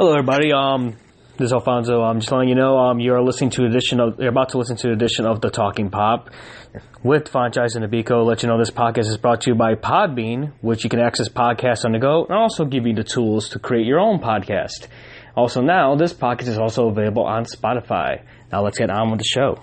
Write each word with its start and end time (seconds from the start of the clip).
Hello, 0.00 0.12
everybody. 0.12 0.50
Um, 0.50 0.96
this 1.36 1.48
is 1.48 1.52
Alfonso. 1.52 2.00
I'm 2.00 2.20
just 2.20 2.32
letting 2.32 2.48
you 2.48 2.54
know 2.54 2.78
um, 2.78 3.00
you're 3.00 3.20
listening 3.20 3.50
to 3.50 3.66
edition 3.66 4.00
of 4.00 4.18
you're 4.18 4.30
about 4.30 4.48
to 4.48 4.56
listen 4.56 4.74
to 4.78 4.86
an 4.86 4.94
edition 4.94 5.26
of 5.26 5.42
the 5.42 5.50
Talking 5.50 5.90
Pop 5.90 6.30
with 7.02 7.28
Franchise 7.28 7.76
and 7.76 7.84
Abiko. 7.84 8.24
Let 8.24 8.42
you 8.42 8.48
know 8.48 8.56
this 8.56 8.70
podcast 8.70 9.08
is 9.08 9.18
brought 9.18 9.42
to 9.42 9.50
you 9.50 9.54
by 9.54 9.74
Podbean, 9.74 10.54
which 10.62 10.84
you 10.84 10.88
can 10.88 11.00
access 11.00 11.28
podcasts 11.28 11.84
on 11.84 11.92
the 11.92 11.98
go, 11.98 12.24
and 12.24 12.32
also 12.34 12.64
give 12.64 12.86
you 12.86 12.94
the 12.94 13.04
tools 13.04 13.50
to 13.50 13.58
create 13.58 13.86
your 13.86 14.00
own 14.00 14.20
podcast. 14.20 14.88
Also, 15.36 15.60
now 15.60 15.94
this 15.96 16.14
podcast 16.14 16.48
is 16.48 16.56
also 16.56 16.88
available 16.88 17.24
on 17.24 17.44
Spotify. 17.44 18.22
Now 18.50 18.64
let's 18.64 18.78
get 18.78 18.88
on 18.88 19.10
with 19.10 19.18
the 19.20 19.26
show. 19.26 19.58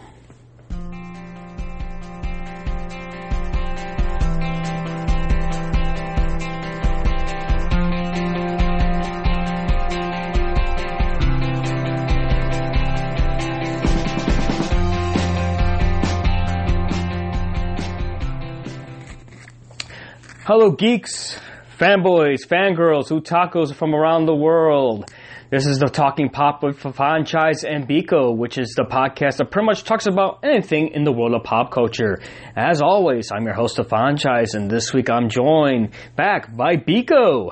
Hello, 20.47 20.71
geeks, 20.71 21.37
fanboys, 21.77 22.47
fangirls, 22.47 23.09
otakus 23.11 23.73
from 23.75 23.93
around 23.93 24.27
the 24.27 24.33
world. 24.33 25.11
This 25.49 25.65
is 25.65 25.79
the 25.79 25.87
Talking 25.87 26.29
Pop 26.29 26.63
with 26.63 26.79
Franchise 26.79 27.65
and 27.65 27.85
Biko, 27.85 28.33
which 28.33 28.57
is 28.57 28.69
the 28.69 28.83
podcast 28.83 29.37
that 29.39 29.51
pretty 29.51 29.65
much 29.65 29.83
talks 29.83 30.07
about 30.07 30.39
anything 30.43 30.93
in 30.93 31.03
the 31.03 31.11
world 31.11 31.33
of 31.35 31.43
pop 31.43 31.71
culture. 31.71 32.21
As 32.55 32.81
always, 32.81 33.29
I'm 33.29 33.43
your 33.43 33.55
host 33.55 33.77
of 33.79 33.89
Franchise, 33.89 34.53
and 34.53 34.71
this 34.71 34.93
week 34.93 35.09
I'm 35.09 35.27
joined 35.27 35.89
back 36.15 36.55
by 36.55 36.77
Biko. 36.77 37.51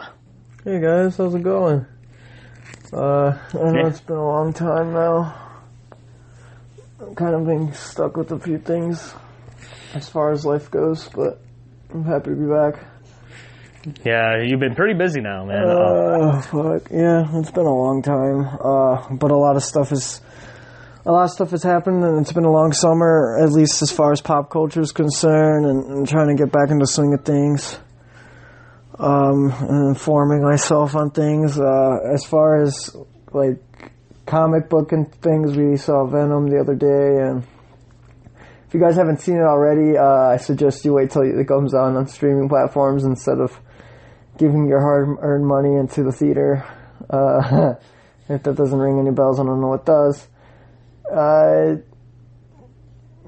Hey 0.63 0.79
guys, 0.79 1.17
how's 1.17 1.35
it 1.35 1.43
going? 1.43 1.85
Uh, 2.93 2.97
I 2.97 3.57
know 3.71 3.73
Yeah. 3.81 3.87
it's 3.87 3.99
been 3.99 4.15
a 4.15 4.25
long 4.25 4.53
time 4.53 4.93
now. 4.93 5.35
I'm 7.01 7.13
kind 7.13 7.35
of 7.35 7.45
being 7.45 7.73
stuck 7.73 8.15
with 8.15 8.31
a 8.31 8.39
few 8.39 8.57
things 8.57 9.13
as 9.93 10.07
far 10.07 10.31
as 10.31 10.45
life 10.45 10.71
goes, 10.71 11.09
but 11.09 11.41
I'm 11.93 12.03
happy 12.03 12.31
to 12.31 12.35
be 12.35 12.47
back. 12.47 12.83
Yeah, 14.03 14.41
you've 14.43 14.59
been 14.59 14.75
pretty 14.75 14.93
busy 14.97 15.21
now, 15.21 15.45
man. 15.45 15.63
Uh, 15.63 16.05
Oh, 16.17 16.41
fuck. 16.41 16.89
Yeah, 16.91 17.23
it's 17.39 17.51
been 17.51 17.65
a 17.65 17.73
long 17.75 18.01
time. 18.01 18.45
Uh, 18.59 19.15
but 19.15 19.31
a 19.31 19.37
lot 19.37 19.55
of 19.55 19.63
stuff 19.63 19.91
is, 19.91 20.21
a 21.05 21.11
lot 21.11 21.25
of 21.25 21.29
stuff 21.31 21.51
has 21.51 21.61
happened 21.61 22.03
and 22.03 22.19
it's 22.19 22.33
been 22.33 22.45
a 22.45 22.51
long 22.51 22.71
summer, 22.71 23.37
at 23.41 23.51
least 23.51 23.81
as 23.81 23.91
far 23.91 24.11
as 24.11 24.21
pop 24.21 24.49
culture 24.49 24.81
is 24.81 24.91
concerned 24.91 25.65
and, 25.65 25.85
and 25.85 26.07
trying 26.07 26.35
to 26.35 26.41
get 26.43 26.51
back 26.51 26.69
into 26.71 26.83
the 26.83 26.87
swing 26.87 27.13
of 27.13 27.23
things. 27.23 27.77
Um, 28.97 29.51
and 29.59 29.89
informing 29.89 30.41
myself 30.41 30.95
on 30.95 31.11
things, 31.11 31.59
uh, 31.59 31.97
as 32.13 32.23
far 32.25 32.63
as 32.63 32.95
like 33.33 33.59
comic 34.25 34.69
book 34.69 34.93
and 34.93 35.11
things, 35.21 35.55
we 35.55 35.75
saw 35.77 36.07
Venom 36.07 36.47
the 36.47 36.59
other 36.59 36.75
day 36.75 37.21
and 37.27 37.43
if 38.67 38.73
you 38.73 38.79
guys 38.79 38.95
haven't 38.95 39.21
seen 39.21 39.35
it 39.35 39.43
already, 39.43 39.95
uh, 39.97 40.31
I 40.33 40.37
suggest 40.37 40.83
you 40.85 40.93
wait 40.93 41.11
till 41.11 41.21
it 41.21 41.47
comes 41.47 41.73
on 41.75 41.95
on 41.97 42.07
streaming 42.07 42.49
platforms 42.49 43.03
instead 43.05 43.39
of 43.39 43.59
giving 44.37 44.67
your 44.67 44.81
hard-earned 44.81 45.45
money 45.45 45.75
into 45.75 46.03
the 46.03 46.11
theater. 46.11 46.65
Uh, 47.09 47.75
if 48.29 48.43
that 48.43 48.55
doesn't 48.55 48.77
ring 48.77 48.99
any 48.99 49.11
bells, 49.11 49.39
I 49.39 49.43
don't 49.43 49.61
know 49.61 49.67
what 49.67 49.85
does. 49.85 50.27
Uh, 51.11 51.75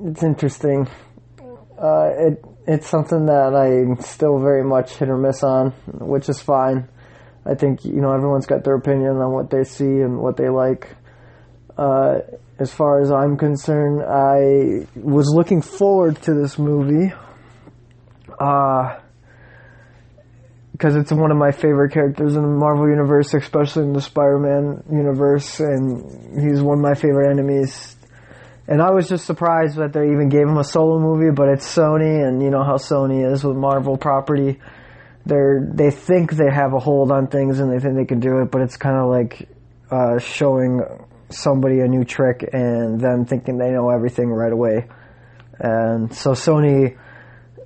it's 0.03 0.23
interesting. 0.23 0.87
Uh, 1.81 2.09
it 2.17 2.45
it's 2.67 2.87
something 2.87 3.27
that 3.27 3.55
I'm 3.55 4.01
still 4.01 4.39
very 4.39 4.63
much 4.63 4.95
hit 4.95 5.09
or 5.09 5.17
miss 5.17 5.41
on, 5.43 5.71
which 5.87 6.27
is 6.27 6.41
fine. 6.41 6.89
I 7.45 7.55
think 7.55 7.85
you 7.85 8.01
know 8.01 8.11
everyone's 8.11 8.45
got 8.45 8.63
their 8.63 8.75
opinion 8.75 9.17
on 9.17 9.31
what 9.31 9.49
they 9.49 9.63
see 9.63 9.85
and 9.85 10.19
what 10.19 10.35
they 10.35 10.49
like. 10.49 10.89
Uh, 11.77 12.19
as 12.59 12.73
far 12.73 13.01
as 13.01 13.11
I'm 13.11 13.37
concerned, 13.37 14.01
I 14.01 14.87
was 14.95 15.27
looking 15.33 15.61
forward 15.61 16.21
to 16.23 16.33
this 16.33 16.57
movie. 16.57 17.13
Uh, 18.39 18.99
because 20.77 20.95
it's 20.95 21.11
one 21.11 21.31
of 21.31 21.37
my 21.37 21.51
favorite 21.51 21.91
characters 21.91 22.35
in 22.35 22.43
the 22.43 22.47
Marvel 22.47 22.87
Universe, 22.87 23.33
especially 23.33 23.83
in 23.85 23.93
the 23.93 24.01
Spider-Man 24.01 24.83
universe, 24.91 25.59
and 25.59 26.39
he's 26.39 26.61
one 26.61 26.77
of 26.77 26.83
my 26.83 26.93
favorite 26.93 27.31
enemies. 27.31 27.95
And 28.67 28.79
I 28.79 28.91
was 28.91 29.09
just 29.09 29.25
surprised 29.25 29.77
that 29.77 29.91
they 29.91 30.11
even 30.11 30.29
gave 30.29 30.43
him 30.43 30.57
a 30.57 30.63
solo 30.63 30.99
movie, 30.99 31.33
but 31.33 31.49
it's 31.49 31.65
Sony, 31.65 32.23
and 32.23 32.43
you 32.43 32.51
know 32.51 32.63
how 32.63 32.75
Sony 32.75 33.25
is 33.25 33.43
with 33.43 33.57
Marvel 33.57 33.97
property. 33.97 34.59
They're 35.25 35.67
they 35.67 35.89
think 35.89 36.33
they 36.33 36.51
have 36.53 36.73
a 36.73 36.79
hold 36.79 37.11
on 37.11 37.25
things 37.27 37.59
and 37.59 37.71
they 37.71 37.79
think 37.79 37.95
they 37.95 38.05
can 38.05 38.19
do 38.19 38.41
it, 38.41 38.51
but 38.51 38.61
it's 38.61 38.77
kind 38.77 38.97
of 38.97 39.09
like 39.09 39.49
uh, 39.89 40.19
showing 40.19 40.83
somebody 41.29 41.79
a 41.79 41.87
new 41.87 42.05
trick 42.05 42.47
and 42.53 43.01
them 43.01 43.25
thinking 43.25 43.57
they 43.57 43.71
know 43.71 43.89
everything 43.89 44.29
right 44.29 44.53
away. 44.53 44.87
And 45.59 46.13
so 46.13 46.31
Sony 46.31 46.97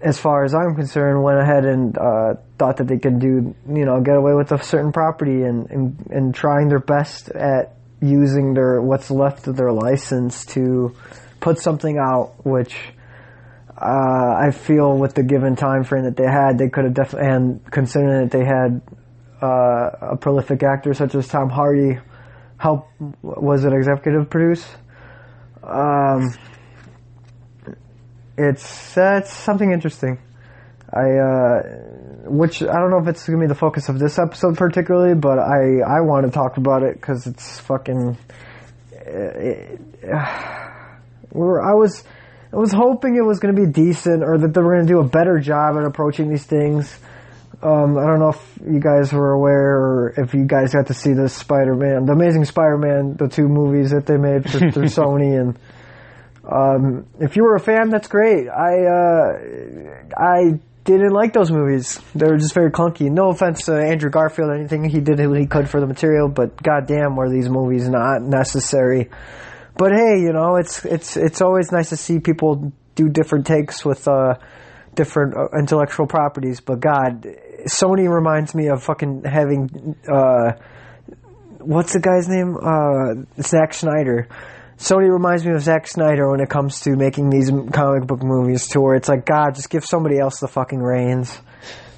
as 0.01 0.19
far 0.19 0.43
as 0.43 0.53
I'm 0.53 0.75
concerned, 0.75 1.21
went 1.23 1.39
ahead 1.39 1.65
and 1.65 1.97
uh, 1.97 2.33
thought 2.61 2.77
that 2.77 2.87
they 2.87 2.99
could 2.99 3.17
do, 3.17 3.55
you 3.73 3.85
know, 3.85 3.99
get 4.01 4.15
away 4.15 4.35
with 4.35 4.51
a 4.51 4.61
certain 4.61 4.91
property 4.91 5.41
and, 5.41 5.67
and, 5.71 6.07
and 6.11 6.35
trying 6.35 6.69
their 6.69 6.79
best 6.79 7.29
at 7.29 7.75
using 7.99 8.53
their 8.53 8.79
what's 8.79 9.09
left 9.09 9.47
of 9.47 9.55
their 9.55 9.71
license 9.71 10.45
to 10.45 10.95
put 11.39 11.57
something 11.57 11.97
out, 11.97 12.33
which 12.45 12.75
uh, 13.75 14.35
I 14.37 14.51
feel 14.51 14.95
with 14.95 15.15
the 15.15 15.23
given 15.23 15.55
time 15.55 15.83
frame 15.83 16.03
that 16.03 16.15
they 16.15 16.29
had, 16.29 16.59
they 16.59 16.69
could 16.69 16.83
have 16.83 16.93
definitely, 16.93 17.29
and 17.29 17.71
considering 17.71 18.29
that 18.29 18.37
they 18.37 18.45
had 18.45 18.79
uh, 19.41 20.11
a 20.13 20.17
prolific 20.17 20.61
actor 20.61 20.93
such 20.93 21.15
as 21.15 21.27
Tom 21.27 21.49
Hardy 21.49 21.97
help, 22.57 22.89
was 23.23 23.65
it 23.65 23.73
executive 23.73 24.29
produce? 24.29 24.67
Um, 25.63 26.35
it's 28.37 28.93
that's 28.93 29.33
something 29.33 29.71
interesting. 29.71 30.19
I 30.93 31.17
uh, 31.17 31.63
which 32.25 32.61
I 32.61 32.73
don't 32.79 32.91
know 32.91 32.99
if 32.99 33.07
it's 33.07 33.25
gonna 33.25 33.39
be 33.39 33.47
the 33.47 33.55
focus 33.55 33.89
of 33.89 33.99
this 33.99 34.19
episode 34.19 34.57
particularly, 34.57 35.15
but 35.15 35.39
I 35.39 35.79
I 35.79 36.01
want 36.01 36.25
to 36.25 36.31
talk 36.31 36.57
about 36.57 36.83
it 36.83 36.95
because 36.95 37.27
it's 37.27 37.59
fucking. 37.61 38.17
It, 38.91 39.79
we're, 41.31 41.61
I 41.61 41.73
was 41.73 42.03
I 42.53 42.57
was 42.57 42.71
hoping 42.71 43.15
it 43.15 43.25
was 43.25 43.39
gonna 43.39 43.53
be 43.53 43.65
decent 43.65 44.23
or 44.23 44.37
that 44.37 44.53
they 44.53 44.61
were 44.61 44.75
gonna 44.75 44.87
do 44.87 44.99
a 44.99 45.07
better 45.07 45.39
job 45.39 45.77
at 45.77 45.85
approaching 45.85 46.29
these 46.29 46.45
things. 46.45 46.97
Um, 47.63 47.97
I 47.97 48.05
don't 48.05 48.19
know 48.19 48.29
if 48.29 48.59
you 48.65 48.79
guys 48.79 49.13
were 49.13 49.31
aware 49.31 49.77
or 49.77 50.13
if 50.17 50.33
you 50.33 50.45
guys 50.45 50.73
got 50.73 50.87
to 50.87 50.95
see 50.95 51.13
the 51.13 51.29
Spider-Man, 51.29 52.05
the 52.07 52.13
Amazing 52.13 52.45
Spider-Man, 52.45 53.17
the 53.17 53.27
two 53.27 53.47
movies 53.47 53.91
that 53.91 54.07
they 54.07 54.17
made 54.17 54.49
for, 54.49 54.59
through 54.59 54.69
Sony 54.85 55.39
and. 55.39 55.57
Um, 56.43 57.05
if 57.19 57.35
you 57.35 57.43
were 57.43 57.55
a 57.55 57.59
fan, 57.59 57.89
that's 57.91 58.07
great. 58.07 58.49
I 58.49 58.85
uh, 58.87 59.37
I 60.17 60.59
didn't 60.83 61.11
like 61.11 61.33
those 61.33 61.51
movies. 61.51 61.99
They 62.15 62.27
were 62.27 62.37
just 62.37 62.53
very 62.53 62.71
clunky. 62.71 63.09
No 63.09 63.29
offense 63.29 63.65
to 63.65 63.73
Andrew 63.75 64.09
Garfield 64.09 64.49
or 64.49 64.55
anything. 64.55 64.83
He 64.83 64.99
did 64.99 65.19
what 65.27 65.39
he 65.39 65.45
could 65.45 65.69
for 65.69 65.79
the 65.79 65.87
material, 65.87 66.27
but 66.27 66.61
goddamn, 66.61 67.15
were 67.15 67.29
these 67.29 67.49
movies 67.49 67.87
not 67.87 68.21
necessary? 68.21 69.09
But 69.77 69.91
hey, 69.91 70.19
you 70.19 70.33
know, 70.33 70.55
it's 70.55 70.83
it's 70.85 71.17
it's 71.17 71.41
always 71.41 71.71
nice 71.71 71.89
to 71.89 71.97
see 71.97 72.19
people 72.19 72.73
do 72.95 73.09
different 73.09 73.45
takes 73.47 73.85
with 73.85 74.07
uh, 74.07 74.35
different 74.95 75.35
uh, 75.37 75.57
intellectual 75.57 76.07
properties. 76.07 76.61
But 76.61 76.79
God, 76.79 77.27
Sony 77.67 78.11
reminds 78.11 78.53
me 78.53 78.67
of 78.67 78.83
fucking 78.83 79.23
having 79.23 79.95
uh, 80.11 80.53
what's 81.59 81.93
the 81.93 81.99
guy's 81.99 82.27
name? 82.27 82.57
Uh, 82.57 83.41
Zack 83.41 83.73
Snyder. 83.73 84.27
Sony 84.81 85.13
reminds 85.13 85.45
me 85.45 85.53
of 85.53 85.61
Zack 85.61 85.85
Snyder 85.85 86.31
when 86.31 86.39
it 86.39 86.49
comes 86.49 86.79
to 86.81 86.95
making 86.95 87.29
these 87.29 87.51
comic 87.71 88.07
book 88.07 88.23
movies 88.23 88.67
to 88.69 88.81
where 88.81 88.95
it's 88.95 89.07
like, 89.07 89.27
God, 89.27 89.53
just 89.53 89.69
give 89.69 89.85
somebody 89.85 90.17
else 90.17 90.39
the 90.39 90.47
fucking 90.47 90.79
reins. 90.81 91.39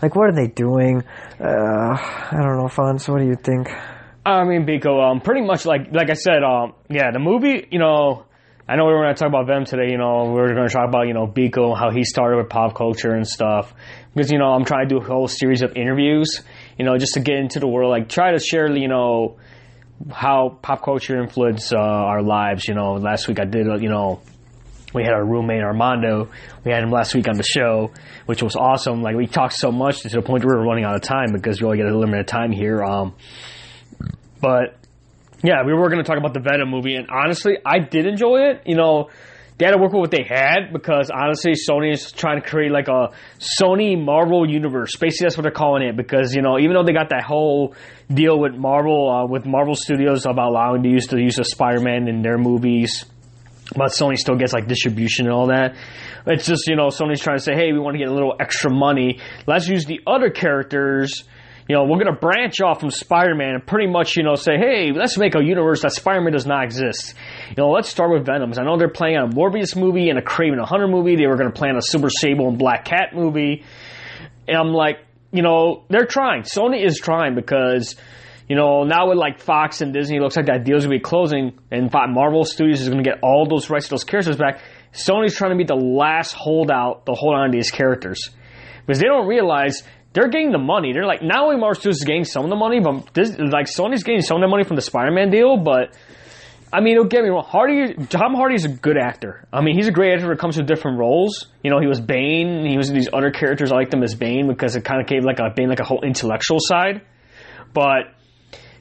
Like, 0.01 0.17
what 0.17 0.27
are 0.27 0.33
they 0.33 0.47
doing? 0.47 1.01
Uh, 1.39 1.95
I 1.95 2.29
don't 2.33 2.57
know, 2.57 2.67
Fonz, 2.67 3.07
what 3.07 3.19
do 3.19 3.25
you 3.25 3.37
think? 3.37 3.69
I 4.25 4.43
mean, 4.43 4.65
Biko, 4.65 5.01
um, 5.01 5.21
pretty 5.21 5.45
much 5.45 5.65
like 5.65 5.93
like 5.93 6.09
I 6.09 6.13
said, 6.13 6.43
um, 6.43 6.73
yeah, 6.89 7.11
the 7.11 7.19
movie, 7.19 7.65
you 7.71 7.79
know, 7.79 8.25
I 8.67 8.75
know 8.75 8.85
we 8.85 8.91
were 8.91 9.03
going 9.03 9.15
to 9.15 9.19
talk 9.19 9.29
about 9.29 9.47
them 9.47 9.63
today. 9.63 9.89
You 9.89 9.97
know, 9.97 10.25
we 10.25 10.41
were 10.41 10.53
going 10.53 10.67
to 10.67 10.73
talk 10.73 10.87
about 10.89 11.07
you 11.07 11.13
know 11.13 11.25
Biko, 11.25 11.77
how 11.77 11.89
he 11.89 12.03
started 12.03 12.35
with 12.35 12.49
pop 12.49 12.75
culture 12.75 13.11
and 13.11 13.25
stuff. 13.25 13.73
Because 14.13 14.29
you 14.29 14.39
know, 14.39 14.47
I'm 14.47 14.65
trying 14.65 14.89
to 14.89 14.95
do 14.95 15.01
a 15.01 15.05
whole 15.05 15.29
series 15.29 15.61
of 15.61 15.77
interviews, 15.77 16.41
you 16.77 16.83
know, 16.83 16.97
just 16.97 17.13
to 17.13 17.21
get 17.21 17.35
into 17.35 17.59
the 17.59 17.67
world, 17.67 17.91
like 17.91 18.09
try 18.09 18.31
to 18.31 18.39
share, 18.39 18.69
you 18.75 18.89
know, 18.89 19.37
how 20.11 20.57
pop 20.61 20.83
culture 20.83 21.21
influenced 21.21 21.73
uh, 21.73 21.77
our 21.77 22.21
lives. 22.21 22.67
You 22.67 22.75
know, 22.75 22.93
last 22.93 23.27
week 23.27 23.39
I 23.39 23.45
did, 23.45 23.67
uh, 23.69 23.77
you 23.77 23.89
know, 23.89 24.21
we 24.93 25.03
had 25.03 25.13
our 25.13 25.25
roommate 25.25 25.63
Armando. 25.63 26.29
We 26.63 26.71
had 26.71 26.83
him 26.83 26.91
last 26.91 27.15
week 27.15 27.27
on 27.27 27.35
the 27.35 27.43
show, 27.43 27.91
which 28.25 28.43
was 28.43 28.55
awesome. 28.55 29.01
Like 29.01 29.15
we 29.15 29.27
talked 29.27 29.53
so 29.53 29.71
much 29.71 30.01
to 30.01 30.09
the 30.09 30.21
point 30.21 30.45
where 30.45 30.55
we 30.55 30.61
were 30.61 30.67
running 30.67 30.85
out 30.85 30.95
of 30.95 31.01
time 31.01 31.31
because 31.33 31.59
we 31.59 31.65
only 31.65 31.77
get 31.77 31.87
a 31.87 31.97
limited 31.97 32.27
time 32.27 32.51
here. 32.51 32.83
Um, 32.83 33.15
but 34.39 34.77
yeah, 35.43 35.63
we 35.65 35.73
were 35.73 35.89
going 35.89 36.03
to 36.03 36.07
talk 36.07 36.17
about 36.17 36.33
the 36.33 36.39
Venom 36.39 36.69
movie, 36.69 36.95
and 36.95 37.07
honestly, 37.09 37.57
I 37.65 37.79
did 37.79 38.05
enjoy 38.05 38.49
it. 38.49 38.61
You 38.65 38.75
know, 38.75 39.09
they 39.57 39.65
had 39.65 39.71
to 39.71 39.77
work 39.77 39.91
with 39.91 39.99
what 39.99 40.11
they 40.11 40.23
had 40.27 40.71
because 40.71 41.11
honestly, 41.11 41.53
Sony 41.53 41.91
is 41.93 42.11
trying 42.11 42.41
to 42.41 42.47
create 42.47 42.71
like 42.71 42.87
a 42.87 43.09
Sony 43.39 44.01
Marvel 44.01 44.49
universe. 44.49 44.95
Basically, 44.95 45.25
that's 45.25 45.37
what 45.37 45.43
they're 45.43 45.51
calling 45.51 45.83
it 45.87 45.95
because 45.97 46.33
you 46.33 46.41
know 46.41 46.57
even 46.59 46.73
though 46.73 46.83
they 46.83 46.93
got 46.93 47.09
that 47.09 47.23
whole 47.23 47.75
deal 48.11 48.39
with 48.39 48.55
Marvel 48.55 49.09
uh, 49.09 49.27
with 49.27 49.45
Marvel 49.45 49.75
Studios 49.75 50.25
about 50.25 50.49
allowing 50.49 50.83
to 50.83 50.89
use 50.89 51.07
the 51.07 51.21
use 51.21 51.37
of 51.39 51.47
Spider-Man 51.47 52.07
in 52.07 52.21
their 52.21 52.37
movies, 52.37 53.05
but 53.75 53.91
Sony 53.91 54.17
still 54.17 54.35
gets 54.35 54.53
like 54.53 54.67
distribution 54.67 55.25
and 55.25 55.33
all 55.33 55.47
that. 55.47 55.75
It's 56.25 56.45
just 56.45 56.67
you 56.67 56.75
know 56.75 56.87
Sony's 56.87 57.21
trying 57.21 57.37
to 57.37 57.43
say, 57.43 57.55
hey, 57.55 57.71
we 57.71 57.79
want 57.79 57.95
to 57.95 57.99
get 57.99 58.07
a 58.07 58.13
little 58.13 58.35
extra 58.39 58.71
money. 58.71 59.19
Let's 59.47 59.67
use 59.67 59.85
the 59.85 60.01
other 60.07 60.29
characters 60.29 61.23
you 61.67 61.75
know, 61.75 61.85
we're 61.85 62.03
to 62.03 62.11
branch 62.11 62.59
off 62.61 62.81
from 62.81 62.91
Spider-Man 62.91 63.55
and 63.55 63.65
pretty 63.65 63.87
much, 63.87 64.17
you 64.17 64.23
know, 64.23 64.35
say, 64.35 64.57
hey, 64.57 64.91
let's 64.91 65.17
make 65.17 65.33
a 65.35 65.43
universe 65.43 65.81
that 65.83 65.93
Spider-Man 65.93 66.33
does 66.33 66.45
not 66.45 66.65
exist. 66.65 67.13
You 67.49 67.55
know, 67.57 67.69
let's 67.69 67.87
start 67.87 68.11
with 68.11 68.25
Venoms. 68.25 68.57
I 68.57 68.63
know 68.63 68.77
they're 68.77 68.89
playing 68.89 69.17
on 69.17 69.31
a 69.31 69.33
Morbius 69.33 69.75
movie 69.75 70.09
and 70.09 70.19
a 70.19 70.21
Kraven 70.21 70.57
the 70.57 70.65
Hunter 70.65 70.87
movie. 70.87 71.15
They 71.15 71.25
were 71.25 71.37
to 71.37 71.49
plan 71.51 71.77
a 71.77 71.81
Silver 71.81 72.09
Sable 72.09 72.49
and 72.49 72.57
Black 72.57 72.85
Cat 72.85 73.15
movie. 73.15 73.63
And 74.47 74.57
I'm 74.57 74.73
like, 74.73 74.97
you 75.33 75.41
know, 75.41 75.83
they're 75.89 76.05
trying. 76.05 76.43
Sony 76.43 76.85
is 76.85 76.97
trying 76.97 77.33
because, 77.35 77.95
you 78.47 78.55
know, 78.55 78.83
now 78.83 79.09
with 79.09 79.17
like 79.17 79.41
Fox 79.41 79.81
and 79.81 79.91
Disney, 79.91 80.19
looks 80.19 80.37
like 80.37 80.45
that 80.45 80.63
deal's 80.63 80.83
to 80.83 80.89
be 80.89 80.99
closing 80.99 81.59
and 81.71 81.91
Marvel 81.91 82.45
Studios 82.45 82.81
is 82.81 82.87
to 82.89 83.03
get 83.03 83.19
all 83.23 83.47
those 83.49 83.69
rights 83.69 83.87
to 83.87 83.91
those 83.91 84.03
characters 84.03 84.37
back. 84.37 84.61
Sony's 84.93 85.35
trying 85.35 85.51
to 85.51 85.57
be 85.57 85.63
the 85.63 85.75
last 85.75 86.33
holdout 86.33 87.07
to 87.07 87.13
hold 87.13 87.33
on 87.35 87.51
to 87.51 87.57
these 87.57 87.71
characters. 87.71 88.19
Because 88.85 88.99
they 88.99 89.07
don't 89.07 89.27
realize 89.27 89.81
they're 90.13 90.29
getting 90.29 90.51
the 90.51 90.59
money. 90.59 90.93
They're 90.93 91.07
like 91.07 91.23
not 91.23 91.43
only 91.43 91.55
Marvel 91.57 91.79
Studios 91.79 91.97
is 91.97 92.03
getting 92.03 92.25
some 92.25 92.43
of 92.43 92.51
the 92.51 92.55
money, 92.55 92.79
but 92.79 93.11
this, 93.15 93.35
like 93.39 93.65
Sony's 93.65 94.03
getting 94.03 94.21
some 94.21 94.37
of 94.37 94.41
the 94.41 94.47
money 94.47 94.63
from 94.63 94.75
the 94.75 94.83
Spider-Man 94.83 95.31
deal. 95.31 95.57
But 95.57 95.97
I 96.73 96.81
mean, 96.81 96.95
don't 96.95 97.07
get 97.07 97.21
me 97.23 97.29
wrong, 97.29 97.45
Hardy, 97.47 97.93
Tom 98.07 98.33
Hardy 98.33 98.55
is 98.55 98.65
a 98.65 98.69
good 98.69 98.97
actor. 98.97 99.47
I 99.53 99.61
mean, 99.61 99.75
he's 99.75 99.87
a 99.87 99.91
great 99.91 100.13
actor 100.13 100.25
when 100.25 100.35
it 100.35 100.39
comes 100.39 100.55
to 100.55 100.63
different 100.63 100.97
roles. 100.97 101.45
You 101.63 101.69
know, 101.69 101.79
he 101.79 101.85
was 101.85 102.01
Bane. 102.01 102.65
He 102.65 102.77
was 102.77 102.89
in 102.89 102.95
these 102.95 103.09
other 103.13 103.29
characters. 103.29 103.71
I 103.71 103.75
like 103.75 103.93
him 103.93 104.01
as 104.01 104.15
Bane 104.15 104.47
because 104.47 104.75
it 104.75 104.83
kind 104.83 104.99
of 104.99 105.05
gave 105.05 105.23
like 105.23 105.37
a 105.37 105.51
Bane 105.55 105.69
like 105.69 105.79
a 105.79 105.83
whole 105.83 106.01
intellectual 106.03 106.57
side. 106.59 107.03
But 107.75 108.15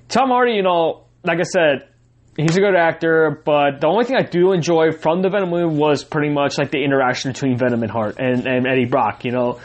Tom 0.09 0.31
Hardy, 0.31 0.53
you 0.53 0.63
know, 0.63 1.05
like 1.23 1.39
I 1.39 1.43
said, 1.43 1.89
he's 2.35 2.57
a 2.57 2.61
good 2.61 2.75
actor, 2.75 3.43
but 3.45 3.83
the 3.83 3.89
only 3.89 4.07
thing 4.07 4.17
I 4.17 4.23
do 4.23 4.53
enjoy 4.53 4.93
from 4.93 5.21
the 5.21 5.29
Venom 5.29 5.51
movie 5.51 5.77
was 5.77 6.03
pretty 6.03 6.31
much 6.31 6.57
like 6.57 6.71
the 6.71 6.83
interaction 6.83 7.33
between 7.33 7.59
Venom 7.59 7.83
and 7.83 7.93
Hart 7.93 8.17
and, 8.19 8.47
and 8.47 8.67
Eddie 8.67 8.87
Brock. 8.87 9.27
You 9.27 9.33
know, 9.33 9.61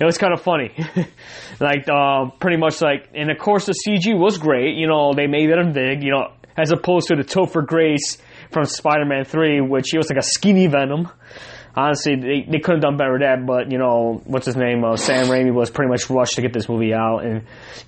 it 0.00 0.04
was 0.04 0.18
kind 0.18 0.32
of 0.32 0.42
funny. 0.42 0.72
like 1.60 1.88
uh, 1.88 2.30
pretty 2.40 2.56
much 2.56 2.80
like, 2.80 3.10
and 3.14 3.30
of 3.30 3.38
course 3.38 3.66
the 3.66 3.74
CG 3.86 4.18
was 4.18 4.38
great. 4.38 4.74
You 4.76 4.88
know, 4.88 5.12
they 5.14 5.28
made 5.28 5.48
Venom 5.48 5.72
big. 5.72 6.02
You 6.02 6.10
know, 6.10 6.32
as 6.58 6.70
opposed 6.72 7.08
to 7.08 7.16
the 7.16 7.22
Topher 7.24 7.64
Grace 7.64 8.18
from 8.50 8.64
Spider-Man 8.64 9.24
Three, 9.24 9.60
which 9.60 9.90
he 9.90 9.96
was 9.96 10.10
like 10.10 10.18
a 10.18 10.22
skinny 10.22 10.66
Venom. 10.66 11.08
Honestly, 11.74 12.16
they, 12.16 12.46
they 12.50 12.58
could 12.58 12.76
have 12.76 12.82
done 12.82 12.96
better 12.96 13.12
with 13.12 13.20
that, 13.20 13.46
but 13.46 13.70
you 13.70 13.78
know, 13.78 14.20
what's 14.24 14.46
his 14.46 14.56
name? 14.56 14.82
Uh, 14.82 14.96
Sam 14.96 15.26
Raimi 15.28 15.54
was 15.54 15.70
pretty 15.70 15.88
much 15.88 16.10
rushed 16.10 16.34
to 16.34 16.42
get 16.42 16.52
this 16.52 16.68
movie 16.68 16.92
out 16.92 17.24
and 17.24 17.44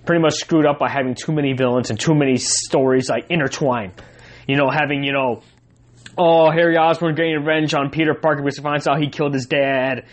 pretty 0.07 0.23
much 0.23 0.35
screwed 0.35 0.65
up 0.65 0.79
by 0.79 0.89
having 0.89 1.15
too 1.15 1.33
many 1.33 1.55
villains 1.55 1.91
and 1.91 1.99
too 1.99 2.15
many 2.15 2.37
stories 2.37 3.11
like 3.11 3.27
intertwined 3.31 3.93
you 4.51 4.57
know, 4.57 4.69
having, 4.69 5.05
you 5.05 5.13
know, 5.13 5.43
oh, 6.21 6.51
Harry 6.51 6.77
Osborn 6.77 7.15
getting 7.15 7.35
revenge 7.35 7.73
on 7.75 7.91
Peter 7.91 8.15
Parker 8.15 8.43
because 8.43 8.59
he 8.59 8.63
finds 8.63 8.87
out 8.87 9.01
he 9.01 9.09
killed 9.09 9.33
his 9.33 9.47
dad. 9.47 10.05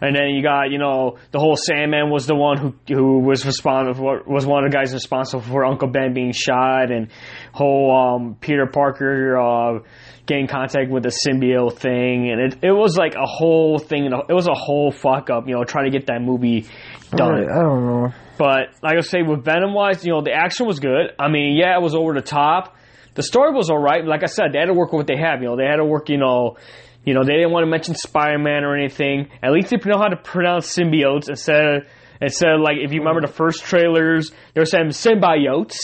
And 0.00 0.16
then 0.16 0.28
you 0.30 0.42
got, 0.42 0.70
you 0.70 0.78
know, 0.78 1.18
the 1.32 1.38
whole 1.38 1.56
Sandman 1.56 2.10
was 2.10 2.26
the 2.26 2.34
one 2.34 2.56
who 2.56 2.74
who 2.88 3.18
was 3.18 3.44
responsible 3.44 4.20
was 4.26 4.46
one 4.46 4.64
of 4.64 4.70
the 4.70 4.76
guys 4.76 4.94
responsible 4.94 5.42
for 5.42 5.64
Uncle 5.64 5.88
Ben 5.88 6.14
being 6.14 6.32
shot, 6.32 6.90
and 6.90 7.08
whole 7.52 7.90
um, 7.94 8.36
Peter 8.40 8.66
Parker 8.66 9.36
uh, 9.36 9.80
getting 10.26 10.46
contact 10.46 10.90
with 10.90 11.02
the 11.02 11.08
symbiote 11.26 11.76
thing, 11.76 12.30
and 12.30 12.40
it 12.40 12.58
it 12.62 12.72
was 12.72 12.96
like 12.96 13.14
a 13.16 13.26
whole 13.26 13.78
thing. 13.78 14.06
It 14.06 14.32
was 14.32 14.46
a 14.46 14.54
whole 14.54 14.92
fuck 14.92 15.28
up, 15.28 15.48
you 15.48 15.54
know, 15.54 15.64
trying 15.64 15.90
to 15.90 15.98
get 15.98 16.06
that 16.06 16.22
movie 16.22 16.66
done. 17.10 17.34
I, 17.34 17.58
I 17.58 17.62
don't 17.62 17.84
know. 17.84 18.08
But 18.38 18.68
like 18.82 18.96
I 18.96 19.00
say, 19.00 19.22
with 19.22 19.44
Venom 19.44 19.74
wise, 19.74 20.06
you 20.06 20.12
know, 20.12 20.22
the 20.22 20.32
action 20.32 20.66
was 20.66 20.78
good. 20.78 21.12
I 21.18 21.28
mean, 21.28 21.56
yeah, 21.58 21.76
it 21.76 21.82
was 21.82 21.96
over 21.96 22.14
the 22.14 22.22
top 22.22 22.76
the 23.14 23.22
story 23.22 23.52
was 23.52 23.70
all 23.70 23.78
right. 23.78 24.04
Like 24.04 24.22
I 24.22 24.26
said, 24.26 24.52
they 24.52 24.58
had 24.58 24.66
to 24.66 24.74
work 24.74 24.92
with 24.92 25.00
what 25.00 25.06
they 25.06 25.16
have. 25.16 25.42
You 25.42 25.48
know, 25.48 25.56
they 25.56 25.64
had 25.64 25.76
to 25.76 25.84
work. 25.84 26.08
You 26.08 26.18
know, 26.18 26.56
you 27.04 27.14
know, 27.14 27.24
they 27.24 27.34
didn't 27.34 27.52
want 27.52 27.64
to 27.64 27.70
mention 27.70 27.94
Spider 27.94 28.38
Man 28.38 28.64
or 28.64 28.76
anything. 28.76 29.30
At 29.42 29.52
least 29.52 29.70
they 29.70 29.76
know 29.84 29.98
how 29.98 30.08
to 30.08 30.16
pronounce 30.16 30.74
symbiotes 30.74 31.28
instead 31.28 31.64
of 31.64 31.86
instead 32.20 32.50
of 32.50 32.60
like 32.60 32.76
if 32.78 32.92
you 32.92 33.00
remember 33.00 33.20
the 33.20 33.32
first 33.32 33.64
trailers, 33.64 34.30
they 34.54 34.60
were 34.60 34.66
saying 34.66 34.88
symbiotes. 34.88 35.76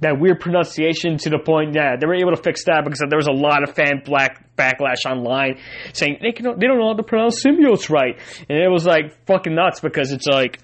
That 0.00 0.20
weird 0.20 0.40
pronunciation 0.40 1.16
to 1.18 1.30
the 1.30 1.38
point, 1.38 1.74
yeah, 1.74 1.96
they 1.98 2.06
were 2.06 2.16
able 2.16 2.32
to 2.34 2.42
fix 2.42 2.64
that 2.66 2.82
because 2.84 3.00
there 3.08 3.16
was 3.16 3.28
a 3.28 3.32
lot 3.32 3.62
of 3.66 3.74
fan 3.74 4.02
black 4.04 4.54
backlash 4.54 5.06
online 5.06 5.60
saying 5.94 6.18
they 6.20 6.32
can 6.32 6.58
they 6.58 6.66
don't 6.66 6.78
know 6.78 6.88
how 6.88 6.94
to 6.94 7.02
pronounce 7.04 7.42
symbiotes 7.42 7.88
right, 7.88 8.18
and 8.48 8.58
it 8.58 8.68
was 8.68 8.84
like 8.84 9.24
fucking 9.24 9.54
nuts 9.54 9.80
because 9.80 10.12
it's 10.12 10.26
like 10.26 10.58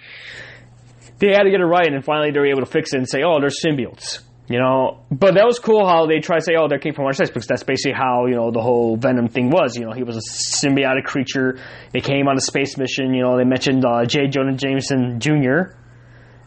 they 1.21 1.29
had 1.29 1.45
to 1.45 1.51
get 1.51 1.61
it 1.61 1.65
right, 1.65 1.87
and 1.87 2.05
finally 2.05 2.33
they 2.33 2.41
were 2.41 2.51
able 2.51 2.61
to 2.61 2.71
fix 2.71 2.93
it 2.93 2.99
and 2.99 3.09
say, 3.09 3.23
oh, 3.25 3.39
they're 3.41 3.49
symbiotes. 3.49 4.19
You 4.51 4.59
know, 4.59 4.99
but 5.13 5.35
that 5.35 5.47
was 5.47 5.61
cool 5.61 5.87
how 5.87 6.07
they 6.07 6.19
try 6.19 6.39
to 6.39 6.43
say, 6.43 6.55
oh, 6.59 6.67
they 6.67 6.79
came 6.79 6.93
from 6.93 7.05
our 7.05 7.13
sex, 7.13 7.31
because 7.31 7.47
that's 7.47 7.63
basically 7.63 7.93
how, 7.93 8.27
you 8.27 8.35
know, 8.35 8.51
the 8.51 8.61
whole 8.61 8.97
Venom 8.97 9.29
thing 9.29 9.49
was. 9.49 9.77
You 9.77 9.85
know, 9.85 9.93
he 9.93 10.03
was 10.03 10.17
a 10.17 10.67
symbiotic 10.67 11.05
creature. 11.05 11.61
They 11.93 12.01
came 12.01 12.27
on 12.27 12.37
a 12.37 12.41
space 12.41 12.77
mission. 12.77 13.15
You 13.15 13.23
know, 13.23 13.37
they 13.37 13.45
mentioned 13.45 13.85
uh, 13.85 14.05
J. 14.07 14.27
Jonah 14.27 14.57
Jameson 14.57 15.21
Jr. 15.21 15.77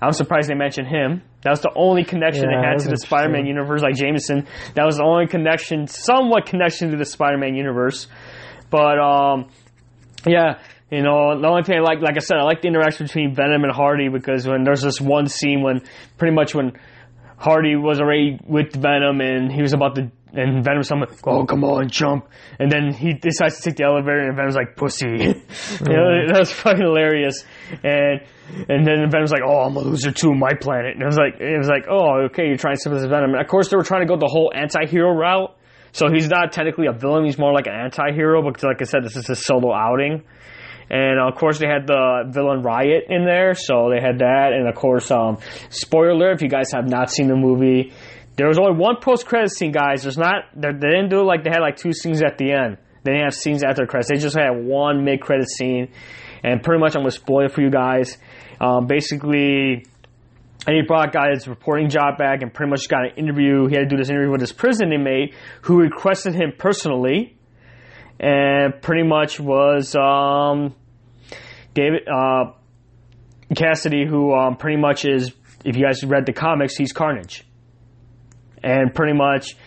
I'm 0.01 0.11
surprised 0.11 0.49
they 0.49 0.53
mentioned 0.53 0.89
him. 0.89 1.21
That 1.43 1.51
was 1.51 1.61
the 1.61 1.71
only 1.77 2.03
connection 2.03 2.49
yeah, 2.49 2.59
they 2.59 2.67
had 2.67 2.79
to 2.79 2.89
the 2.89 2.97
Spider 2.97 3.29
Man 3.29 3.45
universe, 3.45 3.81
like 3.81 3.95
Jameson. 3.95 4.47
That 4.75 4.83
was 4.85 4.97
the 4.97 5.05
only 5.05 5.27
connection, 5.27 5.87
somewhat 5.87 6.45
connection 6.45 6.91
to 6.91 6.97
the 6.97 7.05
Spider 7.05 7.37
Man 7.37 7.55
universe. 7.55 8.07
But, 8.69 8.99
um, 8.99 9.49
yeah, 10.27 10.59
you 10.91 11.03
know, 11.03 11.39
the 11.39 11.47
only 11.47 11.63
thing 11.63 11.77
I 11.77 11.79
like, 11.79 12.01
like 12.01 12.17
I 12.17 12.19
said, 12.19 12.35
I 12.37 12.43
like 12.43 12.61
the 12.61 12.67
interaction 12.67 13.05
between 13.05 13.33
Venom 13.33 13.63
and 13.63 13.71
Hardy 13.71 14.09
because 14.09 14.45
when 14.45 14.65
there's 14.65 14.81
this 14.81 14.99
one 14.99 15.27
scene 15.27 15.63
when 15.63 15.81
pretty 16.17 16.35
much 16.35 16.53
when 16.53 16.73
Hardy 17.43 17.75
was 17.75 17.99
already 17.99 18.39
with 18.47 18.73
Venom 18.73 19.19
and 19.19 19.51
he 19.51 19.61
was 19.61 19.73
about 19.73 19.95
to, 19.95 20.09
and 20.31 20.63
Venom's 20.63 20.89
like, 20.89 21.27
oh, 21.27 21.45
come 21.45 21.65
on, 21.65 21.89
jump. 21.89 22.29
And 22.57 22.71
then 22.71 22.93
he 22.93 23.15
decides 23.15 23.57
to 23.57 23.63
take 23.63 23.75
the 23.75 23.83
elevator 23.83 24.21
and 24.21 24.37
Venom's 24.37 24.55
like, 24.55 24.77
pussy. 24.77 25.07
you 25.09 25.27
know, 25.27 25.35
uh-huh. 25.35 26.31
that 26.31 26.37
was 26.39 26.53
fucking 26.53 26.81
hilarious. 26.81 27.43
And, 27.83 28.21
and 28.69 28.87
then 28.87 29.11
Venom's 29.11 29.33
like, 29.33 29.41
oh, 29.45 29.59
I'm 29.59 29.75
a 29.75 29.81
loser 29.81 30.13
too, 30.13 30.33
my 30.33 30.53
planet. 30.53 30.93
And 30.93 31.01
it 31.01 31.05
was 31.05 31.17
like, 31.17 31.41
it 31.41 31.57
was 31.57 31.67
like, 31.67 31.83
oh, 31.91 32.27
okay, 32.27 32.47
you're 32.47 32.55
trying 32.55 32.75
to 32.75 32.81
sympathize 32.81 33.09
Venom. 33.09 33.31
And 33.31 33.41
of 33.41 33.47
course 33.47 33.67
they 33.67 33.75
were 33.75 33.83
trying 33.83 34.07
to 34.07 34.07
go 34.07 34.15
the 34.15 34.31
whole 34.31 34.53
anti-hero 34.55 35.11
route. 35.11 35.53
So 35.91 36.07
he's 36.09 36.29
not 36.29 36.53
technically 36.53 36.87
a 36.87 36.93
villain, 36.93 37.25
he's 37.25 37.37
more 37.37 37.51
like 37.51 37.67
an 37.67 37.75
anti-hero 37.75 38.41
because 38.41 38.63
like 38.63 38.81
I 38.81 38.85
said, 38.85 39.03
this 39.03 39.17
is 39.17 39.27
his 39.27 39.45
solo 39.45 39.73
outing. 39.73 40.23
And 40.89 41.19
of 41.19 41.35
course, 41.35 41.59
they 41.59 41.67
had 41.67 41.87
the 41.87 42.25
villain 42.29 42.61
Riot 42.61 43.05
in 43.09 43.25
there, 43.25 43.53
so 43.53 43.89
they 43.89 44.01
had 44.01 44.19
that. 44.19 44.51
And 44.53 44.67
of 44.67 44.75
course, 44.75 45.09
um, 45.11 45.37
spoiler 45.69 46.31
if 46.31 46.41
you 46.41 46.49
guys 46.49 46.71
have 46.73 46.87
not 46.87 47.09
seen 47.09 47.27
the 47.27 47.35
movie, 47.35 47.93
there 48.35 48.47
was 48.47 48.57
only 48.57 48.77
one 48.77 48.97
post-credit 49.01 49.51
scene, 49.51 49.71
guys. 49.71 50.03
There's 50.03 50.17
not. 50.17 50.45
They 50.55 50.71
didn't 50.71 51.09
do 51.09 51.23
like 51.23 51.43
they 51.43 51.49
had 51.49 51.61
like 51.61 51.77
two 51.77 51.93
scenes 51.93 52.21
at 52.23 52.37
the 52.37 52.51
end. 52.51 52.77
They 53.03 53.11
didn't 53.11 53.25
have 53.25 53.35
scenes 53.35 53.63
after 53.63 53.85
credits. 53.85 54.09
They 54.09 54.17
just 54.17 54.37
had 54.37 54.51
one 54.51 55.03
mid-credit 55.03 55.49
scene, 55.49 55.89
and 56.43 56.63
pretty 56.63 56.79
much 56.79 56.95
I'm 56.95 57.01
gonna 57.01 57.11
spoil 57.11 57.45
it 57.45 57.51
for 57.51 57.61
you 57.61 57.69
guys. 57.69 58.17
Um, 58.59 58.87
basically, 58.87 59.85
Eddie 60.65 60.83
Brock 60.87 61.11
got 61.11 61.31
his 61.31 61.47
reporting 61.47 61.89
job 61.89 62.17
back 62.17 62.41
and 62.41 62.53
pretty 62.53 62.69
much 62.69 62.87
got 62.87 63.05
an 63.05 63.11
interview. 63.17 63.67
He 63.67 63.75
had 63.75 63.89
to 63.89 63.89
do 63.89 63.97
this 63.97 64.09
interview 64.09 64.31
with 64.31 64.41
his 64.41 64.53
prison 64.53 64.93
inmate 64.93 65.35
who 65.63 65.79
requested 65.79 66.33
him 66.33 66.53
personally 66.57 67.35
and 68.23 68.81
pretty 68.81 69.03
much 69.03 69.37
was 69.37 69.93
um, 69.95 70.73
David 71.73 72.07
uh, 72.07 72.53
Kasady, 73.53 74.07
who 74.07 74.33
um, 74.33 74.55
pretty 74.55 74.77
much 74.77 75.03
is, 75.03 75.33
if 75.65 75.75
you 75.75 75.83
guys 75.83 76.01
read 76.05 76.25
the 76.25 76.31
comics, 76.31 76.77
he's 76.77 76.93
Carnage, 76.93 77.45
and 78.63 78.93
pretty 78.93 79.11
much, 79.11 79.57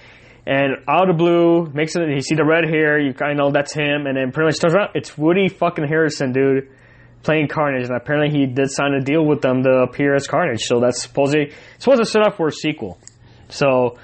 and 0.46 0.76
out 0.88 1.10
of 1.10 1.18
blue 1.18 1.70
makes 1.74 1.96
it. 1.96 2.08
You 2.08 2.22
see 2.22 2.34
the 2.34 2.46
red 2.46 2.64
hair, 2.64 2.98
you 2.98 3.12
kind 3.12 3.32
of 3.32 3.36
know 3.36 3.50
that's 3.50 3.74
him, 3.74 4.06
and 4.06 4.16
then 4.16 4.32
pretty 4.32 4.46
much 4.46 4.58
turns 4.58 4.74
around, 4.74 4.90
it's 4.94 5.18
Woody 5.18 5.48
fucking 5.48 5.84
Harrelson, 5.84 6.32
dude, 6.32 6.70
playing 7.22 7.48
Carnage, 7.48 7.84
and 7.84 7.94
apparently 7.94 8.38
he 8.38 8.46
did 8.46 8.70
sign 8.70 8.94
a 8.94 9.04
deal 9.04 9.26
with 9.26 9.42
them 9.42 9.64
to 9.64 9.82
appear 9.82 10.14
as 10.14 10.26
Carnage, 10.26 10.62
so 10.62 10.80
that's 10.80 11.02
supposedly 11.02 11.52
supposed 11.76 12.00
to 12.00 12.06
set 12.06 12.22
up 12.22 12.38
for 12.38 12.48
a 12.48 12.52
sequel. 12.52 12.98
So, 13.50 13.98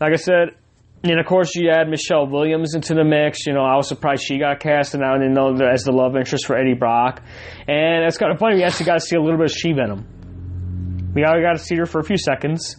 like 0.00 0.12
I 0.12 0.16
said, 0.16 0.57
and 1.04 1.20
of 1.20 1.26
course, 1.26 1.54
you 1.54 1.70
add 1.70 1.88
Michelle 1.88 2.26
Williams 2.26 2.74
into 2.74 2.94
the 2.94 3.04
mix. 3.04 3.46
You 3.46 3.54
know, 3.54 3.62
I 3.62 3.76
was 3.76 3.88
surprised 3.88 4.24
she 4.24 4.38
got 4.38 4.60
cast, 4.60 4.94
and 4.94 5.04
I 5.04 5.16
didn't 5.16 5.34
know 5.34 5.54
as 5.54 5.84
the 5.84 5.92
love 5.92 6.16
interest 6.16 6.46
for 6.46 6.56
Eddie 6.56 6.74
Brock. 6.74 7.22
And 7.68 8.04
it's 8.04 8.18
kind 8.18 8.32
of 8.32 8.38
funny. 8.38 8.56
We 8.56 8.64
actually 8.64 8.86
got 8.86 8.94
to 8.94 9.00
see 9.00 9.16
a 9.16 9.20
little 9.20 9.36
bit 9.36 9.46
of 9.46 9.52
She 9.52 9.72
Venom. 9.72 11.12
We 11.14 11.22
got 11.22 11.52
to 11.52 11.58
see 11.58 11.76
her 11.76 11.86
for 11.86 12.00
a 12.00 12.04
few 12.04 12.18
seconds, 12.18 12.76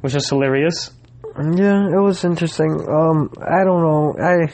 which 0.00 0.14
is 0.14 0.28
hilarious. 0.28 0.90
Yeah, 1.36 1.86
it 1.86 2.00
was 2.00 2.24
interesting. 2.24 2.86
Um, 2.88 3.32
I 3.40 3.64
don't 3.64 3.82
know. 3.82 4.14
I 4.20 4.52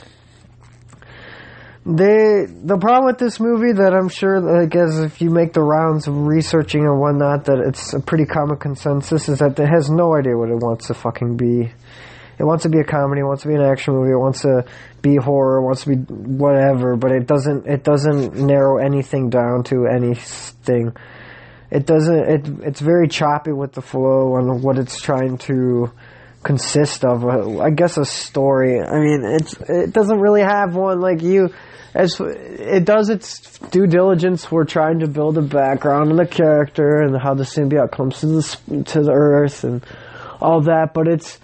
they 1.86 2.46
the 2.46 2.78
problem 2.80 3.06
with 3.06 3.18
this 3.18 3.38
movie 3.38 3.72
that 3.72 3.94
I'm 3.94 4.08
sure, 4.08 4.40
like, 4.40 4.74
as 4.74 4.98
if 4.98 5.20
you 5.22 5.30
make 5.30 5.52
the 5.52 5.62
rounds 5.62 6.08
of 6.08 6.26
researching 6.26 6.82
and 6.84 7.00
whatnot, 7.00 7.44
that 7.44 7.58
it's 7.60 7.94
a 7.94 8.00
pretty 8.00 8.26
common 8.26 8.56
consensus 8.56 9.28
is 9.28 9.38
that 9.38 9.58
it 9.58 9.68
has 9.68 9.88
no 9.88 10.14
idea 10.16 10.36
what 10.36 10.50
it 10.50 10.56
wants 10.56 10.88
to 10.88 10.94
fucking 10.94 11.36
be 11.36 11.72
it 12.38 12.44
wants 12.44 12.64
to 12.64 12.68
be 12.68 12.78
a 12.78 12.84
comedy, 12.84 13.20
it 13.20 13.24
wants 13.24 13.42
to 13.42 13.48
be 13.48 13.54
an 13.54 13.62
action 13.62 13.94
movie, 13.94 14.12
it 14.12 14.18
wants 14.18 14.42
to 14.42 14.64
be 15.02 15.16
horror, 15.16 15.58
it 15.58 15.62
wants 15.62 15.84
to 15.84 15.96
be 15.96 16.12
whatever, 16.12 16.96
but 16.96 17.12
it 17.12 17.26
doesn't 17.26 17.66
it 17.66 17.82
doesn't 17.82 18.34
narrow 18.34 18.78
anything 18.78 19.30
down 19.30 19.64
to 19.64 19.86
anything. 19.86 20.94
It 21.70 21.86
doesn't 21.86 22.18
it 22.18 22.48
it's 22.66 22.80
very 22.80 23.08
choppy 23.08 23.52
with 23.52 23.72
the 23.72 23.82
flow 23.82 24.36
and 24.36 24.62
what 24.62 24.78
it's 24.78 25.00
trying 25.00 25.38
to 25.38 25.90
consist 26.42 27.04
of. 27.04 27.24
Uh, 27.24 27.60
I 27.60 27.70
guess 27.70 27.96
a 27.96 28.04
story. 28.04 28.80
I 28.80 29.00
mean, 29.00 29.24
it's 29.24 29.54
it 29.68 29.92
doesn't 29.92 30.20
really 30.20 30.42
have 30.42 30.74
one 30.76 31.00
like 31.00 31.22
you 31.22 31.50
as 31.94 32.20
it 32.20 32.84
does 32.84 33.08
its 33.08 33.58
due 33.70 33.86
diligence. 33.86 34.50
We're 34.50 34.64
trying 34.64 35.00
to 35.00 35.08
build 35.08 35.38
a 35.38 35.42
background 35.42 36.10
and 36.10 36.18
the 36.18 36.26
character 36.26 37.00
and 37.00 37.16
how 37.20 37.34
the 37.34 37.44
symbiote 37.44 37.90
comes 37.90 38.20
to 38.20 38.26
the 38.26 38.84
to 38.84 39.02
the 39.02 39.12
Earth 39.12 39.64
and 39.64 39.84
all 40.40 40.60
that. 40.62 40.92
But 40.94 41.08
it's 41.08 41.38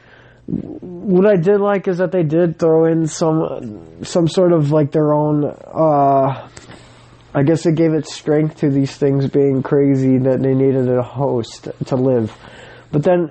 what 0.47 1.27
I 1.27 1.37
did 1.37 1.61
like 1.61 1.87
is 1.89 1.99
that 1.99 2.13
they 2.13 2.25
did 2.25 2.59
throw 2.59 2.87
in 2.87 3.07
some 3.07 4.05
some 4.05 4.29
sort 4.29 4.53
of 4.53 4.73
like 4.73 4.91
their 4.91 5.13
own. 5.13 5.45
Uh, 5.45 6.49
I 7.35 7.43
guess 7.45 7.65
it 7.65 7.77
gave 7.77 7.95
it 7.95 8.07
strength 8.07 8.59
to 8.59 8.69
these 8.71 8.95
things 8.95 9.29
being 9.29 9.63
crazy 9.63 10.19
that 10.19 10.43
they 10.43 10.55
needed 10.55 10.89
a 10.89 11.03
host 11.03 11.69
to 11.87 11.97
live. 11.97 12.37
But 12.91 13.05
then, 13.05 13.31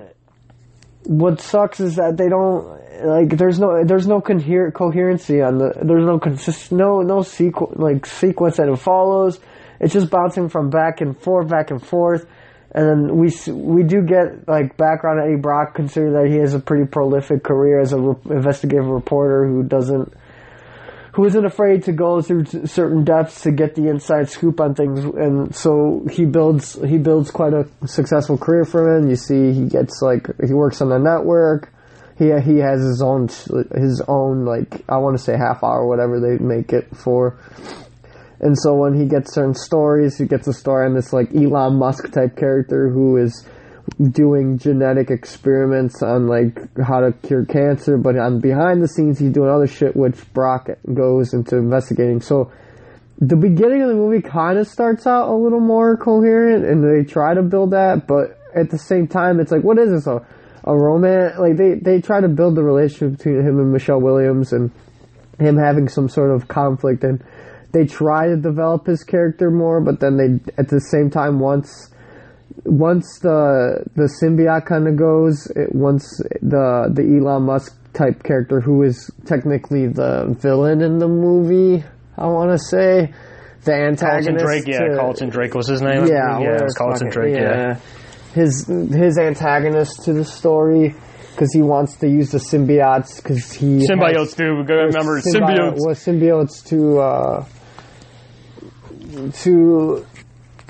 what 1.03 1.39
sucks 1.41 1.79
is 1.79 1.97
that 1.97 2.17
they 2.17 2.29
don't 2.29 2.81
like 3.03 3.37
there's 3.37 3.59
no 3.59 3.83
there's 3.83 4.07
no 4.07 4.21
coher- 4.21 4.73
coherency 4.73 5.41
on 5.41 5.57
the 5.57 5.73
there's 5.83 6.05
no 6.05 6.19
consist 6.19 6.71
no 6.71 7.01
no 7.01 7.19
sequ- 7.19 7.77
like 7.77 8.05
sequence 8.05 8.57
that 8.57 8.69
it 8.69 8.79
follows. 8.79 9.39
It's 9.79 9.93
just 9.93 10.09
bouncing 10.09 10.49
from 10.49 10.69
back 10.69 11.01
and 11.01 11.19
forth, 11.19 11.49
back 11.49 11.71
and 11.71 11.83
forth, 11.83 12.27
and 12.73 12.87
then 12.87 13.17
we 13.17 13.31
we 13.51 13.83
do 13.83 14.01
get 14.01 14.47
like 14.47 14.77
background 14.77 15.19
Eddie 15.19 15.41
Brock, 15.41 15.75
considering 15.75 16.13
that 16.13 16.31
he 16.31 16.37
has 16.37 16.53
a 16.53 16.59
pretty 16.59 16.85
prolific 16.85 17.43
career 17.43 17.79
as 17.79 17.93
a 17.93 17.99
re- 17.99 18.15
investigative 18.29 18.85
reporter 18.85 19.45
who 19.47 19.63
doesn't 19.63 20.13
who 21.13 21.25
isn't 21.25 21.45
afraid 21.45 21.83
to 21.83 21.91
go 21.91 22.21
through 22.21 22.45
certain 22.65 23.03
depths 23.03 23.41
to 23.41 23.51
get 23.51 23.75
the 23.75 23.89
inside 23.89 24.29
scoop 24.29 24.61
on 24.61 24.75
things, 24.75 25.03
and 25.03 25.53
so 25.55 26.05
he 26.09 26.25
builds 26.25 26.79
he 26.85 26.97
builds 26.97 27.31
quite 27.31 27.53
a 27.53 27.67
successful 27.85 28.37
career 28.37 28.63
for 28.63 28.95
him. 28.95 29.09
You 29.09 29.15
see, 29.15 29.51
he 29.51 29.65
gets 29.65 30.01
like 30.01 30.27
he 30.45 30.53
works 30.53 30.81
on 30.81 30.91
a 30.91 30.99
network 30.99 31.71
he 32.21 32.25
he 32.41 32.57
has 32.59 32.81
his 32.81 33.01
own 33.01 33.27
his 33.75 34.01
own 34.07 34.45
like 34.45 34.83
I 34.87 34.97
want 34.97 35.17
to 35.17 35.23
say 35.23 35.35
half 35.35 35.63
hour 35.63 35.87
whatever 35.87 36.19
they 36.19 36.37
make 36.37 36.71
it 36.71 36.95
for. 36.95 37.39
And 38.41 38.57
so 38.57 38.73
when 38.73 38.99
he 38.99 39.05
gets 39.05 39.33
certain 39.33 39.53
stories, 39.53 40.17
he 40.17 40.25
gets 40.25 40.47
a 40.47 40.53
story 40.53 40.87
on 40.87 40.95
this 40.95 41.13
like 41.13 41.33
Elon 41.33 41.77
Musk 41.77 42.11
type 42.11 42.35
character 42.35 42.89
who 42.89 43.17
is 43.17 43.47
doing 44.11 44.57
genetic 44.57 45.11
experiments 45.11 46.01
on 46.01 46.27
like 46.27 46.57
how 46.83 47.01
to 47.01 47.13
cure 47.23 47.45
cancer, 47.45 47.97
but 47.97 48.17
on 48.17 48.39
behind 48.39 48.81
the 48.81 48.87
scenes 48.87 49.19
he's 49.19 49.31
doing 49.31 49.49
other 49.49 49.67
shit 49.67 49.95
which 49.95 50.15
Brock 50.33 50.69
goes 50.93 51.33
into 51.33 51.57
investigating. 51.57 52.19
So 52.19 52.51
the 53.19 53.35
beginning 53.35 53.83
of 53.83 53.89
the 53.89 53.95
movie 53.95 54.21
kind 54.21 54.57
of 54.57 54.67
starts 54.67 55.05
out 55.05 55.29
a 55.29 55.35
little 55.35 55.59
more 55.59 55.95
coherent 55.95 56.65
and 56.65 56.83
they 56.83 57.07
try 57.07 57.35
to 57.35 57.43
build 57.43 57.71
that, 57.71 58.07
but 58.07 58.39
at 58.55 58.71
the 58.71 58.79
same 58.79 59.07
time 59.07 59.39
it's 59.39 59.51
like 59.51 59.63
what 59.63 59.77
is 59.77 59.91
this? 59.91 60.07
A 60.07 60.25
a 60.63 60.75
romance. 60.75 61.37
Like 61.39 61.57
they 61.57 61.75
they 61.75 62.01
try 62.01 62.21
to 62.21 62.27
build 62.27 62.55
the 62.55 62.63
relationship 62.63 63.17
between 63.17 63.41
him 63.41 63.59
and 63.59 63.71
Michelle 63.71 64.01
Williams 64.01 64.53
and 64.53 64.71
him 65.39 65.57
having 65.57 65.87
some 65.87 66.07
sort 66.07 66.31
of 66.31 66.47
conflict, 66.47 67.03
and 67.03 67.23
they 67.73 67.85
try 67.85 68.27
to 68.27 68.35
develop 68.35 68.87
his 68.87 69.03
character 69.03 69.49
more, 69.49 69.81
but 69.81 69.99
then 69.99 70.17
they 70.17 70.53
at 70.57 70.69
the 70.69 70.79
same 70.79 71.09
time 71.09 71.39
once 71.39 71.89
once 72.65 73.19
the 73.19 73.83
the 73.95 74.09
symbiote 74.21 74.65
kind 74.65 74.87
of 74.87 74.97
goes, 74.97 75.47
it, 75.55 75.73
once 75.73 76.05
the 76.41 76.91
the 76.93 77.17
Elon 77.19 77.43
Musk 77.43 77.77
type 77.93 78.23
character 78.23 78.61
who 78.61 78.83
is 78.83 79.09
technically 79.25 79.87
the 79.87 80.35
villain 80.39 80.81
in 80.81 80.99
the 80.99 81.07
movie, 81.07 81.83
I 82.17 82.27
want 82.27 82.51
to 82.51 82.57
say 82.57 83.13
the 83.63 83.73
antagonist. 83.73 83.99
Carlton 83.99 84.37
Drake, 84.37 84.67
yeah, 84.67 84.87
to, 84.87 84.95
Carlton 84.97 85.29
Drake 85.29 85.53
was 85.53 85.67
his 85.67 85.81
name. 85.81 86.05
Yeah, 86.05 86.39
yeah, 86.39 86.55
it 86.55 86.63
was 86.63 86.75
Carlton 86.77 87.09
Drake. 87.09 87.35
yeah. 87.35 87.41
yeah 87.41 87.79
his 88.33 88.65
his 88.65 89.17
antagonist 89.17 90.03
to 90.05 90.13
the 90.13 90.23
story 90.23 90.95
because 91.31 91.53
he 91.53 91.61
wants 91.61 91.95
to 91.97 92.07
use 92.07 92.31
the 92.31 92.37
symbiotes 92.37 93.17
because 93.17 93.51
he 93.51 93.85
symbiotes 93.85 94.35
too. 94.35 94.55
We 94.57 94.63
gotta 94.63 94.85
remember 94.87 95.19
symbiotes. 95.21 95.77
Well, 95.79 95.95
symbiotes 95.95 96.65
to 96.67 96.99
uh, 96.99 97.45
to 99.43 100.05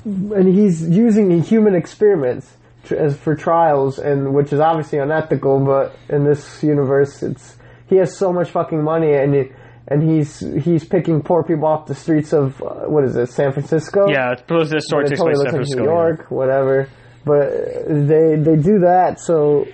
and 0.04 0.48
he's 0.48 0.82
using 0.88 1.42
human 1.42 1.74
experiments 1.74 2.52
as 2.90 3.16
for 3.16 3.36
trials, 3.36 3.98
and 3.98 4.34
which 4.34 4.52
is 4.52 4.60
obviously 4.60 4.98
unethical. 4.98 5.60
But 5.60 5.96
in 6.08 6.24
this 6.24 6.62
universe, 6.62 7.22
it's 7.22 7.56
he 7.88 7.96
has 7.96 8.16
so 8.16 8.32
much 8.32 8.50
fucking 8.50 8.82
money, 8.82 9.12
and 9.12 9.34
it, 9.34 9.52
and 9.88 10.02
he's 10.02 10.40
he's 10.62 10.84
picking 10.84 11.22
poor 11.22 11.42
people 11.42 11.66
off 11.66 11.86
the 11.86 11.94
streets 11.94 12.32
of 12.32 12.60
uh, 12.62 12.86
what 12.86 13.04
is 13.04 13.16
it, 13.16 13.28
San 13.28 13.52
Francisco? 13.52 14.08
Yeah, 14.08 14.34
suppose 14.36 14.70
this 14.70 14.86
story 14.86 15.08
takes 15.08 15.20
place 15.20 15.38
in 15.38 15.42
San 15.42 15.50
Francisco, 15.52 15.82
New 15.82 15.88
York, 15.88 16.18
yeah. 16.20 16.36
whatever 16.36 16.88
but 17.24 17.50
they 17.86 18.36
they 18.36 18.56
do 18.56 18.80
that 18.80 19.20
so 19.20 19.66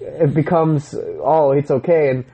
it 0.00 0.34
becomes 0.34 0.94
oh 1.22 1.52
it's 1.52 1.70
okay 1.70 2.10
and 2.10 2.24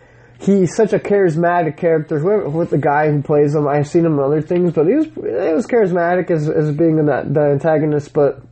he's 0.41 0.75
such 0.75 0.93
a 0.93 0.99
charismatic 0.99 1.77
character. 1.77 2.19
Whoever 2.19 2.49
with 2.49 2.71
the 2.71 2.79
guy 2.79 3.11
who 3.11 3.23
plays 3.23 3.55
him 3.55 3.67
I've 3.67 3.89
seen 3.89 4.05
him 4.05 4.15
in 4.15 4.21
other 4.21 4.43
things 4.43 4.73
but 4.73 4.87
he 4.87 4.95
was 4.95 5.07
he 5.07 5.53
was 5.55 5.67
charismatic 5.67 6.31
as 6.31 6.49
as 6.49 6.75
being 6.75 6.97
the, 6.97 7.27
the 7.27 7.41
antagonist 7.41 8.13
but 8.13 8.43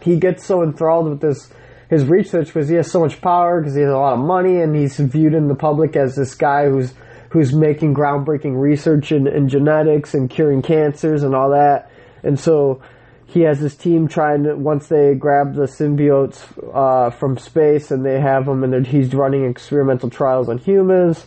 he 0.00 0.16
gets 0.16 0.44
so 0.44 0.62
enthralled 0.62 1.08
with 1.08 1.20
this 1.20 1.50
his 1.88 2.04
research 2.04 2.46
because 2.46 2.68
he 2.68 2.76
has 2.76 2.90
so 2.90 3.00
much 3.00 3.20
power 3.20 3.60
because 3.60 3.74
he 3.74 3.82
has 3.82 3.90
a 3.90 3.96
lot 3.96 4.14
of 4.14 4.18
money 4.18 4.60
and 4.60 4.74
he's 4.74 4.98
viewed 4.98 5.34
in 5.34 5.48
the 5.48 5.54
public 5.54 5.96
as 5.96 6.16
this 6.16 6.34
guy 6.34 6.68
who's 6.68 6.92
who's 7.30 7.52
making 7.52 7.94
groundbreaking 7.94 8.58
research 8.60 9.12
in, 9.12 9.26
in 9.26 9.48
genetics 9.48 10.14
and 10.14 10.30
curing 10.30 10.62
cancers 10.62 11.22
and 11.22 11.34
all 11.34 11.50
that. 11.50 11.90
And 12.22 12.38
so 12.38 12.80
he 13.26 13.40
has 13.40 13.58
his 13.58 13.74
team 13.74 14.06
trying 14.06 14.44
to 14.44 14.54
once 14.54 14.86
they 14.86 15.14
grab 15.14 15.54
the 15.54 15.64
symbiotes 15.64 16.40
uh, 16.72 17.10
from 17.10 17.36
space 17.36 17.90
and 17.90 18.04
they 18.06 18.20
have 18.20 18.46
them 18.46 18.62
and 18.62 18.86
he's 18.86 19.12
running 19.14 19.44
experimental 19.44 20.08
trials 20.08 20.48
on 20.48 20.58
humans. 20.58 21.26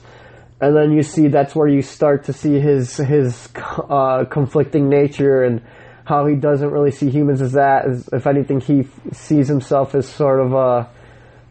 And 0.62 0.76
then 0.76 0.92
you 0.92 1.04
see 1.04 1.28
that's 1.28 1.56
where 1.56 1.68
you 1.68 1.82
start 1.82 2.26
to 2.26 2.34
see 2.34 2.60
his 2.60 2.98
his 2.98 3.50
uh, 3.56 4.26
conflicting 4.26 4.90
nature 4.90 5.44
and 5.44 5.62
how 6.06 6.26
he 6.26 6.36
doesn't 6.36 6.72
really 6.72 6.92
see 6.92 7.10
humans 7.10 7.42
as 7.42 7.54
that. 7.54 7.86
As, 7.86 8.10
if 8.12 8.26
anything 8.26 8.62
he 8.62 8.82
f- 8.82 9.00
sees 9.14 9.48
himself 9.48 9.94
as 9.94 10.08
sort 10.08 10.40
of 10.40 10.54
a 10.54 10.90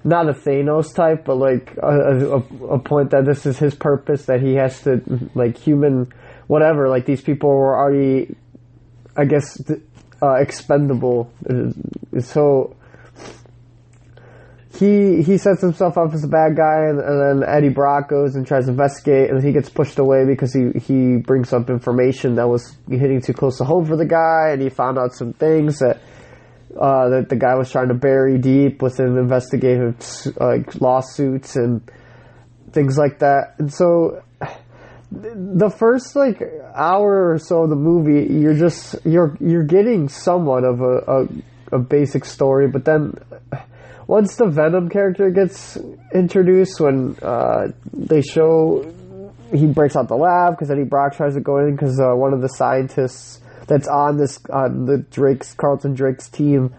not 0.02 0.28
a 0.28 0.33
Thanos 0.33 0.95
type 0.95 1.25
but 1.26 1.37
like 1.37 1.76
a, 1.83 2.37
a, 2.37 2.37
a 2.75 2.78
point 2.78 3.11
that 3.11 3.26
this 3.26 3.45
is 3.45 3.59
his 3.59 3.75
purpose 3.75 4.26
that 4.26 4.40
he 4.40 4.55
has 4.55 4.83
to 4.83 5.02
like 5.35 5.59
human 5.59 6.11
whatever. 6.47 6.88
Like 6.88 7.05
these 7.05 7.21
people 7.21 7.50
were 7.50 7.78
already 7.78 8.35
I 9.19 9.25
guess 9.25 9.61
th- 9.64 9.81
uh, 10.22 10.34
expendable. 10.34 11.30
So 12.20 12.76
he 14.78 15.22
he 15.22 15.38
sets 15.38 15.60
himself 15.60 15.98
up 15.98 16.12
as 16.14 16.22
a 16.25 16.28
bad 16.28 16.56
guy, 16.56 16.87
and, 16.88 17.00
and, 17.00 17.42
then 17.42 17.48
Eddie 17.48 17.68
Brock 17.68 18.08
goes 18.08 18.37
and 18.37 18.46
tries 18.46 18.66
to 18.66 18.70
investigate, 18.70 19.30
and 19.30 19.42
he 19.42 19.52
gets 19.52 19.68
pushed 19.68 19.98
away 19.98 20.25
because 20.25 20.52
he 20.54 20.78
he 20.78 21.16
brings 21.16 21.52
up 21.52 21.68
information 21.68 22.37
that 22.37 22.48
was 22.48 22.76
hitting 22.88 23.20
too 23.20 23.32
close 23.32 23.58
to 23.58 23.64
home 23.64 23.87
for 23.87 23.96
the 23.96 24.06
guy, 24.06 24.50
and 24.52 24.62
he 24.62 24.68
found 24.68 24.98
out 24.98 25.12
some 25.12 25.32
things 25.32 25.78
that. 25.78 26.00
Uh, 26.78 27.08
that 27.08 27.28
the 27.30 27.34
guy 27.34 27.54
was 27.56 27.72
trying 27.72 27.88
to 27.88 27.94
bury 27.94 28.38
deep 28.38 28.82
within 28.82 29.16
investigative 29.16 29.96
like 30.37 30.80
lawsuits 30.80 31.56
and 31.56 31.80
things 32.72 32.96
like 32.96 33.18
that, 33.18 33.54
and 33.58 33.72
so 33.72 34.22
the 35.10 35.70
first 35.70 36.14
like 36.14 36.42
hour 36.74 37.32
or 37.32 37.38
so 37.38 37.62
of 37.62 37.70
the 37.70 37.76
movie, 37.76 38.32
you're 38.32 38.56
just 38.56 38.96
you're 39.04 39.36
you're 39.40 39.64
getting 39.64 40.08
somewhat 40.08 40.64
of 40.64 40.80
a, 40.80 40.98
a, 41.72 41.76
a 41.76 41.78
basic 41.78 42.24
story, 42.24 42.68
but 42.68 42.84
then 42.84 43.14
once 44.06 44.36
the 44.36 44.46
Venom 44.46 44.88
character 44.88 45.30
gets 45.30 45.78
introduced, 46.14 46.80
when 46.80 47.16
uh, 47.22 47.68
they 47.92 48.22
show 48.22 48.94
he 49.52 49.66
breaks 49.66 49.96
out 49.96 50.08
the 50.08 50.16
lab 50.16 50.54
because 50.54 50.70
Eddie 50.70 50.84
Brock 50.84 51.16
tries 51.16 51.34
to 51.34 51.40
go 51.40 51.58
in 51.58 51.74
because 51.74 51.98
uh, 52.00 52.14
one 52.14 52.34
of 52.34 52.42
the 52.42 52.48
scientists 52.48 53.40
that's 53.66 53.88
on 53.88 54.16
this 54.16 54.38
on 54.52 54.86
the 54.86 54.98
Drake's 54.98 55.54
Carlton 55.54 55.94
Drake's 55.94 56.28
team, 56.28 56.74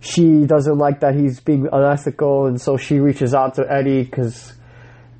she 0.00 0.44
doesn't 0.46 0.78
like 0.78 1.00
that 1.00 1.14
he's 1.14 1.40
being 1.40 1.68
unethical, 1.70 2.46
and 2.46 2.60
so 2.60 2.76
she 2.76 2.98
reaches 2.98 3.34
out 3.34 3.54
to 3.54 3.64
Eddie 3.70 4.02
because 4.02 4.54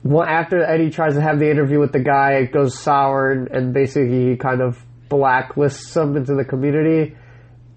after 0.05 0.65
Eddie 0.65 0.91
tries 0.91 1.15
to 1.15 1.21
have 1.21 1.39
the 1.39 1.51
interview 1.51 1.79
with 1.79 1.93
the 1.93 2.01
guy, 2.01 2.35
it 2.35 2.53
goes 2.53 2.79
sour 2.79 3.31
and, 3.31 3.49
and 3.49 3.75
basically 3.75 4.31
he 4.31 4.37
kind 4.37 4.61
of 4.61 4.83
blacklists 5.09 5.97
him 5.97 6.17
into 6.17 6.35
the 6.35 6.45
community. 6.45 7.17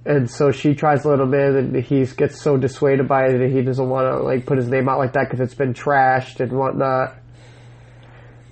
And 0.06 0.30
so 0.30 0.51
she 0.51 0.75
tries 0.75 1.03
to 1.03 1.10
let 1.10 1.20
him 1.20 1.34
in, 1.34 1.56
and 1.56 1.75
he 1.77 2.06
gets 2.06 2.42
so 2.42 2.58
dissuaded 2.58 3.08
by 3.08 3.27
it 3.27 3.38
that 3.38 3.50
he 3.50 3.62
doesn't 3.62 3.89
want 3.89 4.06
to 4.06 4.24
like 4.24 4.46
put 4.46 4.58
his 4.58 4.68
name 4.68 4.89
out 4.89 5.00
like 5.00 5.13
that 5.13 5.30
because 5.30 5.39
it's 5.39 5.56
been 5.56 5.74
trashed 5.74 6.42
and 6.42 6.51
whatnot. 6.51 7.15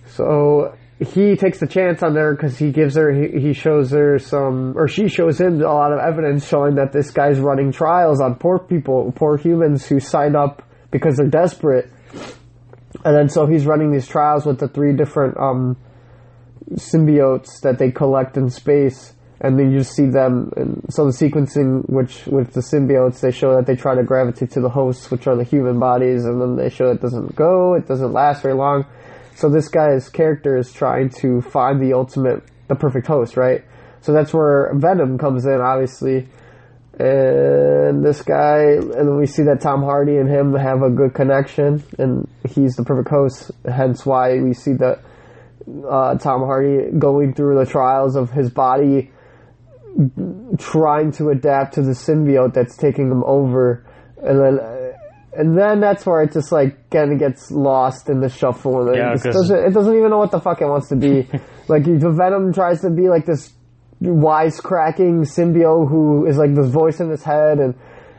So 0.06 0.78
he 1.00 1.36
takes 1.36 1.60
the 1.60 1.68
chance 1.68 2.04
on 2.04 2.16
her 2.16 2.34
because 2.34 2.58
he 2.58 2.72
gives 2.72 2.96
her, 2.96 3.12
he, 3.12 3.40
he 3.40 3.54
shows 3.54 3.92
her 3.92 4.18
some, 4.20 4.78
or 4.78 4.88
she 4.88 5.10
shows 5.10 5.42
him 5.42 5.62
a 5.62 5.66
lot 5.66 5.92
of 5.92 6.00
evidence 6.00 6.48
showing 6.48 6.76
that 6.76 6.94
this 6.94 7.12
guy's 7.12 7.40
running 7.40 7.74
trials 7.74 8.22
on 8.22 8.36
poor 8.36 8.60
people, 8.60 9.12
poor 9.14 9.38
humans 9.38 9.86
who 9.86 10.00
sign 10.00 10.36
up 10.36 10.64
because 10.90 11.18
they're 11.18 11.28
desperate 11.28 11.92
And 13.04 13.16
then 13.16 13.30
so 13.30 13.46
he's 13.46 13.66
running 13.66 13.92
these 13.92 14.08
trials 14.08 14.46
with 14.46 14.60
the 14.60 14.68
three 14.68 14.96
different 14.96 15.38
um, 15.38 15.78
symbiotes 16.74 17.62
that 17.62 17.80
they 17.80 17.92
collect 17.92 18.38
in 18.38 18.50
space, 18.50 19.14
and 19.40 19.58
then 19.58 19.72
you 19.72 19.84
see 19.84 20.06
them. 20.06 20.52
And 20.56 20.86
so 20.90 21.06
the 21.06 21.12
sequencing, 21.12 21.90
which 21.90 22.26
with 22.28 22.54
the 22.54 22.62
symbiotes, 22.62 23.20
they 23.22 23.32
show 23.32 23.56
that 23.56 23.66
they 23.66 23.76
try 23.76 23.96
to 23.96 24.04
gravitate 24.04 24.52
to 24.52 24.62
the 24.62 24.70
hosts, 24.70 25.10
which 25.10 25.26
are 25.28 25.36
the 25.36 25.44
human 25.44 25.80
bodies, 25.80 26.26
and 26.26 26.40
then 26.40 26.56
they 26.56 26.70
show 26.70 26.92
it 26.92 27.02
doesn't 27.02 27.36
go, 27.36 27.74
it 27.74 27.88
doesn't 27.88 28.14
last 28.14 28.44
very 28.44 28.54
long. 28.54 28.86
So 29.36 29.50
this 29.50 29.68
guy's 29.68 30.10
character 30.10 30.58
is 30.58 30.72
trying 30.72 31.10
to 31.22 31.42
find 31.42 31.82
the 31.82 31.94
ultimate, 31.94 32.44
the 32.68 32.76
perfect 32.76 33.08
host, 33.08 33.36
right? 33.38 33.64
So 34.02 34.14
that's 34.14 34.34
where 34.34 34.72
Venom 34.76 35.18
comes 35.18 35.46
in, 35.46 35.60
obviously. 35.60 36.28
And 37.02 38.06
this 38.06 38.22
guy, 38.22 38.60
and 38.76 39.18
we 39.18 39.26
see 39.26 39.42
that 39.44 39.60
Tom 39.60 39.82
Hardy 39.82 40.18
and 40.18 40.30
him 40.30 40.54
have 40.54 40.84
a 40.84 40.90
good 40.92 41.16
connection, 41.16 41.84
and 41.98 42.30
he's 42.48 42.76
the 42.76 42.84
perfect 42.84 43.10
host. 43.10 43.50
Hence 43.66 44.06
why 44.06 44.40
we 44.40 44.54
see 44.54 44.74
that 44.74 45.00
uh, 45.90 46.16
Tom 46.20 46.42
Hardy 46.42 46.92
going 47.00 47.34
through 47.34 47.58
the 47.58 47.66
trials 47.66 48.16
of 48.16 48.30
his 48.30 48.52
body, 48.52 49.10
trying 50.60 51.12
to 51.14 51.30
adapt 51.30 51.74
to 51.74 51.82
the 51.82 51.94
symbiote 51.94 52.54
that's 52.54 52.78
taking 52.78 53.10
him 53.10 53.24
over, 53.26 53.84
and 54.22 54.40
then 54.40 54.60
and 55.34 55.58
then 55.58 55.80
that's 55.80 56.06
where 56.06 56.22
it 56.22 56.34
just 56.34 56.52
like 56.52 56.88
kind 56.92 57.14
of 57.14 57.18
gets 57.18 57.50
lost 57.50 58.10
in 58.10 58.20
the 58.20 58.30
shuffle, 58.30 58.90
and 58.90 58.96
Yeah, 58.96 59.14
it, 59.14 59.24
doesn't, 59.24 59.58
it 59.58 59.74
doesn't 59.74 59.96
even 59.96 60.12
know 60.12 60.20
what 60.20 60.30
the 60.30 60.40
fuck 60.40 60.62
it 60.62 60.68
wants 60.68 60.90
to 60.90 60.96
be. 60.96 61.28
like 61.68 61.84
the 61.84 62.14
Venom 62.16 62.54
tries 62.54 62.82
to 62.82 62.92
be 62.92 63.10
like 63.10 63.26
this 63.26 63.54
wisecracking 64.02 65.22
symbiote 65.26 65.90
who 65.90 66.26
is 66.26 66.38
like 66.38 66.54
this 66.56 66.70
voice 66.70 67.00
in 67.00 67.10
his 67.10 67.24
head, 67.24 67.60
and 67.60 67.76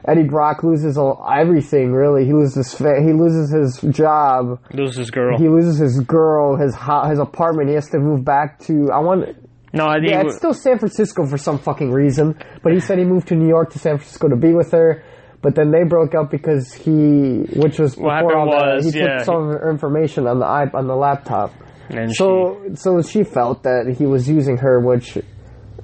Eddie 0.07 0.25
Brock 0.25 0.63
loses 0.63 0.97
all, 0.99 1.25
everything. 1.33 1.93
Really, 1.93 2.25
he 2.25 2.33
loses 2.33 2.55
his 2.55 2.75
fa- 2.75 3.01
he 3.03 3.13
loses 3.13 3.53
his 3.53 3.95
job. 3.95 4.59
Loses 4.73 4.97
his 4.97 5.11
girl. 5.11 5.39
He 5.39 5.49
loses 5.49 5.79
his 5.79 6.01
girl, 6.01 6.57
his 6.57 6.75
ho- 6.75 7.09
his 7.09 7.19
apartment. 7.19 7.69
He 7.69 7.75
has 7.75 7.89
to 7.91 7.99
move 7.99 8.25
back 8.25 8.59
to. 8.61 8.91
I 8.93 8.99
want. 9.01 9.37
no, 9.73 9.87
I 9.87 9.99
think 10.01 10.11
Yeah, 10.11 10.23
it's 10.23 10.37
still 10.37 10.55
San 10.55 10.79
Francisco 10.79 11.27
for 11.27 11.39
some 11.39 11.59
fucking 11.59 11.91
reason. 11.93 12.37
But 12.63 12.73
he 12.73 12.81
said 12.81 12.99
he 12.99 13.05
moved 13.05 13.29
to 13.29 13.35
New 13.37 13.49
York 13.49 13.71
to 13.73 13.79
San 13.79 13.99
Francisco 13.99 14.29
to 14.29 14.37
be 14.37 14.53
with 14.53 14.73
her. 14.73 15.05
But 15.41 15.57
then 15.57 15.73
they 15.73 15.83
broke 15.83 16.15
up 16.15 16.31
because 16.31 16.73
he, 16.73 17.41
which 17.57 17.81
was 17.81 17.97
before 17.97 18.37
all 18.37 18.49
that, 18.53 18.85
he 18.85 18.97
yeah, 18.97 19.17
took 19.17 19.25
some 19.25 19.49
of 19.49 19.61
her 19.61 19.71
information 19.73 20.29
on 20.29 20.39
the 20.39 20.47
on 20.47 20.87
the 20.87 20.95
laptop. 20.95 21.53
and 21.91 22.15
So 22.15 22.61
so 22.75 23.03
she 23.03 23.25
felt 23.25 23.65
that 23.65 23.93
he 23.99 24.07
was 24.07 24.29
using 24.29 24.57
her, 24.59 24.79
which 24.79 25.19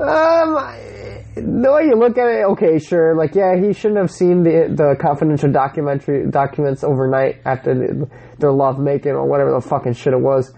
um 0.01 0.55
the 1.35 1.73
way 1.73 1.87
you 1.87 1.95
look 1.97 2.19
at 2.19 2.27
it, 2.29 2.45
okay, 2.53 2.79
sure, 2.79 3.15
like 3.17 3.35
yeah, 3.35 3.57
he 3.57 3.73
shouldn't 3.73 3.99
have 3.99 4.11
seen 4.11 4.43
the 4.43 4.69
the 4.75 4.97
confidential 5.01 5.51
documentary 5.53 6.31
documents 6.31 6.83
overnight 6.83 7.37
after 7.45 7.75
the, 7.75 8.09
their 8.39 8.53
love 8.53 8.79
making 8.79 9.13
or 9.13 9.27
whatever 9.29 9.53
the 9.53 9.61
fucking 9.61 9.93
shit 9.93 10.13
it 10.13 10.21
was, 10.21 10.53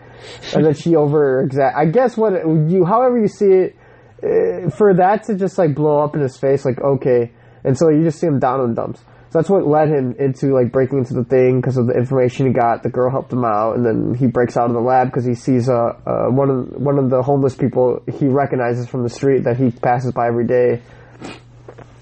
and 0.54 0.64
then 0.64 0.74
she 0.74 0.96
over 0.96 1.42
exact. 1.42 1.76
I 1.76 1.86
guess 1.86 2.16
what 2.16 2.32
you, 2.32 2.84
however 2.84 3.18
you 3.20 3.28
see 3.28 3.46
it, 3.46 3.76
uh, 4.22 4.70
for 4.70 4.94
that 4.94 5.24
to 5.24 5.36
just 5.36 5.58
like 5.58 5.74
blow 5.74 6.02
up 6.02 6.14
in 6.14 6.22
his 6.22 6.38
face, 6.38 6.64
like 6.64 6.80
okay, 6.80 7.32
and 7.64 7.76
so 7.76 7.90
you 7.90 8.02
just 8.02 8.18
see 8.20 8.26
him 8.26 8.38
down 8.38 8.60
in 8.60 8.74
dumps. 8.74 9.02
So 9.30 9.38
that's 9.38 9.48
what 9.48 9.64
led 9.64 9.88
him 9.88 10.16
into 10.18 10.52
like 10.52 10.72
breaking 10.72 10.98
into 10.98 11.14
the 11.14 11.22
thing 11.22 11.60
because 11.60 11.76
of 11.76 11.86
the 11.86 11.94
information 11.94 12.48
he 12.48 12.52
got. 12.52 12.82
The 12.82 12.88
girl 12.90 13.12
helped 13.12 13.32
him 13.32 13.44
out, 13.44 13.76
and 13.76 13.86
then 13.86 14.12
he 14.12 14.26
breaks 14.26 14.56
out 14.56 14.66
of 14.66 14.72
the 14.72 14.80
lab 14.80 15.06
because 15.06 15.24
he 15.24 15.36
sees 15.36 15.68
uh, 15.68 15.92
uh, 16.04 16.26
one 16.30 16.50
of 16.50 16.68
one 16.72 16.98
of 16.98 17.10
the 17.10 17.22
homeless 17.22 17.54
people 17.54 18.02
he 18.12 18.26
recognizes 18.26 18.88
from 18.88 19.04
the 19.04 19.08
street 19.08 19.44
that 19.44 19.56
he 19.56 19.70
passes 19.70 20.12
by 20.12 20.26
every 20.26 20.48
day. 20.48 20.82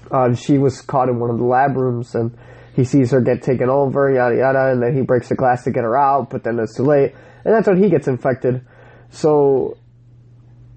Uh, 0.09 0.33
she 0.33 0.57
was 0.57 0.81
caught 0.81 1.07
in 1.07 1.19
one 1.19 1.29
of 1.29 1.37
the 1.37 1.45
lab 1.45 1.77
rooms, 1.77 2.15
and 2.15 2.35
he 2.75 2.83
sees 2.83 3.11
her 3.11 3.21
get 3.21 3.43
taken 3.43 3.69
over, 3.69 4.11
yada 4.11 4.35
yada, 4.35 4.71
and 4.71 4.81
then 4.81 4.95
he 4.95 5.03
breaks 5.03 5.29
the 5.29 5.35
glass 5.35 5.63
to 5.65 5.71
get 5.71 5.83
her 5.83 5.95
out, 5.95 6.31
but 6.31 6.43
then 6.43 6.57
it's 6.57 6.75
too 6.75 6.83
late, 6.83 7.13
and 7.45 7.53
that's 7.53 7.67
when 7.67 7.77
he 7.77 7.91
gets 7.91 8.07
infected. 8.07 8.65
So 9.11 9.77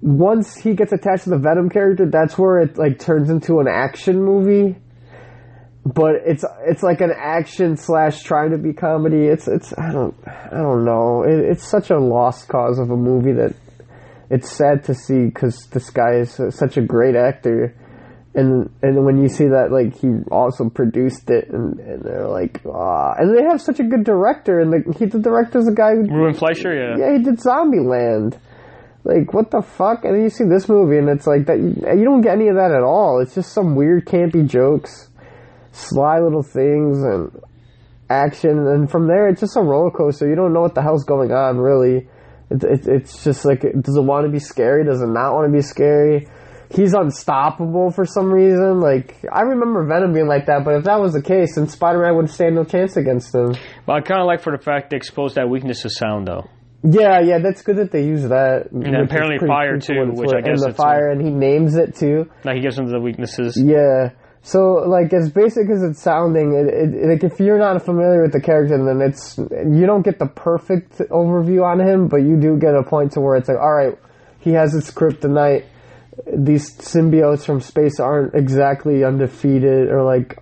once 0.01 0.55
he 0.55 0.75
gets 0.75 0.91
attached 0.91 1.23
to 1.23 1.31
the 1.31 1.39
Venom 1.39 1.69
character, 1.69 2.07
that's 2.07 2.37
where 2.37 2.59
it 2.59 2.77
like 2.77 2.99
turns 2.99 3.31
into 3.31 3.59
an 3.59 3.67
action 3.67 4.21
movie. 4.21 4.77
But 5.85 6.15
it's 6.25 6.45
it's 6.65 6.81
like 6.81 7.01
an 7.01 7.11
action 7.15 7.75
slash 7.75 8.23
trying 8.23 8.51
to 8.51 8.57
be 8.57 8.71
comedy. 8.71 9.25
It's 9.25 9.47
it's 9.47 9.73
I 9.77 9.91
don't 9.91 10.15
I 10.25 10.57
don't 10.57 10.85
know. 10.85 11.23
It, 11.23 11.39
it's 11.51 11.67
such 11.67 11.89
a 11.89 11.99
lost 11.99 12.47
cause 12.47 12.79
of 12.79 12.89
a 12.89 12.95
movie 12.95 13.33
that 13.33 13.53
it's 14.29 14.49
sad 14.49 14.85
to 14.85 14.95
see 14.95 15.25
because 15.25 15.67
this 15.71 15.89
guy 15.89 16.15
is 16.15 16.39
such 16.51 16.77
a 16.77 16.81
great 16.81 17.15
actor. 17.15 17.75
And 18.33 18.69
and 18.81 19.05
when 19.05 19.21
you 19.21 19.27
see 19.27 19.45
that 19.47 19.71
like 19.71 19.99
he 19.99 20.07
also 20.31 20.69
produced 20.69 21.29
it 21.29 21.49
and, 21.49 21.77
and 21.79 22.01
they're 22.01 22.29
like 22.29 22.61
ah 22.65 23.13
and 23.17 23.37
they 23.37 23.43
have 23.43 23.61
such 23.61 23.79
a 23.79 23.83
good 23.83 24.05
director 24.05 24.59
and 24.59 24.71
the, 24.71 24.95
he 24.97 25.05
the 25.05 25.19
director's 25.19 25.67
a 25.67 25.73
guy 25.73 25.95
who 25.95 26.03
Ruben 26.03 26.33
Fleischer, 26.33 26.73
yeah. 26.73 26.95
yeah, 26.97 27.17
he 27.17 27.23
did 27.23 27.39
Zombieland. 27.39 28.39
Like, 29.05 29.33
what 29.33 29.51
the 29.51 29.61
fuck? 29.61 30.05
And 30.05 30.15
then 30.15 30.23
you 30.23 30.29
see 30.29 30.45
this 30.45 30.69
movie, 30.69 30.97
and 30.97 31.09
it's 31.09 31.27
like 31.27 31.47
that. 31.47 31.59
You 31.59 32.05
don't 32.05 32.21
get 32.21 32.35
any 32.35 32.47
of 32.47 32.55
that 32.55 32.71
at 32.71 32.83
all. 32.83 33.19
It's 33.21 33.35
just 33.35 33.51
some 33.51 33.75
weird, 33.75 34.05
campy 34.05 34.47
jokes, 34.47 35.09
sly 35.73 36.19
little 36.19 36.43
things, 36.43 37.03
and 37.03 37.29
action. 38.09 38.67
And 38.67 38.89
from 38.89 39.07
there, 39.07 39.27
it's 39.27 39.41
just 39.41 39.57
a 39.57 39.61
roller 39.61 39.91
coaster. 39.91 40.29
You 40.29 40.35
don't 40.35 40.53
know 40.53 40.61
what 40.61 40.75
the 40.75 40.81
hell's 40.81 41.03
going 41.03 41.31
on, 41.31 41.57
really. 41.57 42.07
It, 42.49 42.63
it, 42.63 42.87
it's 42.87 43.23
just 43.23 43.43
like, 43.45 43.61
does 43.61 43.97
it 43.97 44.03
want 44.03 44.25
to 44.25 44.31
be 44.31 44.39
scary? 44.39 44.85
Does 44.85 45.01
it 45.01 45.07
not 45.07 45.33
want 45.33 45.51
to 45.51 45.53
be 45.53 45.61
scary? 45.61 46.27
He's 46.69 46.93
unstoppable 46.93 47.91
for 47.91 48.05
some 48.05 48.31
reason. 48.31 48.79
Like, 48.79 49.23
I 49.31 49.41
remember 49.41 49.85
Venom 49.85 50.13
being 50.13 50.27
like 50.27 50.47
that, 50.47 50.63
but 50.63 50.75
if 50.75 50.85
that 50.85 50.99
was 50.99 51.13
the 51.13 51.21
case, 51.21 51.55
then 51.55 51.67
Spider 51.67 51.99
Man 51.99 52.15
would 52.15 52.29
stand 52.29 52.55
no 52.55 52.63
chance 52.63 52.97
against 52.97 53.33
him. 53.33 53.55
But 53.85 53.93
I 53.93 54.01
kind 54.01 54.21
of 54.21 54.27
like 54.27 54.41
for 54.41 54.55
the 54.55 54.63
fact 54.63 54.89
they 54.89 54.97
exposed 54.97 55.35
that 55.35 55.49
weakness 55.49 55.85
of 55.85 55.91
sound, 55.91 56.27
though. 56.27 56.49
Yeah, 56.83 57.21
yeah, 57.21 57.39
that's 57.39 57.61
good 57.61 57.77
that 57.77 57.91
they 57.91 58.03
use 58.03 58.23
that. 58.23 58.71
And 58.71 58.95
apparently 58.95 59.37
fire, 59.47 59.79
too, 59.79 60.11
which 60.13 60.31
I 60.35 60.41
guess 60.41 60.61
and 60.63 60.73
the 60.73 60.75
fire, 60.75 61.09
and 61.09 61.21
he 61.21 61.29
names 61.29 61.75
it 61.75 61.95
too. 61.95 62.29
Like 62.43 62.55
he 62.55 62.61
gives 62.61 62.77
him 62.77 62.89
the 62.89 62.99
weaknesses. 62.99 63.55
Yeah. 63.55 64.09
So, 64.45 64.83
like, 64.85 65.13
as 65.13 65.31
basic 65.31 65.69
as 65.69 65.81
it's 65.83 66.01
sounding, 66.01 66.53
it, 66.53 66.67
it, 66.67 67.07
like, 67.07 67.23
if 67.23 67.39
you're 67.39 67.57
not 67.57 67.81
familiar 67.81 68.23
with 68.23 68.33
the 68.33 68.41
character, 68.41 68.77
then 68.77 68.99
it's, 68.99 69.37
you 69.37 69.85
don't 69.85 70.01
get 70.01 70.19
the 70.19 70.25
perfect 70.25 70.97
overview 70.97 71.63
on 71.63 71.79
him, 71.79 72.09
but 72.09 72.17
you 72.17 72.35
do 72.35 72.57
get 72.59 72.75
a 72.75 72.83
point 72.83 73.13
to 73.13 73.21
where 73.21 73.37
it's 73.37 73.47
like, 73.47 73.57
alright, 73.57 73.97
he 74.39 74.51
has 74.51 74.73
his 74.73 74.91
kryptonite. 74.91 75.63
These 76.27 76.75
symbiotes 76.75 77.45
from 77.45 77.61
space 77.61 78.01
aren't 78.01 78.35
exactly 78.35 79.05
undefeated 79.05 79.87
or, 79.89 80.03
like, 80.03 80.37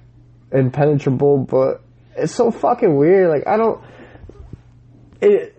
impenetrable, 0.51 1.37
but 1.37 1.81
it's 2.17 2.33
so 2.33 2.49
fucking 2.49 2.97
weird. 2.97 3.29
Like, 3.29 3.45
I 3.45 3.55
don't, 3.55 3.83
it, 5.21 5.55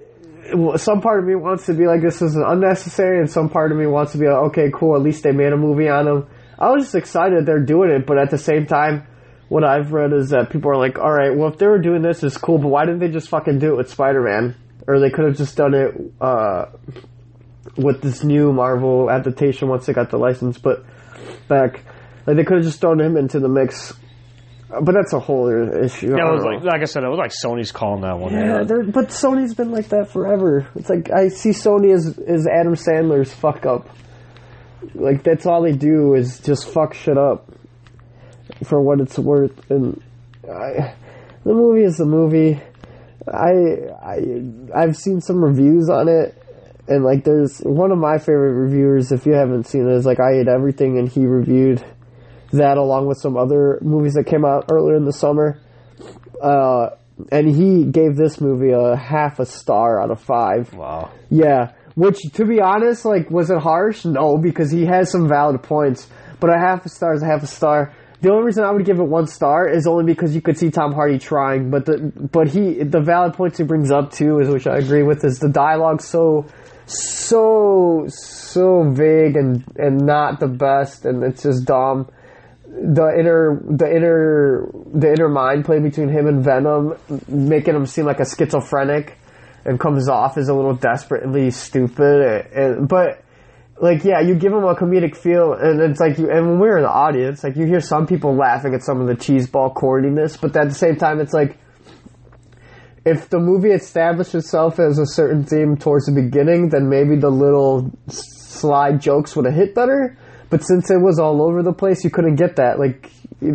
some 0.81 1.01
part 1.01 1.21
of 1.21 1.27
me 1.27 1.37
wants 1.37 1.67
to 1.67 1.75
be 1.75 1.87
like, 1.87 2.03
this 2.03 2.21
is 2.21 2.35
unnecessary, 2.35 3.21
and 3.21 3.31
some 3.31 3.49
part 3.49 3.71
of 3.71 3.79
me 3.79 3.87
wants 3.87 4.11
to 4.13 4.19
be 4.19 4.27
like, 4.27 4.51
okay, 4.51 4.69
cool, 4.75 4.97
at 4.97 5.03
least 5.03 5.23
they 5.23 5.31
made 5.31 5.53
a 5.53 5.57
movie 5.57 5.89
on 5.89 6.09
him. 6.09 6.27
I 6.63 6.71
was 6.71 6.85
just 6.85 6.95
excited 6.95 7.45
they're 7.45 7.65
doing 7.65 7.91
it, 7.91 8.07
but 8.07 8.19
at 8.19 8.31
the 8.31 8.39
same 8.39 8.67
time, 8.67 9.07
what 9.49 9.65
I've 9.65 9.93
read 9.93 10.13
is 10.13 10.31
that 10.31 10.51
people 10.51 10.71
are 10.71 10.77
like, 10.77 10.97
alright, 10.97 11.37
well, 11.37 11.51
if 11.51 11.59
they 11.59 11.67
were 11.67 11.81
doing 11.81 12.03
this, 12.03 12.23
it's 12.23 12.39
cool, 12.39 12.59
but 12.59 12.69
why 12.69 12.85
didn't 12.85 13.01
they 13.01 13.09
just 13.09 13.29
fucking 13.29 13.59
do 13.59 13.73
it 13.75 13.77
with 13.79 13.91
Spider-Man? 13.91 14.55
Or 14.87 15.01
they 15.01 15.11
could 15.11 15.25
have 15.25 15.37
just 15.37 15.57
done 15.57 15.75
it, 15.75 15.95
uh, 16.21 16.67
with 17.77 18.01
this 18.01 18.23
new 18.23 18.53
Marvel 18.53 19.11
adaptation 19.11 19.69
once 19.69 19.87
they 19.87 19.93
got 19.93 20.11
the 20.11 20.19
license, 20.19 20.57
but 20.57 20.85
back, 21.49 21.85
like, 22.27 22.37
they 22.37 22.45
could 22.45 22.59
have 22.59 22.65
just 22.65 22.81
thrown 22.81 23.01
him 23.01 23.17
into 23.17 23.41
the 23.41 23.49
mix. 23.49 23.93
But 24.69 24.95
that's 24.95 25.13
a 25.13 25.21
whole 25.21 25.45
other 25.47 25.83
issue. 25.85 26.17
Yeah, 26.17 26.29
it 26.29 26.33
was 26.33 26.45
like, 26.45 26.63
like 26.63 26.81
I 26.81 26.85
said, 26.85 27.03
it 27.03 27.09
was 27.09 27.19
like 27.19 27.33
Sony's 27.33 27.73
calling 27.73 28.03
that 28.03 28.19
one. 28.19 28.33
Yeah, 28.33 28.63
but 28.91 29.09
Sony's 29.09 29.53
been 29.53 29.71
like 29.71 29.89
that 29.89 30.09
forever. 30.11 30.67
It's 30.77 30.89
like 30.89 31.11
I 31.11 31.29
see 31.29 31.51
Sony 31.51 31.93
as 31.93 32.19
as 32.19 32.47
Adam 32.47 32.75
Sandler's 32.75 33.35
fuck 33.35 33.67
up. 33.67 33.91
Like 34.95 35.23
that's 35.23 35.47
all 35.47 35.63
they 35.63 35.73
do 35.73 36.15
is 36.15 36.41
just 36.41 36.69
fuck 36.69 36.95
shit 36.95 37.19
up 37.19 37.51
for 38.65 38.81
what 38.81 39.01
it's 39.01 39.19
worth. 39.19 39.71
And 39.71 40.03
I, 40.45 40.95
the 41.45 41.55
movie 41.55 41.85
is 41.85 41.97
the 41.97 42.07
movie. 42.07 42.61
I 43.27 43.53
I 44.03 44.83
I've 44.83 44.97
seen 44.97 45.21
some 45.21 45.45
reviews 45.45 45.89
on 45.89 46.09
it, 46.09 46.37
and 46.89 47.05
like 47.05 47.25
there's 47.25 47.59
one 47.59 47.93
of 47.93 47.99
my 47.99 48.19
favorite 48.19 48.55
reviewers. 48.55 49.13
If 49.13 49.27
you 49.27 49.33
haven't 49.33 49.67
seen 49.67 49.89
it, 49.89 49.95
is 49.95 50.07
like 50.07 50.19
I 50.21 50.41
ate 50.41 50.49
everything, 50.49 50.99
and 50.99 51.09
he 51.09 51.27
reviewed 51.27 51.85
that 52.53 52.77
along 52.77 53.07
with 53.07 53.19
some 53.19 53.37
other 53.37 53.79
movies 53.83 54.15
that 54.15 54.25
came 54.25 54.45
out 54.45 54.71
earlier 54.71 54.97
in 54.97 55.05
the 55.05 55.13
summer. 55.13 55.61
Uh, 56.43 56.91
and 57.31 57.49
he 57.49 57.85
gave 57.85 58.17
this 58.17 58.41
movie 58.41 58.73
a 58.73 58.97
half 58.97 59.39
a 59.39 59.47
star 59.47 60.03
out 60.03 60.11
of 60.11 60.21
five. 60.21 60.73
Wow. 60.75 61.11
Yeah, 61.31 61.73
which 61.95 62.21
to 62.35 62.45
be 62.45 62.61
honest, 62.61 63.05
like, 63.05 63.31
was 63.31 63.51
it 63.51 63.59
harsh? 63.59 64.05
No, 64.05 64.39
because 64.39 64.71
he 64.71 64.87
has 64.87 65.11
some 65.11 65.29
valid 65.29 65.63
points. 65.63 66.09
But 66.41 66.51
a 66.51 66.59
half 66.59 66.85
a 66.85 66.89
star 66.89 67.15
is 67.15 67.23
a 67.23 67.27
half 67.27 67.43
a 67.43 67.47
star. 67.47 67.95
The 68.21 68.31
only 68.31 68.45
reason 68.47 68.65
I 68.65 68.71
would 68.71 68.85
give 68.85 68.99
it 68.99 69.07
one 69.07 69.27
star 69.27 69.69
is 69.69 69.87
only 69.87 70.05
because 70.05 70.35
you 70.35 70.41
could 70.41 70.57
see 70.57 70.71
Tom 70.71 70.93
Hardy 70.93 71.19
trying. 71.19 71.71
But 71.71 71.87
the 71.87 72.13
but 72.33 72.49
he 72.49 72.83
the 72.83 73.01
valid 73.01 73.35
points 73.35 73.59
he 73.59 73.65
brings 73.65 73.91
up 73.91 74.13
too 74.13 74.39
is 74.41 74.49
which 74.49 74.67
I 74.67 74.79
agree 74.79 75.03
with 75.03 75.25
is 75.25 75.39
the 75.39 75.49
dialogue 75.49 76.01
so 76.01 76.47
so 76.87 78.05
so 78.09 78.91
vague 78.91 79.37
and 79.37 79.65
and 79.77 79.99
not 79.99 80.41
the 80.41 80.49
best 80.49 81.05
and 81.05 81.23
it's 81.23 81.43
just 81.43 81.65
dumb 81.65 82.09
the 82.73 83.15
inner 83.19 83.61
the 83.69 83.87
inner 83.87 84.71
the 84.95 85.13
inner 85.13 85.29
mind 85.29 85.65
play 85.65 85.79
between 85.79 86.09
him 86.09 86.27
and 86.27 86.43
Venom, 86.43 86.95
making 87.29 87.75
him 87.75 87.87
seem 87.87 88.07
like 88.07 88.19
a 88.19 88.25
schizophrenic, 88.25 89.19
and 89.65 89.79
comes 89.79 90.09
off 90.09 90.37
as 90.37 90.49
a 90.49 90.55
little 90.55 90.75
desperately 90.75 91.51
stupid. 91.51 92.47
And, 92.53 92.89
but 92.89 93.25
like, 93.81 94.05
yeah, 94.05 94.21
you 94.21 94.35
give 94.35 94.53
him 94.53 94.65
a 94.65 94.75
comedic 94.75 95.17
feel, 95.17 95.55
and 95.55 95.81
it's 95.81 96.01
like, 96.01 96.19
you, 96.19 96.31
and 96.31 96.49
when 96.49 96.59
we're 96.59 96.77
in 96.79 96.85
the 96.85 96.91
audience, 96.91 97.43
like 97.43 97.57
you 97.57 97.67
hear 97.67 97.81
some 97.81 98.07
people 98.07 98.35
laughing 98.37 98.75
at 98.75 98.83
some 98.83 99.01
of 99.01 99.07
the 99.07 99.15
cheeseball 99.15 99.75
corniness, 99.75 100.41
but 100.41 100.57
at 100.57 100.69
the 100.69 100.75
same 100.75 100.97
time, 100.97 101.21
it's 101.21 101.33
like. 101.33 101.59
If 103.05 103.29
the 103.31 103.41
movie 103.41 103.73
established 103.73 104.33
itself 104.37 104.79
as 104.79 105.01
a 105.01 105.07
certain 105.07 105.43
theme 105.43 105.77
towards 105.77 106.07
the 106.07 106.13
beginning, 106.13 106.69
then 106.69 106.89
maybe 106.89 107.17
the 107.17 107.31
little 107.31 107.91
slide 108.07 109.01
jokes 109.01 109.35
would 109.35 109.45
have 109.45 109.57
hit 109.57 109.75
better. 109.75 110.17
But 110.51 110.63
since 110.63 110.89
it 110.89 111.01
was 111.01 111.19
all 111.19 111.43
over 111.43 111.65
the 111.65 111.73
place, 111.73 112.05
you 112.05 112.11
couldn't 112.11 112.37
get 112.37 112.55
that. 112.57 112.79
Like 112.79 113.11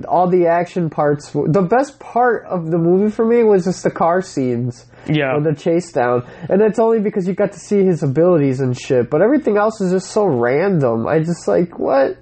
all 0.06 0.30
the 0.30 0.48
action 0.48 0.90
parts. 0.90 1.32
The 1.32 1.62
best 1.62 1.98
part 1.98 2.46
of 2.46 2.70
the 2.70 2.78
movie 2.78 3.10
for 3.10 3.26
me 3.26 3.46
was 3.46 3.64
just 3.64 3.84
the 3.84 3.90
car 3.90 4.22
scenes. 4.22 4.86
Yeah. 5.10 5.40
The 5.42 5.56
chase 5.56 5.92
down. 5.92 6.30
And 6.50 6.62
that's 6.62 6.80
only 6.80 7.00
because 7.00 7.28
you 7.28 7.34
got 7.34 7.54
to 7.54 7.60
see 7.60 7.84
his 7.84 8.04
abilities 8.04 8.60
and 8.60 8.80
shit. 8.80 9.10
But 9.10 9.22
everything 9.22 9.58
else 9.58 9.80
is 9.82 9.92
just 9.92 10.12
so 10.12 10.26
random. 10.26 11.08
I 11.08 11.20
just 11.20 11.48
like, 11.48 11.80
what? 11.80 12.18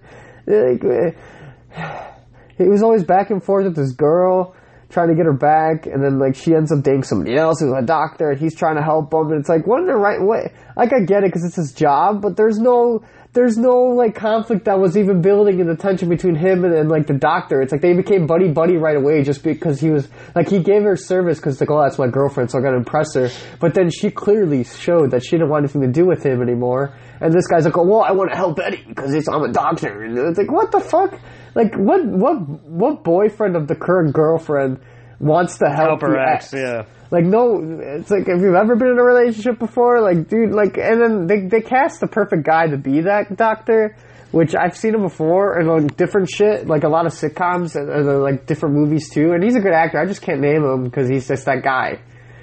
Like, 0.46 0.84
he 2.58 2.64
was 2.64 2.84
always 2.84 3.04
back 3.04 3.32
and 3.32 3.44
forth 3.44 3.66
with 3.66 3.76
this 3.76 3.94
girl 3.94 4.56
trying 4.90 5.10
to 5.10 5.16
get 5.16 5.26
her 5.26 5.34
back 5.34 5.88
and 5.88 6.04
then 6.04 6.20
like 6.20 6.36
she 6.36 6.54
ends 6.54 6.72
up 6.72 6.84
dating 6.84 7.04
somebody 7.04 7.36
else 7.36 7.60
who's 7.60 7.74
a 7.74 7.86
doctor 7.86 8.32
and 8.32 8.40
he's 8.40 8.56
trying 8.56 8.76
to 8.76 8.84
help 8.84 9.14
him 9.14 9.32
and 9.32 9.40
it's 9.40 9.50
like 9.50 9.66
what 9.66 9.82
in 9.82 9.88
the 9.88 9.94
right 9.94 10.22
way 10.22 10.54
like 10.78 10.94
i 10.94 11.04
get 11.04 11.24
it 11.24 11.28
because 11.28 11.44
it's 11.44 11.56
his 11.56 11.74
job 11.74 12.22
but 12.22 12.38
there's 12.38 12.60
no 12.60 13.04
there's 13.36 13.58
no 13.58 13.84
like 13.84 14.16
conflict 14.16 14.66
that 14.66 14.80
was 14.80 14.98
even 14.98 15.22
building 15.22 15.60
in 15.60 15.68
the 15.68 15.76
tension 15.76 16.10
between 16.10 16.36
him 16.36 16.66
and, 16.66 16.74
and 16.74 16.90
like 16.90 17.06
the 17.06 17.14
doctor. 17.14 17.62
It's 17.62 17.72
like 17.72 17.82
they 17.82 17.94
became 17.94 18.26
buddy 18.26 18.48
buddy 18.48 18.78
right 18.78 18.96
away 18.96 19.24
just 19.24 19.44
because 19.44 19.80
he 19.80 19.92
was 19.92 20.08
like 20.34 20.50
he 20.50 20.60
gave 20.60 20.84
her 20.84 20.96
service 20.96 21.38
because 21.38 21.60
like 21.60 21.70
oh 21.70 21.82
that's 21.82 22.00
my 22.00 22.08
girlfriend 22.08 22.50
so 22.50 22.58
I 22.58 22.62
gotta 22.62 22.78
impress 22.78 23.14
her. 23.14 23.30
But 23.60 23.74
then 23.76 23.92
she 23.92 24.10
clearly 24.10 24.64
showed 24.64 25.12
that 25.12 25.24
she 25.24 25.32
didn't 25.32 25.50
want 25.50 25.66
anything 25.66 25.82
to 25.82 25.92
do 25.92 26.06
with 26.06 26.26
him 26.26 26.42
anymore. 26.42 26.98
And 27.22 27.34
this 27.34 27.46
guy's 27.48 27.66
like 27.66 27.78
oh 27.78 27.84
well 27.84 28.02
I 28.02 28.14
want 28.14 28.32
to 28.32 28.38
help 28.38 28.58
Eddie 28.60 28.84
because 28.88 29.28
I'm 29.28 29.44
a 29.44 29.52
doctor. 29.52 30.04
And 30.04 30.18
it's 30.18 30.38
like 30.40 30.52
what 30.52 30.72
the 30.72 30.80
fuck? 30.80 31.20
Like 31.54 31.76
what 31.76 32.06
what 32.06 32.42
what 32.64 33.04
boyfriend 33.04 33.56
of 33.56 33.68
the 33.68 33.76
current 33.76 34.14
girlfriend 34.14 34.80
wants 35.20 35.58
to 35.60 35.68
help, 35.68 36.02
Help 36.02 36.02
her 36.02 36.12
the 36.12 36.32
ex, 36.34 36.54
yeah. 36.54 36.86
Like 37.12 37.24
no, 37.24 37.80
it's 37.80 38.10
like 38.10 38.28
if 38.28 38.42
you've 38.42 38.56
ever 38.56 38.76
been 38.76 38.90
in 38.90 39.00
a 39.00 39.04
relationship 39.04 39.60
before, 39.60 40.02
like 40.02 40.28
dude, 40.28 40.52
like 40.52 40.78
and 40.78 41.02
then 41.02 41.28
they 41.28 41.48
they 41.48 41.62
cast 41.62 42.00
the 42.00 42.08
perfect 42.08 42.46
guy 42.46 42.68
to 42.68 42.78
be 42.78 43.02
that 43.02 43.36
doctor, 43.38 43.96
which 44.32 44.56
I've 44.56 44.76
seen 44.76 44.96
him 44.96 45.02
before 45.02 45.60
and 45.60 45.68
like 45.68 45.98
different 45.98 46.30
shit, 46.30 46.68
like 46.68 46.84
a 46.84 46.90
lot 46.90 47.06
of 47.06 47.14
sitcoms 47.14 47.76
and, 47.76 47.90
and 47.90 48.10
uh, 48.10 48.20
like 48.20 48.48
different 48.48 48.76
movies 48.76 49.10
too. 49.10 49.34
And 49.34 49.44
he's 49.44 49.56
a 49.56 49.60
good 49.60 49.74
actor. 49.74 50.00
I 50.00 50.06
just 50.06 50.22
can't 50.22 50.42
name 50.42 50.64
him 50.64 50.84
because 50.84 51.08
he's 51.08 51.28
just 51.28 51.46
that 51.46 51.64
guy. 51.64 52.00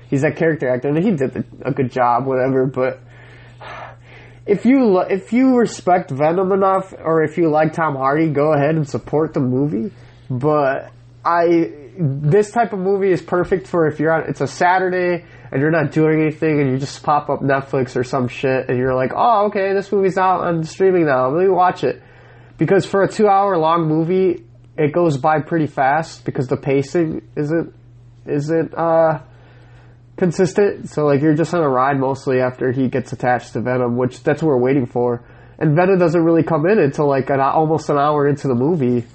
He's 0.08 0.22
that 0.22 0.36
character 0.36 0.68
actor, 0.68 0.88
and 0.88 1.02
he 1.02 1.10
did 1.10 1.44
a 1.62 1.72
good 1.72 1.90
job, 1.90 2.26
whatever. 2.26 2.66
But 2.66 3.00
if 4.46 4.64
you 4.64 5.00
if 5.00 5.32
you 5.32 5.56
respect 5.56 6.10
Venom 6.10 6.52
enough, 6.52 6.94
or 6.96 7.24
if 7.24 7.36
you 7.36 7.50
like 7.50 7.72
Tom 7.72 7.96
Hardy, 7.96 8.28
go 8.28 8.52
ahead 8.52 8.76
and 8.76 8.88
support 8.88 9.34
the 9.34 9.40
movie. 9.40 9.92
But 10.30 10.92
I 11.24 11.81
this 11.98 12.50
type 12.50 12.72
of 12.72 12.78
movie 12.78 13.10
is 13.10 13.20
perfect 13.20 13.66
for 13.66 13.86
if 13.86 14.00
you're 14.00 14.12
on. 14.12 14.28
It's 14.28 14.40
a 14.40 14.46
Saturday 14.46 15.24
and 15.50 15.60
you're 15.60 15.70
not 15.70 15.92
doing 15.92 16.22
anything, 16.22 16.60
and 16.60 16.70
you 16.70 16.78
just 16.78 17.02
pop 17.02 17.28
up 17.28 17.40
Netflix 17.40 17.94
or 17.94 18.04
some 18.04 18.26
shit, 18.26 18.70
and 18.70 18.78
you're 18.78 18.94
like, 18.94 19.10
oh, 19.14 19.46
okay, 19.48 19.74
this 19.74 19.92
movie's 19.92 20.16
out 20.16 20.40
on 20.40 20.64
streaming 20.64 21.04
now. 21.04 21.28
Let 21.28 21.44
me 21.44 21.50
watch 21.50 21.84
it. 21.84 22.02
Because 22.56 22.86
for 22.86 23.02
a 23.02 23.08
two 23.08 23.28
hour 23.28 23.58
long 23.58 23.86
movie, 23.86 24.44
it 24.78 24.92
goes 24.92 25.18
by 25.18 25.40
pretty 25.40 25.66
fast 25.66 26.24
because 26.24 26.48
the 26.48 26.56
pacing 26.56 27.28
isn't 27.36 27.74
isn't 28.26 28.74
uh 28.74 29.20
consistent. 30.16 30.88
So 30.88 31.04
like 31.04 31.20
you're 31.20 31.34
just 31.34 31.52
on 31.52 31.62
a 31.62 31.68
ride 31.68 31.98
mostly 31.98 32.40
after 32.40 32.72
he 32.72 32.88
gets 32.88 33.12
attached 33.12 33.52
to 33.54 33.60
Venom, 33.60 33.96
which 33.96 34.22
that's 34.22 34.42
what 34.42 34.48
we're 34.48 34.62
waiting 34.62 34.86
for. 34.86 35.24
And 35.58 35.76
Venom 35.76 35.98
doesn't 35.98 36.22
really 36.22 36.42
come 36.42 36.66
in 36.66 36.78
until 36.78 37.08
like 37.08 37.28
an, 37.30 37.40
almost 37.40 37.90
an 37.90 37.98
hour 37.98 38.26
into 38.28 38.48
the 38.48 38.54
movie. 38.54 39.06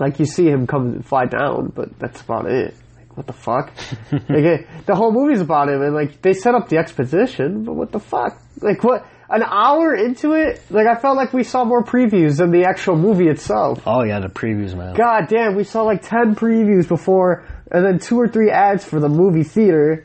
Like 0.00 0.18
you 0.18 0.24
see 0.24 0.46
him 0.46 0.66
come 0.66 0.86
and 0.86 1.06
fly 1.06 1.26
down, 1.26 1.72
but 1.74 1.96
that's 1.98 2.22
about 2.22 2.46
it. 2.46 2.74
Like 2.96 3.16
what 3.16 3.26
the 3.26 3.34
fuck? 3.34 3.70
like 4.12 4.86
the 4.86 4.94
whole 4.94 5.12
movie's 5.12 5.42
about 5.42 5.68
him, 5.68 5.82
and 5.82 5.94
like 5.94 6.22
they 6.22 6.32
set 6.32 6.54
up 6.54 6.70
the 6.70 6.78
exposition, 6.78 7.64
but 7.64 7.74
what 7.74 7.92
the 7.92 8.00
fuck? 8.00 8.40
Like 8.60 8.82
what? 8.82 9.06
An 9.28 9.44
hour 9.44 9.94
into 9.94 10.32
it, 10.32 10.60
like 10.70 10.88
I 10.88 10.96
felt 10.96 11.16
like 11.16 11.32
we 11.32 11.44
saw 11.44 11.64
more 11.64 11.84
previews 11.84 12.38
than 12.38 12.50
the 12.50 12.64
actual 12.64 12.96
movie 12.96 13.28
itself. 13.28 13.80
Oh 13.86 14.02
yeah, 14.02 14.18
the 14.18 14.28
previews, 14.28 14.74
man. 14.74 14.96
God 14.96 15.28
damn, 15.28 15.54
we 15.54 15.62
saw 15.62 15.82
like 15.82 16.02
ten 16.02 16.34
previews 16.34 16.88
before, 16.88 17.44
and 17.70 17.84
then 17.84 18.00
two 18.00 18.18
or 18.18 18.26
three 18.26 18.50
ads 18.50 18.84
for 18.84 18.98
the 18.98 19.08
movie 19.08 19.44
theater, 19.44 20.04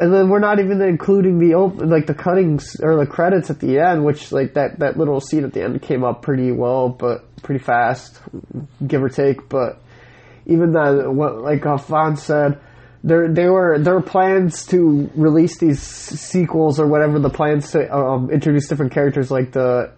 and 0.00 0.14
then 0.14 0.30
we're 0.30 0.38
not 0.40 0.58
even 0.58 0.80
including 0.80 1.38
the 1.38 1.54
op- 1.54 1.80
like 1.80 2.06
the 2.06 2.14
cuttings 2.14 2.80
or 2.80 2.96
the 2.96 3.06
credits 3.06 3.50
at 3.50 3.60
the 3.60 3.78
end, 3.78 4.02
which 4.02 4.32
like 4.32 4.54
that 4.54 4.78
that 4.78 4.96
little 4.96 5.20
scene 5.20 5.44
at 5.44 5.52
the 5.52 5.62
end 5.62 5.82
came 5.82 6.04
up 6.04 6.22
pretty 6.22 6.50
well, 6.52 6.88
but 6.88 7.26
pretty 7.42 7.62
fast, 7.62 8.18
give 8.84 9.02
or 9.02 9.10
take. 9.10 9.48
But 9.50 9.78
even 10.46 10.72
that, 10.72 11.12
what 11.12 11.42
like 11.42 11.66
Afan 11.66 12.16
said, 12.16 12.58
there 13.04 13.30
they 13.30 13.46
were 13.46 13.78
there 13.78 14.00
plans 14.00 14.64
to 14.66 15.10
release 15.14 15.58
these 15.58 15.82
sequels 15.82 16.80
or 16.80 16.86
whatever 16.86 17.18
the 17.18 17.28
plans 17.28 17.70
to 17.72 17.94
um, 17.94 18.30
introduce 18.30 18.68
different 18.68 18.92
characters 18.92 19.30
like 19.30 19.52
the 19.52 19.92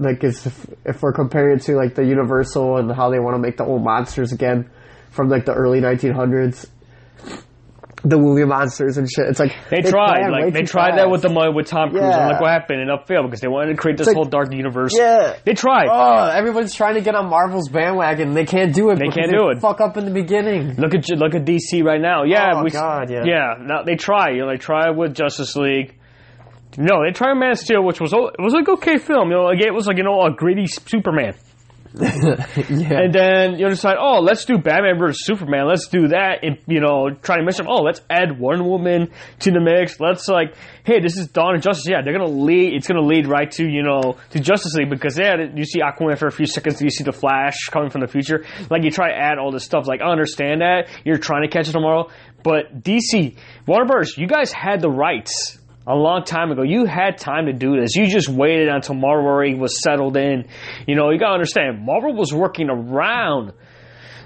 like 0.00 0.22
if, 0.22 0.66
if 0.84 1.00
we're 1.02 1.12
comparing 1.12 1.58
it 1.58 1.62
to 1.62 1.76
like 1.76 1.94
the 1.94 2.04
Universal 2.04 2.76
and 2.76 2.92
how 2.92 3.08
they 3.08 3.18
want 3.18 3.36
to 3.36 3.38
make 3.38 3.56
the 3.56 3.64
old 3.64 3.82
monsters 3.82 4.32
again 4.32 4.68
from 5.10 5.30
like 5.30 5.46
the 5.46 5.54
early 5.54 5.80
1900s 5.80 6.68
the 8.02 8.16
movie 8.16 8.44
monsters 8.44 8.96
and 8.96 9.06
shit. 9.10 9.26
It's 9.28 9.38
like 9.38 9.54
They, 9.68 9.82
tried, 9.82 10.28
like 10.30 10.54
they 10.54 10.62
tried 10.62 10.96
that 10.98 11.10
with 11.10 11.22
the 11.22 11.28
Mummy 11.28 11.52
with 11.54 11.66
Tom 11.66 11.90
Cruise, 11.90 12.02
Yeah. 12.02 12.20
and 12.20 12.28
look 12.32 12.40
what 12.40 12.50
happened. 12.50 12.80
It 12.80 12.88
up 12.90 13.06
failed 13.06 13.26
because 13.26 13.40
they 13.40 13.48
wanted 13.48 13.72
to 13.72 13.76
create 13.76 13.98
this 13.98 14.06
like- 14.06 14.16
whole 14.16 14.24
dark 14.24 14.52
universe. 14.52 14.92
Yeah. 14.96 15.34
they 15.44 15.52
tried. 15.54 15.88
Oh, 15.90 16.26
everyone's 16.30 16.74
trying 16.74 16.94
to 16.94 17.00
get 17.02 17.14
on 17.14 17.28
Marvel's 17.28 17.68
bandwagon. 17.68 18.32
They 18.34 18.46
can't 18.46 18.74
do 18.74 18.90
it. 18.90 18.98
They 18.98 19.08
can't 19.08 19.30
do 19.30 19.48
it. 19.50 19.58
Fuck 19.60 19.80
up 19.80 19.96
in 19.96 20.04
the 20.06 20.10
beginning. 20.12 20.76
Look 20.76 20.94
at 20.94 21.08
look 21.10 21.34
at 21.34 21.44
DC 21.44 21.82
right 21.84 22.00
now. 22.00 22.24
Yeah, 22.24 22.52
Oh, 22.54 22.64
we, 22.64 22.70
God, 22.70 23.10
yeah. 23.10 23.22
yeah. 23.24 23.54
Now 23.60 23.82
they 23.82 23.96
try. 23.96 24.30
You 24.30 24.40
know, 24.42 24.48
they 24.48 24.56
try 24.56 24.90
with 24.90 25.14
Justice 25.14 25.54
League. 25.56 25.94
No, 26.78 27.04
they 27.04 27.12
tried 27.12 27.34
Man 27.34 27.50
of 27.50 27.58
Steel, 27.58 27.82
which 27.84 28.00
was 28.00 28.12
it 28.12 28.40
was 28.42 28.54
like 28.54 28.68
okay 28.68 28.98
film. 28.98 29.30
You 29.30 29.36
know, 29.38 29.42
like 29.44 29.60
it 29.60 29.74
was 29.74 29.86
like 29.86 29.96
you 29.98 30.04
know 30.04 30.22
a 30.22 30.30
gritty 30.30 30.66
Superman. 30.66 31.34
Yeah. 32.70 33.00
And 33.00 33.12
then 33.12 33.58
you 33.58 33.68
decide, 33.68 33.96
oh, 33.98 34.20
let's 34.20 34.44
do 34.44 34.58
Batman 34.58 34.98
versus 34.98 35.24
Superman. 35.24 35.66
Let's 35.66 35.88
do 35.88 36.08
that. 36.08 36.44
And, 36.44 36.58
you 36.66 36.80
know, 36.80 37.10
try 37.10 37.36
to 37.36 37.42
mix 37.42 37.56
them. 37.56 37.66
Oh, 37.68 37.82
let's 37.82 38.00
add 38.08 38.38
Wonder 38.38 38.64
Woman 38.64 39.10
to 39.40 39.50
the 39.50 39.60
mix. 39.60 39.98
Let's 39.98 40.28
like, 40.28 40.54
hey, 40.84 41.00
this 41.00 41.16
is 41.16 41.28
Dawn 41.28 41.56
of 41.56 41.62
Justice. 41.62 41.86
Yeah, 41.88 42.02
they're 42.02 42.12
gonna 42.12 42.30
lead. 42.30 42.74
It's 42.74 42.86
gonna 42.86 43.06
lead 43.06 43.26
right 43.26 43.50
to 43.52 43.64
you 43.64 43.82
know 43.82 44.16
to 44.30 44.40
Justice 44.40 44.74
League 44.74 44.90
because 44.90 45.18
yeah, 45.18 45.36
you 45.54 45.64
see 45.64 45.80
Aquaman 45.80 46.18
for 46.18 46.26
a 46.26 46.32
few 46.32 46.46
seconds. 46.46 46.80
You 46.80 46.90
see 46.90 47.04
the 47.04 47.12
Flash 47.12 47.56
coming 47.70 47.90
from 47.90 48.02
the 48.02 48.08
future. 48.08 48.44
Like 48.70 48.84
you 48.84 48.90
try 48.90 49.10
to 49.10 49.16
add 49.16 49.38
all 49.38 49.50
this 49.50 49.64
stuff. 49.64 49.86
Like 49.86 50.00
I 50.00 50.10
understand 50.10 50.60
that 50.60 50.88
you're 51.04 51.18
trying 51.18 51.42
to 51.42 51.48
catch 51.48 51.68
it 51.68 51.72
tomorrow, 51.72 52.08
but 52.42 52.82
DC, 52.82 53.36
Warner 53.66 53.86
Bros., 53.86 54.16
you 54.16 54.26
guys 54.26 54.52
had 54.52 54.80
the 54.80 54.90
rights 54.90 55.58
a 55.90 55.96
long 55.96 56.22
time 56.24 56.52
ago. 56.52 56.62
You 56.62 56.86
had 56.86 57.18
time 57.18 57.46
to 57.46 57.52
do 57.52 57.80
this. 57.80 57.96
You 57.96 58.06
just 58.06 58.28
waited 58.28 58.68
until 58.68 58.94
Marvel 58.94 59.58
was 59.58 59.82
settled 59.82 60.16
in. 60.16 60.46
You 60.86 60.94
know, 60.94 61.10
you 61.10 61.18
gotta 61.18 61.34
understand, 61.34 61.84
Marvel 61.84 62.14
was 62.14 62.32
working 62.32 62.70
around, 62.70 63.52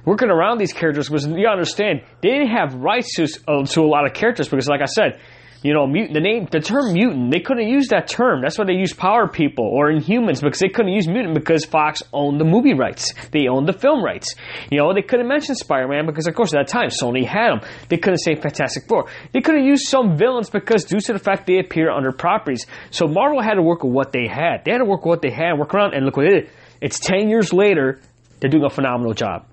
working 0.05 0.29
around 0.29 0.59
these 0.59 0.72
characters 0.72 1.11
was 1.11 1.27
you 1.27 1.42
gotta 1.42 1.53
understand, 1.53 2.03
they 2.20 2.29
didn't 2.31 2.50
have 2.50 2.74
rights 2.74 3.14
to, 3.16 3.24
uh, 3.48 3.64
to 3.64 3.81
a 3.81 3.88
lot 3.88 4.05
of 4.05 4.12
characters 4.12 4.48
because, 4.48 4.68
like 4.68 4.83
I 4.83 4.87
said, 4.87 5.20
you 5.64 5.72
know, 5.72 5.87
mutant, 5.87 6.12
the 6.12 6.20
name, 6.20 6.46
the 6.50 6.61
term 6.61 6.92
mutant, 6.92 7.31
they 7.31 7.40
couldn't 7.40 7.66
use 7.66 7.88
that 7.88 8.07
term. 8.07 8.42
That's 8.42 8.59
why 8.59 8.66
they 8.66 8.74
used 8.74 8.98
power 8.98 9.27
people 9.27 9.64
or 9.64 9.90
inhumans 9.90 10.42
because 10.42 10.59
they 10.59 10.68
couldn't 10.68 10.92
use 10.92 11.09
mutant 11.09 11.33
because 11.33 11.64
Fox 11.64 12.03
owned 12.12 12.38
the 12.38 12.44
movie 12.44 12.74
rights. 12.74 13.14
They 13.33 13.48
owned 13.48 13.66
the 13.66 13.72
film 13.72 14.05
rights. 14.05 14.35
You 14.70 14.77
know, 14.77 14.92
they 14.92 15.00
couldn't 15.00 15.27
mention 15.27 15.55
Spider-Man 15.55 16.05
because, 16.05 16.27
of 16.27 16.35
course, 16.35 16.53
at 16.55 16.59
that 16.59 16.68
time, 16.68 16.90
Sony 16.90 17.24
had 17.24 17.48
them. 17.48 17.61
They 17.88 17.96
couldn't 17.96 18.18
say 18.18 18.35
Fantastic 18.35 18.87
Four. 18.87 19.09
They 19.33 19.40
couldn't 19.40 19.64
use 19.64 19.88
some 19.88 20.18
villains 20.18 20.50
because 20.50 20.85
due 20.85 21.00
to 21.00 21.14
the 21.14 21.18
fact 21.18 21.46
they 21.46 21.59
appear 21.59 21.90
under 21.90 22.12
properties. 22.12 22.66
So 22.90 23.09
Marvel 23.09 23.40
had 23.40 23.55
to 23.55 23.62
work 23.62 23.85
with 23.85 23.94
what 23.94 24.12
they 24.12 24.29
had. 24.29 24.66
They 24.66 24.72
had 24.72 24.79
to 24.79 24.85
work 24.85 25.07
with 25.07 25.12
what 25.12 25.22
they 25.22 25.31
had, 25.31 25.59
work 25.59 25.72
around, 25.72 25.94
and 25.94 26.05
look 26.05 26.18
what 26.18 26.27
they 26.27 26.40
did. 26.40 26.50
It's 26.83 26.98
10 26.98 27.31
years 27.31 27.55
later, 27.55 28.03
they're 28.38 28.50
doing 28.50 28.64
a 28.64 28.70
phenomenal 28.70 29.14
job 29.14 29.46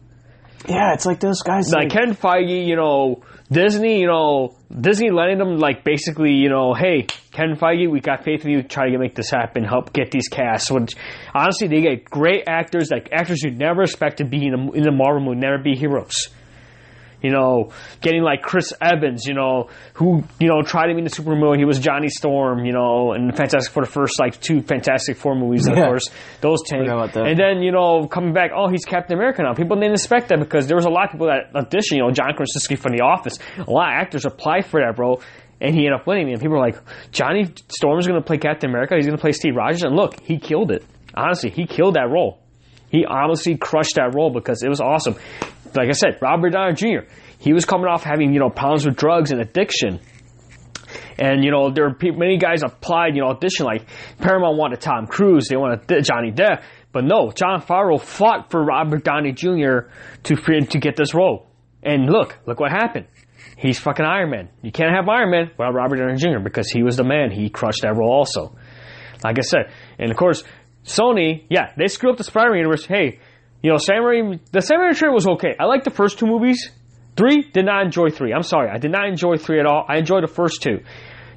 Yeah, 0.67 0.93
it's 0.93 1.05
like 1.05 1.19
those 1.19 1.41
guys. 1.41 1.71
like 1.71 1.89
Kevin 1.89 2.15
Feige, 2.15 2.65
you 2.65 2.75
know, 2.75 3.23
Disney, 3.51 3.99
you 3.99 4.07
know, 4.07 4.55
Disney 4.79 5.09
letting 5.11 5.37
them 5.37 5.57
like 5.57 5.83
basically, 5.83 6.33
you 6.33 6.49
know, 6.49 6.73
hey, 6.73 7.07
Kevin 7.31 7.55
Feige, 7.55 7.89
we 7.89 7.99
got 7.99 8.23
faith 8.23 8.45
in 8.45 8.51
you. 8.51 8.63
Try 8.63 8.89
to 8.89 8.97
make 8.97 9.15
this 9.15 9.29
happen. 9.29 9.63
Help 9.63 9.91
get 9.93 10.11
these 10.11 10.27
casts. 10.27 10.71
Which 10.71 10.95
honestly, 11.33 11.67
they 11.67 11.81
get 11.81 12.05
great 12.05 12.43
actors, 12.47 12.89
like 12.91 13.09
actors 13.11 13.41
you 13.41 13.51
never 13.51 13.83
expect 13.83 14.17
to 14.17 14.25
be 14.25 14.45
in, 14.45 14.53
a, 14.53 14.71
in 14.71 14.83
the 14.83 14.91
Marvel 14.91 15.21
movie, 15.21 15.39
never 15.39 15.57
be 15.57 15.75
heroes. 15.75 16.29
You 17.21 17.31
know, 17.31 17.71
getting 18.01 18.23
like 18.23 18.41
Chris 18.41 18.73
Evans, 18.81 19.25
you 19.25 19.33
know, 19.33 19.69
who 19.93 20.23
you 20.39 20.47
know 20.47 20.61
tried 20.63 20.87
to 20.87 20.93
be 20.93 20.99
in 20.99 21.03
the 21.03 21.09
Super 21.09 21.35
movie. 21.35 21.59
He 21.59 21.65
was 21.65 21.79
Johnny 21.79 22.09
Storm, 22.09 22.65
you 22.65 22.73
know, 22.73 23.13
and 23.13 23.35
Fantastic 23.35 23.71
Four 23.73 23.83
the 23.85 23.89
first 23.91 24.19
like 24.19 24.39
two 24.41 24.61
Fantastic 24.61 25.17
Four 25.17 25.35
movies, 25.35 25.67
of 25.67 25.77
Yeah. 25.77 25.85
course. 25.85 26.09
Those 26.41 26.59
tank. 26.65 26.83
Forgot 26.83 26.95
about 27.03 27.13
that. 27.13 27.27
And 27.27 27.39
then 27.39 27.61
you 27.63 27.71
know 27.71 28.07
coming 28.07 28.33
back, 28.33 28.51
oh 28.55 28.69
he's 28.69 28.85
Captain 28.85 29.15
America 29.15 29.43
now. 29.43 29.53
People 29.53 29.75
didn't 29.77 29.93
expect 29.93 30.29
that 30.29 30.39
because 30.39 30.67
there 30.67 30.75
was 30.77 30.85
a 30.85 30.89
lot 30.89 31.05
of 31.05 31.11
people 31.11 31.27
that 31.27 31.53
auditioned. 31.53 31.97
You 31.97 32.03
know, 32.03 32.11
John 32.11 32.33
Krasinski 32.35 32.75
from 32.75 32.93
The 32.93 33.03
Office. 33.03 33.37
A 33.57 33.69
lot 33.71 33.89
of 33.89 34.01
actors 34.01 34.25
applied 34.25 34.65
for 34.65 34.79
that, 34.81 34.95
bro. 34.95 35.19
And 35.59 35.75
he 35.75 35.85
ended 35.85 35.99
up 35.99 36.07
winning. 36.07 36.31
And 36.31 36.41
people 36.41 36.55
were 36.57 36.59
like, 36.65 36.75
Johnny 37.11 37.45
Storm 37.67 37.99
is 37.99 38.07
going 38.07 38.19
to 38.19 38.25
play 38.25 38.39
Captain 38.39 38.67
America. 38.67 38.95
He's 38.95 39.05
going 39.05 39.15
to 39.15 39.21
play 39.21 39.31
Steve 39.31 39.55
Rogers. 39.55 39.83
And 39.83 39.95
look, 39.95 40.19
he 40.23 40.39
killed 40.39 40.71
it. 40.71 40.83
Honestly, 41.13 41.51
he 41.51 41.67
killed 41.67 41.93
that 41.97 42.09
role. 42.09 42.40
He 42.91 43.05
honestly 43.05 43.55
crushed 43.55 43.95
that 43.95 44.13
role 44.13 44.31
because 44.31 44.61
it 44.63 44.69
was 44.69 44.81
awesome. 44.81 45.15
Like 45.73 45.87
I 45.87 45.93
said, 45.93 46.19
Robert 46.21 46.49
Downey 46.51 46.73
Jr. 46.73 47.07
He 47.39 47.53
was 47.53 47.63
coming 47.65 47.87
off 47.87 48.03
having 48.03 48.33
you 48.33 48.39
know 48.39 48.49
problems 48.49 48.85
with 48.85 48.97
drugs 48.97 49.31
and 49.31 49.39
addiction. 49.39 50.01
And 51.17 51.43
you 51.43 51.51
know 51.51 51.71
there 51.71 51.93
pe- 51.93 52.11
many 52.11 52.37
guys 52.37 52.63
applied, 52.63 53.15
you 53.15 53.21
know, 53.21 53.29
audition 53.29 53.65
like 53.65 53.87
Paramount 54.19 54.57
wanted 54.57 54.81
Tom 54.81 55.07
Cruise, 55.07 55.47
they 55.47 55.55
wanted 55.55 55.87
Johnny 56.03 56.31
Depp, 56.31 56.63
but 56.91 57.05
no, 57.05 57.31
Jon 57.31 57.61
Favreau 57.61 57.99
fought 57.99 58.51
for 58.51 58.61
Robert 58.61 59.03
Downey 59.05 59.31
Jr. 59.31 59.87
to 60.23 60.35
to 60.35 60.79
get 60.79 60.97
this 60.97 61.13
role. 61.13 61.47
And 61.81 62.07
look, 62.07 62.37
look 62.45 62.59
what 62.59 62.71
happened. 62.71 63.07
He's 63.57 63.79
fucking 63.79 64.05
Iron 64.05 64.31
Man. 64.31 64.49
You 64.61 64.71
can't 64.71 64.93
have 64.93 65.07
Iron 65.07 65.31
Man 65.31 65.51
without 65.57 65.73
Robert 65.73 65.97
Downey 65.97 66.17
Jr. 66.17 66.39
because 66.43 66.69
he 66.69 66.83
was 66.83 66.97
the 66.97 67.03
man. 67.03 67.31
He 67.31 67.49
crushed 67.49 67.83
that 67.83 67.95
role 67.95 68.11
also. 68.11 68.55
Like 69.23 69.37
I 69.37 69.41
said, 69.41 69.71
and 69.99 70.09
of 70.11 70.17
course, 70.17 70.43
Sony, 70.83 71.45
yeah, 71.49 71.71
they 71.77 71.87
screwed 71.87 72.13
up 72.13 72.17
the 72.17 72.23
Spider-Man 72.23 72.57
universe. 72.57 72.85
Hey, 72.85 73.19
you 73.61 73.69
know, 73.69 73.77
Sam 73.77 74.03
Raimi, 74.03 74.39
the 74.51 74.61
Sam 74.61 74.79
Raimi 74.79 74.95
trailer 74.95 75.13
was 75.13 75.27
okay. 75.27 75.55
I 75.59 75.65
liked 75.65 75.85
the 75.85 75.91
first 75.91 76.19
two 76.19 76.25
movies. 76.25 76.71
Three, 77.15 77.43
did 77.51 77.65
not 77.65 77.83
enjoy 77.83 78.09
three. 78.09 78.33
I'm 78.33 78.43
sorry, 78.43 78.69
I 78.69 78.77
did 78.77 78.91
not 78.91 79.07
enjoy 79.07 79.37
three 79.37 79.59
at 79.59 79.65
all. 79.65 79.85
I 79.87 79.97
enjoyed 79.97 80.23
the 80.23 80.33
first 80.33 80.61
two. 80.61 80.79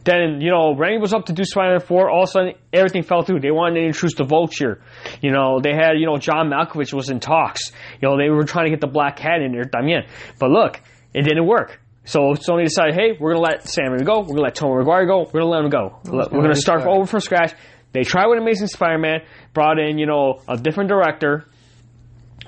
Then, 0.05 0.41
you 0.41 0.51
know, 0.51 0.75
Raimi 0.75 1.01
was 1.01 1.15
up 1.15 1.27
to 1.27 1.33
do 1.33 1.45
Spider-Man 1.45 1.81
4. 1.81 2.11
All 2.11 2.25
of 2.25 2.29
a 2.29 2.33
sudden, 2.33 2.53
everything 2.75 3.03
fell 3.03 3.23
through. 3.23 3.41
They 3.41 3.51
wanted 3.51 3.81
to 3.81 3.87
introduce 3.87 4.15
the 4.15 4.25
Vulture. 4.25 4.83
You 5.23 5.31
know, 5.31 5.61
they 5.63 5.73
had, 5.73 5.93
you 5.99 6.05
know, 6.05 6.19
John 6.19 6.51
Malkovich 6.51 6.93
was 6.93 7.09
in 7.09 7.21
talks. 7.21 7.73
You 8.01 8.09
know, 8.09 8.19
they 8.19 8.29
were 8.29 8.45
trying 8.45 8.67
to 8.67 8.71
get 8.71 8.83
the 8.83 8.87
Black 8.87 9.17
Cat 9.17 9.41
in 9.41 9.53
there 9.53 9.65
también. 9.65 10.07
But 10.39 10.51
look, 10.51 10.81
it 11.15 11.23
didn't 11.23 11.47
work. 11.47 11.81
So 12.05 12.35
Sony 12.35 12.65
decided, 12.65 12.95
hey, 12.95 13.17
we're 13.19 13.33
going 13.33 13.43
to 13.43 13.51
let 13.51 13.67
Sam 13.67 13.93
Raimi 13.93 14.05
go. 14.05 14.21
We're 14.21 14.27
going 14.27 14.37
to 14.37 14.43
let 14.43 14.55
Tony 14.55 14.85
McGuire 14.85 15.07
go. 15.07 15.21
We're 15.21 15.41
going 15.41 15.45
to 15.45 15.49
let 15.49 15.65
him 15.65 15.71
go. 15.71 15.99
We're 16.05 16.29
going 16.29 16.55
to 16.55 16.61
start 16.61 16.87
over 16.87 17.07
from 17.07 17.21
scratch. 17.21 17.55
They 17.95 18.03
tried 18.03 18.27
with 18.27 18.39
Amazing 18.39 18.67
Spider-Man, 18.67 19.21
brought 19.55 19.79
in, 19.79 19.99
you 19.99 20.07
know, 20.07 20.43
a 20.49 20.57
different 20.57 20.91
director 20.91 21.47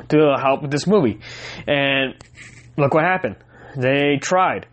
to 0.08 0.36
help 0.38 0.62
with 0.62 0.72
this 0.72 0.86
movie. 0.86 1.20
And 1.66 2.14
look 2.76 2.92
what 2.92 3.04
happened. 3.04 3.36
They 3.76 4.18
tried. 4.20 4.66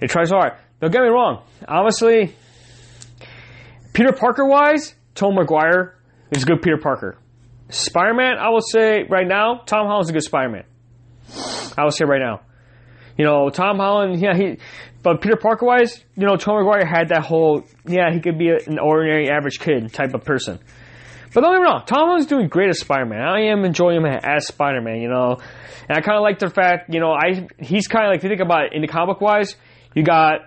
They 0.00 0.08
tried 0.08 0.26
so 0.26 0.36
hard. 0.36 0.52
Don't 0.80 0.92
get 0.92 1.02
me 1.02 1.08
wrong. 1.08 1.44
Honestly, 1.66 2.34
Peter 3.92 4.12
Parker 4.12 4.44
wise, 4.44 4.94
Tom 5.14 5.36
Maguire 5.36 5.96
is 6.32 6.42
a 6.42 6.46
good 6.46 6.62
Peter 6.62 6.78
Parker. 6.78 7.16
Spider 7.70 8.14
Man, 8.14 8.38
I 8.38 8.48
will 8.48 8.60
say 8.60 9.04
right 9.08 9.26
now, 9.26 9.62
Tom 9.66 9.86
Holland's 9.86 10.10
a 10.10 10.12
good 10.12 10.22
Spider 10.22 10.50
Man. 10.50 10.64
I 11.76 11.84
will 11.84 11.92
say 11.92 12.04
right 12.04 12.20
now. 12.20 12.40
You 13.16 13.24
know, 13.24 13.50
Tom 13.50 13.78
Holland, 13.78 14.20
yeah, 14.20 14.34
he, 14.36 14.58
but 15.02 15.20
Peter 15.20 15.36
Parker 15.36 15.64
wise, 15.64 16.02
you 16.16 16.26
know, 16.26 16.36
Tom 16.36 16.56
McGuire 16.56 16.86
had 16.86 17.08
that 17.10 17.22
whole, 17.22 17.64
yeah, 17.86 18.12
he 18.12 18.20
could 18.20 18.38
be 18.38 18.48
a, 18.48 18.56
an 18.66 18.78
ordinary 18.78 19.30
average 19.30 19.60
kid 19.60 19.92
type 19.92 20.14
of 20.14 20.24
person. 20.24 20.58
But 21.32 21.42
don't 21.42 21.52
get 21.54 21.60
me 21.60 21.64
wrong, 21.66 21.82
Tom 21.86 22.06
Holland's 22.06 22.26
doing 22.26 22.48
great 22.48 22.70
as 22.70 22.80
Spider 22.80 23.06
Man. 23.06 23.20
I 23.20 23.48
am 23.52 23.64
enjoying 23.64 23.98
him 23.98 24.06
as 24.06 24.46
Spider 24.46 24.80
Man, 24.80 25.00
you 25.00 25.08
know. 25.08 25.36
And 25.88 25.96
I 25.96 26.00
kind 26.00 26.16
of 26.16 26.22
like 26.22 26.38
the 26.38 26.50
fact, 26.50 26.92
you 26.92 27.00
know, 27.00 27.12
I 27.12 27.48
he's 27.58 27.86
kind 27.86 28.06
of 28.06 28.10
like, 28.10 28.18
if 28.18 28.24
you 28.24 28.30
think 28.30 28.40
about 28.40 28.66
it, 28.66 28.72
in 28.72 28.82
the 28.82 28.88
comic 28.88 29.20
wise, 29.20 29.54
you 29.94 30.02
got 30.02 30.40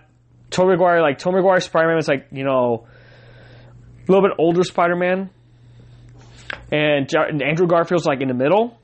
Tobey 0.49 0.71
Maguire, 0.71 1.01
like, 1.01 1.17
Tobey 1.19 1.37
Maguire 1.37 1.59
Spider 1.59 1.87
Man 1.87 1.97
is 1.97 2.07
like, 2.07 2.27
you 2.31 2.43
know, 2.43 2.87
a 4.07 4.11
little 4.11 4.27
bit 4.27 4.35
older 4.37 4.63
Spider 4.63 4.95
Man. 4.95 5.29
And, 6.71 7.09
and 7.13 7.41
Andrew 7.41 7.67
Garfield's 7.67 8.05
like 8.05 8.21
in 8.21 8.27
the 8.27 8.33
middle. 8.33 8.77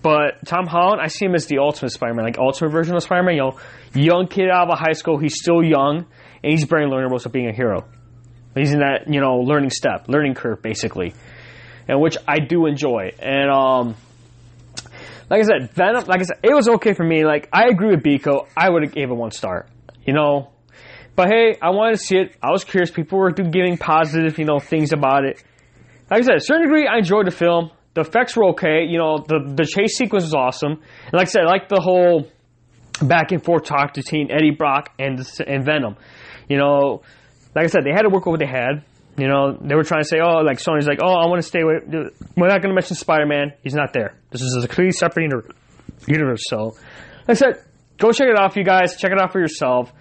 But 0.00 0.46
Tom 0.46 0.66
Holland, 0.66 1.00
I 1.02 1.08
see 1.08 1.26
him 1.26 1.34
as 1.34 1.46
the 1.46 1.58
ultimate 1.58 1.90
Spider 1.90 2.14
Man, 2.14 2.24
like 2.24 2.38
ultimate 2.38 2.70
version 2.70 2.96
of 2.96 3.02
Spider 3.02 3.22
Man. 3.22 3.34
You 3.34 3.42
know, 3.42 3.58
young 3.94 4.26
kid 4.26 4.48
out 4.48 4.70
of 4.70 4.78
high 4.78 4.92
school, 4.92 5.18
he's 5.18 5.36
still 5.36 5.62
young, 5.62 6.06
and 6.42 6.52
he's 6.52 6.64
learnable 6.66 7.24
of 7.24 7.32
being 7.32 7.48
a 7.48 7.52
hero. 7.52 7.84
He's 8.54 8.72
in 8.72 8.80
that 8.80 9.04
you 9.08 9.20
know 9.20 9.38
learning 9.38 9.70
step, 9.70 10.08
learning 10.08 10.34
curve, 10.34 10.62
basically, 10.62 11.14
and 11.88 12.00
which 12.00 12.16
I 12.26 12.38
do 12.38 12.66
enjoy. 12.66 13.12
And 13.18 13.50
um, 13.50 13.96
like 15.30 15.40
I 15.40 15.44
said, 15.44 15.70
Venom, 15.72 16.04
like 16.06 16.20
I 16.20 16.24
said, 16.24 16.38
it 16.42 16.54
was 16.54 16.68
okay 16.68 16.94
for 16.94 17.04
me. 17.04 17.24
Like 17.24 17.48
I 17.52 17.68
agree 17.68 17.90
with 17.90 18.02
Biko, 18.02 18.46
I 18.56 18.68
would 18.68 18.82
have 18.82 18.92
gave 18.92 19.10
it 19.10 19.14
one 19.14 19.30
star. 19.30 19.66
You 20.04 20.14
know, 20.14 20.50
but 21.14 21.28
hey, 21.28 21.56
I 21.60 21.70
wanted 21.70 21.92
to 21.92 22.04
see 22.04 22.16
it. 22.16 22.36
I 22.42 22.50
was 22.50 22.64
curious. 22.64 22.90
People 22.90 23.18
were 23.18 23.30
giving 23.30 23.78
positive, 23.78 24.38
you 24.38 24.44
know, 24.44 24.58
things 24.58 24.92
about 24.92 25.24
it. 25.24 25.42
Like 26.10 26.22
I 26.22 26.26
said, 26.26 26.36
a 26.36 26.40
certain 26.40 26.62
degree, 26.62 26.86
I 26.86 26.98
enjoyed 26.98 27.26
the 27.26 27.30
film. 27.30 27.70
The 27.94 28.00
effects 28.02 28.36
were 28.36 28.46
okay. 28.50 28.84
You 28.88 28.98
know, 28.98 29.18
the 29.18 29.52
the 29.54 29.64
chase 29.64 29.96
sequence 29.96 30.24
was 30.24 30.34
awesome. 30.34 30.72
And 30.72 31.12
like 31.12 31.28
I 31.28 31.30
said, 31.30 31.42
I 31.42 31.50
like 31.50 31.68
the 31.68 31.80
whole 31.80 32.28
back 33.02 33.32
and 33.32 33.44
forth 33.44 33.64
talk 33.64 33.94
between 33.94 34.30
Eddie 34.30 34.52
Brock 34.52 34.90
and 34.98 35.18
and 35.46 35.64
Venom. 35.64 35.96
You 36.48 36.58
know, 36.58 37.02
like 37.54 37.64
I 37.64 37.68
said, 37.68 37.84
they 37.84 37.92
had 37.92 38.02
to 38.02 38.08
work 38.08 38.24
with 38.26 38.32
what 38.32 38.40
they 38.40 38.46
had. 38.46 38.84
You 39.18 39.28
know, 39.28 39.58
they 39.60 39.74
were 39.74 39.84
trying 39.84 40.02
to 40.02 40.08
say, 40.08 40.18
oh, 40.24 40.38
like 40.38 40.58
Sony's 40.58 40.86
like, 40.86 41.00
oh, 41.02 41.12
I 41.12 41.26
want 41.26 41.42
to 41.42 41.46
stay 41.46 41.64
with. 41.64 41.82
Uh, 41.84 42.10
we're 42.34 42.48
not 42.48 42.62
going 42.62 42.70
to 42.70 42.74
mention 42.74 42.96
Spider 42.96 43.26
Man. 43.26 43.52
He's 43.62 43.74
not 43.74 43.92
there. 43.92 44.14
This 44.30 44.40
is 44.40 44.56
a 44.64 44.66
completely 44.66 44.92
separate 44.92 45.30
universe. 46.06 46.44
So, 46.46 46.76
like 47.28 47.28
I 47.28 47.34
said, 47.34 47.62
go 47.98 48.10
check 48.12 48.28
it 48.28 48.38
out, 48.38 48.56
you 48.56 48.64
guys. 48.64 48.96
Check 48.96 49.12
it 49.12 49.20
out 49.20 49.32
for 49.32 49.38
yourself. 49.38 49.92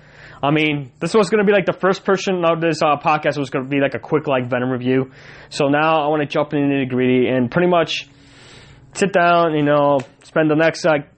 I 0.44 0.50
mean, 0.52 0.92
this 1.00 1.14
was 1.14 1.30
going 1.30 1.46
to 1.46 1.46
be 1.46 1.54
like 1.54 1.66
the 1.68 1.78
first 1.80 2.04
person 2.04 2.44
of 2.44 2.62
this 2.62 2.82
uh, 2.82 2.98
podcast 2.98 3.38
was 3.38 3.50
going 3.52 3.66
to 3.66 3.70
be 3.70 3.80
like 3.80 3.94
a 3.94 4.00
quick 4.00 4.28
like 4.28 4.50
Venom 4.50 4.70
review. 4.72 5.12
So 5.50 5.68
now 5.68 6.04
I 6.04 6.08
want 6.08 6.22
to 6.22 6.28
jump 6.28 6.54
into 6.54 6.80
the 6.80 6.86
gritty 6.90 7.28
and 7.28 7.50
pretty 7.52 7.68
much 7.70 8.08
sit 8.94 9.14
down, 9.14 9.54
you 9.54 9.64
know, 9.64 10.00
spend 10.24 10.50
the 10.50 10.56
next 10.56 10.84
like 10.84 11.10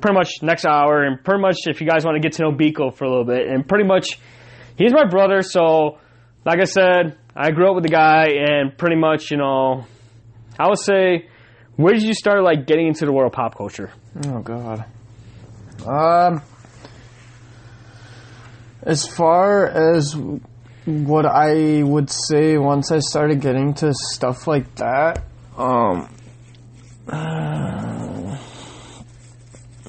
pretty 0.00 0.14
much 0.14 0.42
next 0.42 0.64
hour 0.64 1.04
and 1.04 1.22
pretty 1.22 1.40
much 1.40 1.58
if 1.66 1.80
you 1.80 1.86
guys 1.86 2.04
want 2.04 2.16
to 2.16 2.20
get 2.20 2.32
to 2.36 2.42
know 2.42 2.50
Biko 2.50 2.92
for 2.92 3.04
a 3.04 3.08
little 3.08 3.24
bit 3.24 3.46
and 3.46 3.66
pretty 3.66 3.84
much 3.84 4.18
he's 4.76 4.92
my 4.92 5.04
brother. 5.08 5.42
So 5.42 5.98
like 6.44 6.60
I 6.60 6.64
said, 6.64 7.16
I 7.36 7.52
grew 7.52 7.68
up 7.68 7.76
with 7.76 7.84
the 7.84 7.90
guy 7.90 8.26
and 8.30 8.76
pretty 8.76 8.96
much 8.96 9.30
you 9.30 9.36
know, 9.36 9.86
I 10.58 10.68
would 10.68 10.80
say, 10.80 11.28
where 11.76 11.94
did 11.94 12.02
you 12.02 12.14
start 12.14 12.42
like 12.42 12.66
getting 12.66 12.88
into 12.88 13.06
the 13.06 13.12
world 13.12 13.32
of 13.32 13.36
pop 13.36 13.56
culture? 13.56 13.92
Oh 14.26 14.40
God. 14.40 14.84
Um, 15.86 16.42
as 18.82 19.06
far 19.06 19.66
as 19.66 20.16
what 20.84 21.26
I 21.26 21.82
would 21.82 22.10
say, 22.10 22.58
once 22.58 22.90
I 22.90 22.98
started 22.98 23.40
getting 23.40 23.74
to 23.74 23.92
stuff 23.94 24.46
like 24.46 24.74
that, 24.76 25.22
um, 25.56 26.08
uh, 27.08 28.36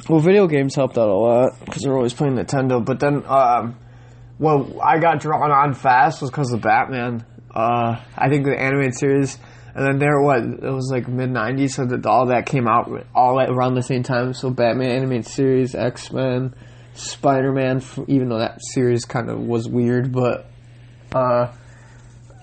well, 0.10 0.20
video 0.20 0.48
games 0.48 0.76
helped 0.76 0.98
out 0.98 1.10
a 1.10 1.14
lot 1.14 1.60
because 1.66 1.82
they're 1.84 1.96
always 1.96 2.14
playing 2.14 2.36
Nintendo. 2.36 2.84
But 2.84 3.00
then, 3.00 3.24
um, 3.26 3.78
what 4.38 4.68
I 4.84 5.00
got 5.00 5.20
drawn 5.22 5.52
on 5.52 5.74
fast 5.74 6.22
was 6.22 6.30
because 6.30 6.52
of 6.52 6.62
Batman. 6.62 7.26
Uh, 7.54 8.00
I 8.16 8.30
think 8.30 8.46
the 8.46 8.60
animated 8.60 8.96
series, 8.96 9.38
and 9.74 9.86
then 9.86 10.00
there 10.00 10.22
what 10.22 10.40
it 10.40 10.62
was 10.62 10.90
like 10.92 11.08
mid 11.08 11.30
'90s, 11.30 11.72
so 11.72 11.86
that 11.86 12.06
all 12.06 12.28
that 12.28 12.46
came 12.46 12.68
out 12.68 12.90
all 13.16 13.40
at 13.40 13.50
around 13.50 13.76
the 13.76 13.84
same 13.84 14.04
time. 14.04 14.34
So 14.34 14.50
Batman 14.50 14.92
animated 14.92 15.28
series, 15.28 15.76
X 15.76 16.12
Men, 16.12 16.54
Spider 16.94 17.52
Man. 17.52 17.82
Even 18.08 18.30
though 18.30 18.40
that 18.40 18.60
series 18.74 19.06
kind 19.06 19.30
of 19.30 19.40
was 19.40 19.68
weird, 19.68 20.12
but 20.12 20.48
uh, 21.14 21.52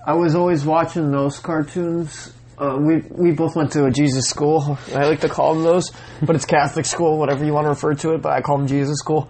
I 0.05 0.13
was 0.13 0.35
always 0.35 0.65
watching 0.65 1.11
those 1.11 1.39
cartoons. 1.39 2.33
Uh, 2.57 2.77
we 2.79 3.01
we 3.09 3.31
both 3.31 3.55
went 3.55 3.71
to 3.71 3.85
a 3.85 3.91
Jesus 3.91 4.27
school. 4.27 4.77
I 4.93 5.05
like 5.05 5.21
to 5.21 5.29
call 5.29 5.55
them 5.55 5.63
those, 5.63 5.91
but 6.21 6.35
it's 6.35 6.45
Catholic 6.45 6.85
school, 6.85 7.17
whatever 7.17 7.43
you 7.45 7.53
want 7.53 7.65
to 7.65 7.69
refer 7.69 7.93
to 7.95 8.13
it. 8.13 8.21
But 8.21 8.33
I 8.33 8.41
call 8.41 8.57
them 8.57 8.67
Jesus 8.67 8.97
school. 8.99 9.29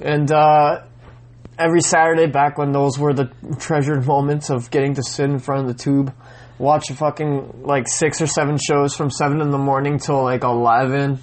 And 0.00 0.30
uh, 0.30 0.82
every 1.58 1.80
Saturday, 1.80 2.26
back 2.26 2.56
when 2.56 2.72
those 2.72 2.98
were 2.98 3.12
the 3.12 3.30
treasured 3.58 4.06
moments 4.06 4.50
of 4.50 4.70
getting 4.70 4.94
to 4.94 5.02
sit 5.02 5.28
in 5.28 5.38
front 5.38 5.68
of 5.68 5.76
the 5.76 5.82
tube, 5.82 6.14
watch 6.58 6.90
a 6.90 6.94
fucking 6.94 7.62
like 7.62 7.88
six 7.88 8.20
or 8.20 8.26
seven 8.26 8.58
shows 8.58 8.94
from 8.94 9.10
seven 9.10 9.40
in 9.40 9.50
the 9.50 9.58
morning 9.58 9.98
till 9.98 10.22
like 10.22 10.44
eleven 10.44 11.18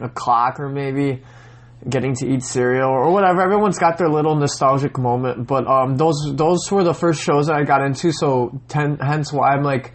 o'clock 0.00 0.58
or 0.60 0.68
maybe 0.68 1.22
getting 1.88 2.14
to 2.16 2.26
eat 2.26 2.42
cereal 2.42 2.88
or 2.90 3.12
whatever. 3.12 3.42
Everyone's 3.42 3.78
got 3.78 3.98
their 3.98 4.08
little 4.08 4.34
nostalgic 4.36 4.98
moment, 4.98 5.46
but 5.46 5.66
um, 5.66 5.96
those 5.96 6.16
those 6.34 6.70
were 6.70 6.84
the 6.84 6.94
first 6.94 7.22
shows 7.22 7.46
that 7.46 7.56
I 7.56 7.64
got 7.64 7.82
into. 7.82 8.12
So 8.12 8.60
ten, 8.68 8.98
hence 8.98 9.32
why 9.32 9.52
I'm 9.52 9.62
like. 9.62 9.92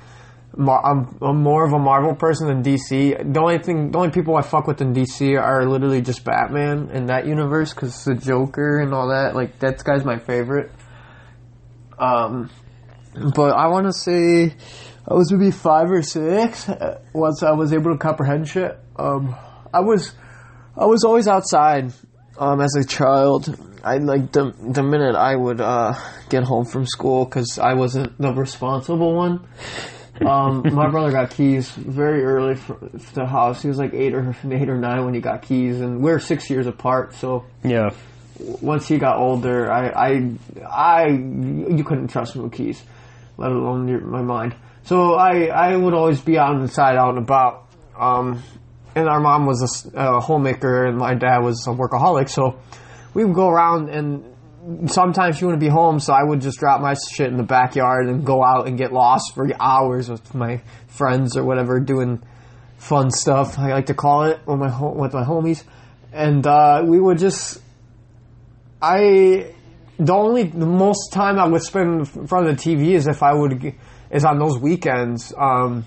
I'm, 0.53 1.17
I'm 1.21 1.41
more 1.41 1.65
of 1.65 1.71
a 1.71 1.79
Marvel 1.79 2.13
person 2.13 2.47
than 2.47 2.61
DC. 2.61 3.33
The 3.33 3.39
only 3.39 3.59
thing, 3.59 3.91
the 3.91 3.97
only 3.97 4.11
people 4.11 4.35
I 4.35 4.41
fuck 4.41 4.67
with 4.67 4.81
in 4.81 4.93
DC 4.93 5.41
are 5.41 5.65
literally 5.65 6.01
just 6.01 6.25
Batman 6.25 6.89
in 6.89 7.05
that 7.05 7.25
universe 7.25 7.73
because 7.73 8.03
the 8.03 8.15
Joker 8.15 8.81
and 8.81 8.93
all 8.93 9.07
that. 9.07 9.33
Like 9.33 9.59
that 9.59 9.81
guy's 9.81 10.03
my 10.03 10.19
favorite. 10.19 10.69
Um, 11.97 12.49
but 13.33 13.51
I 13.51 13.67
want 13.67 13.85
to 13.85 13.93
say 13.93 14.53
I 15.07 15.13
was 15.13 15.31
maybe 15.31 15.51
five 15.51 15.89
or 15.89 16.01
six 16.01 16.67
uh, 16.67 16.99
once 17.13 17.43
I 17.43 17.51
was 17.51 17.73
able 17.73 17.91
to 17.93 17.97
comprehend 17.97 18.47
shit. 18.47 18.77
Um, 18.97 19.35
I 19.73 19.79
was 19.79 20.13
I 20.81 20.85
was 20.85 21.03
always 21.03 21.27
outside 21.27 21.93
um, 22.39 22.59
as 22.59 22.75
a 22.75 22.83
child. 22.83 23.55
I 23.83 23.97
like 23.99 24.31
the 24.31 24.51
the 24.59 24.81
minute 24.81 25.15
I 25.15 25.35
would 25.35 25.61
uh, 25.61 25.93
get 26.29 26.43
home 26.43 26.65
from 26.65 26.87
school 26.87 27.25
because 27.25 27.59
I 27.59 27.75
wasn't 27.75 28.17
the 28.17 28.33
responsible 28.33 29.13
one. 29.15 29.47
Um, 30.25 30.63
my 30.73 30.89
brother 30.89 31.11
got 31.11 31.29
keys 31.29 31.69
very 31.69 32.23
early 32.23 32.55
for, 32.55 32.75
for 32.77 33.13
the 33.13 33.25
house. 33.27 33.61
He 33.61 33.67
was 33.67 33.77
like 33.77 33.93
eight 33.93 34.15
or 34.15 34.35
eight 34.49 34.69
or 34.69 34.77
nine 34.77 35.05
when 35.05 35.13
he 35.13 35.21
got 35.21 35.43
keys, 35.43 35.79
and 35.81 36.01
we're 36.01 36.19
six 36.19 36.49
years 36.49 36.65
apart. 36.65 37.13
So 37.13 37.45
Yeah. 37.63 37.91
once 38.39 38.87
he 38.87 38.97
got 38.97 39.17
older, 39.17 39.71
I, 39.71 39.87
I, 39.89 40.31
I, 40.67 41.07
you 41.09 41.83
couldn't 41.83 42.07
trust 42.07 42.35
me 42.35 42.41
with 42.41 42.53
keys, 42.53 42.81
let 43.37 43.51
alone 43.51 43.87
your, 43.87 44.01
my 44.01 44.21
mind. 44.23 44.55
So 44.83 45.13
I, 45.13 45.45
I 45.45 45.75
would 45.75 45.93
always 45.93 46.21
be 46.21 46.39
out 46.39 46.55
out 46.79 47.09
and 47.09 47.17
about. 47.19 47.67
Um, 47.97 48.41
and 48.95 49.07
our 49.07 49.19
mom 49.19 49.45
was 49.45 49.89
a 49.93 50.19
homemaker, 50.19 50.85
and 50.85 50.97
my 50.97 51.13
dad 51.13 51.39
was 51.39 51.65
a 51.67 51.71
workaholic. 51.71 52.29
So 52.29 52.59
we 53.13 53.25
would 53.25 53.35
go 53.35 53.49
around, 53.49 53.89
and 53.89 54.91
sometimes 54.91 55.37
she 55.37 55.45
wouldn't 55.45 55.61
be 55.61 55.69
home, 55.69 55.99
so 55.99 56.13
I 56.13 56.23
would 56.23 56.41
just 56.41 56.59
drop 56.59 56.81
my 56.81 56.93
shit 56.93 57.27
in 57.27 57.37
the 57.37 57.43
backyard 57.43 58.07
and 58.07 58.25
go 58.25 58.43
out 58.43 58.67
and 58.67 58.77
get 58.77 58.91
lost 58.91 59.33
for 59.33 59.47
hours 59.59 60.09
with 60.09 60.33
my 60.35 60.61
friends 60.87 61.37
or 61.37 61.43
whatever, 61.43 61.79
doing 61.79 62.21
fun 62.77 63.11
stuff. 63.11 63.57
I 63.57 63.71
like 63.71 63.87
to 63.87 63.93
call 63.93 64.23
it 64.23 64.39
with 64.45 64.59
my 64.59 64.91
with 64.91 65.13
my 65.13 65.23
homies, 65.23 65.63
and 66.11 66.45
uh, 66.45 66.83
we 66.85 66.99
would 66.99 67.17
just 67.17 67.61
I 68.81 69.53
the 69.99 70.13
only 70.13 70.43
the 70.43 70.65
most 70.65 71.13
time 71.13 71.37
I 71.37 71.47
would 71.47 71.61
spend 71.61 71.99
in 71.99 72.27
front 72.27 72.47
of 72.47 72.57
the 72.57 72.61
TV 72.61 72.95
is 72.95 73.07
if 73.07 73.21
I 73.21 73.33
would 73.33 73.75
is 74.09 74.25
on 74.25 74.39
those 74.39 74.57
weekends. 74.59 75.33
Um, 75.37 75.85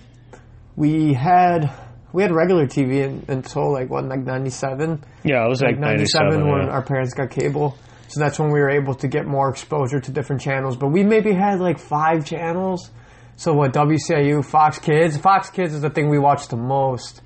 we 0.77 1.12
had 1.12 1.73
we 2.14 2.22
had 2.22 2.31
regular 2.33 2.66
TV 2.66 3.03
in, 3.03 3.24
until 3.27 3.72
like 3.72 3.90
what 3.90 4.05
like 4.07 4.20
ninety 4.20 4.50
seven, 4.50 5.05
Yeah, 5.24 5.44
it 5.44 5.48
was 5.48 5.61
like, 5.61 5.72
like 5.72 5.98
97. 5.98 6.48
when 6.48 6.62
yeah. 6.62 6.72
our 6.72 6.83
parents 6.83 7.12
got 7.12 7.31
cable. 7.31 7.77
So 8.09 8.20
that's 8.20 8.38
when 8.38 8.53
we 8.53 8.61
were 8.61 8.70
able 8.70 8.94
to 8.94 9.09
get 9.09 9.27
more 9.27 9.48
exposure 9.50 9.98
to 10.00 10.12
different 10.12 10.40
channels. 10.40 10.77
But 10.77 10.92
we 10.92 11.03
maybe 11.03 11.33
had 11.33 11.59
like 11.59 11.81
five 11.81 12.24
channels. 12.24 12.90
So 13.37 13.53
what 13.53 13.72
WCIU, 13.72 14.44
Fox 14.44 14.79
Kids, 14.79 15.16
Fox 15.18 15.50
Kids 15.50 15.74
is 15.74 15.81
the 15.81 15.90
thing 15.90 16.09
we 16.09 16.20
watched 16.20 16.50
the 16.50 16.57
most. 16.57 17.20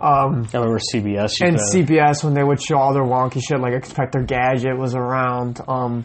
Um, 0.00 0.48
I 0.52 0.58
remember 0.58 0.80
CBS. 0.92 1.40
and 1.40 1.56
CBS 1.56 2.24
when 2.24 2.34
they 2.34 2.42
would 2.42 2.60
show 2.60 2.76
all 2.76 2.92
their 2.92 3.04
wonky 3.04 3.40
shit, 3.40 3.60
like 3.60 3.72
Inspector 3.74 4.20
Gadget 4.24 4.76
was 4.76 4.96
around. 4.96 5.60
Um, 5.68 6.04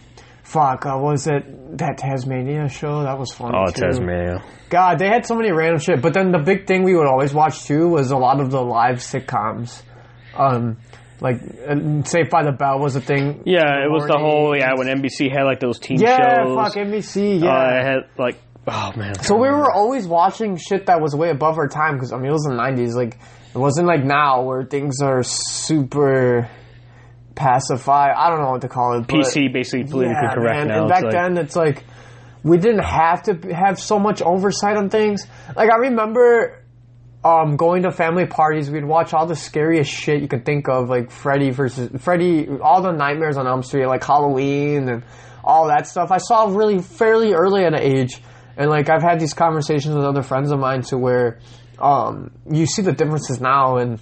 fuck, 0.50 0.86
uh, 0.86 0.98
was 0.98 1.28
it 1.28 1.78
that 1.78 1.98
Taz-Mania 2.00 2.68
show? 2.70 3.04
That 3.04 3.18
was 3.18 3.32
fun. 3.32 3.54
Oh, 3.56 3.72
too. 3.72 3.82
Taz-Mania. 3.82 4.44
God, 4.70 5.00
they 5.00 5.08
had 5.08 5.26
so 5.26 5.36
many 5.36 5.52
random 5.52 5.80
shit. 5.80 6.02
But 6.02 6.14
then 6.14 6.32
the 6.32 6.40
big 6.40 6.68
thing 6.68 6.84
we 6.84 6.96
would 6.96 7.08
always 7.08 7.34
watch 7.34 7.64
too 7.66 7.88
was 7.88 8.12
a 8.12 8.18
lot 8.18 8.40
of 8.40 8.52
the 8.52 8.62
live 8.62 8.98
sitcoms. 8.98 9.82
Um, 10.36 10.78
like 11.22 11.42
uh, 11.68 12.04
Saved 12.04 12.30
by 12.30 12.44
the 12.44 12.52
Bell 12.52 12.80
was 12.80 12.96
a 12.96 13.02
thing. 13.02 13.44
Yeah, 13.46 13.84
it 13.84 13.90
was 13.92 14.06
the 14.08 14.18
whole 14.18 14.56
yeah 14.56 14.74
when 14.76 14.88
NBC 14.88 15.32
had 15.32 15.44
like 15.44 15.60
those 15.60 15.78
teen 15.80 16.00
Yeah, 16.00 16.18
shows. 16.18 16.56
Yeah, 16.56 16.64
fuck 16.64 16.74
NBC. 16.76 17.42
Uh, 17.42 17.46
Yeah. 17.46 17.80
it 17.80 17.86
had 17.86 18.00
like 18.18 18.38
oh 18.68 18.94
man. 18.96 19.16
So 19.22 19.36
we 19.36 19.50
were 19.50 19.72
always 19.72 20.08
watching 20.08 20.56
shit 20.58 20.86
that 20.86 21.02
was 21.02 21.14
way 21.16 21.30
above 21.30 21.58
our 21.58 21.68
time 21.68 21.96
because 21.96 22.14
I 22.14 22.18
mean 22.18 22.28
it 22.28 22.32
was 22.34 22.44
the 22.44 22.54
'90s. 22.54 22.94
Like 22.96 23.18
it 23.54 23.58
wasn't 23.58 23.88
like 23.88 24.04
now 24.06 24.44
where 24.44 24.64
things 24.64 25.02
are 25.02 25.24
super 25.24 26.50
pacified. 27.40 28.12
I 28.16 28.30
don't 28.30 28.42
know 28.42 28.52
what 28.52 28.62
to 28.62 28.68
call 28.68 29.00
it. 29.00 29.08
PC 29.08 29.52
basically 29.52 29.86
politically 29.86 30.14
yeah, 30.22 30.34
correct 30.36 30.58
man. 30.58 30.68
now. 30.68 30.80
And 30.82 30.90
back 30.90 31.04
like- 31.04 31.14
then, 31.14 31.38
it's 31.38 31.56
like 31.56 31.86
we 32.44 32.58
didn't 32.58 32.84
have 32.84 33.24
to 33.24 33.34
have 33.54 33.80
so 33.80 33.98
much 33.98 34.22
oversight 34.22 34.76
on 34.78 34.90
things. 34.90 35.26
Like 35.56 35.72
I 35.72 35.78
remember. 35.78 36.58
Um, 37.22 37.58
going 37.58 37.84
to 37.84 37.92
family 37.92 38.26
parties, 38.26 38.72
we'd 38.72 38.86
watch 38.86 39.14
all 39.14 39.26
the 39.26 39.36
scariest 39.36 39.92
shit 39.92 40.22
you 40.22 40.30
could 40.30 40.46
think 40.46 40.70
of, 40.70 40.88
like 40.88 41.12
Freddy 41.12 41.50
versus 41.50 41.90
Freddy, 42.02 42.48
all 42.62 42.82
the 42.82 42.94
Nightmares 42.94 43.36
on 43.36 43.46
Elm 43.46 43.62
Street, 43.62 43.88
like 43.88 44.06
Halloween 44.06 44.88
and 44.88 45.04
all 45.44 45.68
that 45.68 45.86
stuff. 45.86 46.12
I 46.12 46.18
saw 46.20 46.46
really 46.46 46.82
fairly 46.82 47.34
early 47.34 47.66
at 47.66 47.74
an 47.74 47.82
age, 47.82 48.22
and 48.56 48.70
like 48.70 48.90
I've 48.90 49.02
had 49.02 49.20
these 49.20 49.34
conversations 49.34 49.94
with 49.96 50.06
other 50.06 50.22
friends 50.24 50.50
of 50.54 50.60
mine 50.60 50.84
to 50.84 50.98
where 50.98 51.40
um, 51.78 52.32
you 52.50 52.66
see 52.66 52.84
the 52.84 52.94
differences 52.94 53.42
now, 53.42 53.80
and 53.80 54.00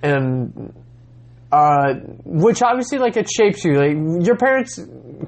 and 0.00 0.72
uh, 1.56 1.94
which 2.24 2.60
obviously 2.62 2.98
like 2.98 3.16
it 3.16 3.30
shapes 3.30 3.64
you. 3.64 3.74
Like 3.78 4.26
your 4.26 4.36
parents 4.36 4.78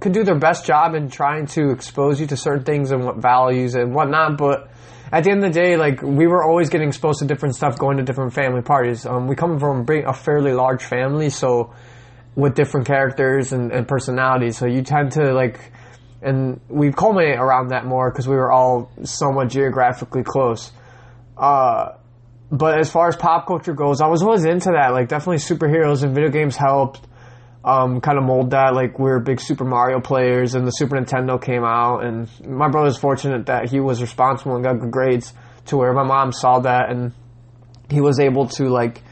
could 0.00 0.12
do 0.12 0.24
their 0.24 0.38
best 0.38 0.66
job 0.66 0.94
in 0.94 1.08
trying 1.08 1.46
to 1.46 1.70
expose 1.70 2.20
you 2.20 2.26
to 2.26 2.36
certain 2.36 2.64
things 2.64 2.90
and 2.90 3.02
what 3.02 3.16
values 3.16 3.74
and 3.74 3.94
whatnot, 3.94 4.36
but 4.36 4.70
at 5.10 5.24
the 5.24 5.30
end 5.30 5.42
of 5.42 5.50
the 5.50 5.58
day, 5.58 5.78
like 5.78 6.02
we 6.02 6.26
were 6.26 6.44
always 6.44 6.68
getting 6.68 6.88
exposed 6.88 7.20
to 7.20 7.26
different 7.26 7.54
stuff, 7.54 7.78
going 7.78 7.96
to 7.96 8.02
different 8.02 8.34
family 8.34 8.60
parties. 8.60 9.06
Um, 9.06 9.26
we 9.26 9.36
come 9.36 9.58
from 9.58 9.86
a 9.88 10.12
fairly 10.12 10.52
large 10.52 10.84
family, 10.84 11.30
so 11.30 11.72
with 12.34 12.54
different 12.54 12.86
characters 12.86 13.52
and, 13.54 13.72
and 13.72 13.88
personalities, 13.88 14.58
so 14.58 14.66
you 14.66 14.82
tend 14.82 15.12
to 15.12 15.32
like, 15.32 15.72
and 16.20 16.60
we 16.68 16.92
culminate 16.92 17.38
around 17.38 17.68
that 17.68 17.86
more 17.86 18.10
because 18.10 18.28
we 18.28 18.36
were 18.36 18.52
all 18.52 18.90
somewhat 19.02 19.48
geographically 19.48 20.24
close. 20.24 20.72
Uh, 21.38 21.92
but 22.50 22.78
as 22.78 22.90
far 22.90 23.08
as 23.08 23.16
pop 23.16 23.46
culture 23.46 23.74
goes, 23.74 24.00
I 24.00 24.06
was 24.06 24.22
always 24.22 24.44
into 24.44 24.70
that. 24.72 24.92
Like 24.92 25.08
definitely 25.08 25.36
superheroes 25.36 26.02
and 26.02 26.14
video 26.14 26.30
games 26.30 26.56
helped 26.56 27.00
um, 27.64 28.00
kind 28.00 28.16
of 28.16 28.24
mold 28.24 28.50
that. 28.52 28.74
Like 28.74 28.98
we 28.98 29.10
are 29.10 29.20
big 29.20 29.40
Super 29.40 29.64
Mario 29.64 30.00
players, 30.00 30.54
and 30.54 30.66
the 30.66 30.70
Super 30.70 30.96
Nintendo 30.96 31.40
came 31.42 31.64
out, 31.64 32.04
and 32.04 32.28
my 32.46 32.68
brother's 32.68 32.96
fortunate 32.96 33.46
that 33.46 33.68
he 33.68 33.80
was 33.80 34.00
responsible 34.00 34.54
and 34.54 34.64
got 34.64 34.80
good 34.80 34.90
grades 34.90 35.34
to 35.66 35.76
where 35.76 35.92
my 35.92 36.04
mom 36.04 36.32
saw 36.32 36.60
that, 36.60 36.90
and 36.90 37.12
he 37.90 38.00
was 38.00 38.18
able 38.18 38.46
to 38.48 38.68
like 38.68 39.02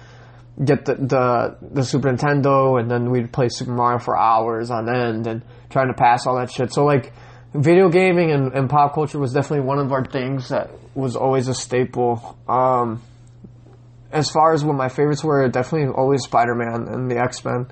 get 0.64 0.86
the 0.86 0.94
the, 0.94 1.56
the 1.60 1.84
Super 1.84 2.10
Nintendo, 2.10 2.80
and 2.80 2.90
then 2.90 3.10
we'd 3.10 3.32
play 3.32 3.48
Super 3.48 3.72
Mario 3.72 3.98
for 3.98 4.16
hours 4.16 4.70
on 4.70 4.88
end, 4.88 5.26
and 5.26 5.42
trying 5.68 5.88
to 5.88 5.94
pass 5.94 6.26
all 6.26 6.36
that 6.38 6.50
shit. 6.50 6.72
So 6.72 6.84
like. 6.84 7.12
Video 7.54 7.88
gaming 7.88 8.32
and, 8.32 8.52
and 8.52 8.68
pop 8.68 8.92
culture 8.92 9.18
was 9.18 9.32
definitely 9.32 9.64
one 9.64 9.78
of 9.78 9.90
our 9.90 10.04
things 10.04 10.50
that 10.50 10.68
was 10.94 11.16
always 11.16 11.48
a 11.48 11.54
staple. 11.54 12.36
Um, 12.46 13.00
as 14.12 14.30
far 14.30 14.52
as 14.52 14.64
what 14.64 14.76
my 14.76 14.88
favorites 14.88 15.24
were, 15.24 15.48
definitely 15.48 15.92
always 15.94 16.22
Spider 16.22 16.54
Man 16.54 16.86
and 16.88 17.10
the 17.10 17.18
X 17.18 17.44
Men 17.44 17.66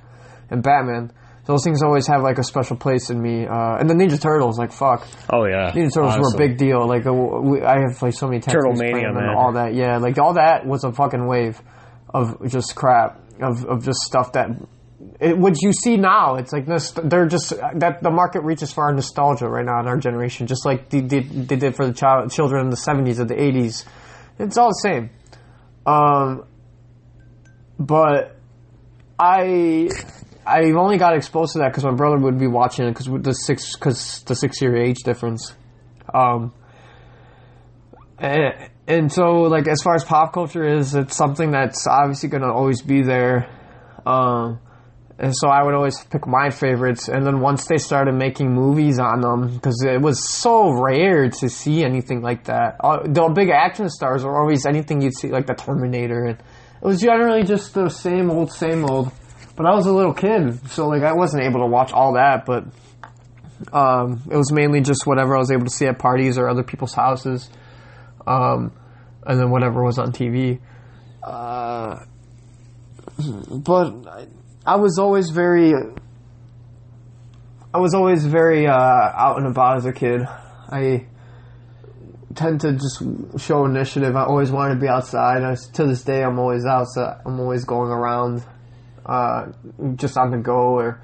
and 0.51 0.62
Batman. 0.62 1.12
Those 1.47 1.62
things 1.62 1.83
always 1.83 2.07
have 2.07 2.23
like 2.23 2.38
a 2.38 2.42
special 2.42 2.77
place 2.77 3.11
in 3.11 3.20
me. 3.20 3.47
Uh, 3.47 3.77
and 3.79 3.88
the 3.88 3.94
Ninja 3.94 4.18
Turtles, 4.20 4.59
like 4.59 4.73
fuck, 4.73 5.07
oh 5.31 5.44
yeah, 5.44 5.73
Ninja 5.73 5.92
Turtles 5.92 6.16
were 6.18 6.35
a 6.35 6.38
big 6.38 6.57
deal. 6.57 6.87
Like 6.88 7.07
uh, 7.07 7.12
we, 7.12 7.61
I 7.62 7.81
have 7.81 8.01
like 8.01 8.14
so 8.14 8.27
many 8.29 8.40
Turtle 8.40 8.73
Mania, 8.73 9.09
and 9.09 9.37
all 9.37 9.53
that. 9.53 9.75
Yeah, 9.75 9.99
like 9.99 10.18
all 10.18 10.35
that 10.35 10.66
was 10.66 10.85
a 10.85 10.92
fucking 10.92 11.27
wave 11.27 11.61
of 12.14 12.49
just 12.49 12.75
crap 12.75 13.20
of 13.42 13.64
of 13.66 13.85
just 13.85 14.01
stuff 14.01 14.33
that. 14.33 14.49
It, 15.20 15.37
what 15.37 15.61
you 15.61 15.73
see 15.73 15.99
now, 15.99 16.37
it's 16.37 16.51
like 16.53 16.64
this. 16.64 16.92
They're 16.92 17.27
just 17.27 17.51
that 17.51 18.03
the 18.03 18.11
market 18.11 18.42
reaches 18.42 18.73
for 18.73 18.85
our 18.85 18.94
nostalgia 18.94 19.47
right 19.47 19.64
now 19.66 19.81
in 19.81 19.87
our 19.87 19.99
generation, 19.99 20.47
just 20.47 20.64
like 20.64 20.88
they 20.88 21.03
did, 21.03 21.47
they 21.47 21.57
did 21.57 21.77
for 21.77 21.87
the 21.87 21.92
child, 21.92 22.33
children 22.33 22.64
in 22.64 22.70
the 22.70 22.77
seventies 22.77 23.20
or 23.20 23.27
the 23.27 23.38
eighties. 23.40 23.85
It's 24.38 24.57
all 24.57 24.68
the 24.70 24.81
same. 24.83 25.11
Um, 25.87 26.44
but 27.79 28.37
I 29.18 29.88
I 30.47 30.73
only 30.73 30.99
got 30.99 31.16
exposed 31.16 31.55
to 31.55 31.61
that 31.61 31.68
because 31.68 31.85
my 31.85 31.92
brother 31.92 32.18
would 32.18 32.38
be 32.38 32.47
watching 32.47 32.87
it 32.87 32.90
because 32.90 33.07
the 33.23 33.33
six 33.33 33.75
because 33.75 34.23
the 34.23 34.35
six 34.35 34.61
year 34.61 34.77
age 34.77 35.03
difference. 35.05 35.55
Um, 36.12 36.53
and, 38.18 38.70
and 38.87 39.12
so 39.12 39.42
like 39.42 39.66
as 39.68 39.83
far 39.83 39.94
as 39.94 40.05
pop 40.05 40.33
culture 40.33 40.64
is, 40.64 40.94
it's 40.94 41.16
something 41.16 41.51
that's 41.51 41.87
obviously 41.87 42.29
going 42.29 42.42
to 42.42 42.51
always 42.51 42.83
be 42.83 43.03
there. 43.03 43.49
Um, 44.07 44.61
and 45.18 45.35
so 45.35 45.48
I 45.48 45.62
would 45.62 45.74
always 45.74 46.03
pick 46.05 46.27
my 46.27 46.50
favorites. 46.50 47.09
And 47.09 47.24
then 47.24 47.40
once 47.40 47.66
they 47.66 47.79
started 47.79 48.14
making 48.14 48.53
movies 48.53 48.98
on 48.98 49.20
them, 49.20 49.55
because 49.55 49.85
it 49.87 50.00
was 50.00 50.29
so 50.29 50.70
rare 50.70 51.31
to 51.31 51.48
see 51.48 51.85
anything 51.85 52.20
like 52.20 52.44
that. 52.44 52.77
Uh, 52.83 53.03
the 53.05 53.33
big 53.35 53.50
action 53.50 53.88
stars 53.88 54.24
were 54.24 54.37
always 54.37 54.66
anything 54.66 55.00
you'd 55.00 55.16
see, 55.16 55.29
like 55.29 55.46
the 55.46 55.55
Terminator, 55.55 56.24
and 56.24 56.38
it 56.38 56.87
was 56.87 57.00
generally 57.00 57.44
just 57.44 57.74
the 57.74 57.88
same 57.88 58.31
old, 58.31 58.53
same 58.53 58.85
old. 58.85 59.12
But 59.57 59.66
I 59.66 59.74
was 59.74 59.87
a 59.87 59.92
little 59.92 60.14
kid, 60.14 60.68
so 60.70 60.88
like 60.88 61.03
I 61.03 61.12
wasn't 61.12 61.44
able 61.44 61.61
to 61.61 61.66
watch 61.66 61.92
all 61.92 62.14
that. 62.14 62.44
But 62.44 62.64
um, 63.72 64.20
it 64.29 64.37
was 64.37 64.50
mainly 64.50 64.81
just 64.81 65.07
whatever 65.07 65.37
I 65.37 65.38
was 65.38 65.53
able 65.53 65.64
to 65.64 65.70
see 65.70 65.87
at 65.87 65.96
parties 65.96 66.38
or 66.38 66.48
other 66.48 66.64
people's 66.64 66.92
houses, 66.92 67.48
um, 68.27 68.72
and 69.24 69.38
then 69.38 69.50
whatever 69.50 69.85
was 69.85 69.98
on 70.00 70.11
TV. 70.11 70.59
Uh, 71.22 72.00
but 73.48 74.09
I, 74.09 74.27
I 74.66 74.77
was 74.77 74.98
always 74.98 75.29
very, 75.29 75.74
I 77.74 77.79
was 77.79 77.92
always 77.92 78.24
very 78.24 78.66
uh, 78.66 78.72
out 78.72 79.37
and 79.37 79.46
about 79.46 79.77
as 79.77 79.85
a 79.85 79.92
kid. 79.92 80.22
I 80.70 81.07
tend 82.35 82.62
to 82.62 82.72
just 82.72 83.03
show 83.38 83.66
initiative. 83.66 84.16
I 84.16 84.24
always 84.24 84.50
wanted 84.50 84.77
to 84.77 84.81
be 84.81 84.88
outside. 84.88 85.42
I, 85.42 85.55
to 85.74 85.86
this 85.86 86.03
day, 86.03 86.22
I'm 86.22 86.38
always 86.38 86.64
outside. 86.64 87.20
I'm 87.26 87.38
always 87.41 87.66
going 87.66 87.91
around, 87.91 88.43
uh, 89.05 89.49
just 89.97 90.16
on 90.16 90.30
the 90.30 90.38
go, 90.38 90.78
or 90.78 91.03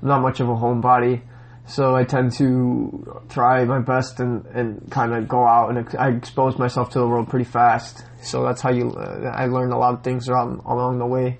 not 0.00 0.22
much 0.22 0.40
of 0.40 0.48
a 0.48 0.54
homebody. 0.54 1.22
So 1.66 1.94
I 1.94 2.04
tend 2.04 2.32
to 2.38 3.22
try 3.28 3.64
my 3.66 3.80
best 3.80 4.18
and, 4.18 4.46
and 4.46 4.90
kind 4.90 5.14
of 5.14 5.28
go 5.28 5.46
out 5.46 5.70
and 5.70 5.88
I 5.98 6.08
expose 6.10 6.58
myself 6.58 6.90
to 6.90 6.98
the 6.98 7.06
world 7.06 7.28
pretty 7.28 7.46
fast. 7.46 8.04
So 8.22 8.42
that's 8.44 8.62
how 8.62 8.70
you. 8.70 8.92
Uh, 8.92 9.30
I 9.34 9.46
learned 9.46 9.74
a 9.74 9.78
lot 9.78 9.92
of 9.92 10.02
things 10.02 10.26
along, 10.28 10.62
along 10.64 10.98
the 10.98 11.06
way. 11.06 11.38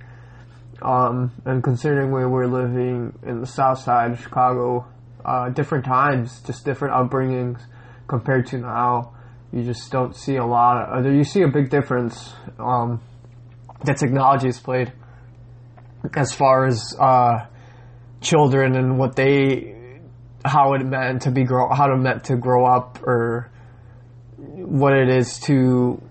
Um, 0.82 1.32
and 1.44 1.62
considering 1.62 2.10
where 2.10 2.28
we're 2.28 2.46
living 2.46 3.16
in 3.24 3.40
the 3.40 3.46
south 3.46 3.78
side 3.78 4.12
of 4.12 4.20
Chicago, 4.20 4.86
uh, 5.24 5.48
different 5.50 5.84
times, 5.84 6.40
just 6.42 6.64
different 6.64 6.94
upbringings 6.94 7.60
compared 8.08 8.46
to 8.48 8.58
now, 8.58 9.14
you 9.52 9.62
just 9.62 9.90
don't 9.90 10.16
see 10.16 10.36
a 10.36 10.44
lot 10.44 11.06
of, 11.06 11.06
you 11.06 11.24
see 11.24 11.42
a 11.42 11.48
big 11.48 11.70
difference, 11.70 12.34
um, 12.58 13.00
that 13.84 13.96
technology 13.96 14.48
has 14.48 14.58
played 14.58 14.92
as 16.16 16.34
far 16.34 16.66
as, 16.66 16.94
uh, 16.98 17.46
children 18.20 18.74
and 18.76 18.98
what 18.98 19.16
they, 19.16 20.00
how 20.44 20.74
it 20.74 20.84
meant 20.84 21.22
to 21.22 21.30
be 21.30 21.44
grow, 21.44 21.72
how 21.72 21.92
it 21.92 21.96
meant 21.96 22.24
to 22.24 22.36
grow 22.36 22.66
up 22.66 23.02
or 23.02 23.50
what 24.36 24.92
it 24.92 25.08
is 25.08 25.38
to 25.40 26.02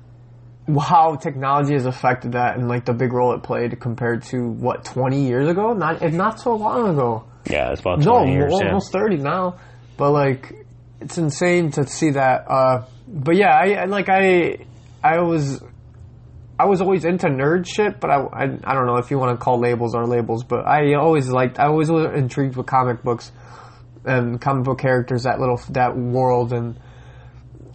how 0.79 1.15
technology 1.15 1.73
has 1.73 1.85
affected 1.85 2.31
that 2.33 2.57
and 2.57 2.67
like 2.69 2.85
the 2.85 2.93
big 2.93 3.11
role 3.11 3.33
it 3.33 3.43
played 3.43 3.79
compared 3.81 4.23
to 4.23 4.47
what 4.47 4.85
20 4.85 5.25
years 5.25 5.47
ago 5.49 5.73
not 5.73 6.01
if 6.01 6.13
not 6.13 6.39
so 6.39 6.55
long 6.55 6.89
ago 6.89 7.25
Yeah, 7.49 7.71
it's 7.71 7.81
about 7.81 7.99
no 7.99 8.19
20 8.19 8.31
years. 8.31 8.53
yeah. 8.59 8.67
almost 8.67 8.91
30 8.93 9.17
now 9.17 9.57
but 9.97 10.11
like 10.11 10.65
it's 11.01 11.17
insane 11.17 11.69
to 11.71 11.85
see 11.85 12.11
that 12.11 12.45
uh 12.49 12.85
but 13.07 13.35
yeah 13.35 13.49
i 13.53 13.73
I- 13.73 13.85
like 13.85 14.07
i 14.07 14.57
i 15.03 15.19
was 15.19 15.61
i 16.57 16.63
was 16.65 16.79
always 16.79 17.03
into 17.03 17.27
nerd 17.27 17.67
shit 17.67 17.99
but 17.99 18.09
i 18.09 18.15
i, 18.21 18.43
I 18.63 18.73
don't 18.73 18.85
know 18.85 18.97
if 18.97 19.11
you 19.11 19.19
want 19.19 19.37
to 19.37 19.43
call 19.43 19.59
labels 19.59 19.93
or 19.95 20.07
labels 20.07 20.45
but 20.45 20.65
i 20.65 20.93
always 20.93 21.27
liked 21.29 21.59
i 21.59 21.65
always 21.65 21.91
was 21.91 22.05
intrigued 22.15 22.55
with 22.55 22.67
comic 22.67 23.03
books 23.03 23.33
and 24.05 24.39
comic 24.39 24.63
book 24.63 24.79
characters 24.79 25.23
that 25.23 25.39
little 25.41 25.59
that 25.71 25.97
world 25.97 26.53
and 26.53 26.79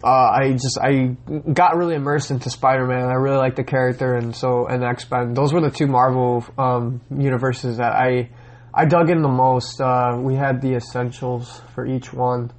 uh, 0.04 0.06
I 0.08 0.52
just 0.52 0.78
I 0.80 1.16
got 1.52 1.76
really 1.76 1.94
immersed 1.96 2.30
into 2.30 2.50
Spider-Man. 2.50 3.06
I 3.08 3.14
really 3.14 3.38
liked 3.38 3.56
the 3.56 3.64
character, 3.64 4.14
and 4.14 4.34
so 4.34 4.66
and 4.66 4.84
X-Men. 4.84 5.34
Those 5.34 5.52
were 5.52 5.60
the 5.60 5.70
two 5.70 5.86
Marvel 5.86 6.44
um, 6.56 7.00
universes 7.10 7.78
that 7.78 7.92
I 7.94 8.30
I 8.72 8.84
dug 8.84 9.10
in 9.10 9.22
the 9.22 9.28
most. 9.28 9.80
Uh, 9.80 10.16
we 10.20 10.34
had 10.34 10.60
the 10.62 10.74
essentials 10.74 11.60
for 11.74 11.84
each 11.86 12.12
one. 12.12 12.52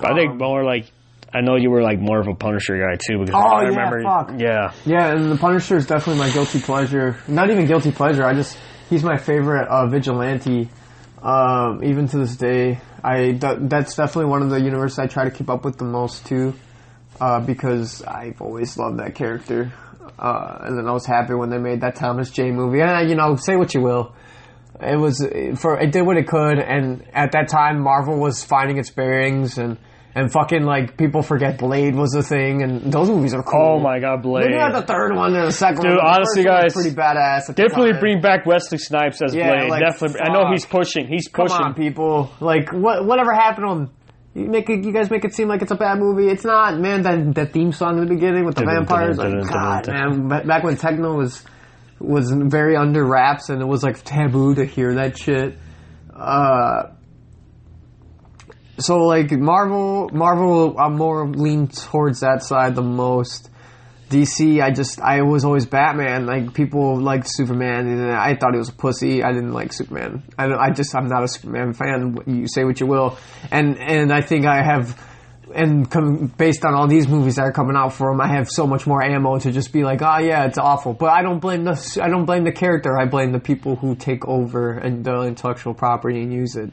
I 0.00 0.14
think 0.14 0.36
more 0.38 0.64
like 0.64 0.90
I 1.32 1.40
know 1.40 1.56
you 1.56 1.70
were 1.70 1.82
like 1.82 1.98
more 1.98 2.20
of 2.20 2.28
a 2.28 2.34
Punisher 2.34 2.78
guy 2.78 2.96
too 2.96 3.18
because 3.24 3.34
Oh, 3.34 3.56
I 3.56 3.62
yeah, 3.62 3.68
remember. 3.70 4.02
fuck. 4.02 4.32
Yeah, 4.38 4.72
Yeah, 4.86 5.12
and 5.14 5.32
the 5.32 5.36
Punisher 5.36 5.76
is 5.76 5.86
definitely 5.86 6.20
my 6.20 6.30
guilty 6.30 6.60
pleasure. 6.60 7.16
Not 7.26 7.50
even 7.50 7.66
guilty 7.66 7.90
pleasure. 7.90 8.24
I 8.24 8.34
just 8.34 8.56
he's 8.90 9.02
my 9.02 9.16
favorite 9.16 9.66
uh, 9.68 9.88
vigilante. 9.88 10.68
Um, 11.24 11.82
even 11.82 12.06
to 12.08 12.18
this 12.18 12.36
day, 12.36 12.80
I 13.02 13.32
that, 13.40 13.70
that's 13.70 13.96
definitely 13.96 14.30
one 14.30 14.42
of 14.42 14.50
the 14.50 14.60
universes 14.60 14.98
I 14.98 15.06
try 15.06 15.24
to 15.24 15.30
keep 15.30 15.48
up 15.48 15.64
with 15.64 15.78
the 15.78 15.86
most 15.86 16.26
too, 16.26 16.52
uh, 17.18 17.40
because 17.40 18.02
I've 18.02 18.42
always 18.42 18.76
loved 18.76 18.98
that 18.98 19.14
character. 19.14 19.72
Uh, 20.18 20.58
and 20.60 20.78
then 20.78 20.86
I 20.86 20.92
was 20.92 21.06
happy 21.06 21.34
when 21.34 21.48
they 21.48 21.58
made 21.58 21.80
that 21.80 21.96
Thomas 21.96 22.30
Jane 22.30 22.54
movie. 22.54 22.82
And 22.82 23.08
you 23.08 23.16
know, 23.16 23.36
say 23.36 23.56
what 23.56 23.72
you 23.74 23.80
will, 23.80 24.14
it 24.80 24.96
was 24.96 25.26
for 25.56 25.80
it 25.80 25.92
did 25.92 26.02
what 26.02 26.18
it 26.18 26.28
could. 26.28 26.58
And 26.58 27.06
at 27.14 27.32
that 27.32 27.48
time, 27.48 27.80
Marvel 27.80 28.18
was 28.18 28.44
finding 28.44 28.78
its 28.78 28.90
bearings 28.90 29.58
and. 29.58 29.78
And 30.16 30.30
fucking 30.30 30.62
like 30.62 30.96
people 30.96 31.22
forget 31.22 31.58
Blade 31.58 31.96
was 31.96 32.14
a 32.14 32.22
thing, 32.22 32.62
and 32.62 32.80
those 32.92 33.08
movies 33.10 33.34
are 33.34 33.42
cool. 33.42 33.78
Oh 33.78 33.80
my 33.80 33.98
God, 33.98 34.22
Blade! 34.22 34.44
Maybe 34.46 34.58
not 34.58 34.72
the 34.72 34.82
third 34.86 35.12
one 35.16 35.34
and 35.34 35.48
the 35.48 35.52
second 35.52 35.82
Dude, 35.82 35.96
one. 35.96 36.06
honestly, 36.06 36.44
guys, 36.44 36.72
pretty 36.72 36.92
badass. 36.94 37.52
Definitely 37.52 37.94
bring 37.98 38.20
back 38.20 38.46
Wesley 38.46 38.78
Snipes 38.78 39.20
as 39.22 39.34
Yeah, 39.34 39.50
Blade. 39.56 39.70
like, 39.70 39.82
Definitely. 39.82 40.20
I 40.20 40.32
know 40.32 40.50
he's 40.52 40.64
pushing. 40.66 41.08
He's 41.08 41.26
Come 41.26 41.46
pushing. 41.46 41.64
on, 41.64 41.74
people! 41.74 42.30
Like, 42.38 42.72
what? 42.72 43.04
Whatever 43.04 43.32
happened 43.34 43.68
him? 43.68 43.90
You 44.34 44.46
make 44.46 44.70
it. 44.70 44.84
You 44.84 44.92
guys 44.92 45.10
make 45.10 45.24
it 45.24 45.34
seem 45.34 45.48
like 45.48 45.62
it's 45.62 45.72
a 45.72 45.76
bad 45.76 45.98
movie. 45.98 46.28
It's 46.28 46.44
not, 46.44 46.78
man. 46.78 47.02
That 47.02 47.34
that 47.34 47.52
theme 47.52 47.72
song 47.72 47.98
in 47.98 48.04
the 48.06 48.14
beginning 48.14 48.44
with 48.44 48.54
the 48.54 48.64
vampires, 48.66 49.18
like, 49.18 49.32
God, 49.48 49.88
man. 49.88 50.28
Back 50.28 50.62
when 50.62 50.76
techno 50.76 51.16
was 51.16 51.44
was 51.98 52.30
very 52.32 52.76
under 52.76 53.04
wraps 53.04 53.48
and 53.48 53.60
it 53.60 53.66
was 53.66 53.82
like 53.82 54.02
taboo 54.04 54.54
to 54.54 54.64
hear 54.64 54.94
that 54.94 55.18
shit. 55.18 55.56
Uh, 56.14 56.90
so 58.84 58.98
like 58.98 59.30
Marvel, 59.32 60.10
Marvel, 60.12 60.78
I'm 60.78 60.96
more 60.96 61.26
lean 61.26 61.68
towards 61.68 62.20
that 62.20 62.42
side 62.42 62.74
the 62.74 62.82
most. 62.82 63.50
DC, 64.10 64.62
I 64.62 64.70
just 64.70 65.00
I 65.00 65.22
was 65.22 65.44
always 65.44 65.64
Batman. 65.64 66.26
Like 66.26 66.52
people 66.52 67.00
liked 67.00 67.26
Superman, 67.26 67.88
and 67.88 68.12
I 68.12 68.36
thought 68.36 68.52
he 68.52 68.58
was 68.58 68.68
a 68.68 68.74
pussy. 68.74 69.22
I 69.22 69.32
didn't 69.32 69.54
like 69.54 69.72
Superman. 69.72 70.22
I, 70.38 70.52
I 70.52 70.70
just 70.70 70.94
I'm 70.94 71.08
not 71.08 71.24
a 71.24 71.28
Superman 71.28 71.72
fan. 71.72 72.18
You 72.26 72.46
say 72.46 72.64
what 72.64 72.78
you 72.78 72.86
will, 72.86 73.16
and 73.50 73.78
and 73.78 74.12
I 74.12 74.20
think 74.20 74.44
I 74.44 74.62
have, 74.62 75.02
and 75.54 75.90
com- 75.90 76.26
based 76.26 76.66
on 76.66 76.74
all 76.74 76.86
these 76.86 77.08
movies 77.08 77.36
that 77.36 77.42
are 77.42 77.52
coming 77.52 77.76
out 77.76 77.94
for 77.94 78.10
him, 78.10 78.20
I 78.20 78.28
have 78.28 78.50
so 78.50 78.66
much 78.66 78.86
more 78.86 79.02
ammo 79.02 79.38
to 79.38 79.50
just 79.50 79.72
be 79.72 79.82
like, 79.82 80.02
oh 80.02 80.18
yeah, 80.18 80.44
it's 80.44 80.58
awful. 80.58 80.92
But 80.92 81.06
I 81.06 81.22
don't 81.22 81.40
blame 81.40 81.64
the 81.64 82.00
I 82.02 82.10
don't 82.10 82.26
blame 82.26 82.44
the 82.44 82.52
character. 82.52 82.98
I 82.98 83.06
blame 83.06 83.32
the 83.32 83.40
people 83.40 83.76
who 83.76 83.96
take 83.96 84.28
over 84.28 84.72
and 84.72 85.02
the 85.02 85.22
intellectual 85.22 85.72
property 85.72 86.22
and 86.22 86.30
use 86.30 86.54
it 86.54 86.70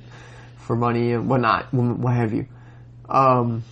for 0.71 0.77
money 0.77 1.11
and 1.11 1.27
whatnot, 1.27 1.73
what 1.73 2.13
have 2.15 2.31
you. 2.31 2.45
Um, 3.09 3.63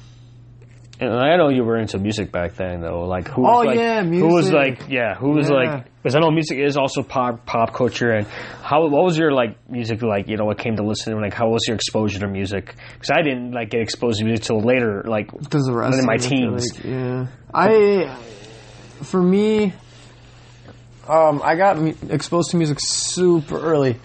And 1.00 1.14
I 1.14 1.38
know 1.38 1.48
you 1.48 1.64
were 1.64 1.78
into 1.78 1.98
music 1.98 2.30
back 2.30 2.56
then, 2.56 2.82
though. 2.82 3.04
Like, 3.08 3.30
who? 3.30 3.48
Oh, 3.48 3.60
was, 3.60 3.66
like, 3.68 3.78
yeah, 3.78 4.04
Who 4.04 4.28
was 4.34 4.52
like, 4.52 4.90
yeah, 4.90 5.16
who 5.16 5.30
was 5.30 5.50
Yeah. 5.50 5.56
like? 5.56 5.86
Because 6.04 6.18
I 6.18 6.20
know 6.20 6.30
music 6.30 6.58
is 6.60 6.76
also 6.76 7.02
pop 7.04 7.46
pop 7.46 7.74
culture. 7.74 8.12
And 8.12 8.28
how? 8.64 8.82
What 8.90 9.06
was 9.06 9.18
your 9.18 9.32
like 9.32 9.56
music 9.70 10.02
like? 10.02 10.28
You 10.28 10.36
know, 10.36 10.44
what 10.44 10.58
came 10.58 10.76
to 10.76 10.84
listen? 10.84 11.14
Like, 11.22 11.34
how 11.34 11.48
was 11.48 11.62
your 11.70 11.76
exposure 11.76 12.20
to 12.20 12.28
music? 12.28 12.76
Because 12.96 13.12
I 13.12 13.22
didn't 13.22 13.54
like 13.54 13.70
get 13.70 13.80
exposed 13.80 14.20
to 14.20 14.26
music 14.26 14.44
till 14.48 14.60
later. 14.60 15.04
Like, 15.06 15.32
the 15.32 15.72
rest 15.72 16.00
in 16.00 16.06
my 16.06 16.16
of 16.16 16.20
it, 16.22 16.26
I 16.26 16.28
feel 16.28 16.50
teens. 16.58 16.76
like, 16.76 16.84
yeah, 16.84 17.28
I 17.54 18.18
for 19.04 19.24
me, 19.24 19.72
um, 21.08 21.42
I 21.46 21.56
got 21.56 21.78
exposed 22.12 22.50
to 22.52 22.58
music 22.58 22.80
super 22.82 23.58
early. 23.58 23.96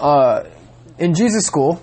Uh, 0.00 0.44
in 0.98 1.12
Jesus 1.14 1.44
school, 1.44 1.82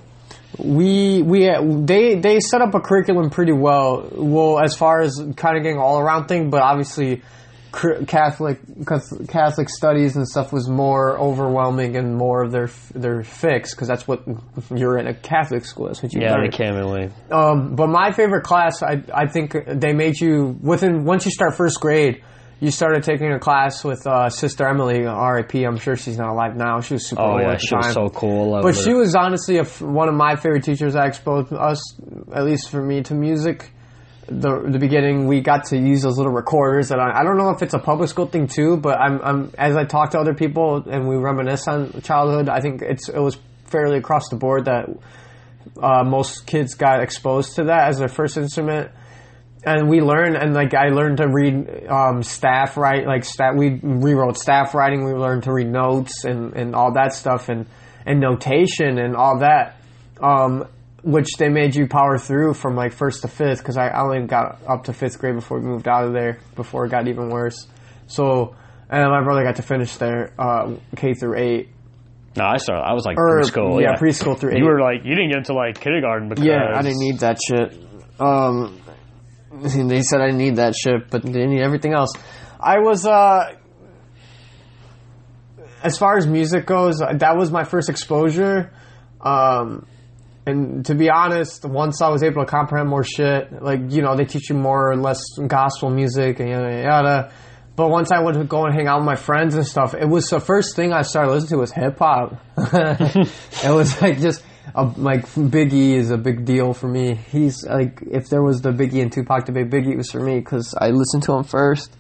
we 0.57 1.21
we 1.21 1.49
they 1.85 2.15
they 2.15 2.39
set 2.39 2.61
up 2.61 2.73
a 2.73 2.79
curriculum 2.79 3.29
pretty 3.29 3.53
well. 3.53 4.09
Well, 4.11 4.59
as 4.59 4.75
far 4.75 5.01
as 5.01 5.15
kind 5.35 5.57
of 5.57 5.63
getting 5.63 5.77
all 5.77 5.99
around 5.99 6.27
thing, 6.27 6.49
but 6.49 6.61
obviously. 6.61 7.21
Catholic 8.05 8.59
Catholic 9.29 9.69
studies 9.69 10.17
and 10.17 10.27
stuff 10.27 10.51
was 10.51 10.67
more 10.67 11.17
overwhelming 11.17 11.95
and 11.95 12.17
more 12.17 12.43
of 12.43 12.51
their 12.51 12.69
their 12.93 13.23
fix 13.23 13.73
because 13.73 13.87
that's 13.87 14.05
what 14.05 14.23
you're 14.75 14.97
in 14.97 15.07
a 15.07 15.13
Catholic 15.13 15.63
school. 15.63 15.85
That's 15.85 16.03
what 16.03 16.13
you 16.13 16.19
yeah, 16.19 16.33
learn. 16.33 16.51
they 16.51 16.69
away. 16.75 17.11
Um, 17.31 17.77
but 17.77 17.87
my 17.87 18.11
favorite 18.11 18.43
class, 18.43 18.83
I 18.83 19.01
I 19.13 19.27
think 19.27 19.55
they 19.67 19.93
made 19.93 20.19
you 20.19 20.57
within 20.61 21.05
once 21.05 21.23
you 21.23 21.31
start 21.31 21.55
first 21.55 21.79
grade, 21.79 22.21
you 22.61 22.69
started 22.69 23.03
taking 23.03 23.31
a 23.33 23.39
class 23.39 23.83
with 23.83 24.05
uh, 24.05 24.29
Sister 24.29 24.67
Emily, 24.67 25.05
R.I.P. 25.07 25.63
I'm 25.63 25.77
sure 25.77 25.95
she's 25.95 26.17
not 26.19 26.29
alive 26.29 26.55
now. 26.55 26.79
She 26.79 26.93
was 26.93 27.07
super 27.09 27.21
Oh 27.23 27.29
cool 27.31 27.41
yeah, 27.41 27.57
she 27.57 27.75
was 27.75 27.91
so 27.91 28.07
cool. 28.09 28.51
But 28.61 28.75
love 28.75 28.83
she 28.83 28.93
was 28.93 29.15
honestly 29.15 29.57
a 29.57 29.61
f 29.61 29.81
one 29.81 30.07
of 30.07 30.13
my 30.13 30.35
favorite 30.35 30.63
teachers 30.63 30.93
that 30.93 31.07
exposed 31.07 31.51
us, 31.51 31.81
at 32.31 32.45
least 32.45 32.69
for 32.69 32.81
me, 32.81 33.01
to 33.03 33.15
music. 33.15 33.71
The 34.27 34.61
the 34.69 34.77
beginning, 34.77 35.25
we 35.25 35.41
got 35.41 35.65
to 35.65 35.77
use 35.77 36.03
those 36.03 36.17
little 36.17 36.31
recorders 36.31 36.89
that 36.89 36.99
I, 36.99 37.21
I 37.21 37.23
don't 37.23 37.39
know 37.39 37.49
if 37.49 37.63
it's 37.63 37.73
a 37.73 37.79
public 37.79 38.09
school 38.09 38.27
thing 38.27 38.45
too, 38.45 38.77
but 38.77 38.99
I'm, 39.01 39.19
I'm 39.23 39.51
as 39.57 39.75
I 39.75 39.83
talk 39.83 40.11
to 40.11 40.19
other 40.19 40.35
people 40.35 40.83
and 40.87 41.07
we 41.07 41.15
reminisce 41.15 41.67
on 41.67 41.99
childhood, 42.03 42.47
I 42.47 42.61
think 42.61 42.83
it's 42.83 43.09
it 43.09 43.19
was 43.19 43.39
fairly 43.65 43.97
across 43.97 44.29
the 44.29 44.35
board 44.35 44.65
that 44.65 44.87
uh, 45.81 46.03
most 46.03 46.45
kids 46.45 46.75
got 46.75 47.01
exposed 47.01 47.55
to 47.55 47.63
that 47.65 47.89
as 47.89 47.97
their 47.97 48.07
first 48.07 48.37
instrument. 48.37 48.91
And 49.63 49.89
we 49.89 50.01
learned, 50.01 50.35
and 50.37 50.53
like 50.55 50.73
I 50.73 50.87
learned 50.89 51.17
to 51.17 51.27
read 51.27 51.85
um, 51.87 52.23
staff 52.23 52.77
write, 52.77 53.05
like 53.05 53.23
stat. 53.23 53.55
We 53.55 53.79
rewrote 53.83 54.37
staff 54.37 54.73
writing. 54.73 55.05
We 55.05 55.11
learned 55.13 55.43
to 55.43 55.53
read 55.53 55.67
notes 55.67 56.25
and, 56.25 56.53
and 56.53 56.73
all 56.75 56.93
that 56.93 57.13
stuff, 57.13 57.47
and 57.49 57.67
and 58.05 58.19
notation 58.19 58.97
and 58.97 59.15
all 59.15 59.39
that, 59.39 59.75
um, 60.19 60.65
which 61.03 61.27
they 61.37 61.49
made 61.49 61.75
you 61.75 61.87
power 61.87 62.17
through 62.17 62.55
from 62.55 62.75
like 62.75 62.91
first 62.93 63.21
to 63.21 63.27
fifth. 63.27 63.59
Because 63.59 63.77
I 63.77 63.91
only 63.91 64.25
got 64.25 64.57
up 64.67 64.85
to 64.85 64.93
fifth 64.93 65.19
grade 65.19 65.35
before 65.35 65.59
we 65.59 65.65
moved 65.67 65.87
out 65.87 66.05
of 66.05 66.13
there. 66.13 66.39
Before 66.55 66.85
it 66.85 66.89
got 66.89 67.07
even 67.07 67.29
worse. 67.29 67.67
So, 68.07 68.55
and 68.89 69.11
my 69.11 69.21
brother 69.23 69.43
got 69.43 69.57
to 69.57 69.61
finish 69.61 69.95
there 69.97 70.33
uh, 70.39 70.73
K 70.95 71.13
through 71.13 71.37
eight. 71.37 71.69
No, 72.35 72.45
I 72.45 72.57
started. 72.57 72.81
I 72.81 72.93
was 72.93 73.05
like 73.05 73.17
Or, 73.17 73.41
preschool. 73.41 73.79
yeah, 73.79 73.91
Yeah, 73.91 73.97
preschool 73.99 74.39
through 74.39 74.51
You 74.57 74.63
eight. 74.63 74.63
were 74.63 74.81
like, 74.81 75.03
you 75.03 75.13
didn't 75.13 75.29
get 75.29 75.37
into 75.39 75.53
like 75.53 75.79
kindergarten 75.79 76.29
because 76.29 76.45
Yeah, 76.45 76.71
I 76.73 76.81
didn't 76.81 76.99
need 76.99 77.19
that 77.19 77.37
shit. 77.45 77.77
Um, 78.19 78.79
they 79.61 80.01
said 80.01 80.21
I 80.21 80.31
need 80.31 80.57
that 80.57 80.75
shit, 80.75 81.09
but 81.09 81.23
they 81.23 81.45
need 81.45 81.61
everything 81.61 81.93
else. 81.93 82.11
I 82.59 82.79
was, 82.79 83.05
uh, 83.05 83.55
as 85.83 85.97
far 85.97 86.17
as 86.17 86.27
music 86.27 86.65
goes, 86.65 86.99
that 86.99 87.35
was 87.35 87.51
my 87.51 87.63
first 87.63 87.89
exposure. 87.89 88.73
Um, 89.19 89.85
and 90.45 90.85
to 90.85 90.95
be 90.95 91.09
honest, 91.09 91.65
once 91.65 92.01
I 92.01 92.09
was 92.09 92.23
able 92.23 92.43
to 92.43 92.49
comprehend 92.49 92.89
more 92.89 93.03
shit, 93.03 93.61
like, 93.61 93.79
you 93.89 94.01
know, 94.01 94.15
they 94.15 94.25
teach 94.25 94.49
you 94.49 94.55
more 94.55 94.91
or 94.91 94.95
less 94.95 95.21
gospel 95.47 95.89
music 95.89 96.39
and 96.39 96.49
yada, 96.49 96.81
yada. 96.81 97.31
But 97.75 97.89
once 97.89 98.11
I 98.11 98.19
would 98.19 98.47
go 98.49 98.65
and 98.65 98.73
hang 98.73 98.87
out 98.87 98.99
with 98.99 99.05
my 99.05 99.15
friends 99.15 99.55
and 99.55 99.65
stuff, 99.65 99.93
it 99.93 100.07
was 100.07 100.29
the 100.29 100.39
first 100.39 100.75
thing 100.75 100.93
I 100.93 101.03
started 101.03 101.31
listening 101.31 101.49
to 101.49 101.57
was 101.57 101.71
hip 101.71 101.97
hop. 101.99 102.41
it 102.57 103.73
was 103.73 104.01
like 104.01 104.19
just 104.19 104.43
a, 104.75 104.83
like 104.83 105.25
Biggie 105.27 105.93
is 105.93 106.11
a 106.11 106.17
big 106.17 106.45
deal 106.45 106.73
for 106.73 106.87
me. 106.87 107.15
He's 107.15 107.65
like 107.65 108.01
if 108.09 108.29
there 108.29 108.41
was 108.41 108.61
the 108.61 108.71
Biggie 108.71 109.01
and 109.01 109.11
Tupac 109.11 109.45
debate, 109.45 109.69
Biggie 109.69 109.97
was 109.97 110.11
for 110.11 110.19
me 110.19 110.39
because 110.39 110.73
I 110.77 110.89
listened 110.89 111.23
to 111.23 111.33
him 111.33 111.43
first. 111.43 111.95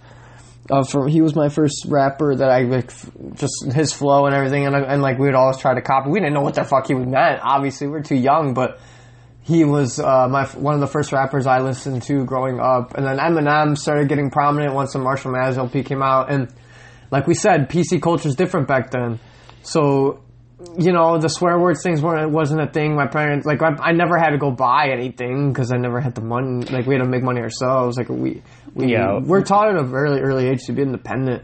Uh, 0.69 0.83
from 0.83 1.07
he 1.07 1.21
was 1.21 1.35
my 1.35 1.49
first 1.49 1.85
rapper 1.87 2.35
that 2.35 2.49
I 2.49 2.61
like, 2.61 2.85
f- 2.85 3.09
just 3.33 3.73
his 3.73 3.91
flow 3.91 4.25
and 4.25 4.35
everything, 4.35 4.65
and, 4.65 4.75
and 4.75 5.01
like 5.01 5.17
we 5.17 5.25
would 5.25 5.35
always 5.35 5.57
try 5.57 5.73
to 5.73 5.81
copy. 5.81 6.09
We 6.09 6.19
didn't 6.19 6.33
know 6.33 6.41
what 6.41 6.53
the 6.53 6.63
fuck 6.63 6.87
he 6.87 6.93
was 6.93 7.07
meant. 7.07 7.41
Obviously, 7.43 7.87
we 7.87 7.97
are 7.97 8.03
too 8.03 8.15
young, 8.15 8.53
but 8.53 8.79
he 9.43 9.65
was 9.65 9.99
uh, 9.99 10.27
my 10.29 10.45
one 10.45 10.75
of 10.75 10.79
the 10.79 10.87
first 10.87 11.11
rappers 11.11 11.47
I 11.47 11.59
listened 11.59 12.03
to 12.03 12.25
growing 12.25 12.59
up. 12.59 12.95
And 12.95 13.05
then 13.05 13.17
Eminem 13.17 13.77
started 13.77 14.07
getting 14.07 14.29
prominent 14.29 14.73
once 14.73 14.93
the 14.93 14.99
Marshall 14.99 15.31
Mathers 15.31 15.57
LP 15.57 15.83
came 15.83 16.03
out. 16.03 16.31
And 16.31 16.53
like 17.09 17.27
we 17.27 17.33
said, 17.33 17.69
PC 17.69 18.01
culture 18.01 18.29
is 18.29 18.35
different 18.35 18.67
back 18.67 18.91
then. 18.91 19.19
So 19.63 20.21
you 20.77 20.91
know 20.93 21.17
the 21.17 21.27
swear 21.29 21.59
words 21.59 21.81
things 21.83 22.01
weren't 22.01 22.31
wasn't 22.31 22.61
a 22.61 22.67
thing. 22.67 22.95
My 22.95 23.07
parents 23.07 23.45
like 23.45 23.61
I, 23.61 23.75
I 23.79 23.91
never 23.91 24.17
had 24.17 24.29
to 24.31 24.37
go 24.37 24.51
buy 24.51 24.89
anything 24.91 25.51
because 25.51 25.71
I 25.71 25.77
never 25.77 25.99
had 25.99 26.15
the 26.15 26.21
money. 26.21 26.65
Like 26.65 26.85
we 26.85 26.95
had 26.95 27.03
to 27.03 27.09
make 27.09 27.23
money 27.23 27.41
ourselves. 27.41 27.97
Like 27.97 28.09
we 28.09 28.41
we 28.73 28.91
Yeah. 28.91 29.19
we're 29.19 29.41
taught 29.43 29.69
at 29.69 29.75
a 29.75 29.83
very 29.83 30.21
early 30.21 30.47
age 30.47 30.63
to 30.67 30.73
be 30.73 30.81
independent. 30.81 31.43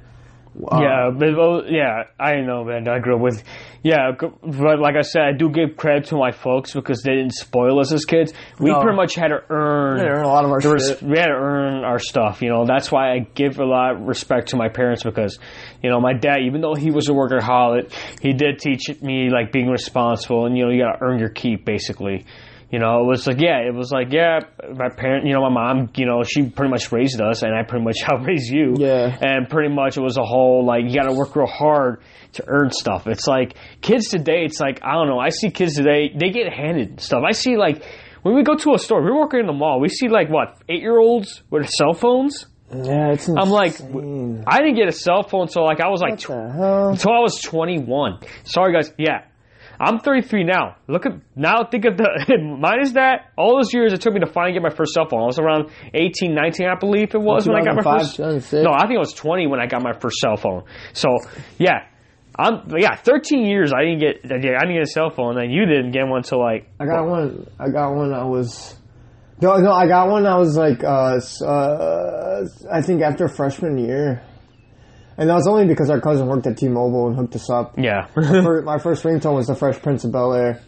Uh, 0.59 0.79
Yeah, 0.81 1.09
but 1.17 1.35
well, 1.37 1.63
yeah, 1.67 2.03
I 2.19 2.41
know, 2.41 2.63
man. 2.63 2.87
I 2.87 2.99
grew 2.99 3.15
up 3.15 3.21
with, 3.21 3.43
yeah, 3.83 4.11
but 4.19 4.79
like 4.79 4.95
I 4.95 5.01
said, 5.01 5.21
I 5.21 5.31
do 5.33 5.49
give 5.49 5.77
credit 5.77 6.05
to 6.05 6.15
my 6.15 6.31
folks 6.31 6.73
because 6.73 7.01
they 7.03 7.11
didn't 7.13 7.33
spoil 7.33 7.79
us 7.79 7.91
as 7.93 8.05
kids. 8.05 8.33
We 8.59 8.71
No. 8.71 8.81
pretty 8.81 8.95
much 8.95 9.13
had 9.15 9.27
to 9.27 9.39
earn, 9.49 9.99
had 9.99 10.05
to 10.05 10.11
earn 10.13 10.23
a 10.25 10.27
lot 10.27 10.45
of 10.45 10.51
our 10.51 10.57
res- 10.59 11.01
we 11.01 11.17
had 11.17 11.27
to 11.27 11.33
earn 11.33 11.83
our 11.83 11.99
stuff. 11.99 12.41
You 12.41 12.49
know, 12.49 12.65
that's 12.65 12.91
why 12.91 13.11
I 13.13 13.19
give 13.35 13.59
a 13.59 13.65
lot 13.65 13.95
of 13.95 14.01
respect 14.07 14.49
to 14.49 14.57
my 14.57 14.69
parents 14.69 15.03
because, 15.03 15.37
you 15.83 15.89
know, 15.91 15.99
my 15.99 16.13
dad, 16.13 16.37
even 16.45 16.61
though 16.61 16.73
he 16.75 16.89
was 16.91 17.07
a 17.07 17.13
workaholic, 17.13 17.91
he 18.21 18.33
did 18.33 18.59
teach 18.59 18.81
me 19.01 19.29
like 19.29 19.51
being 19.51 19.69
responsible 19.69 20.45
and 20.47 20.57
you 20.57 20.65
know 20.65 20.71
you 20.71 20.81
got 20.81 20.93
to 20.97 21.03
earn 21.03 21.19
your 21.19 21.29
keep 21.29 21.65
basically. 21.65 22.25
You 22.69 22.79
know, 22.79 22.99
it 23.01 23.05
was 23.05 23.25
like, 23.25 23.39
yeah, 23.39 23.59
it 23.65 23.73
was 23.73 23.91
like, 23.91 24.11
yeah, 24.11 24.39
my 24.75 24.89
parent, 24.89 25.25
you 25.25 25.33
know, 25.33 25.41
my 25.41 25.49
mom, 25.49 25.89
you 25.95 26.05
know, 26.05 26.23
she 26.23 26.49
pretty 26.49 26.69
much 26.69 26.91
raised 26.91 27.21
us 27.21 27.41
and 27.41 27.55
I 27.55 27.63
pretty 27.63 27.85
much 27.85 27.99
helped 28.05 28.25
raise 28.27 28.49
you. 28.49 28.75
Yeah. 28.77 29.17
And 29.21 29.47
pretty 29.49 29.73
much 29.73 29.95
it 29.95 30.01
was 30.01 30.17
a 30.17 30.23
whole, 30.23 30.65
like, 30.65 30.83
you 30.83 30.93
gotta 30.93 31.13
work 31.13 31.35
real 31.35 31.47
hard 31.47 32.01
to 32.33 32.43
earn 32.45 32.71
stuff. 32.71 33.07
It's 33.07 33.25
like, 33.25 33.55
kids 33.81 34.09
today, 34.09 34.43
it's 34.43 34.59
like, 34.59 34.81
I 34.83 34.93
don't 34.93 35.07
know, 35.07 35.17
I 35.19 35.29
see 35.29 35.49
kids 35.49 35.75
today, 35.75 36.11
they 36.13 36.29
get 36.31 36.51
handed 36.51 36.99
stuff. 36.99 37.23
I 37.25 37.31
see, 37.31 37.55
like, 37.55 37.83
when 38.23 38.35
we 38.35 38.43
go 38.43 38.55
to 38.55 38.73
a 38.73 38.79
store, 38.79 39.01
we're 39.01 39.17
working 39.17 39.39
in 39.39 39.47
the 39.47 39.53
mall, 39.53 39.79
we 39.79 39.87
see, 39.87 40.09
like, 40.09 40.29
what, 40.29 40.57
eight 40.67 40.81
year 40.81 40.99
olds 40.99 41.43
with 41.49 41.69
cell 41.69 41.93
phones? 41.93 42.47
Yeah, 42.69 43.13
it's 43.13 43.29
insane. 43.29 43.37
I'm 43.37 43.49
like. 43.49 43.79
I 44.45 44.57
didn't 44.59 44.75
get 44.75 44.89
a 44.89 44.91
cell 44.91 45.23
phone 45.23 45.43
until, 45.43 45.63
like, 45.63 45.79
I 45.79 45.87
was 45.87 46.01
like, 46.01 46.21
hell? 46.21 46.89
until 46.89 47.13
I 47.13 47.19
was 47.19 47.39
21. 47.41 48.19
Sorry, 48.43 48.73
guys. 48.73 48.91
Yeah. 48.97 49.23
I'm 49.79 49.99
33 49.99 50.43
now. 50.43 50.77
Look 50.87 51.05
at 51.05 51.13
now. 51.35 51.63
Think 51.69 51.85
of 51.85 51.97
the 51.97 52.09
minus 52.59 52.93
that 52.93 53.31
all 53.37 53.57
those 53.57 53.73
years 53.73 53.93
it 53.93 54.01
took 54.01 54.13
me 54.13 54.19
to 54.21 54.25
finally 54.27 54.53
get 54.53 54.61
my 54.61 54.73
first 54.73 54.93
cell 54.93 55.07
phone. 55.07 55.21
I 55.21 55.25
was 55.25 55.39
around 55.39 55.69
18, 55.93 56.33
19, 56.33 56.67
I 56.67 56.75
believe 56.75 57.13
it 57.13 57.21
was 57.21 57.47
when 57.47 57.57
I 57.57 57.63
got 57.63 57.75
my 57.75 57.81
2005, 57.83 58.01
first. 58.01 58.15
2006. 58.17 58.63
No, 58.63 58.71
I 58.73 58.87
think 58.87 58.97
I 58.97 58.99
was 58.99 59.13
20 59.13 59.47
when 59.47 59.59
I 59.59 59.67
got 59.67 59.83
my 59.83 59.93
first 59.93 60.17
cell 60.17 60.37
phone. 60.37 60.63
So 60.93 61.17
yeah, 61.57 61.85
I'm 62.37 62.69
yeah 62.77 62.95
13 62.95 63.45
years. 63.45 63.73
I 63.73 63.83
didn't 63.83 63.99
get 63.99 64.15
yeah, 64.25 64.57
I 64.57 64.61
didn't 64.65 64.75
get 64.75 64.83
a 64.83 64.91
cell 64.91 65.09
phone, 65.09 65.37
and 65.39 65.51
you 65.51 65.65
didn't 65.65 65.91
get 65.91 66.07
one 66.07 66.17
until 66.17 66.39
like 66.39 66.69
I 66.79 66.85
got 66.85 67.07
one. 67.07 67.47
I 67.59 67.69
got 67.69 67.93
one. 67.93 68.13
I 68.13 68.23
was. 68.23 68.75
No, 69.41 69.55
no, 69.57 69.71
I 69.71 69.87
got 69.87 70.09
one. 70.09 70.25
I 70.25 70.35
was 70.37 70.57
like, 70.57 70.83
uh, 70.83 71.19
uh, 71.45 72.43
I 72.71 72.81
think 72.81 73.03
after 73.03 73.27
freshman 73.27 73.77
year, 73.77 74.23
and 75.17 75.29
that 75.29 75.33
was 75.33 75.47
only 75.47 75.65
because 75.65 75.89
our 75.89 75.99
cousin 75.99 76.27
worked 76.27 76.45
at 76.47 76.57
T-Mobile 76.57 77.07
and 77.07 77.15
hooked 77.15 77.35
us 77.35 77.49
up. 77.49 77.73
yeah. 77.77 78.05
Fir- 78.13 78.61
my 78.61 78.77
first 78.77 79.03
ringtone 79.03 79.35
was 79.35 79.47
the 79.47 79.55
Fresh 79.55 79.81
Prince 79.81 80.03
of 80.03 80.11
Bel 80.11 80.33
Air 80.33 80.61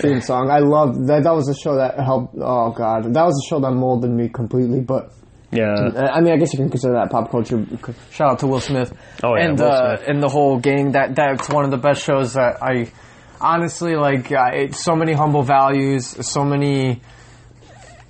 theme 0.00 0.20
song. 0.20 0.50
I 0.50 0.58
loved 0.58 1.06
that. 1.08 1.24
That 1.24 1.34
was 1.34 1.48
a 1.48 1.54
show 1.54 1.76
that 1.76 1.98
helped. 1.98 2.34
Oh 2.38 2.70
god, 2.70 3.12
that 3.14 3.24
was 3.24 3.42
a 3.44 3.48
show 3.48 3.60
that 3.60 3.70
molded 3.72 4.10
me 4.10 4.28
completely. 4.28 4.80
But 4.80 5.12
yeah. 5.52 5.74
I 6.12 6.20
mean, 6.20 6.32
I 6.32 6.36
guess 6.36 6.52
you 6.52 6.58
can 6.58 6.70
consider 6.70 6.94
that 6.94 7.10
pop 7.10 7.30
culture. 7.30 7.66
Shout 8.12 8.32
out 8.32 8.38
to 8.40 8.46
Will 8.46 8.60
Smith. 8.60 8.92
Oh, 9.24 9.34
yeah, 9.34 9.46
and 9.48 9.58
Will 9.58 9.66
uh, 9.70 9.96
Smith. 9.96 10.08
and 10.08 10.22
the 10.22 10.28
whole 10.28 10.58
gang. 10.58 10.92
That 10.92 11.14
that's 11.16 11.48
one 11.48 11.64
of 11.64 11.70
the 11.70 11.78
best 11.78 12.04
shows 12.04 12.34
that 12.34 12.62
I 12.62 12.92
honestly 13.40 13.96
like. 13.96 14.30
Uh, 14.30 14.50
it, 14.52 14.74
so 14.74 14.94
many 14.94 15.12
humble 15.12 15.42
values. 15.42 16.06
So 16.30 16.44
many. 16.44 17.00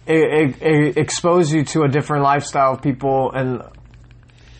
It, 0.07 0.57
it, 0.61 0.62
it 0.62 0.97
exposed 0.99 1.53
you 1.53 1.64
to 1.66 1.82
a 1.82 1.88
different 1.88 2.24
lifestyle 2.24 2.72
of 2.72 2.82
people 2.82 3.30
and 3.32 3.62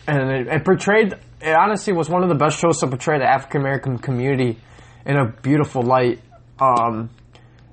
and 0.07 0.31
it, 0.31 0.47
it 0.47 0.65
portrayed 0.65 1.15
it 1.41 1.55
honestly 1.55 1.93
was 1.93 2.09
one 2.09 2.23
of 2.23 2.29
the 2.29 2.35
best 2.35 2.59
shows 2.59 2.79
to 2.79 2.87
portray 2.87 3.17
the 3.19 3.25
African 3.25 3.61
American 3.61 3.97
community 3.97 4.59
in 5.05 5.17
a 5.17 5.31
beautiful 5.41 5.81
light 5.81 6.21
um, 6.59 7.09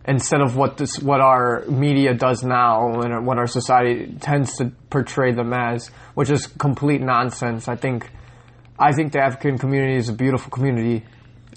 instead 0.06 0.40
of 0.40 0.56
what 0.56 0.78
this 0.78 0.98
what 0.98 1.20
our 1.20 1.64
media 1.68 2.14
does 2.14 2.42
now 2.42 3.00
and 3.00 3.26
what 3.26 3.38
our 3.38 3.46
society 3.46 4.14
tends 4.20 4.56
to 4.56 4.72
portray 4.90 5.32
them 5.32 5.52
as 5.52 5.88
which 6.14 6.30
is 6.30 6.46
complete 6.46 7.00
nonsense. 7.00 7.68
I 7.68 7.76
think 7.76 8.10
I 8.78 8.92
think 8.92 9.12
the 9.12 9.20
African 9.20 9.58
community 9.58 9.96
is 9.96 10.08
a 10.08 10.14
beautiful 10.14 10.50
community. 10.50 11.04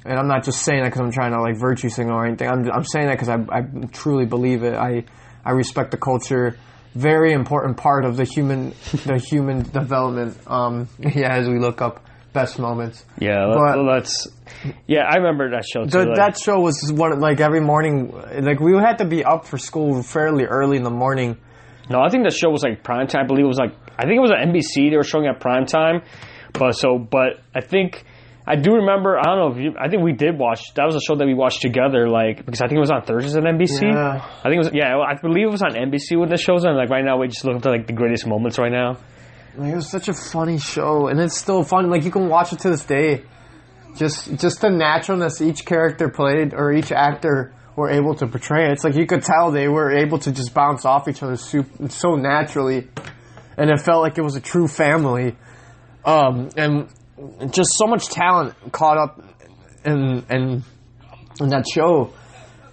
And 0.04 0.18
I'm 0.18 0.28
not 0.28 0.44
just 0.44 0.64
saying 0.64 0.82
that 0.82 0.90
because 0.90 1.02
I'm 1.02 1.12
trying 1.12 1.32
to 1.34 1.42
like 1.42 1.60
virtue 1.60 1.90
signal 1.90 2.16
or 2.16 2.26
anything. 2.26 2.50
I'm, 2.50 2.70
I'm 2.72 2.84
saying 2.84 3.06
that 3.06 3.20
because 3.20 3.30
I, 3.30 3.36
I 3.52 3.62
truly 3.92 4.26
believe 4.26 4.64
it. 4.64 4.74
I 4.74 5.06
I 5.46 5.52
respect 5.52 5.92
the 5.92 5.98
culture 5.98 6.58
very 6.96 7.34
important 7.34 7.78
part 7.78 8.06
of 8.06 8.18
the 8.18 8.26
human 8.26 8.70
the 9.06 9.18
human 9.30 9.64
development. 9.64 10.38
Um, 10.48 10.88
yeah, 11.00 11.34
as 11.36 11.48
we 11.48 11.60
look 11.60 11.82
up 11.82 12.06
best 12.34 12.60
moments. 12.60 13.06
Yeah, 13.20 13.54
But- 13.58 13.84
that's 13.94 14.28
yeah. 14.88 15.02
I 15.10 15.18
remember 15.18 15.50
that 15.52 15.66
show 15.66 15.84
too. 15.84 15.90
The, 15.90 16.06
like- 16.06 16.16
that 16.16 16.38
show 16.38 16.60
was 16.60 16.92
one 16.92 17.20
like 17.20 17.40
every 17.40 17.62
morning. 17.62 18.12
Like 18.42 18.60
we 18.60 18.74
had 18.78 18.98
to 19.00 19.06
be 19.06 19.24
up 19.24 19.46
for 19.46 19.58
school 19.58 20.02
fairly 20.04 20.46
early 20.46 20.78
in 20.78 20.84
the 20.84 20.90
morning. 20.92 21.38
No, 21.90 22.00
I 22.02 22.10
think 22.10 22.24
the 22.24 22.32
show 22.32 22.50
was 22.50 22.64
like 22.64 22.84
prime 22.84 23.08
time. 23.08 23.24
I 23.26 23.28
believe 23.28 23.46
it 23.46 23.48
was 23.50 23.58
like 23.60 23.74
I 23.98 24.04
think 24.04 24.18
it 24.18 24.22
was 24.22 24.32
at 24.32 24.48
NBC. 24.48 24.90
They 24.92 24.98
were 24.98 25.04
showing 25.04 25.28
at 25.28 25.40
prime 25.40 25.66
time, 25.66 26.02
but 26.54 26.74
so 26.74 26.98
but 26.98 27.40
I 27.56 27.62
think 27.62 28.06
I 28.46 28.56
do 28.56 28.74
remember. 28.74 29.18
I 29.20 29.24
don't 29.24 29.38
know 29.38 29.52
if 29.56 29.64
you. 29.64 29.76
I 29.80 29.88
think 29.90 30.04
we 30.04 30.14
did 30.14 30.38
watch. 30.38 30.74
That 30.74 30.86
was 30.86 30.96
a 30.96 31.00
show 31.00 31.16
that 31.16 31.26
we 31.26 31.34
watched 31.34 31.62
together. 31.62 32.10
Like 32.10 32.46
because 32.46 32.62
I 32.62 32.68
think 32.68 32.78
it 32.78 32.82
was 32.82 32.92
on 32.92 33.04
Thursdays 33.04 33.36
at 33.36 33.44
NBC. 33.44 33.84
Yeah. 33.84 34.26
I 34.40 34.44
think 34.44 34.56
it 34.56 34.58
was. 34.58 34.70
Yeah, 34.74 34.98
I 34.98 35.16
believe 35.22 35.48
it 35.48 35.52
was 35.52 35.62
on 35.62 35.74
NBC 35.74 36.20
when 36.20 36.30
the 36.30 36.38
show's 36.38 36.66
on. 36.66 36.76
Like 36.76 36.90
right 36.90 37.06
now, 37.06 37.20
we 37.20 37.28
just 37.28 37.46
look 37.46 37.58
at 37.58 37.66
like 37.66 37.88
the 37.88 37.94
greatest 37.94 38.26
moments 38.26 38.58
right 38.58 38.72
now. 38.72 38.98
Like, 39.56 39.74
it 39.74 39.76
was 39.76 39.90
such 39.90 40.08
a 40.08 40.14
funny 40.14 40.58
show, 40.58 41.08
and 41.08 41.20
it's 41.20 41.38
still 41.38 41.64
fun. 41.64 41.90
Like 41.90 42.04
you 42.04 42.12
can 42.12 42.30
watch 42.30 42.52
it 42.54 42.60
to 42.60 42.70
this 42.70 42.84
day. 42.86 43.24
Just 43.96 44.40
just 44.40 44.62
the 44.62 44.70
naturalness 44.70 45.42
each 45.42 45.66
character 45.66 46.10
played 46.10 46.54
or 46.54 46.72
each 46.72 46.92
actor 46.92 47.54
were 47.76 47.90
able 47.90 48.16
to 48.16 48.28
portray. 48.28 48.72
It's 48.72 48.84
like 48.84 48.96
you 48.96 49.06
could 49.06 49.24
tell 49.24 49.52
they 49.52 49.68
were 49.68 49.92
able 49.92 50.18
to 50.20 50.32
just 50.32 50.54
bounce 50.54 50.86
off 50.86 51.08
each 51.08 51.22
other 51.22 51.36
so, 51.36 51.66
so 51.90 52.16
naturally, 52.16 52.88
and 53.58 53.70
it 53.70 53.82
felt 53.82 54.02
like 54.02 54.18
it 54.18 54.24
was 54.24 54.36
a 54.36 54.42
true 54.42 54.68
family. 54.68 55.36
Um, 56.06 56.50
and 56.58 56.90
just 57.52 57.72
so 57.74 57.88
much 57.88 58.08
talent 58.08 58.56
caught 58.72 58.98
up 58.98 59.22
in 59.86 60.24
in, 60.30 60.64
in 61.40 61.50
that 61.50 61.66
show. 61.68 62.14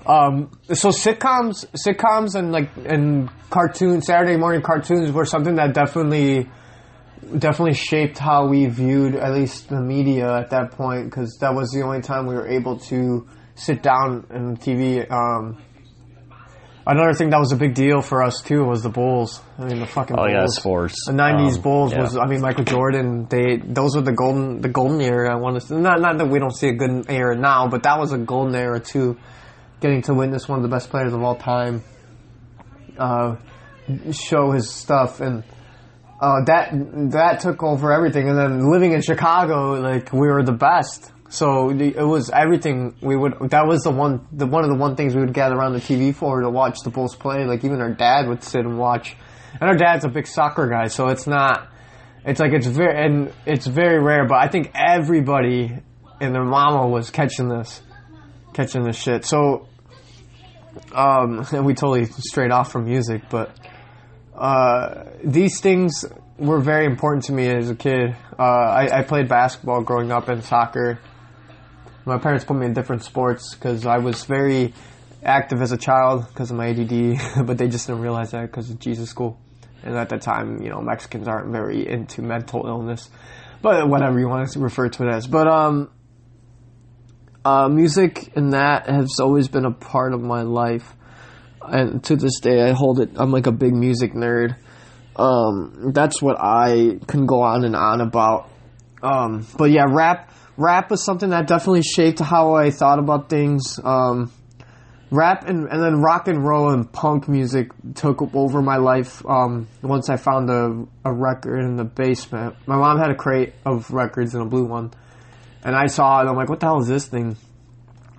Um, 0.07 0.51
so 0.73 0.89
sitcoms, 0.89 1.67
sitcoms, 1.87 2.35
and 2.35 2.51
like 2.51 2.71
and 2.77 3.29
cartoons, 3.51 4.07
Saturday 4.07 4.37
morning 4.37 4.63
cartoons 4.63 5.13
were 5.13 5.27
something 5.27 5.57
that 5.57 5.75
definitely, 5.75 6.49
definitely 7.39 7.75
shaped 7.75 8.19
how 8.19 8.47
we 8.47 8.67
viewed 8.67 9.17
at 9.17 9.35
least 9.35 9.69
the 9.69 9.81
media 9.81 10.35
at 10.35 10.51
that 10.51 10.71
point 10.73 11.11
because 11.11 11.37
that 11.41 11.55
was 11.55 11.71
the 11.73 11.83
only 11.83 12.01
time 12.01 12.27
we 12.27 12.35
were 12.35 12.49
able 12.49 12.79
to 12.79 13.29
sit 13.55 13.83
down 13.83 14.27
and 14.31 14.59
TV. 14.59 15.11
Um, 15.11 15.63
another 16.89 17.13
thing 17.13 17.31
that 17.31 17.39
was 17.39 17.53
a 17.53 17.57
big 17.57 17.75
deal 17.75 18.01
for 18.01 18.23
us 18.25 18.41
too 18.43 18.65
was 18.65 18.83
the 18.83 18.89
Bulls. 18.89 19.41
I 19.59 19.65
mean 19.67 19.79
the 19.81 19.87
fucking 19.87 20.17
Oh 20.19 20.23
Bulls. 20.25 20.33
yeah, 20.33 20.47
sports. 20.47 20.97
The 21.07 21.13
'90s 21.13 21.57
Um, 21.57 21.63
Bulls 21.63 21.93
yeah. 21.93 22.01
was, 22.01 22.17
I 22.17 22.27
mean, 22.27 22.41
Michael 22.41 22.65
Jordan. 22.65 23.27
They 23.31 23.59
those 23.59 23.95
were 23.95 24.03
the 24.03 24.13
golden 24.13 24.61
the 24.61 24.69
golden 24.69 25.01
era. 25.01 25.33
I 25.33 25.37
want 25.37 25.61
to 25.61 25.79
not 25.79 26.01
not 26.01 26.19
that 26.19 26.27
we 26.29 26.39
don't 26.41 26.57
see 26.57 26.69
a 26.69 26.75
good 26.75 27.07
era 27.09 27.37
now, 27.37 27.69
but 27.69 27.85
that 27.85 27.99
was 28.01 28.13
a 28.13 28.19
golden 28.19 28.55
era 28.57 28.81
too. 28.81 29.17
Getting 29.81 30.03
to 30.03 30.15
witness 30.15 30.49
one 30.49 30.59
of 30.59 30.65
the 30.65 30.69
best 30.69 30.91
players 30.91 31.13
of 31.13 31.23
all 31.23 31.37
time, 31.37 31.85
uh, 32.99 33.37
show 34.13 34.51
his 34.51 34.69
stuff, 34.71 35.21
and 35.21 35.45
uh, 36.21 36.43
that 36.47 36.71
that 37.13 37.41
took 37.41 37.63
over 37.63 37.93
everything. 37.93 38.29
And 38.29 38.37
then 38.37 38.69
living 38.71 38.93
in 38.93 39.03
Chicago, 39.03 39.75
like 39.81 40.13
we 40.13 40.27
were 40.29 40.43
the 40.43 40.53
best. 40.53 41.13
So 41.31 41.69
it 41.71 42.03
was 42.03 42.31
everything 42.31 42.95
we 43.03 43.15
would. 43.15 43.51
That 43.51 43.67
was 43.67 43.83
the 43.83 43.91
one, 43.91 44.27
the 44.33 44.47
one 44.47 44.65
of 44.65 44.71
the 44.71 44.77
one 44.77 44.97
things 44.97 45.15
we 45.15 45.21
would 45.21 45.35
gather 45.35 45.57
around 45.57 45.75
the 45.75 45.81
TV 45.81 46.15
for 46.15 46.41
to 46.41 46.49
watch 46.49 46.79
the 46.85 46.91
Bulls 46.91 47.15
play. 47.15 47.45
Like 47.45 47.65
even 47.65 47.83
our 47.83 47.93
dad 47.93 48.29
would 48.29 48.43
sit 48.43 48.63
and 48.65 48.79
watch, 48.79 49.15
and 49.53 49.69
our 49.69 49.77
dad's 49.77 50.07
a 50.07 50.09
big 50.09 50.27
soccer 50.27 50.69
guy, 50.69 50.89
so 50.89 51.09
it's 51.09 51.27
not. 51.27 51.69
It's 52.25 52.41
like 52.41 52.53
it's 52.53 52.67
very 52.67 53.05
and 53.05 53.33
it's 53.45 53.67
very 53.67 54.03
rare, 54.03 54.27
but 54.27 54.37
I 54.37 54.49
think 54.49 54.73
everybody 54.75 55.79
and 56.19 56.35
their 56.35 56.45
mama 56.45 56.89
was 56.89 57.11
catching 57.11 57.49
this, 57.49 57.83
catching 58.55 58.85
this 58.85 58.97
shit. 58.97 59.27
So, 59.27 59.69
um, 60.93 61.47
and 61.53 61.67
we 61.67 61.75
totally 61.75 62.07
strayed 62.07 62.53
off 62.53 62.73
from 62.73 62.87
music, 62.87 63.23
but 63.29 63.55
uh, 64.35 65.05
these 65.23 65.61
things 65.61 66.07
were 66.39 66.61
very 66.61 66.87
important 66.87 67.25
to 67.25 67.33
me 67.33 67.49
as 67.49 67.69
a 67.69 67.75
kid. 67.75 68.17
Uh, 68.39 68.43
I, 68.43 69.01
I 69.01 69.03
played 69.03 69.29
basketball 69.29 69.83
growing 69.83 70.11
up 70.11 70.29
and 70.29 70.43
soccer. 70.43 71.01
My 72.09 72.17
parents 72.17 72.43
put 72.43 72.57
me 72.57 72.65
in 72.65 72.73
different 72.73 73.05
sports 73.05 73.55
because 73.55 73.85
I 73.85 73.99
was 73.99 74.25
very 74.25 74.73
active 75.23 75.61
as 75.61 75.73
a 75.73 75.77
child 75.77 76.27
because 76.29 76.51
of 76.51 76.57
my 76.57 76.69
ADD, 76.69 77.47
but 77.47 77.59
they 77.59 77.69
just 77.69 77.87
didn't 77.87 78.01
realize 78.01 78.31
that 78.31 78.43
because 78.43 78.71
of 78.71 78.79
Jesus 78.79 79.11
school. 79.11 79.39
And 79.83 79.95
at 79.95 80.09
the 80.09 80.17
time, 80.17 80.63
you 80.63 80.71
know, 80.71 80.81
Mexicans 80.81 81.29
aren't 81.29 81.53
very 81.53 81.87
into 81.87 82.23
mental 82.23 82.67
illness, 82.67 83.11
but 83.61 83.89
whatever 83.91 84.19
you 84.19 84.27
want 84.27 84.51
to 84.51 84.59
refer 84.59 84.89
to 84.89 85.07
it 85.07 85.15
as. 85.15 85.27
But 85.27 85.49
um, 85.49 85.91
uh, 87.45 87.69
music 87.69 88.33
and 88.35 88.55
that 88.55 88.89
has 88.89 89.21
always 89.21 89.49
been 89.49 89.67
a 89.67 89.71
part 89.71 90.15
of 90.15 90.23
my 90.23 90.43
life, 90.43 90.95
and 91.61 92.03
to 92.05 92.17
this 92.17 92.41
day, 92.41 92.63
I 92.63 92.73
hold 92.73 93.01
it. 93.01 93.11
I'm 93.17 93.33
like 93.33 93.47
a 93.47 93.53
big 93.53 93.75
music 93.75 94.15
nerd. 94.15 94.57
Um, 95.15 95.93
that's 95.93 96.23
what 96.23 96.39
I 96.41 97.01
can 97.07 97.27
go 97.27 97.43
on 97.43 97.65
and 97.65 97.77
on 97.77 98.01
about. 98.01 98.49
Um, 99.03 99.47
but 99.59 99.71
yeah, 99.71 99.85
rap 99.87 100.33
rap 100.59 100.91
was 100.91 101.03
something 101.05 101.31
that 101.31 101.47
definitely 101.47 101.83
shaped 101.83 102.19
how 102.19 102.55
I 102.55 102.71
thought 102.71 102.99
about 102.99 103.31
things. 103.31 103.81
Um, 103.83 104.31
rap 105.11 105.49
and, 105.49 105.69
and 105.69 105.83
then 105.83 106.03
rock 106.03 106.29
and 106.29 106.45
roll 106.45 106.71
and 106.71 106.93
punk 106.93 107.29
music 107.29 107.71
took 107.95 108.21
over 108.35 108.61
my 108.61 108.77
life 108.77 109.25
um, 109.25 109.69
once 109.81 110.11
I 110.11 110.17
found 110.17 110.51
a, 110.51 110.85
a 111.09 111.13
record 111.13 111.61
in 111.61 111.77
the 111.77 111.85
basement. 111.85 112.57
My 112.67 112.77
mom 112.77 112.99
had 112.99 113.11
a 113.11 113.15
crate 113.15 113.55
of 113.65 113.91
records 113.91 114.35
and 114.35 114.43
a 114.43 114.47
blue 114.47 114.65
one. 114.65 114.93
And 115.65 115.75
I 115.75 115.87
saw 115.87 116.19
it, 116.19 116.21
and 116.23 116.31
I'm 116.31 116.37
like, 116.37 116.49
what 116.49 116.61
the 116.61 116.67
hell 116.67 116.81
is 116.81 116.87
this 116.87 117.07
thing? 117.07 117.37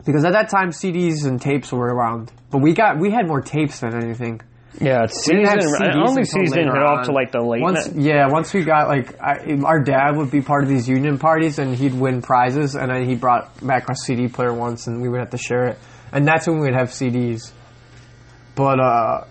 Because 0.06 0.26
at 0.26 0.34
that 0.34 0.50
time, 0.50 0.70
CDs 0.70 1.26
and 1.26 1.42
tapes 1.42 1.72
were 1.72 1.94
around. 1.94 2.32
But 2.52 2.60
we 2.60 2.74
got 2.74 2.98
we 2.98 3.12
had 3.12 3.28
more 3.28 3.42
tapes 3.42 3.82
than 3.82 3.96
anything. 3.96 4.42
Yeah, 4.80 5.01
We 5.01 5.07
season. 5.09 5.36
didn't 5.38 5.47
have 5.47 5.57
I 5.57 5.61
CDs 5.61 5.93
don't 5.93 6.05
think 6.15 6.17
until 6.20 6.26
season 6.26 6.57
later 6.57 6.74
hit 6.74 6.84
off 6.84 7.05
to 7.07 7.11
like 7.11 7.32
the 7.32 7.41
late. 7.41 7.61
Once, 7.61 7.91
ni- 7.91 8.07
yeah, 8.07 8.28
once 8.30 8.53
we 8.53 8.63
got 8.63 8.88
like, 8.88 9.20
I, 9.22 9.57
our 9.65 9.80
dad 9.82 10.15
would 10.15 10.30
be 10.32 10.41
part 10.41 10.63
of 10.63 10.70
these 10.70 10.88
union 10.88 11.17
parties, 11.17 11.57
and 11.59 11.76
he'd 11.76 11.93
win 11.93 12.22
prizes, 12.22 12.76
and 12.76 12.91
then 12.91 13.05
he 13.09 13.15
brought 13.15 13.65
back 13.65 13.89
a 13.89 13.95
CD 13.95 14.28
player 14.28 14.53
once, 14.53 14.88
and 14.88 15.01
we 15.01 15.09
would 15.09 15.20
have 15.20 15.32
to 15.32 15.38
share 15.38 15.65
it, 15.70 15.80
and 16.13 16.26
that's 16.28 16.47
when 16.47 16.57
we 16.59 16.67
would 16.67 16.76
have 16.76 16.89
CDs. 16.89 17.51
But 18.55 18.80
uh, 18.80 19.24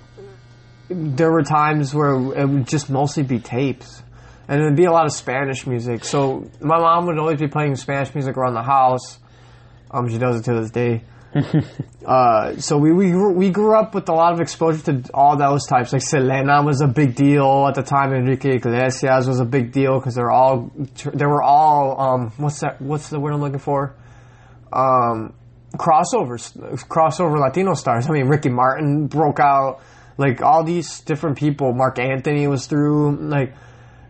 there 0.90 1.30
were 1.30 1.42
times 1.42 1.94
where 1.94 2.14
it 2.14 2.48
would 2.48 2.66
just 2.66 2.90
mostly 2.90 3.22
be 3.22 3.38
tapes, 3.38 4.02
and 4.48 4.60
it'd 4.60 4.76
be 4.76 4.84
a 4.86 4.92
lot 4.92 5.06
of 5.06 5.12
Spanish 5.12 5.66
music. 5.66 6.04
So 6.04 6.50
my 6.60 6.78
mom 6.78 7.06
would 7.06 7.18
always 7.18 7.38
be 7.38 7.48
playing 7.48 7.76
Spanish 7.76 8.14
music 8.14 8.36
around 8.36 8.54
the 8.54 8.62
house. 8.62 9.18
Um, 9.90 10.08
she 10.10 10.18
does 10.18 10.40
it 10.40 10.44
to 10.44 10.60
this 10.60 10.70
day. 10.70 11.02
Uh, 12.08 12.56
so 12.56 12.78
we 12.78 12.90
we 12.90 13.14
we 13.34 13.50
grew 13.50 13.76
up 13.76 13.94
with 13.94 14.08
a 14.08 14.14
lot 14.14 14.32
of 14.32 14.40
exposure 14.40 14.82
to 14.82 15.10
all 15.12 15.36
those 15.36 15.66
types. 15.66 15.92
Like 15.92 16.00
Selena 16.00 16.62
was 16.62 16.80
a 16.80 16.86
big 16.86 17.14
deal 17.14 17.66
at 17.68 17.74
the 17.74 17.82
time. 17.82 18.14
Enrique 18.14 18.56
Iglesias 18.56 19.26
was 19.26 19.40
a 19.40 19.44
big 19.44 19.72
deal 19.72 19.98
because 19.98 20.14
they're 20.14 20.30
all 20.30 20.70
they 21.12 21.26
were 21.26 21.42
all 21.42 22.00
um 22.00 22.32
what's 22.38 22.60
that 22.60 22.80
what's 22.80 23.10
the 23.10 23.20
word 23.20 23.34
I'm 23.34 23.42
looking 23.42 23.58
for 23.58 23.94
um 24.72 25.34
crossovers 25.76 26.56
crossover 26.88 27.38
Latino 27.38 27.74
stars. 27.74 28.08
I 28.08 28.12
mean 28.12 28.26
Ricky 28.26 28.48
Martin 28.48 29.06
broke 29.06 29.38
out 29.38 29.82
like 30.16 30.40
all 30.40 30.64
these 30.64 31.00
different 31.00 31.36
people. 31.36 31.74
Marc 31.74 31.98
Anthony 31.98 32.46
was 32.46 32.66
through 32.66 33.16
like 33.28 33.54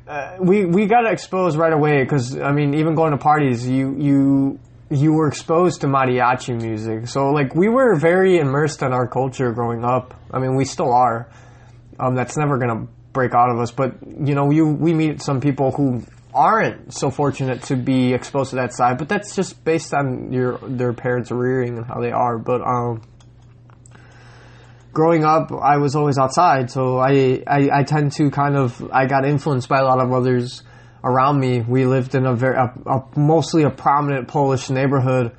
uh, 0.07 0.37
we 0.39 0.67
we 0.67 0.87
got 0.87 1.05
exposed 1.05 1.59
right 1.59 1.73
away 1.73 2.05
because 2.05 2.39
I 2.39 2.53
mean 2.53 2.75
even 2.75 2.95
going 2.95 3.11
to 3.11 3.19
parties 3.19 3.69
you 3.69 3.97
you 3.99 4.61
you 4.91 5.13
were 5.13 5.29
exposed 5.29 5.83
to 5.83 5.87
mariachi 5.87 6.61
music. 6.61 7.09
So 7.09 7.31
like 7.31 7.55
we 7.55 7.69
were 7.69 7.97
very 7.97 8.39
immersed 8.39 8.83
in 8.83 8.93
our 8.93 9.07
culture 9.07 9.53
growing 9.53 9.85
up. 9.85 10.15
I 10.33 10.39
mean 10.39 10.57
we 10.57 10.65
still 10.65 10.93
are. 10.93 11.29
Um, 12.01 12.15
that's 12.15 12.37
never 12.37 12.59
gonna 12.59 12.87
break 13.13 13.35
out 13.35 13.51
of 13.51 13.59
us. 13.61 13.71
But 13.71 13.97
you 14.03 14.35
know 14.35 14.51
you 14.51 14.67
we 14.69 14.95
meet 14.95 15.23
some 15.23 15.41
people 15.41 15.73
who 15.73 16.05
aren't 16.35 16.95
so 16.95 17.11
fortunate 17.11 17.63
to 17.65 17.77
be 17.77 18.13
exposed 18.13 18.51
to 18.51 18.57
that 18.57 18.73
side 18.73 18.99
but 18.99 19.09
that's 19.09 19.35
just 19.35 19.65
based 19.65 19.95
on 19.95 20.31
your 20.31 20.59
their 20.59 20.93
parents 20.93 21.31
rearing 21.31 21.79
and 21.79 21.87
how 21.87 22.01
they 22.01 22.13
are. 22.13 22.39
But 22.39 22.63
um 22.63 23.03
growing 24.93 25.25
up, 25.25 25.53
I 25.53 25.77
was 25.77 25.95
always 25.95 26.19
outside, 26.19 26.73
so 26.73 26.99
I, 26.99 27.43
I, 27.47 27.69
I 27.73 27.83
tend 27.85 28.13
to 28.13 28.31
kind 28.31 28.57
of 28.57 28.91
I 28.93 29.07
got 29.07 29.25
influenced 29.25 29.69
by 29.69 29.79
a 29.79 29.85
lot 29.85 30.01
of 30.01 30.13
others 30.13 30.63
around 31.03 31.39
me. 31.41 31.61
We 31.61 31.87
lived 31.87 32.15
in 32.15 32.27
a 32.27 32.35
very 32.35 32.57
a, 32.57 32.73
a, 32.87 33.05
mostly 33.17 33.63
a 33.63 33.71
prominent 33.71 34.29
Polish 34.29 34.71
neighborhood. 34.71 35.33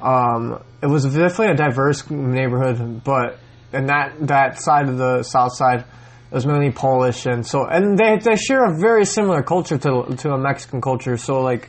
Um, 0.00 0.62
it 0.82 0.86
was 0.86 1.04
definitely 1.04 1.48
a 1.48 1.56
diverse 1.56 2.08
neighborhood, 2.10 3.02
but 3.04 3.38
in 3.72 3.86
that 3.86 4.14
that 4.28 4.60
side 4.60 4.88
of 4.88 4.98
the 4.98 5.22
south 5.22 5.54
side, 5.54 5.84
was 6.30 6.46
mainly 6.46 6.70
Polish, 6.70 7.26
and 7.26 7.46
so 7.46 7.66
and 7.66 7.98
they 7.98 8.18
they 8.18 8.36
share 8.36 8.64
a 8.64 8.78
very 8.78 9.04
similar 9.04 9.42
culture 9.42 9.78
to 9.78 10.16
to 10.18 10.30
a 10.30 10.38
Mexican 10.38 10.80
culture. 10.80 11.16
So 11.16 11.40
like, 11.40 11.68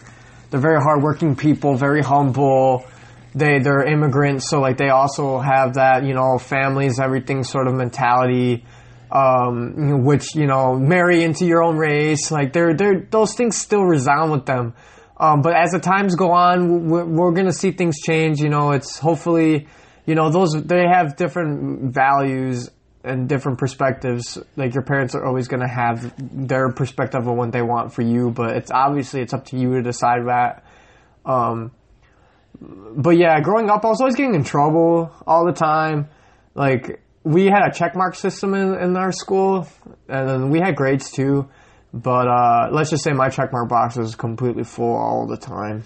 they're 0.50 0.60
very 0.60 0.82
hardworking 0.82 1.36
people, 1.36 1.76
very 1.76 2.02
humble 2.02 2.86
they 3.36 3.60
they're 3.60 3.84
immigrants, 3.84 4.50
so 4.50 4.60
like 4.60 4.78
they 4.78 4.90
also 4.90 5.40
have 5.40 5.76
that 5.76 6.04
you 6.04 6.14
know 6.14 6.38
families, 6.38 7.00
everything 7.00 7.44
sort 7.44 7.68
of 7.68 7.76
mentality, 7.76 8.66
um, 9.12 10.04
which 10.04 10.36
you 10.36 10.48
know 10.48 10.76
marry 10.76 11.24
into 11.24 11.46
your 11.46 11.64
own 11.64 11.78
race. 11.78 12.32
Like 12.32 12.54
they're 12.54 12.74
they're 12.74 13.08
those 13.10 13.34
things 13.36 13.58
still 13.58 13.84
resound 13.84 14.32
with 14.32 14.46
them. 14.46 14.74
Um, 15.18 15.42
but 15.42 15.54
as 15.54 15.72
the 15.72 15.80
times 15.80 16.16
go 16.16 16.32
on, 16.32 16.90
we're, 16.90 17.06
we're 17.06 17.32
gonna 17.32 17.52
see 17.52 17.72
things 17.72 18.00
change. 18.00 18.40
You 18.40 18.50
know, 18.50 18.72
it's 18.72 18.98
hopefully, 18.98 19.68
you 20.06 20.16
know, 20.16 20.30
those 20.30 20.52
they 20.64 20.86
have 20.88 21.18
different 21.18 21.94
values 21.94 22.70
and 23.04 23.28
different 23.28 23.58
perspectives. 23.58 24.38
Like 24.56 24.74
your 24.74 24.84
parents 24.84 25.16
are 25.16 25.26
always 25.26 25.48
gonna 25.48 25.68
have 25.70 26.14
their 26.18 26.72
perspective 26.72 27.28
of 27.28 27.36
what 27.36 27.52
they 27.52 27.62
want 27.62 27.94
for 27.94 28.02
you, 28.02 28.32
but 28.32 28.56
it's 28.56 28.72
obviously 28.72 29.22
it's 29.22 29.34
up 29.34 29.46
to 29.48 29.58
you 29.58 29.76
to 29.76 29.82
decide 29.82 30.26
that. 30.28 30.64
Um, 31.26 31.72
but 32.62 33.18
yeah, 33.18 33.40
growing 33.42 33.70
up, 33.70 33.86
I 33.86 33.90
was 33.90 34.02
always 34.02 34.16
getting 34.16 34.36
in 34.36 34.44
trouble 34.44 35.12
all 35.26 35.46
the 35.46 35.54
time. 35.54 36.10
Like 36.56 37.02
we 37.30 37.46
had 37.46 37.62
a 37.62 37.70
checkmark 37.70 38.16
system 38.16 38.56
in, 38.56 38.74
in 38.74 38.98
our 38.98 39.12
school, 39.12 39.68
and 40.08 40.28
then 40.28 40.50
we 40.50 40.60
had 40.60 40.76
grades 40.76 41.12
too. 41.12 41.48
But 41.94 42.28
uh, 42.28 42.70
let's 42.72 42.90
just 42.90 43.04
say 43.04 43.12
my 43.14 43.30
checkmark 43.30 43.70
box 43.70 43.98
was 43.98 44.16
completely 44.16 44.64
full 44.64 44.96
all 44.96 45.28
the 45.28 45.38
time. 45.38 45.84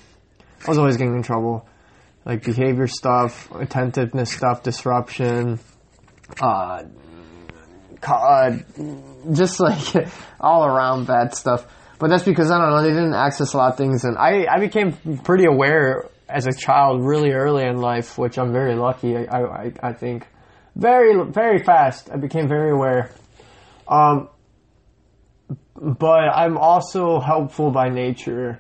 I 0.66 0.70
was 0.70 0.78
always 0.78 0.96
getting 0.96 1.16
in 1.16 1.24
trouble, 1.24 1.68
like 2.26 2.46
behavior 2.46 2.88
stuff, 2.88 3.52
attentiveness 3.52 4.32
stuff, 4.32 4.64
disruption, 4.64 5.60
uh, 6.42 6.84
uh, 8.02 8.58
just 9.34 9.60
like 9.60 10.08
all 10.40 10.66
around 10.66 11.08
bad 11.08 11.36
stuff. 11.36 11.66
But 12.00 12.10
that's 12.10 12.24
because 12.24 12.52
I 12.52 12.58
don't 12.58 12.70
know 12.70 12.84
they 12.84 12.90
didn't 12.90 13.16
access 13.16 13.54
a 13.54 13.58
lot 13.58 13.72
of 13.72 13.78
things, 13.78 14.06
and 14.06 14.18
I 14.18 14.46
I 14.50 14.60
became 14.60 14.94
pretty 15.24 15.46
aware 15.46 16.10
as 16.30 16.48
a 16.48 16.54
child 16.54 17.04
really 17.04 17.32
early 17.32 17.66
in 17.66 17.78
life, 17.78 18.18
which 18.18 18.38
I'm 18.38 18.54
very 18.54 18.76
lucky. 18.76 19.18
I 19.18 19.42
I, 19.42 19.74
I 19.82 19.94
think 19.94 20.26
very 20.76 21.32
very 21.32 21.64
fast. 21.64 22.10
I 22.12 22.18
became 22.18 22.48
very 22.48 22.72
aware. 22.72 23.12
Um, 23.88 24.30
but 25.76 26.30
I'm 26.30 26.58
also 26.58 27.20
helpful 27.20 27.72
by 27.72 27.90
nature. 27.90 28.60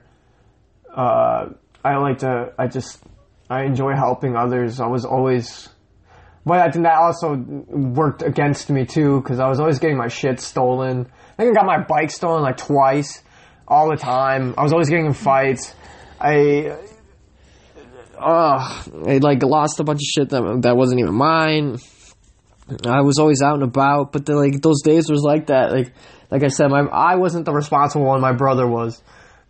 Uh, 0.93 1.49
I 1.84 1.95
like 1.97 2.20
to. 2.20 2.53
I 2.57 2.68
just. 2.68 3.01
I 3.49 3.64
enjoy 3.64 3.93
helping 3.93 4.36
others. 4.36 4.80
I 4.80 4.88
was 4.88 5.05
always. 5.05 5.70
But 6.45 6.59
I 6.59 6.72
think 6.72 6.84
that 6.86 6.97
also 6.97 7.36
worked 7.36 8.22
against 8.22 8.70
me 8.70 8.86
too, 8.86 9.22
because 9.22 9.39
I 9.39 9.47
was 9.47 9.59
always 9.59 9.80
getting 9.80 9.97
my 9.97 10.09
shit 10.09 10.39
stolen. 10.39 11.07
I 11.38 11.43
think 11.43 11.57
I 11.57 11.61
got 11.61 11.66
my 11.66 11.84
bike 11.84 12.11
stolen 12.11 12.41
like 12.43 12.57
twice, 12.57 13.24
all 13.68 13.89
the 13.89 13.95
time. 13.95 14.53
I 14.57 14.64
was 14.64 14.74
always 14.74 14.89
getting 14.89 15.05
in 15.07 15.14
fights. 15.14 15.74
I. 16.20 16.78
Uh, 18.18 18.84
I 19.07 19.18
like 19.18 19.41
lost 19.43 19.80
a 19.80 19.84
bunch 19.84 19.97
of 19.97 20.05
shit 20.05 20.30
that 20.30 20.61
that 20.64 20.78
wasn't 20.78 20.99
even 20.99 21.16
mine. 21.16 21.78
I 22.86 23.01
was 23.01 23.19
always 23.19 23.41
out 23.41 23.55
and 23.55 23.63
about, 23.63 24.11
but 24.11 24.26
the, 24.26 24.36
like 24.36 24.61
those 24.61 24.82
days 24.82 25.09
was 25.09 25.21
like 25.21 25.47
that. 25.47 25.71
Like, 25.71 25.93
like 26.30 26.43
I 26.43 26.47
said, 26.47 26.69
my 26.69 26.82
I 26.82 27.15
wasn't 27.15 27.45
the 27.45 27.53
responsible 27.53 28.05
one. 28.05 28.21
My 28.21 28.34
brother 28.34 28.67
was, 28.67 29.01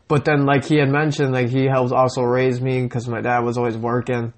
but 0.07 0.25
then 0.25 0.45
like 0.45 0.65
he 0.65 0.77
had 0.77 0.89
mentioned, 0.89 1.33
like 1.33 1.49
he 1.49 1.65
helped 1.65 1.91
also 1.91 2.21
raise 2.21 2.61
me 2.61 2.81
because 2.81 3.07
my 3.07 3.21
dad 3.21 3.39
was 3.39 3.57
always 3.57 3.77
working, 3.77 4.33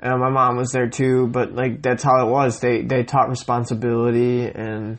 and 0.00 0.20
my 0.20 0.30
mom 0.30 0.56
was 0.56 0.70
there 0.72 0.88
too. 0.88 1.26
But 1.28 1.54
like 1.54 1.82
that's 1.82 2.02
how 2.02 2.26
it 2.26 2.30
was. 2.30 2.60
They 2.60 2.82
they 2.82 3.02
taught 3.02 3.28
responsibility 3.28 4.46
and, 4.46 4.98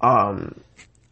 um, 0.00 0.60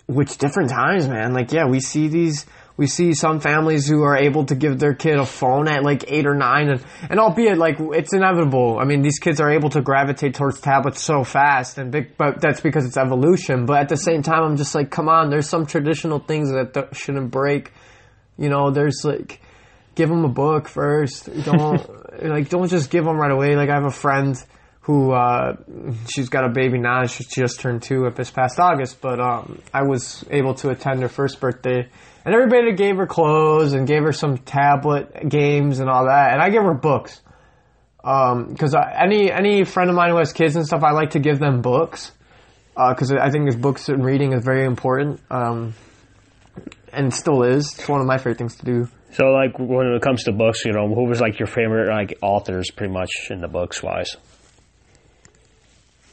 which 0.07 0.37
different 0.39 0.71
times, 0.71 1.09
man. 1.09 1.33
Like 1.33 1.53
yeah, 1.53 1.67
we 1.67 1.81
see 1.81 2.09
these. 2.09 2.47
We 2.77 2.89
see 2.89 3.15
some 3.15 3.39
families 3.39 3.87
who 3.87 4.03
are 4.03 4.17
able 4.17 4.47
to 4.47 4.57
give 4.57 4.81
their 4.81 4.95
kid 4.95 5.17
a 5.17 5.25
phone 5.25 5.69
at 5.69 5.85
like 5.85 6.05
eight 6.09 6.27
or 6.27 6.35
nine, 6.35 6.69
and, 6.69 6.85
and 7.09 7.21
albeit 7.21 7.57
like 7.57 7.77
it's 7.79 8.13
inevitable. 8.13 8.79
I 8.81 8.85
mean, 8.85 9.03
these 9.03 9.21
kids 9.21 9.41
are 9.41 9.51
able 9.51 9.71
to 9.71 9.81
gravitate 9.81 10.35
towards 10.35 10.61
tablets 10.61 11.01
so 11.01 11.23
fast, 11.23 11.79
and 11.79 11.93
big, 11.93 12.17
but 12.17 12.41
that's 12.41 12.61
because 12.61 12.85
it's 12.85 12.97
evolution. 12.97 13.65
But 13.67 13.83
at 13.83 13.89
the 13.89 13.97
same 13.97 14.23
time, 14.23 14.43
I'm 14.43 14.57
just 14.57 14.75
like, 14.75 14.91
come 14.91 15.09
on, 15.09 15.31
there's 15.31 15.49
some 15.49 15.67
traditional 15.67 16.19
things 16.19 16.51
that 16.51 16.75
th- 16.75 16.97
shouldn't 16.97 17.31
break. 17.31 17.73
You 18.37 18.49
know, 18.49 18.73
there's 18.73 19.03
like, 19.05 19.41
give 19.95 20.09
them 20.09 20.25
a 20.25 20.29
book 20.29 20.67
first. 20.69 21.31
Don't 21.45 22.23
like, 22.23 22.49
don't 22.49 22.69
just 22.69 22.91
give 22.91 23.05
them 23.05 23.17
right 23.17 23.31
away. 23.31 23.55
Like 23.55 23.71
I 23.71 23.75
have 23.75 23.85
a 23.85 23.91
friend 23.91 24.37
who 24.85 25.13
uh, 25.13 25.57
she's 26.13 26.29
got 26.29 26.45
a 26.45 26.51
baby 26.51 26.79
now. 26.79 27.07
She 27.07 27.25
just 27.25 27.61
turned 27.61 27.83
two 27.83 28.07
at 28.07 28.17
this 28.17 28.31
past 28.31 28.61
August, 28.61 29.01
but 29.01 29.19
um, 29.19 29.63
I 29.73 29.83
was 29.83 30.25
able 30.31 30.55
to 30.57 30.69
attend 30.69 31.01
her 31.01 31.09
first 31.09 31.41
birthday, 31.41 31.89
and 32.25 32.35
everybody 32.35 32.73
gave 32.75 32.97
her 32.97 33.07
clothes 33.07 33.73
and 33.73 33.87
gave 33.87 34.03
her 34.03 34.13
some 34.13 34.39
tablet 34.39 35.29
games 35.29 35.81
and 35.81 35.91
all 35.91 36.07
that, 36.07 36.33
and 36.33 36.43
I 36.43 36.51
gave 36.51 36.63
her 36.63 36.75
books. 36.75 37.21
Because 37.99 38.75
any 38.75 39.33
any 39.33 39.65
friend 39.65 39.89
of 39.89 39.97
mine 39.97 40.11
who 40.11 40.17
has 40.19 40.33
kids 40.33 40.57
and 40.57 40.67
stuff, 40.67 40.83
I 40.83 40.93
like 40.93 41.11
to 41.11 41.21
give 41.21 41.39
them 41.39 41.63
books 41.63 42.13
because 42.75 43.13
I 43.13 43.31
think 43.31 43.47
his 43.47 43.57
books 43.57 43.89
and 43.89 44.05
reading 44.05 44.33
is 44.33 44.45
very 44.45 44.65
important, 44.65 45.21
um, 45.31 45.75
and 46.93 47.15
still 47.15 47.43
is. 47.45 47.79
It's 47.79 47.89
one 47.89 48.01
of 48.01 48.07
my 48.07 48.19
favorite 48.19 48.39
things 48.39 48.57
to 48.57 48.65
do. 48.65 48.89
So, 49.13 49.27
like, 49.27 49.59
when 49.59 49.87
it 49.87 50.03
comes 50.03 50.25
to 50.25 50.33
books, 50.33 50.65
you 50.65 50.73
know, 50.73 50.93
who 50.93 51.05
was 51.05 51.21
like 51.21 51.39
your 51.39 51.47
favorite 51.47 51.89
like 51.89 52.19
authors, 52.21 52.71
pretty 52.71 52.93
much 52.93 53.11
in 53.31 53.41
the 53.41 53.49
books 53.49 53.83
wise? 53.83 54.17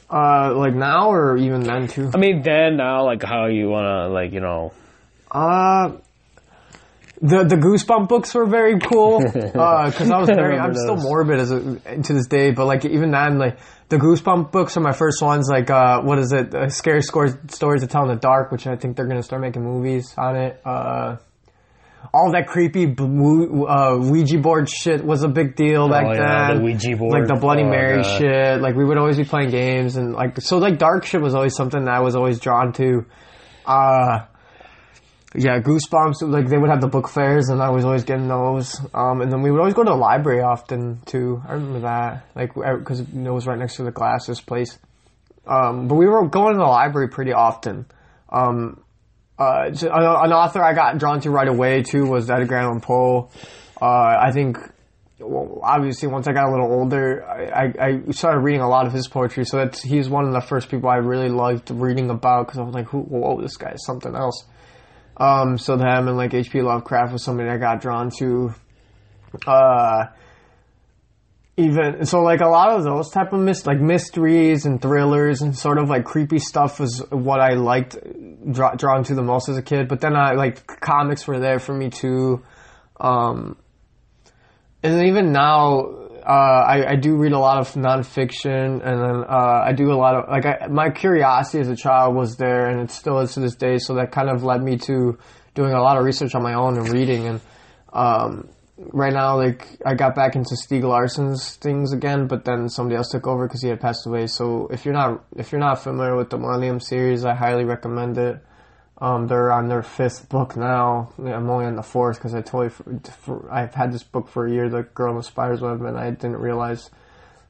Uh, 0.10 0.54
like 0.56 0.76
now 0.76 1.10
or 1.10 1.36
even 1.38 1.62
then 1.62 1.88
too. 1.88 2.12
I 2.14 2.18
mean, 2.18 2.42
then 2.42 2.78
now, 2.78 3.06
like, 3.06 3.24
how 3.24 3.48
you 3.48 3.70
wanna, 3.70 4.10
like, 4.10 4.34
you 4.34 4.40
know, 4.42 4.72
Uh, 5.32 5.98
the 7.22 7.44
the 7.44 7.56
Goosebump 7.56 8.08
books 8.10 8.34
were 8.34 8.46
very 8.48 8.80
cool 8.80 9.20
because 9.24 10.10
I 10.12 10.18
was 10.20 10.28
very 10.30 10.58
I'm 10.58 10.74
still 10.74 10.98
morbid 10.98 11.40
as 11.40 11.52
a, 11.52 11.60
to 12.02 12.14
this 12.14 12.28
day, 12.28 12.52
but 12.52 12.66
like 12.66 12.84
even 12.84 13.12
then 13.12 13.38
like 13.38 13.60
the 13.90 13.98
Goosebump 13.98 14.52
books 14.52 14.76
are 14.76 14.82
my 14.82 14.92
first 14.94 15.22
ones. 15.22 15.48
Like 15.50 15.70
uh, 15.70 16.02
what 16.02 16.18
is 16.18 16.32
it? 16.34 16.54
Uh, 16.56 16.68
Scary 16.70 17.04
scores, 17.04 17.34
stories 17.50 17.82
to 17.82 17.88
tell 17.88 18.02
in 18.04 18.08
the 18.10 18.16
dark, 18.16 18.52
which 18.52 18.66
I 18.66 18.76
think 18.76 18.98
they're 18.98 19.06
gonna 19.08 19.22
start 19.24 19.42
making 19.42 19.64
movies 19.64 20.14
on 20.18 20.36
it. 20.36 20.60
Uh, 20.66 21.18
all 22.12 22.32
that 22.32 22.48
creepy 22.48 22.86
uh, 22.88 23.98
Ouija 24.00 24.40
board 24.40 24.68
shit 24.68 25.06
was 25.06 25.22
a 25.22 25.28
big 25.28 25.56
deal 25.56 25.88
back 25.88 26.08
Oh, 26.08 26.14
yeah, 26.14 26.48
then. 26.48 26.58
the 26.58 26.64
Ouija 26.64 26.96
board. 26.98 27.12
like 27.20 27.28
the 27.28 27.36
Bloody 27.40 27.62
Oh, 27.64 27.70
Mary 27.70 28.02
God. 28.02 28.18
shit. 28.18 28.62
Like 28.62 28.76
we 28.76 28.84
would 28.84 28.98
always 28.98 29.18
be 29.18 29.24
playing 29.26 29.52
games 29.52 29.96
and 29.96 30.14
like 30.14 30.42
so 30.42 30.58
like 30.58 30.80
dark 30.80 31.06
shit 31.06 31.22
was 31.22 31.36
always 31.36 31.56
something 31.56 31.86
that 31.86 31.94
I 31.94 32.00
was 32.02 32.16
always 32.16 32.40
drawn 32.40 32.74
to. 32.74 33.06
Uh 33.64 34.22
yeah, 35.34 35.60
Goosebumps. 35.60 36.22
Like 36.22 36.48
they 36.48 36.58
would 36.58 36.70
have 36.70 36.82
the 36.82 36.88
book 36.88 37.08
fairs, 37.08 37.50
and 37.50 37.62
I 37.62 37.70
was 37.70 37.86
always 37.86 38.04
getting 38.04 38.28
those. 38.28 38.80
Um, 38.94 39.22
and 39.22 39.32
then 39.32 39.42
we 39.42 39.52
would 39.52 39.60
always 39.60 39.74
go 39.74 39.84
to 39.84 39.90
the 39.90 39.96
library 39.96 40.42
often 40.42 41.02
too. 41.06 41.42
I 41.48 41.54
remember 41.54 41.82
that, 41.82 42.26
like 42.36 42.54
because 42.54 43.00
it 43.00 43.14
was 43.14 43.48
right 43.48 43.58
next 43.58 43.78
to 43.78 43.84
the 43.84 43.92
glasses 43.92 44.42
place. 44.42 44.78
Um, 45.48 45.88
but 45.88 45.96
we 45.96 46.06
were 46.06 46.28
going 46.28 46.54
to 46.54 46.60
the 46.60 46.66
library 46.66 47.10
pretty 47.10 47.34
often. 47.34 47.86
Um, 48.30 48.82
uh, 49.40 49.66
an 49.68 49.78
an 49.82 50.34
author 50.34 50.62
I 50.62 50.74
got 50.74 50.98
drawn 50.98 51.22
to 51.22 51.32
right 51.32 51.48
away 51.48 51.82
too 51.84 52.06
was 52.06 52.30
Edgar 52.30 52.58
Allan 52.58 52.82
Poe. 52.82 53.30
Uh, 53.82 54.18
I 54.20 54.32
think, 54.32 54.58
well, 55.20 55.60
obviously, 55.64 56.08
once 56.08 56.28
I 56.28 56.34
got 56.34 56.48
a 56.48 56.52
little 56.52 56.72
older, 56.72 57.26
I, 57.26 57.66
I, 57.66 58.02
I 58.08 58.12
started 58.12 58.42
reading 58.42 58.62
a 58.62 58.70
lot 58.70 58.86
of 58.86 58.94
his 58.94 59.08
poetry. 59.08 59.46
So 59.46 59.58
that's 59.58 59.82
he's 59.82 60.10
one 60.10 60.26
of 60.26 60.34
the 60.34 60.42
first 60.42 60.70
people 60.70 60.90
I 60.90 60.98
really 60.98 61.30
liked 61.30 61.72
reading 61.72 62.10
about 62.12 62.48
because 62.48 62.60
I 62.60 62.64
was 62.64 62.76
like, 62.76 62.88
who, 62.88 63.00
whoa, 63.00 63.42
this 63.42 63.58
guy 63.58 63.72
is 63.72 63.84
something 63.86 64.14
else. 64.16 64.46
Um, 65.22 65.60
so 65.60 65.78
them 65.78 66.08
and 66.08 66.18
like 66.18 66.34
H.P. 66.34 66.64
Lovecraft 66.64 67.14
was 67.14 67.24
somebody 67.24 67.48
I 67.48 67.58
got 67.58 67.80
drawn 67.80 68.10
to. 68.18 68.56
Uh, 69.46 70.06
even 71.58 72.08
so, 72.08 72.24
like 72.24 72.42
a 72.42 72.48
lot 72.48 72.72
of 72.72 72.84
those 72.84 73.12
type 73.12 73.32
of 73.32 73.40
mys- 73.40 73.68
like 73.68 73.80
mysteries 73.80 74.66
and 74.66 74.82
thrillers 74.82 75.44
and 75.44 75.56
sort 75.56 75.78
of 75.78 75.90
like 75.90 76.06
creepy 76.06 76.40
stuff 76.40 76.80
was 76.80 77.06
what 77.12 77.40
I 77.40 77.54
liked 77.54 77.98
dra- 78.52 78.76
drawn 78.76 79.04
to 79.04 79.14
the 79.14 79.22
most 79.22 79.48
as 79.48 79.58
a 79.58 79.62
kid. 79.62 79.88
But 79.88 80.02
then 80.02 80.16
I 80.16 80.32
like 80.32 80.66
comics 80.66 81.28
were 81.28 81.40
there 81.40 81.60
for 81.60 81.74
me 81.74 81.92
too. 81.92 82.42
Um, 83.00 83.58
and 84.82 85.06
even 85.06 85.32
now, 85.32 86.01
uh, 86.32 86.64
I, 86.66 86.92
I 86.92 86.96
do 86.96 87.18
read 87.18 87.34
a 87.34 87.40
lot 87.40 87.58
of 87.58 87.74
nonfiction, 87.74 88.82
and 88.86 89.02
then 89.02 89.26
uh, 89.28 89.64
I 89.66 89.74
do 89.74 89.92
a 89.92 90.00
lot 90.00 90.16
of 90.16 90.30
like 90.30 90.46
I, 90.46 90.68
my 90.68 90.90
curiosity 90.90 91.60
as 91.60 91.68
a 91.68 91.76
child 91.76 92.16
was 92.16 92.38
there, 92.38 92.70
and 92.70 92.80
it 92.80 92.90
still 92.90 93.20
is 93.20 93.34
to 93.34 93.42
this 93.42 93.56
day. 93.56 93.80
So 93.80 93.96
that 93.96 94.14
kind 94.14 94.30
of 94.30 94.42
led 94.42 94.64
me 94.64 94.78
to 94.78 95.18
doing 95.56 95.74
a 95.74 95.82
lot 95.82 95.98
of 95.98 96.06
research 96.06 96.34
on 96.34 96.42
my 96.42 96.54
own 96.54 96.78
and 96.78 96.88
reading. 96.88 97.28
And 97.28 97.42
um, 97.92 98.48
right 98.78 99.12
now, 99.12 99.36
like 99.36 99.68
I 99.86 99.96
got 99.96 100.16
back 100.16 100.38
into 100.38 100.56
Stieg 100.56 100.84
Larsson's 100.84 101.58
things 101.58 101.92
again, 101.92 102.28
but 102.28 102.46
then 102.46 102.70
somebody 102.70 102.96
else 102.96 103.10
took 103.10 103.28
over 103.28 103.46
because 103.46 103.62
he 103.62 103.68
had 103.68 103.82
passed 103.82 104.08
away. 104.08 104.28
So 104.28 104.70
if 104.72 104.86
you're 104.86 104.94
not 104.94 105.26
if 105.36 105.52
you're 105.52 105.60
not 105.60 105.84
familiar 105.84 106.16
with 106.16 106.30
the 106.30 106.38
Millennium 106.38 106.80
series, 106.80 107.26
I 107.26 107.36
highly 107.36 107.66
recommend 107.66 108.18
it. 108.18 108.42
Um, 109.02 109.26
they're 109.26 109.52
on 109.52 109.68
their 109.68 109.82
fifth 109.82 110.30
book 110.30 110.56
now. 110.56 111.12
I'm 111.18 111.50
only 111.50 111.66
on 111.66 111.76
the 111.76 111.82
fourth 111.82 112.18
because 112.18 112.36
I 112.36 112.42
totally 112.42 112.70
for, 112.70 113.52
I've 113.52 113.74
had 113.74 113.92
this 113.92 114.04
book 114.04 114.30
for 114.30 114.46
a 114.46 114.52
year, 114.52 114.70
The 114.70 114.84
Girl 114.84 115.10
in 115.10 115.18
the 115.18 115.24
Spider's 115.24 115.60
Web, 115.60 115.82
and 115.82 115.98
I 115.98 116.12
didn't 116.12 116.38
realize 116.38 116.92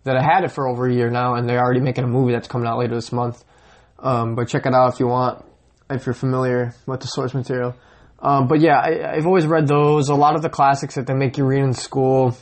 that 0.06 0.16
I 0.16 0.24
had 0.24 0.46
it 0.46 0.52
for 0.52 0.70
over 0.70 0.88
a 0.88 0.94
year 0.94 1.10
now. 1.10 1.36
And 1.36 1.50
they're 1.50 1.60
already 1.60 1.82
making 1.82 2.06
a 2.06 2.08
movie 2.08 2.32
that's 2.32 2.48
coming 2.48 2.68
out 2.68 2.80
later 2.80 2.96
this 2.96 3.12
month. 3.12 3.44
Um, 4.00 4.36
but 4.36 4.48
check 4.48 4.66
it 4.66 4.74
out 4.74 4.94
if 4.94 5.02
you 5.02 5.08
want, 5.08 5.44
if 5.90 6.06
you're 6.06 6.16
familiar 6.16 6.74
with 6.88 7.02
the 7.02 7.08
source 7.08 7.34
material. 7.34 7.76
Um, 8.20 8.48
but 8.48 8.62
yeah, 8.62 8.80
I, 8.80 9.16
I've 9.16 9.26
always 9.26 9.46
read 9.46 9.68
those. 9.68 10.08
A 10.08 10.16
lot 10.16 10.36
of 10.36 10.42
the 10.42 10.50
classics 10.50 10.96
that 10.96 11.06
they 11.06 11.14
make 11.14 11.38
you 11.38 11.44
read 11.44 11.64
in 11.64 11.74
school, 11.74 12.38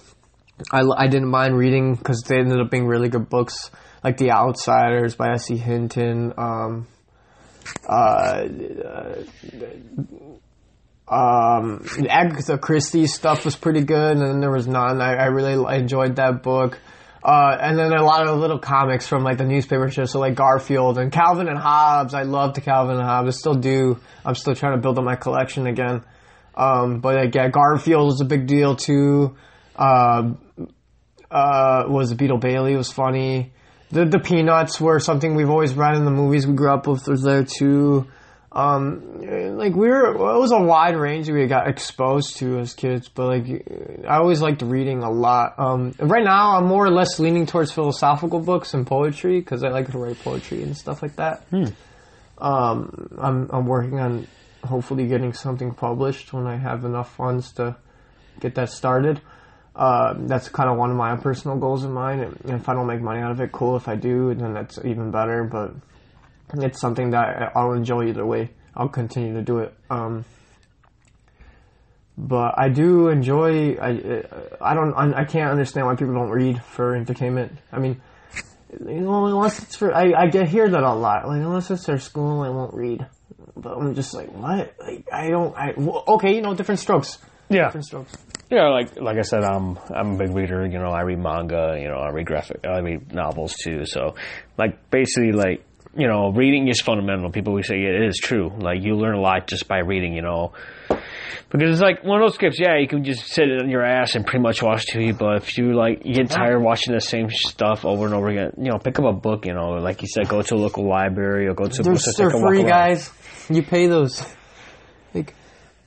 I, 0.71 0.83
I 0.95 1.07
didn't 1.07 1.29
mind 1.29 1.57
reading 1.57 1.95
because 1.95 2.21
they 2.27 2.37
ended 2.37 2.61
up 2.61 2.69
being 2.69 2.85
really 2.85 3.09
good 3.09 3.27
books, 3.27 3.71
like 4.03 4.17
The 4.17 4.31
Outsiders 4.31 5.15
by 5.15 5.31
S.E. 5.31 5.57
Hinton. 5.57 6.33
Um, 6.37 6.87
uh, 7.87 8.47
um, 11.07 11.85
Agatha 12.09 12.57
Christie 12.57 13.07
stuff 13.07 13.45
was 13.45 13.55
pretty 13.55 13.83
good, 13.83 14.17
and 14.17 14.21
then 14.21 14.39
there 14.39 14.51
was 14.51 14.67
none. 14.67 15.01
I, 15.01 15.15
I 15.15 15.25
really 15.25 15.75
enjoyed 15.75 16.17
that 16.17 16.43
book. 16.43 16.79
Uh, 17.21 17.57
and 17.59 17.77
then 17.77 17.91
a 17.91 18.03
lot 18.03 18.27
of 18.27 18.39
little 18.39 18.59
comics 18.59 19.07
from 19.07 19.23
like 19.23 19.37
the 19.37 19.45
newspaper 19.45 19.89
shows, 19.89 20.11
so 20.11 20.19
like 20.19 20.35
Garfield 20.35 20.97
and 20.97 21.11
Calvin 21.11 21.49
and 21.49 21.57
Hobbes. 21.57 22.13
I 22.13 22.23
loved 22.23 22.61
Calvin 22.63 22.95
and 22.95 23.03
Hobbes. 23.03 23.35
I 23.35 23.37
still 23.37 23.55
do. 23.55 23.99
I'm 24.23 24.35
still 24.35 24.55
trying 24.55 24.77
to 24.77 24.81
build 24.81 24.97
up 24.97 25.03
my 25.03 25.15
collection 25.15 25.67
again. 25.67 26.03
Um, 26.55 26.99
but 26.99 27.15
like, 27.15 27.35
yeah, 27.35 27.49
Garfield 27.49 28.05
was 28.05 28.21
a 28.21 28.25
big 28.25 28.47
deal 28.47 28.75
too. 28.75 29.35
Uh, 29.75 30.33
uh, 31.29 31.83
was 31.87 32.13
Beetle 32.13 32.37
Bailey 32.37 32.75
was 32.75 32.91
funny. 32.91 33.53
The 33.91 34.05
the 34.05 34.19
Peanuts 34.19 34.79
were 34.79 34.99
something 34.99 35.35
we've 35.35 35.49
always 35.49 35.73
read 35.73 35.95
in 35.95 36.05
the 36.05 36.11
movies 36.11 36.45
we 36.45 36.53
grew 36.53 36.71
up 36.71 36.87
with. 36.87 37.07
Was 37.07 37.23
there 37.23 37.43
too. 37.43 38.07
Um, 38.51 39.21
like 39.57 39.75
we 39.75 39.87
were, 39.89 40.17
well, 40.17 40.35
it 40.35 40.39
was 40.39 40.51
a 40.51 40.59
wide 40.59 40.95
range 40.95 41.29
we 41.29 41.45
got 41.45 41.67
exposed 41.67 42.37
to 42.37 42.57
as 42.57 42.73
kids, 42.73 43.07
but 43.07 43.27
like 43.27 43.67
I 44.07 44.17
always 44.17 44.41
liked 44.41 44.63
reading 44.63 45.03
a 45.03 45.11
lot. 45.11 45.53
Um, 45.59 45.93
right 45.99 46.23
now 46.23 46.57
I'm 46.57 46.65
more 46.65 46.83
or 46.83 46.89
less 46.89 47.19
leaning 47.19 47.45
towards 47.45 47.71
philosophical 47.71 48.39
books 48.39 48.73
and 48.73 48.87
poetry 48.87 49.39
because 49.39 49.63
I 49.63 49.69
like 49.69 49.91
to 49.91 49.99
write 49.99 50.19
poetry 50.23 50.63
and 50.63 50.75
stuff 50.75 51.03
like 51.03 51.15
that. 51.17 51.45
Um, 52.39 53.09
I'm 53.19 53.49
I'm 53.51 53.65
working 53.67 53.99
on 53.99 54.27
hopefully 54.63 55.07
getting 55.07 55.33
something 55.33 55.73
published 55.73 56.33
when 56.33 56.47
I 56.47 56.55
have 56.57 56.85
enough 56.85 57.15
funds 57.15 57.51
to 57.53 57.75
get 58.39 58.55
that 58.55 58.69
started. 58.69 59.21
Uh, 59.75 60.13
that's 60.17 60.49
kind 60.49 60.69
of 60.69 60.77
one 60.77 60.89
of 60.91 60.97
my 60.97 61.15
personal 61.15 61.57
goals 61.57 61.83
in 61.83 61.91
mind. 61.91 62.21
And 62.21 62.59
if 62.61 62.67
I 62.67 62.73
don't 62.73 62.87
make 62.87 63.01
money 63.01 63.21
out 63.21 63.31
of 63.31 63.39
it, 63.39 63.51
cool. 63.51 63.75
If 63.77 63.87
I 63.87 63.95
do, 63.95 64.33
then 64.33 64.53
that's 64.53 64.77
even 64.83 65.11
better. 65.11 65.43
But 65.43 65.73
it's 66.61 66.81
something 66.81 67.11
that 67.11 67.53
I'll 67.55 67.73
enjoy 67.73 68.07
either 68.07 68.25
way. 68.25 68.49
I'll 68.75 68.89
continue 68.89 69.33
to 69.33 69.41
do 69.41 69.59
it. 69.59 69.73
Um, 69.89 70.25
but 72.17 72.55
I 72.57 72.67
do 72.67 73.07
enjoy. 73.07 73.75
I 73.75 74.23
I 74.59 74.73
don't. 74.73 74.93
I 74.93 75.23
can't 75.23 75.51
understand 75.51 75.87
why 75.87 75.95
people 75.95 76.13
don't 76.13 76.29
read 76.29 76.61
for 76.61 76.93
entertainment. 76.95 77.53
I 77.71 77.79
mean, 77.79 78.01
you 78.77 78.99
know, 78.99 79.25
unless 79.25 79.63
it's 79.63 79.77
for. 79.77 79.93
I 79.95 80.13
I 80.13 80.27
get 80.27 80.49
hear 80.49 80.69
that 80.69 80.83
a 80.83 80.93
lot. 80.93 81.27
Like 81.27 81.41
unless 81.41 81.71
it's 81.71 81.85
their 81.85 81.99
school, 81.99 82.41
I 82.41 82.49
won't 82.49 82.73
read. 82.73 83.07
But 83.55 83.77
I'm 83.77 83.95
just 83.95 84.13
like, 84.13 84.31
what? 84.33 84.75
Like 84.79 85.07
I 85.13 85.29
don't. 85.29 85.55
I 85.55 85.71
okay, 85.71 86.35
you 86.35 86.41
know, 86.41 86.53
different 86.53 86.79
strokes. 86.79 87.19
Yeah. 87.47 87.65
Different 87.65 87.85
strokes. 87.85 88.17
Yeah, 88.49 88.69
like 88.69 88.99
like 88.99 89.17
I 89.17 89.21
said, 89.21 89.43
I'm 89.43 89.77
I'm 89.93 90.15
a 90.15 90.17
big 90.17 90.35
reader. 90.35 90.65
You 90.65 90.79
know, 90.79 90.89
I 90.89 91.01
read 91.01 91.19
manga. 91.19 91.77
You 91.79 91.87
know, 91.87 91.97
I 91.97 92.09
read 92.09 92.25
graphic. 92.25 92.61
I 92.65 92.79
read 92.79 93.13
novels 93.13 93.53
too. 93.55 93.85
So, 93.85 94.15
like 94.57 94.89
basically, 94.89 95.33
like 95.33 95.65
you 95.95 96.07
know, 96.07 96.31
reading 96.31 96.67
is 96.67 96.81
fundamental. 96.81 97.31
People 97.31 97.53
will 97.53 97.63
say 97.63 97.75
it 97.75 98.03
is 98.03 98.17
true. 98.17 98.51
Like 98.57 98.83
you 98.83 98.95
learn 98.95 99.15
a 99.15 99.21
lot 99.21 99.47
just 99.47 99.67
by 99.67 99.79
reading. 99.79 100.15
You 100.15 100.23
know, 100.23 100.53
because 101.51 101.69
it's 101.69 101.81
like 101.81 102.03
one 102.03 102.21
of 102.21 102.27
those 102.27 102.35
scripts. 102.35 102.59
Yeah, 102.59 102.77
you 102.79 102.87
can 102.87 103.03
just 103.03 103.27
sit 103.27 103.45
on 103.61 103.69
your 103.69 103.83
ass 103.83 104.15
and 104.15 104.25
pretty 104.25 104.41
much 104.41 104.63
watch 104.63 104.87
TV. 104.87 105.15
But 105.15 105.43
if 105.43 105.57
you 105.57 105.75
like 105.75 106.01
you 106.03 106.15
get 106.15 106.31
tired 106.31 106.55
of 106.55 106.63
watching 106.63 106.93
the 106.93 107.01
same 107.01 107.29
stuff 107.29 107.85
over 107.85 108.05
and 108.05 108.15
over 108.15 108.29
again, 108.29 108.53
you 108.57 108.71
know, 108.71 108.79
pick 108.79 108.97
up 108.97 109.05
a 109.05 109.13
book. 109.13 109.45
You 109.45 109.53
know, 109.53 109.73
like 109.73 110.01
you 110.01 110.07
said, 110.07 110.27
go 110.27 110.41
to 110.41 110.55
a 110.55 110.57
local 110.57 110.87
library 110.87 111.47
or 111.47 111.53
go 111.53 111.67
to 111.67 111.81
a 111.81 111.83
They're, 111.83 111.93
bookstore, 111.93 112.29
they're 112.31 112.37
a 112.37 112.47
free, 112.47 112.63
guys. 112.63 113.11
You 113.47 113.61
pay 113.61 113.85
those. 113.85 114.25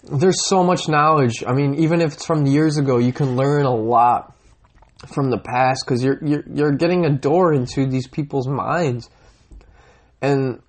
There's 0.05 0.47
so 0.47 0.65
much 0.65 0.89
knowledge. 0.89 1.45
I 1.47 1.53
mean, 1.53 1.77
even 1.77 2.01
if 2.01 2.15
it's 2.15 2.27
from 2.27 2.47
years 2.47 2.77
ago, 2.77 2.99
you 2.99 3.13
can 3.13 3.37
learn 3.37 3.65
a 3.65 3.75
lot 3.75 4.37
from 5.13 5.31
the 5.31 5.39
past 5.39 5.85
because 5.85 6.03
you're 6.03 6.19
you're 6.25 6.45
you're 6.53 6.73
getting 6.73 7.05
a 7.05 7.11
door 7.11 7.53
into 7.53 7.87
these 7.87 8.09
people's 8.09 8.49
minds, 8.49 9.09
and 10.21 10.61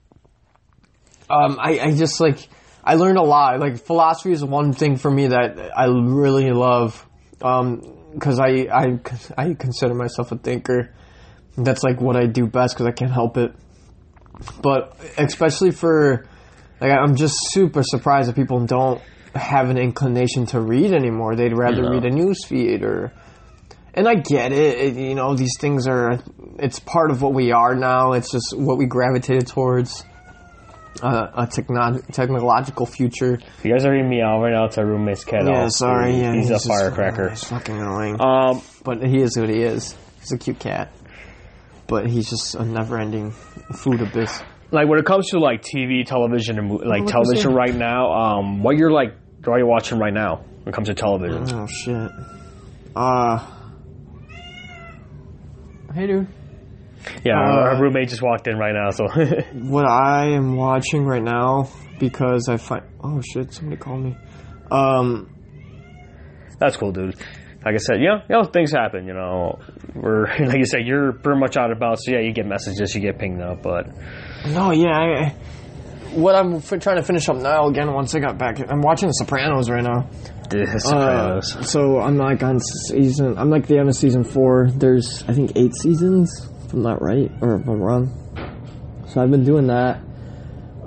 um, 1.29 1.57
I 1.59 1.79
I 1.79 1.95
just 1.95 2.19
like 2.19 2.47
I 2.83 2.95
learned 2.95 3.17
a 3.17 3.23
lot. 3.23 3.59
Like 3.59 3.83
philosophy 3.83 4.31
is 4.31 4.43
one 4.43 4.73
thing 4.73 4.97
for 4.97 5.09
me 5.09 5.27
that 5.27 5.71
I 5.75 5.85
really 5.85 6.51
love 6.51 7.07
because 7.39 8.39
I 8.39 8.67
I 8.71 8.99
I 9.37 9.53
consider 9.55 9.95
myself 9.95 10.31
a 10.31 10.37
thinker. 10.37 10.93
That's 11.57 11.83
like 11.83 12.01
what 12.01 12.15
I 12.15 12.25
do 12.25 12.47
best 12.47 12.75
because 12.75 12.87
I 12.87 12.91
can't 12.91 13.11
help 13.11 13.37
it 13.37 13.53
but 14.61 14.97
especially 15.17 15.71
for 15.71 16.25
like 16.81 16.91
I'm 16.91 17.15
just 17.15 17.35
super 17.51 17.81
surprised 17.83 18.29
that 18.29 18.35
people 18.35 18.65
don't 18.65 19.01
have 19.35 19.69
an 19.69 19.77
inclination 19.77 20.45
to 20.47 20.61
read 20.61 20.93
anymore. 20.93 21.35
They'd 21.35 21.57
rather 21.57 21.83
No. 21.83 21.89
read 21.91 22.05
a 22.05 22.09
news 22.11 22.45
feed 22.45 22.83
or 22.83 23.11
and 23.95 24.07
I 24.07 24.15
get 24.15 24.51
it, 24.51 24.77
it. 24.79 24.95
You 24.95 25.13
know, 25.15 25.35
these 25.35 25.55
things 25.59 25.87
are. 25.87 26.19
It's 26.57 26.79
part 26.79 27.11
of 27.11 27.21
what 27.21 27.33
we 27.33 27.51
are 27.51 27.75
now. 27.75 28.13
It's 28.13 28.31
just 28.31 28.55
what 28.57 28.77
we 28.77 28.85
gravitated 28.85 29.47
towards. 29.47 30.03
Uh, 31.01 31.27
a 31.35 31.47
techno- 31.47 31.99
technological 32.11 32.85
future. 32.85 33.33
If 33.57 33.65
you 33.65 33.71
guys 33.73 33.83
are 33.83 33.91
hearing 33.93 34.07
me 34.09 34.21
out 34.21 34.39
right 34.41 34.51
now, 34.53 34.65
it's 34.65 34.77
our 34.77 34.85
roommate's 34.85 35.25
cat. 35.25 35.41
Yeah, 35.45 35.67
sorry. 35.67 36.13
Yeah, 36.19 36.33
he's, 36.35 36.47
just- 36.47 36.65
a 36.67 36.69
firecracker. 36.69 37.29
He's 37.31 37.43
fucking 37.45 37.75
annoying. 37.75 38.21
Um, 38.21 38.61
but 38.83 39.03
he 39.03 39.17
is 39.21 39.35
what 39.37 39.49
he 39.49 39.61
is. 39.63 39.95
He's 40.19 40.31
a 40.31 40.37
cute 40.37 40.59
cat. 40.59 40.91
But 41.87 42.07
he's 42.07 42.29
just 42.29 42.53
a 42.55 42.63
never-ending 42.63 43.31
food 43.75 44.01
abyss. 44.01 44.41
like 44.71 44.87
when 44.87 44.99
it 44.99 45.05
comes 45.05 45.29
to 45.31 45.39
like 45.39 45.63
TV, 45.63 46.05
television, 46.05 46.57
and 46.59 46.71
like 46.81 47.05
television 47.07 47.53
right 47.53 47.75
now, 47.75 48.11
um, 48.13 48.61
what 48.63 48.77
you're 48.77 48.91
like, 48.91 49.15
what 49.45 49.53
are 49.55 49.59
you 49.59 49.67
watching 49.67 49.99
right 49.99 50.13
now 50.13 50.37
when 50.63 50.67
it 50.69 50.73
comes 50.73 50.87
to 50.87 50.93
television? 50.93 51.45
Oh 51.53 51.67
shit. 51.67 52.11
Uh. 52.95 53.45
Hey, 55.93 56.07
dude. 56.07 56.27
Yeah, 57.23 57.33
Uh, 57.37 57.43
our 57.75 57.81
roommate 57.81 58.09
just 58.09 58.21
walked 58.21 58.47
in 58.47 58.57
right 58.57 58.73
now, 58.73 58.89
so 58.89 59.05
What 59.69 59.85
I 59.87 60.27
am 60.29 60.55
watching 60.55 61.05
right 61.05 61.21
now 61.21 61.69
because 61.99 62.47
I 62.49 62.57
find. 62.57 62.83
Oh 63.03 63.21
shit! 63.21 63.53
Somebody 63.53 63.77
called 63.79 64.03
me. 64.03 64.15
Um. 64.71 65.29
that's 66.59 66.77
cool, 66.77 66.91
dude. 66.91 67.15
Like 67.65 67.75
I 67.75 67.77
said, 67.77 67.99
you 67.99 68.07
know, 68.07 68.21
you 68.29 68.35
know, 68.35 68.43
things 68.45 68.71
happen. 68.71 69.05
You 69.05 69.13
know, 69.13 69.59
we're 69.93 70.27
like 70.39 70.57
you 70.57 70.65
said, 70.65 70.81
you're 70.85 71.11
pretty 71.13 71.39
much 71.39 71.57
out 71.57 71.71
about. 71.71 71.99
So 72.01 72.11
yeah, 72.11 72.19
you 72.21 72.31
get 72.33 72.45
messages, 72.45 72.95
you 72.95 73.01
get 73.01 73.19
pinged 73.19 73.41
up, 73.41 73.61
but 73.61 73.87
No, 74.47 74.71
yeah. 74.71 74.97
I, 74.97 75.35
what 76.15 76.35
I'm 76.35 76.55
f- 76.55 76.79
trying 76.79 76.97
to 76.97 77.03
finish 77.03 77.27
up 77.29 77.37
now 77.37 77.67
again. 77.67 77.91
Once 77.93 78.13
I 78.15 78.19
got 78.19 78.37
back, 78.37 78.59
I'm 78.69 78.81
watching 78.81 79.07
The 79.07 79.13
Sopranos 79.13 79.69
right 79.69 79.83
now. 79.83 80.07
the 80.49 80.63
Uh, 80.63 80.77
Sopranos. 81.41 81.69
so 81.71 81.99
I'm 81.99 82.17
like 82.17 82.43
on 82.43 82.59
season. 82.59 83.37
I'm 83.37 83.49
like 83.49 83.67
the 83.67 83.77
end 83.79 83.89
of 83.89 83.95
season 83.95 84.23
four. 84.23 84.69
There's 84.71 85.23
I 85.27 85.33
think 85.33 85.53
eight 85.55 85.73
seasons. 85.75 86.49
If 86.65 86.73
I'm 86.73 86.81
not 86.83 87.01
right, 87.01 87.31
or 87.41 87.55
if 87.55 87.67
I'm 87.67 87.81
wrong. 87.81 88.11
So 89.07 89.21
I've 89.21 89.31
been 89.31 89.43
doing 89.45 89.67
that. 89.67 89.99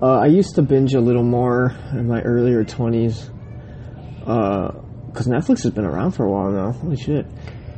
Uh, 0.03 0.19
I 0.21 0.27
used 0.27 0.55
to 0.57 0.63
binge 0.63 0.95
a 0.95 1.01
little 1.01 1.23
more 1.23 1.75
in 1.93 2.07
my 2.09 2.21
earlier 2.23 2.65
20s. 2.65 3.31
Because 4.19 5.27
Netflix 5.27 5.63
has 5.63 5.73
been 5.73 5.85
around 5.87 6.13
for 6.13 6.25
a 6.27 6.31
while 6.31 6.51
now. 6.51 6.73
Holy 6.73 6.97
shit. 6.97 7.27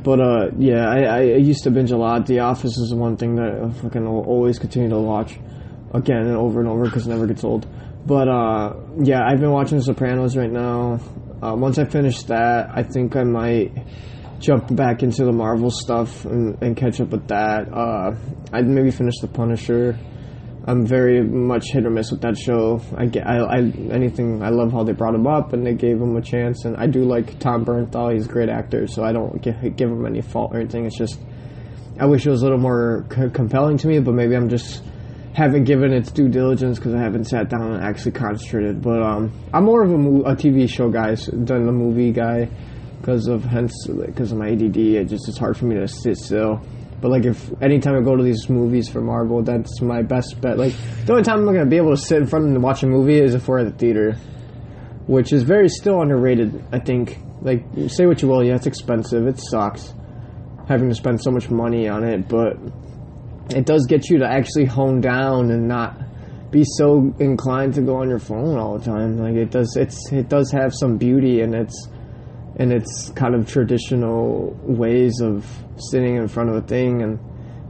But 0.03 0.19
uh, 0.19 0.49
yeah, 0.57 0.89
I, 0.89 1.03
I 1.03 1.21
used 1.37 1.63
to 1.63 1.71
binge 1.71 1.91
a 1.91 1.97
lot. 1.97 2.25
The 2.25 2.39
Office 2.39 2.77
is 2.77 2.93
one 2.93 3.17
thing 3.17 3.35
that 3.35 3.61
I 3.63 3.69
fucking 3.81 4.05
always 4.07 4.57
continue 4.59 4.89
to 4.89 4.99
watch 4.99 5.37
again 5.93 6.27
and 6.27 6.35
over 6.35 6.59
and 6.59 6.69
over 6.69 6.85
because 6.85 7.07
it 7.07 7.09
never 7.09 7.27
gets 7.27 7.43
old. 7.43 7.67
But 8.05 8.27
uh, 8.27 8.75
yeah, 9.01 9.21
I've 9.25 9.39
been 9.39 9.51
watching 9.51 9.77
The 9.77 9.83
Sopranos 9.83 10.35
right 10.37 10.51
now. 10.51 10.99
Uh, 11.41 11.55
once 11.55 11.77
I 11.77 11.85
finish 11.85 12.23
that, 12.23 12.69
I 12.73 12.83
think 12.83 13.15
I 13.15 13.23
might 13.23 13.71
jump 14.39 14.73
back 14.75 15.03
into 15.03 15.25
the 15.25 15.31
Marvel 15.31 15.69
stuff 15.71 16.25
and, 16.25 16.61
and 16.61 16.75
catch 16.75 16.99
up 17.01 17.09
with 17.09 17.27
that. 17.27 17.71
Uh, 17.73 18.15
I'd 18.53 18.67
maybe 18.67 18.91
finish 18.91 19.15
The 19.21 19.27
Punisher. 19.27 19.97
I'm 20.65 20.85
very 20.85 21.23
much 21.23 21.71
hit 21.71 21.85
or 21.85 21.89
miss 21.89 22.11
with 22.11 22.21
that 22.21 22.37
show. 22.37 22.81
I 22.95 23.05
get, 23.05 23.25
I, 23.25 23.37
I, 23.37 23.57
anything. 23.91 24.43
I 24.43 24.49
love 24.49 24.71
how 24.71 24.83
they 24.83 24.91
brought 24.91 25.15
him 25.15 25.25
up 25.25 25.53
and 25.53 25.65
they 25.65 25.73
gave 25.73 25.97
him 26.01 26.15
a 26.15 26.21
chance. 26.21 26.65
And 26.65 26.77
I 26.77 26.85
do 26.87 27.05
like 27.05 27.39
Tom 27.39 27.65
Bernthal. 27.65 28.13
He's 28.13 28.25
a 28.25 28.29
great 28.29 28.49
actor, 28.49 28.85
so 28.85 29.03
I 29.03 29.11
don't 29.11 29.41
give, 29.41 29.55
give 29.75 29.89
him 29.89 30.05
any 30.05 30.21
fault 30.21 30.51
or 30.53 30.59
anything. 30.59 30.85
It's 30.85 30.97
just 30.97 31.19
I 31.99 32.05
wish 32.05 32.25
it 32.25 32.29
was 32.29 32.41
a 32.41 32.45
little 32.45 32.59
more 32.59 33.05
c- 33.13 33.29
compelling 33.33 33.77
to 33.79 33.87
me, 33.87 33.99
but 33.99 34.13
maybe 34.13 34.33
I'm 34.33 34.47
just 34.47 34.81
haven't 35.33 35.65
given 35.65 35.93
its 35.93 36.11
due 36.11 36.27
diligence 36.27 36.79
because 36.79 36.93
I 36.93 36.99
haven't 36.99 37.25
sat 37.25 37.49
down 37.49 37.73
and 37.73 37.83
actually 37.83 38.11
concentrated. 38.13 38.81
But 38.81 39.01
um, 39.01 39.31
I'm 39.53 39.63
more 39.63 39.83
of 39.83 39.91
a, 39.91 39.97
mo- 39.97 40.23
a 40.25 40.35
TV 40.35 40.69
show 40.69 40.89
guy 40.89 41.15
than 41.15 41.67
a 41.67 41.71
movie 41.71 42.11
guy 42.11 42.49
because 42.99 43.27
of 43.27 43.43
hence 43.43 43.73
because 43.87 44.31
of 44.31 44.37
my 44.37 44.49
ADD. 44.49 44.77
It 44.77 45.05
just 45.05 45.27
it's 45.29 45.37
hard 45.37 45.57
for 45.57 45.65
me 45.65 45.75
to 45.75 45.87
sit 45.87 46.17
still. 46.17 46.61
But 47.01 47.11
like 47.11 47.25
if 47.25 47.49
anytime 47.61 47.95
I 47.95 48.01
go 48.01 48.15
to 48.15 48.23
these 48.23 48.49
movies 48.49 48.89
for 48.89 49.01
Marvel, 49.01 49.41
that's 49.41 49.81
my 49.81 50.01
best 50.01 50.41
bet. 50.41 50.57
Like 50.57 50.73
the 51.05 51.13
only 51.13 51.23
time 51.23 51.39
I'm 51.39 51.45
gonna 51.45 51.65
be 51.65 51.77
able 51.77 51.91
to 51.95 52.01
sit 52.01 52.21
in 52.21 52.27
front 52.27 52.45
and 52.45 52.61
watch 52.61 52.83
a 52.83 52.87
movie 52.87 53.19
is 53.19 53.35
if 53.35 53.47
we're 53.47 53.59
at 53.59 53.71
the 53.71 53.77
theater, 53.77 54.13
which 55.07 55.31
is 55.31 55.43
very 55.43 55.69
still 55.69 56.01
underrated. 56.01 56.63
I 56.71 56.79
think. 56.79 57.19
Like 57.41 57.63
say 57.87 58.05
what 58.05 58.21
you 58.21 58.27
will, 58.27 58.43
yeah, 58.43 58.55
it's 58.55 58.67
expensive. 58.67 59.25
It 59.25 59.39
sucks 59.39 59.93
having 60.67 60.89
to 60.89 60.93
spend 60.95 61.21
so 61.21 61.31
much 61.31 61.49
money 61.49 61.87
on 61.87 62.03
it, 62.03 62.27
but 62.27 62.57
it 63.53 63.65
does 63.65 63.85
get 63.87 64.09
you 64.09 64.19
to 64.19 64.25
actually 64.25 64.65
hone 64.65 65.01
down 65.01 65.51
and 65.51 65.67
not 65.67 65.97
be 66.51 66.63
so 66.77 67.13
inclined 67.19 67.75
to 67.75 67.81
go 67.81 67.97
on 67.97 68.09
your 68.09 68.19
phone 68.19 68.57
all 68.57 68.77
the 68.77 68.85
time. 68.85 69.17
Like 69.17 69.35
it 69.35 69.51
does, 69.51 69.75
it's 69.75 70.11
it 70.11 70.29
does 70.29 70.51
have 70.51 70.73
some 70.73 70.97
beauty 70.97 71.41
in 71.41 71.53
its 71.53 71.89
in 72.57 72.71
its 72.71 73.11
kind 73.11 73.35
of 73.35 73.47
traditional 73.47 74.57
ways 74.63 75.21
of 75.21 75.45
sitting 75.91 76.15
in 76.15 76.27
front 76.27 76.49
of 76.49 76.55
a 76.55 76.61
thing 76.61 77.01
and 77.01 77.19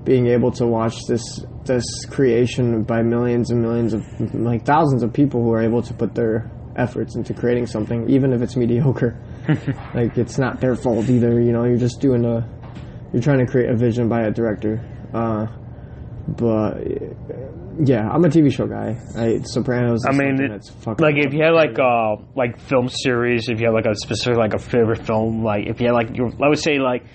being 0.06 0.28
able 0.28 0.52
to 0.52 0.66
watch 0.66 1.06
this 1.08 1.46
this 1.66 1.84
creation 2.10 2.84
by 2.84 3.02
millions 3.02 3.52
and 3.52 3.62
millions 3.62 3.94
of 3.94 4.04
like 4.34 4.66
thousands 4.66 5.04
of 5.04 5.14
people 5.14 5.44
who 5.44 5.54
are 5.54 5.62
able 5.62 5.82
to 5.82 5.94
put 5.94 6.16
their 6.16 6.50
efforts 6.76 7.16
into 7.16 7.34
creating 7.34 7.68
something, 7.68 8.10
even 8.10 8.32
if 8.32 8.42
it's 8.42 8.56
mediocre. 8.56 9.20
like 9.94 10.18
it's 10.18 10.38
not 10.38 10.60
their 10.60 10.76
fault 10.76 11.10
either. 11.10 11.42
You 11.42 11.52
know, 11.52 11.66
you're 11.66 11.78
just 11.78 12.00
doing 12.00 12.26
a 12.26 12.48
you're 13.12 13.22
trying 13.22 13.46
to 13.46 13.52
create 13.52 13.70
a 13.70 13.76
vision 13.76 14.08
by 14.08 14.22
a 14.22 14.32
director. 14.32 14.80
Uh, 15.14 15.48
but 16.38 16.78
yeah, 17.84 18.10
I'm 18.10 18.24
a 18.26 18.30
TV 18.30 18.52
show 18.52 18.68
guy. 18.68 18.98
I, 19.16 19.40
Sopranos. 19.44 20.06
I 20.06 20.12
mean, 20.12 20.42
it- 20.42 20.50
that's 20.50 20.70
fucking 20.70 21.04
like 21.04 21.16
if 21.18 21.34
you 21.34 21.44
had 21.44 21.54
like 21.54 21.78
a 21.78 21.84
uh, 21.84 22.16
like 22.36 22.60
film 22.60 22.90
series, 22.90 23.50
if 23.50 23.60
you 23.60 23.68
had 23.68 23.74
like 23.74 23.86
a 23.86 23.96
specific 23.96 24.38
like 24.38 24.54
a 24.54 24.60
favorite 24.60 25.06
film, 25.06 25.44
like 25.44 25.68
if 25.68 25.80
you 25.80 25.88
had 25.88 25.94
like 25.94 26.16
your, 26.16 26.28
I 26.44 26.50
would 26.50 26.60
say 26.60 26.80
like, 26.80 27.06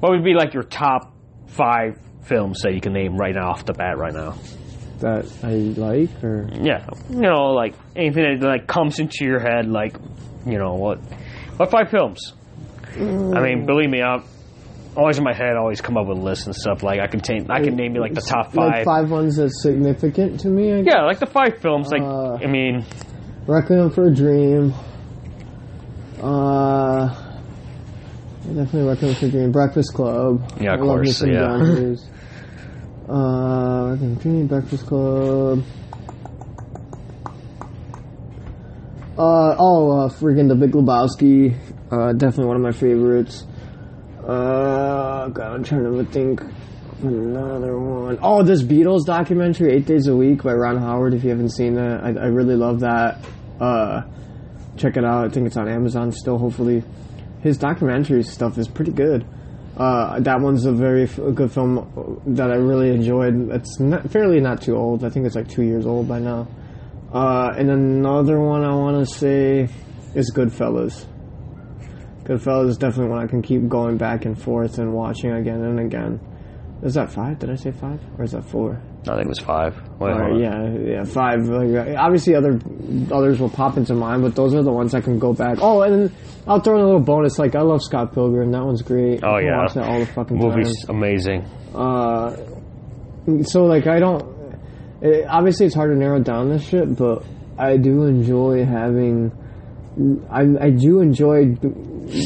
what 0.00 0.10
would 0.12 0.24
be 0.24 0.34
like 0.34 0.54
your 0.54 0.64
top 0.64 1.14
five 1.48 1.98
films 2.24 2.60
that 2.62 2.74
you 2.74 2.80
can 2.80 2.92
name 2.92 3.16
right 3.16 3.34
now 3.34 3.50
off 3.50 3.64
the 3.64 3.72
bat 3.72 3.96
right 3.98 4.14
now? 4.14 4.36
that 5.00 5.26
I 5.44 5.52
like, 5.80 6.24
or 6.24 6.48
Yeah, 6.52 6.86
you 7.08 7.20
know, 7.20 7.52
like 7.52 7.74
anything 7.94 8.40
that 8.40 8.46
like 8.46 8.66
comes 8.66 8.98
into 8.98 9.24
your 9.24 9.38
head, 9.38 9.66
like 9.66 9.96
you 10.46 10.58
know 10.58 10.74
what, 10.74 10.98
what 11.56 11.70
five 11.70 11.90
films? 11.90 12.34
I 12.94 12.98
mean, 12.98 13.62
mm. 13.62 13.66
believe 13.66 13.90
me, 13.90 14.02
I'm 14.02 14.24
always 14.98 15.16
in 15.16 15.24
my 15.24 15.32
head. 15.32 15.56
Always 15.56 15.80
come 15.80 15.96
up 15.96 16.06
with 16.06 16.18
lists 16.18 16.46
and 16.46 16.54
stuff. 16.54 16.82
Like 16.82 17.00
I 17.00 17.06
can 17.06 17.20
take, 17.20 17.48
I 17.48 17.60
can 17.62 17.76
name 17.76 17.94
you 17.94 18.00
like 18.00 18.12
the 18.14 18.20
top 18.20 18.54
like 18.54 18.76
five. 18.78 18.84
five 18.84 19.10
ones 19.10 19.36
that's 19.36 19.62
significant 19.62 20.40
to 20.40 20.48
me. 20.48 20.72
I 20.74 20.82
guess. 20.82 20.92
Yeah, 20.94 21.04
like 21.04 21.20
the 21.20 21.26
five 21.26 21.58
films. 21.60 21.88
Like 21.90 22.02
Uh, 22.02 22.34
I 22.34 22.46
mean, 22.46 22.84
Requiem 23.46 23.90
for 23.90 24.08
a 24.08 24.14
Dream. 24.14 24.74
Uh, 26.22 27.08
definitely 28.44 28.88
Requiem 28.88 29.14
for 29.14 29.26
a 29.26 29.30
Dream. 29.30 29.52
Breakfast 29.52 29.94
Club. 29.94 30.52
Yeah, 30.60 30.74
of 30.74 30.80
I 30.80 30.82
love 30.84 30.96
course, 30.96 31.16
some 31.16 31.30
yeah. 31.30 31.94
Uh, 33.08 33.92
Requiem 33.92 34.16
for 34.16 34.20
a 34.20 34.22
Dream, 34.22 34.46
Breakfast 34.48 34.86
Club. 34.86 35.62
Uh, 39.16 39.56
oh, 39.58 39.90
uh, 40.04 40.08
freaking 40.10 40.48
The 40.48 40.54
Big 40.54 40.72
Lebowski. 40.72 41.56
Uh, 41.90 42.12
definitely 42.12 42.46
one 42.46 42.56
of 42.56 42.62
my 42.62 42.70
favorites. 42.72 43.44
Uh, 44.28 45.28
God, 45.28 45.54
I'm 45.54 45.64
trying 45.64 45.84
to 45.84 46.04
think. 46.12 46.42
Another 47.02 47.78
one. 47.78 48.18
Oh, 48.20 48.42
this 48.42 48.62
Beatles 48.62 49.06
documentary, 49.06 49.72
Eight 49.72 49.86
Days 49.86 50.08
a 50.08 50.16
Week 50.16 50.42
by 50.42 50.52
Ron 50.52 50.76
Howard. 50.78 51.14
If 51.14 51.22
you 51.22 51.30
haven't 51.30 51.50
seen 51.50 51.74
that, 51.76 52.02
I, 52.02 52.08
I 52.08 52.26
really 52.26 52.56
love 52.56 52.80
that. 52.80 53.24
Uh, 53.60 54.02
check 54.76 54.96
it 54.96 55.04
out. 55.04 55.24
I 55.24 55.28
think 55.28 55.46
it's 55.46 55.56
on 55.56 55.68
Amazon 55.68 56.10
still. 56.12 56.36
Hopefully, 56.38 56.82
his 57.40 57.56
documentary 57.56 58.22
stuff 58.24 58.58
is 58.58 58.66
pretty 58.68 58.90
good. 58.90 59.24
Uh, 59.76 60.18
that 60.20 60.40
one's 60.40 60.66
a 60.66 60.72
very 60.72 61.06
good 61.06 61.52
film 61.52 62.20
that 62.26 62.50
I 62.50 62.56
really 62.56 62.90
enjoyed. 62.90 63.50
It's 63.52 63.78
not, 63.78 64.10
fairly 64.10 64.40
not 64.40 64.60
too 64.60 64.76
old. 64.76 65.04
I 65.04 65.08
think 65.08 65.24
it's 65.24 65.36
like 65.36 65.48
two 65.48 65.62
years 65.62 65.86
old 65.86 66.08
by 66.08 66.18
now. 66.18 66.48
Uh, 67.14 67.54
and 67.56 67.70
another 67.70 68.40
one 68.40 68.64
I 68.64 68.74
want 68.74 69.06
to 69.06 69.14
say 69.14 69.68
is 70.16 70.32
Goodfellas. 70.34 71.06
Goodfellas 72.28 72.68
is 72.68 72.76
definitely 72.76 73.10
one 73.10 73.24
I 73.24 73.26
can 73.26 73.40
keep 73.42 73.66
going 73.68 73.96
back 73.96 74.24
and 74.26 74.40
forth 74.40 74.78
and 74.78 74.92
watching 74.92 75.32
again 75.32 75.62
and 75.64 75.80
again. 75.80 76.20
Is 76.82 76.94
that 76.94 77.10
five? 77.10 77.38
Did 77.40 77.50
I 77.50 77.56
say 77.56 77.72
five, 77.72 77.98
or 78.18 78.24
is 78.24 78.32
that 78.32 78.44
four? 78.44 78.80
I 79.08 79.14
think 79.14 79.22
it 79.24 79.28
was 79.28 79.38
five. 79.40 79.74
Wait, 79.98 80.12
Or, 80.12 80.38
yeah, 80.38 80.68
yeah, 80.78 81.02
five. 81.04 81.40
Like, 81.48 81.96
obviously, 81.96 82.36
other 82.36 82.60
others 83.10 83.40
will 83.40 83.48
pop 83.48 83.76
into 83.76 83.94
mind, 83.94 84.22
but 84.22 84.36
those 84.36 84.54
are 84.54 84.62
the 84.62 84.70
ones 84.70 84.94
I 84.94 85.00
can 85.00 85.18
go 85.18 85.32
back. 85.32 85.58
Oh, 85.60 85.82
and 85.82 86.12
I'll 86.46 86.60
throw 86.60 86.76
in 86.76 86.82
a 86.82 86.84
little 86.84 87.00
bonus. 87.00 87.36
Like 87.38 87.56
I 87.56 87.62
love 87.62 87.82
Scott 87.82 88.12
Pilgrim. 88.14 88.52
That 88.52 88.64
one's 88.64 88.82
great. 88.82 89.24
Oh 89.24 89.36
I 89.36 89.40
yeah, 89.40 89.58
watch 89.58 89.74
that 89.74 89.88
all 89.88 89.98
the 89.98 90.06
fucking 90.06 90.36
movie's 90.38 90.72
time. 90.86 90.96
amazing. 90.96 91.42
Uh, 91.74 92.36
so 93.42 93.64
like 93.64 93.86
I 93.88 93.98
don't. 93.98 94.36
It, 95.00 95.26
obviously, 95.28 95.66
it's 95.66 95.74
hard 95.74 95.90
to 95.90 95.96
narrow 95.96 96.20
down 96.20 96.48
this 96.50 96.62
shit, 96.68 96.94
but 96.96 97.24
I 97.58 97.76
do 97.76 98.04
enjoy 98.04 98.64
having. 98.64 99.32
I 100.30 100.42
I 100.66 100.70
do 100.70 101.00
enjoy 101.00 101.56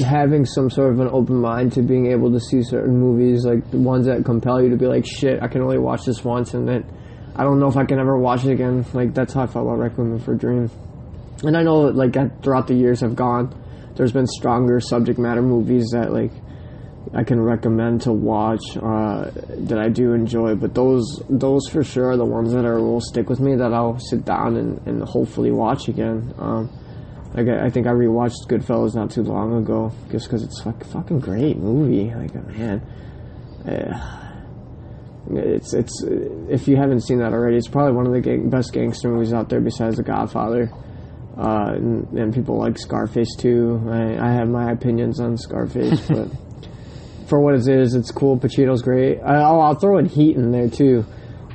having 0.04 0.44
some 0.44 0.70
sort 0.70 0.92
of 0.92 1.00
an 1.00 1.08
open 1.08 1.36
mind 1.36 1.72
to 1.72 1.82
being 1.82 2.10
able 2.10 2.32
to 2.32 2.40
see 2.40 2.62
certain 2.62 2.98
movies, 2.98 3.44
like 3.44 3.70
the 3.70 3.78
ones 3.78 4.06
that 4.06 4.24
compel 4.24 4.62
you 4.62 4.70
to 4.70 4.76
be 4.76 4.86
like, 4.86 5.04
shit, 5.06 5.42
I 5.42 5.48
can 5.48 5.60
only 5.62 5.78
watch 5.78 6.04
this 6.04 6.24
once, 6.24 6.54
and 6.54 6.68
then 6.68 6.84
I 7.34 7.44
don't 7.44 7.58
know 7.58 7.68
if 7.68 7.76
I 7.76 7.84
can 7.84 7.98
ever 7.98 8.18
watch 8.18 8.44
it 8.44 8.52
again. 8.52 8.84
Like 8.92 9.14
that's 9.14 9.32
how 9.34 9.42
I 9.42 9.46
felt 9.46 9.66
about 9.66 9.78
Requiem 9.78 10.18
for 10.18 10.34
a 10.34 10.38
Dream. 10.38 10.70
And 11.44 11.56
I 11.56 11.62
know 11.62 11.86
that 11.86 11.96
like 11.96 12.42
throughout 12.42 12.66
the 12.66 12.74
years 12.74 13.00
have 13.00 13.16
gone, 13.16 13.58
there's 13.96 14.12
been 14.12 14.26
stronger 14.26 14.80
subject 14.80 15.18
matter 15.18 15.42
movies 15.42 15.90
that 15.92 16.12
like 16.12 16.30
I 17.14 17.24
can 17.24 17.40
recommend 17.40 18.02
to 18.02 18.12
watch 18.12 18.62
uh, 18.76 19.30
that 19.48 19.78
I 19.78 19.88
do 19.88 20.12
enjoy. 20.12 20.54
But 20.54 20.74
those 20.74 21.22
those 21.28 21.68
for 21.68 21.82
sure 21.82 22.10
are 22.10 22.16
the 22.16 22.24
ones 22.24 22.52
that 22.52 22.64
are 22.64 22.80
will 22.80 23.00
stick 23.00 23.28
with 23.28 23.40
me 23.40 23.56
that 23.56 23.72
I'll 23.72 23.98
sit 23.98 24.24
down 24.24 24.56
and, 24.56 24.86
and 24.86 25.02
hopefully 25.02 25.50
watch 25.50 25.88
again. 25.88 26.34
Um, 26.38 26.70
like 27.34 27.48
I, 27.48 27.66
I 27.66 27.70
think 27.70 27.86
I 27.86 27.90
rewatched 27.90 28.46
Goodfellas 28.48 28.94
not 28.94 29.10
too 29.10 29.22
long 29.22 29.56
ago 29.56 29.92
just 30.10 30.26
because 30.26 30.42
it's 30.42 30.64
like 30.66 30.84
fucking 30.86 31.20
great 31.20 31.56
movie. 31.56 32.12
Like 32.14 32.34
man, 32.34 32.80
uh, 33.66 34.22
it's 35.30 35.72
it's 35.72 36.04
if 36.48 36.68
you 36.68 36.76
haven't 36.76 37.00
seen 37.00 37.18
that 37.18 37.32
already, 37.32 37.56
it's 37.56 37.68
probably 37.68 37.92
one 37.92 38.06
of 38.06 38.12
the 38.12 38.20
gang, 38.20 38.50
best 38.50 38.72
gangster 38.72 39.08
movies 39.08 39.32
out 39.32 39.48
there 39.48 39.60
besides 39.60 39.96
The 39.96 40.02
Godfather. 40.02 40.70
Uh, 41.36 41.72
and, 41.76 42.06
and 42.12 42.34
people 42.34 42.58
like 42.58 42.78
Scarface 42.78 43.34
too. 43.38 43.82
I, 43.88 44.18
I 44.18 44.32
have 44.32 44.48
my 44.48 44.70
opinions 44.70 45.18
on 45.18 45.38
Scarface, 45.38 46.00
but 46.08 46.28
for 47.26 47.40
what 47.40 47.54
it 47.54 47.66
is, 47.66 47.94
it's 47.94 48.10
cool. 48.10 48.38
Pacino's 48.38 48.82
great. 48.82 49.18
I, 49.20 49.42
oh, 49.42 49.60
I'll 49.60 49.74
throw 49.74 49.96
in 49.96 50.04
Heat 50.04 50.36
in 50.36 50.50
there 50.50 50.68
too. 50.68 51.06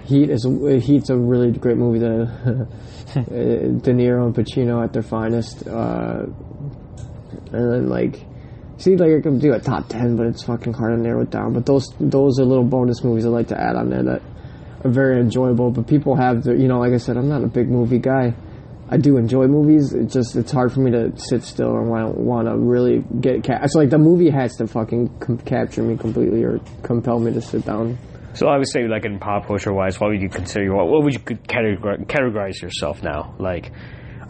Heat 0.08 0.30
is 0.30 0.44
Heat's 0.86 1.10
a 1.10 1.18
really 1.18 1.52
great 1.52 1.78
movie. 1.78 2.00
The 2.00 2.68
De 3.14 3.94
Niro 3.94 4.26
and 4.26 4.36
Pacino 4.36 4.84
at 4.84 4.94
their 4.94 5.04
finest, 5.04 5.68
uh, 5.68 6.24
and 7.52 7.72
then 7.74 7.90
like 7.90 8.22
seems 8.78 9.00
like 9.02 9.12
I 9.12 9.22
could 9.22 9.40
do 9.42 9.54
a 9.54 9.60
top 9.60 9.90
ten, 9.90 10.16
but 10.16 10.28
it's 10.28 10.44
fucking 10.44 10.74
hard 10.74 10.96
to 10.96 11.02
narrow 11.02 11.22
it 11.22 11.30
down. 11.30 11.54
But 11.54 11.66
those 11.66 11.90
those 12.00 12.40
are 12.40 12.46
little 12.46 12.64
bonus 12.64 13.04
movies 13.04 13.26
I 13.26 13.30
like 13.30 13.48
to 13.50 13.60
add 13.60 13.76
on 13.76 13.90
there 13.90 14.04
that 14.04 14.22
are 14.86 14.90
very 14.90 15.20
enjoyable. 15.20 15.72
But 15.72 15.88
people 15.88 16.16
have 16.16 16.44
the 16.44 16.56
you 16.56 16.68
know, 16.68 16.80
like 16.80 16.94
I 16.94 16.98
said, 16.98 17.18
I'm 17.18 17.28
not 17.28 17.44
a 17.44 17.48
big 17.48 17.70
movie 17.70 18.00
guy. 18.00 18.34
I 18.90 18.96
do 18.96 19.18
enjoy 19.18 19.48
movies. 19.48 19.92
It's 19.92 20.14
just 20.14 20.38
it's 20.38 20.52
hard 20.54 20.72
for 20.72 20.80
me 20.80 20.92
to 20.92 21.12
sit 21.18 21.44
still 21.44 21.76
and 21.76 21.90
want 21.90 22.18
want 22.18 22.48
to 22.48 22.56
really 22.56 23.04
get. 23.20 23.44
Ca- 23.44 23.60
it's 23.64 23.76
like 23.76 23.90
the 23.90 23.98
movie 23.98 24.30
has 24.30 24.56
to 24.58 24.68
fucking 24.68 25.20
com- 25.20 25.40
capture 25.40 25.84
me 25.84 25.98
completely 25.98 26.44
or 26.44 26.62
compel 26.84 27.20
me 27.20 27.34
to 27.34 27.42
sit 27.42 27.66
down. 27.66 27.98
So 28.38 28.48
I 28.48 28.58
would 28.58 28.70
say, 28.70 28.88
like 28.88 29.04
in 29.06 29.18
pop 29.18 29.48
culture 29.48 29.74
wise, 29.74 30.00
what 30.00 30.12
would 30.12 30.22
you 30.22 30.30
consider? 30.30 30.72
What, 30.76 30.88
what 30.88 31.04
would 31.04 31.14
you 31.14 31.20
categorize, 31.20 32.06
categorize 32.06 32.62
yourself 32.62 33.02
now? 33.02 33.34
Like, 33.40 33.72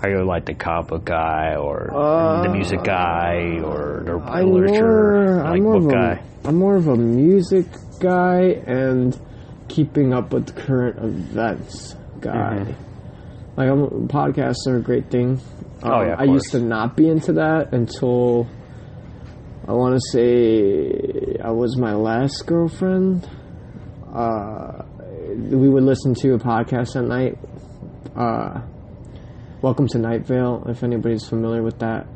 are 0.01 0.09
you 0.09 0.25
like 0.25 0.45
the 0.45 0.53
comic 0.53 0.87
book 0.87 1.03
guy 1.05 1.55
or 1.55 1.91
Uh, 1.93 2.43
the 2.43 2.49
music 2.49 2.83
guy 2.85 3.59
or 3.61 4.03
the 4.05 4.13
I'm 4.19 4.51
literature 4.51 4.81
more, 4.81 5.43
like 5.43 5.45
I'm 5.57 5.63
more 5.63 5.79
book 5.79 5.85
of 5.87 5.91
guy? 5.91 6.13
a, 6.13 6.47
I'm 6.47 6.55
more 6.55 6.75
of 6.77 6.87
a 6.87 6.95
music 6.95 7.65
guy 7.99 8.61
and 8.65 9.19
keeping 9.67 10.13
up 10.13 10.31
with 10.31 10.55
current 10.55 10.97
events 11.03 11.95
guy. 12.21 12.59
Mm-hmm. 12.63 13.57
Like 13.57 13.69
I'm, 13.69 14.07
podcasts 14.07 14.67
are 14.67 14.77
a 14.77 14.81
great 14.81 15.11
thing. 15.11 15.41
Oh, 15.83 15.91
Um, 15.91 16.07
yeah, 16.07 16.13
of 16.13 16.19
I 16.21 16.23
used 16.23 16.51
to 16.51 16.59
not 16.61 16.95
be 16.95 17.09
into 17.09 17.33
that 17.33 17.73
until 17.73 18.47
I 19.67 19.73
want 19.73 19.95
to 19.95 20.01
say 20.13 21.37
I 21.43 21.51
was 21.51 21.75
my 21.75 21.93
last 21.93 22.45
girlfriend. 22.45 23.27
Uh, 24.17 24.83
we 25.51 25.69
would 25.69 25.83
listen 25.83 26.15
to 26.15 26.33
a 26.33 26.39
podcast 26.39 26.95
at 26.95 27.03
night. 27.03 27.37
Uh, 28.15 28.61
Welcome 29.61 29.87
to 29.89 29.99
Night 29.99 30.25
Vale, 30.25 30.63
if 30.67 30.83
anybody's 30.83 31.27
familiar 31.27 31.61
with 31.61 31.79
that. 31.79 32.07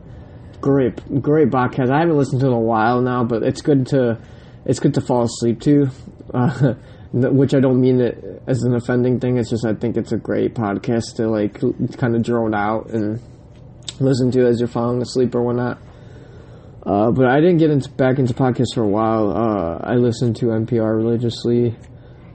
Great, 0.62 1.22
great 1.22 1.50
podcast. 1.50 1.92
I 1.92 2.00
haven't 2.00 2.18
listened 2.18 2.42
to 2.42 2.48
it 2.48 2.50
in 2.50 2.56
a 2.56 2.60
while 2.60 3.02
now, 3.02 3.24
but 3.24 3.44
it's 3.44 3.62
good 3.62 3.86
to, 3.88 4.20
it's 4.66 4.80
good 4.80 4.96
to 4.96 5.02
fall 5.02 5.24
asleep 5.24 5.62
to. 5.62 5.90
Uh, 6.34 6.76
which 7.12 7.54
I 7.54 7.60
don't 7.60 7.82
mean 7.82 8.00
it 8.00 8.42
as 8.48 8.64
an 8.64 8.74
offending 8.74 9.20
thing. 9.20 9.38
It's 9.38 9.50
just 9.50 9.66
I 9.66 9.74
think 9.74 9.98
it's 9.98 10.14
a 10.14 10.18
great 10.18 10.56
podcast 10.56 11.18
to 11.18 11.28
like 11.28 11.60
kind 11.98 12.16
of 12.16 12.24
drone 12.24 12.56
out 12.56 12.90
and 12.92 13.20
listen 14.00 14.32
to 14.32 14.48
as 14.48 14.62
you're 14.62 14.70
falling 14.70 15.02
asleep 15.02 15.36
or 15.36 15.42
whatnot. 15.44 15.78
Uh, 16.86 17.12
but 17.12 17.26
I 17.26 17.42
didn't 17.42 17.58
get 17.58 17.70
into 17.70 17.90
back 17.90 18.18
into 18.18 18.34
podcasts 18.34 18.74
for 18.76 18.84
a 18.84 18.88
while. 18.88 19.32
Uh, 19.36 19.80
I 19.84 19.96
listened 19.96 20.38
to 20.38 20.46
NPR 20.46 20.96
religiously, 20.96 21.76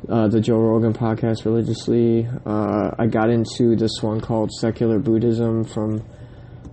uh, 0.08 0.28
the 0.28 0.40
Joe 0.40 0.58
Rogan 0.58 0.92
podcast 0.92 1.44
religiously. 1.44 2.28
Uh, 2.44 2.90
I 2.98 3.06
got 3.06 3.30
into 3.30 3.76
this 3.76 4.02
one 4.02 4.20
called 4.20 4.52
Secular 4.52 4.98
Buddhism 4.98 5.64
from 5.64 6.04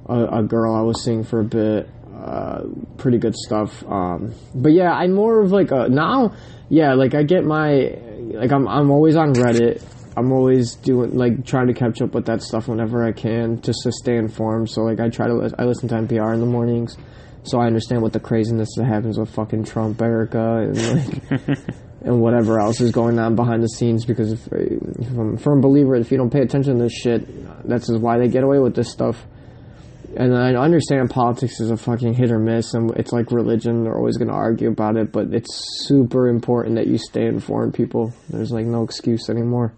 a, 0.07 0.39
a 0.39 0.43
girl 0.43 0.75
I 0.75 0.81
was 0.81 1.03
seeing 1.03 1.23
for 1.23 1.39
a 1.39 1.43
bit. 1.43 1.89
Uh, 2.13 2.63
pretty 2.97 3.17
good 3.17 3.36
stuff. 3.36 3.84
Um, 3.86 4.34
but 4.53 4.71
yeah, 4.71 4.91
I'm 4.91 5.13
more 5.13 5.41
of 5.41 5.51
like 5.51 5.71
a 5.71 5.89
now. 5.89 6.34
Yeah, 6.69 6.93
like 6.93 7.15
I 7.15 7.23
get 7.23 7.43
my 7.43 7.97
like 8.34 8.51
I'm 8.51 8.67
I'm 8.67 8.91
always 8.91 9.15
on 9.15 9.34
Reddit. 9.34 9.84
I'm 10.15 10.31
always 10.31 10.75
doing 10.75 11.17
like 11.17 11.45
trying 11.45 11.67
to 11.67 11.73
catch 11.73 12.01
up 12.01 12.13
with 12.13 12.27
that 12.27 12.41
stuff 12.43 12.67
whenever 12.67 13.03
I 13.03 13.11
can 13.11 13.61
just 13.61 13.79
to 13.84 13.91
stay 13.91 14.15
informed. 14.17 14.69
So 14.69 14.81
like 14.81 14.99
I 14.99 15.09
try 15.09 15.27
to 15.27 15.51
I 15.57 15.65
listen 15.65 15.89
to 15.89 15.95
NPR 15.95 16.34
in 16.34 16.39
the 16.39 16.45
mornings, 16.45 16.97
so 17.43 17.59
I 17.59 17.65
understand 17.65 18.01
what 18.03 18.13
the 18.13 18.19
craziness 18.19 18.69
that 18.77 18.86
happens 18.86 19.17
with 19.17 19.29
fucking 19.31 19.65
Trump, 19.65 20.01
Erica, 20.01 20.69
and 20.69 20.77
like 21.49 21.59
and 22.04 22.20
whatever 22.20 22.60
else 22.60 22.82
is 22.82 22.91
going 22.91 23.18
on 23.18 23.36
behind 23.36 23.64
the 23.64 23.68
scenes. 23.68 24.06
Because 24.06 24.34
if, 24.34 24.47
if 24.51 25.10
I'm 25.12 25.36
a 25.36 25.38
firm 25.38 25.62
believer, 25.62 25.95
if 25.95 26.12
you 26.12 26.18
don't 26.18 26.30
pay 26.30 26.41
attention 26.41 26.78
to 26.78 26.84
this 26.84 26.93
shit, 26.93 27.68
that's 27.68 27.89
why 27.89 28.18
they 28.18 28.28
get 28.28 28.43
away 28.43 28.60
with 28.60 28.76
this 28.76 28.91
stuff. 28.91 29.26
And 30.16 30.38
I 30.38 30.54
understand 30.54 31.10
politics 31.10 31.60
is 31.60 31.72
a 31.72 31.78
fucking 31.78 32.14
hit 32.14 32.30
or 32.30 32.38
miss, 32.38 32.76
and 32.76 32.91
it's 32.97 33.12
like 33.12 33.32
religion. 33.32 33.84
They're 33.84 33.97
always 33.97 34.18
going 34.18 34.28
to 34.28 34.36
argue 34.36 34.70
about 34.70 34.95
it, 34.95 35.12
but 35.12 35.34
it's 35.34 35.88
super 35.88 36.28
important 36.28 36.76
that 36.76 36.86
you 36.86 36.99
stay 36.99 37.26
informed, 37.26 37.74
people. 37.74 38.14
There's 38.30 38.51
like 38.51 38.68
no 38.68 38.84
excuse 38.84 39.30
anymore. 39.30 39.74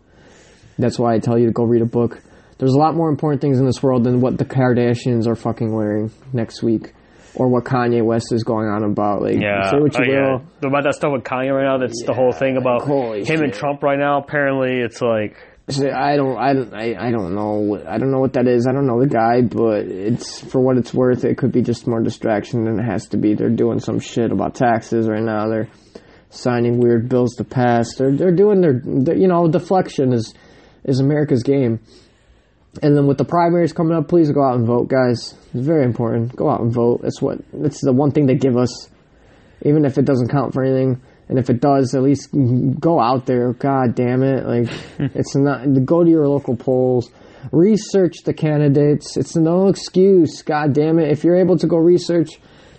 That's 0.78 1.00
why 1.00 1.14
I 1.14 1.20
tell 1.20 1.38
you 1.40 1.46
to 1.46 1.54
go 1.54 1.64
read 1.64 1.82
a 1.82 1.86
book. 1.86 2.22
There's 2.58 2.74
a 2.74 2.78
lot 2.78 2.96
more 2.96 3.10
important 3.10 3.42
things 3.42 3.60
in 3.60 3.66
this 3.66 3.82
world 3.82 4.04
than 4.04 4.20
what 4.20 4.38
the 4.38 4.46
Kardashians 4.46 5.26
are 5.26 5.36
fucking 5.36 5.74
wearing 5.74 6.12
next 6.34 6.62
week, 6.62 6.94
or 7.36 7.48
what 7.50 7.64
Kanye 7.66 8.04
West 8.04 8.32
is 8.32 8.44
going 8.44 8.68
on 8.68 8.84
about. 8.84 9.22
Like, 9.22 9.38
Yeah, 9.40 9.70
say 9.72 9.78
what 9.80 9.98
you 9.98 10.06
oh, 10.06 10.12
yeah. 10.14 10.40
will. 10.62 10.70
About 10.70 10.84
that 10.86 10.96
stuff 10.96 11.12
with 11.14 11.24
Kanye 11.24 11.54
right 11.54 11.66
now. 11.66 11.78
That's 11.78 12.04
the 12.06 12.14
whole 12.14 12.32
thing 12.32 12.58
about 12.58 12.86
him 12.88 13.44
and. 13.44 13.54
Trump 13.54 13.84
right 13.84 14.00
now. 14.00 14.20
Apparently, 14.20 14.80
it's 14.82 15.02
like 15.02 15.38
I 15.70 16.16
don't, 16.16 16.38
I 16.38 16.54
don't, 16.54 16.74
I, 16.74 16.96
I 17.08 17.12
don't 17.12 17.34
know. 17.34 17.54
what- 17.56 17.88
I 17.88 17.98
don't 17.98 18.12
know 18.12 18.20
what 18.20 18.34
that 18.34 18.48
is. 18.48 18.68
I 18.70 18.72
don't 18.74 18.86
know 18.86 19.00
the 19.02 19.08
guy, 19.08 19.42
but 19.42 19.86
it's 19.88 20.40
for 20.40 20.62
what 20.62 20.78
it's 20.78 20.94
worth. 20.94 21.24
It 21.26 21.38
could 21.38 21.52
be 21.52 21.62
just 21.64 21.88
more 21.88 22.02
distraction 22.04 22.66
than 22.66 22.80
it 22.80 22.84
has 22.84 23.08
to 23.10 23.18
be. 23.18 23.34
They're 23.34 23.50
doing 23.50 23.80
some 23.80 24.00
shit 24.00 24.32
about 24.32 24.54
taxes 24.56 25.08
right 25.10 25.24
now. 25.24 25.48
They're 25.50 25.68
signing 26.30 26.80
weird 26.80 27.10
bills 27.10 27.36
to 27.36 27.44
pass. 27.44 27.96
They're 27.96 28.12
they're 28.16 28.36
doing 28.36 28.62
their, 28.62 28.80
their 28.84 29.18
you 29.18 29.28
know, 29.28 29.48
deflection 29.48 30.14
is 30.14 30.34
is 30.84 31.00
America's 31.00 31.42
game. 31.42 31.80
And 32.82 32.96
then 32.96 33.08
with 33.08 33.18
the 33.18 33.26
primaries 33.26 33.74
coming 33.74 33.96
up, 33.96 34.08
please 34.08 34.32
go 34.32 34.44
out 34.44 34.56
and 34.56 34.68
vote, 34.68 34.90
guys. 34.90 35.34
It's 35.54 35.66
very 35.66 35.86
important. 35.86 36.36
Go 36.36 36.50
out 36.50 36.62
and 36.62 36.74
vote. 36.74 37.02
That's 37.02 37.22
what. 37.22 37.40
That's 37.54 37.82
the 37.82 37.94
one 37.94 38.12
thing 38.12 38.26
they 38.26 38.36
give 38.36 38.58
us 38.58 38.90
even 39.66 39.84
if 39.86 39.98
it 39.98 40.06
doesn't 40.06 40.30
count 40.30 40.54
for 40.54 40.64
anything. 40.64 41.02
And 41.28 41.40
if 41.40 41.50
it 41.50 41.60
does, 41.60 41.96
at 41.96 42.04
least 42.04 42.30
go 42.80 43.00
out 43.00 43.26
there. 43.26 43.54
God 43.54 43.96
damn 43.96 44.22
it! 44.22 44.46
Like 44.46 44.70
it's 45.16 45.36
not. 45.36 45.66
Go 45.86 46.04
to 46.04 46.10
your 46.10 46.28
local 46.28 46.56
polls. 46.56 47.10
Research 47.52 48.18
the 48.24 48.34
candidates. 48.34 49.18
It's 49.18 49.36
no 49.36 49.68
excuse. 49.68 50.44
God 50.44 50.74
damn 50.74 51.00
it! 51.00 51.12
If 51.12 51.24
you're 51.24 51.38
able 51.38 51.58
to 51.58 51.68
go 51.68 51.78
research 51.78 52.30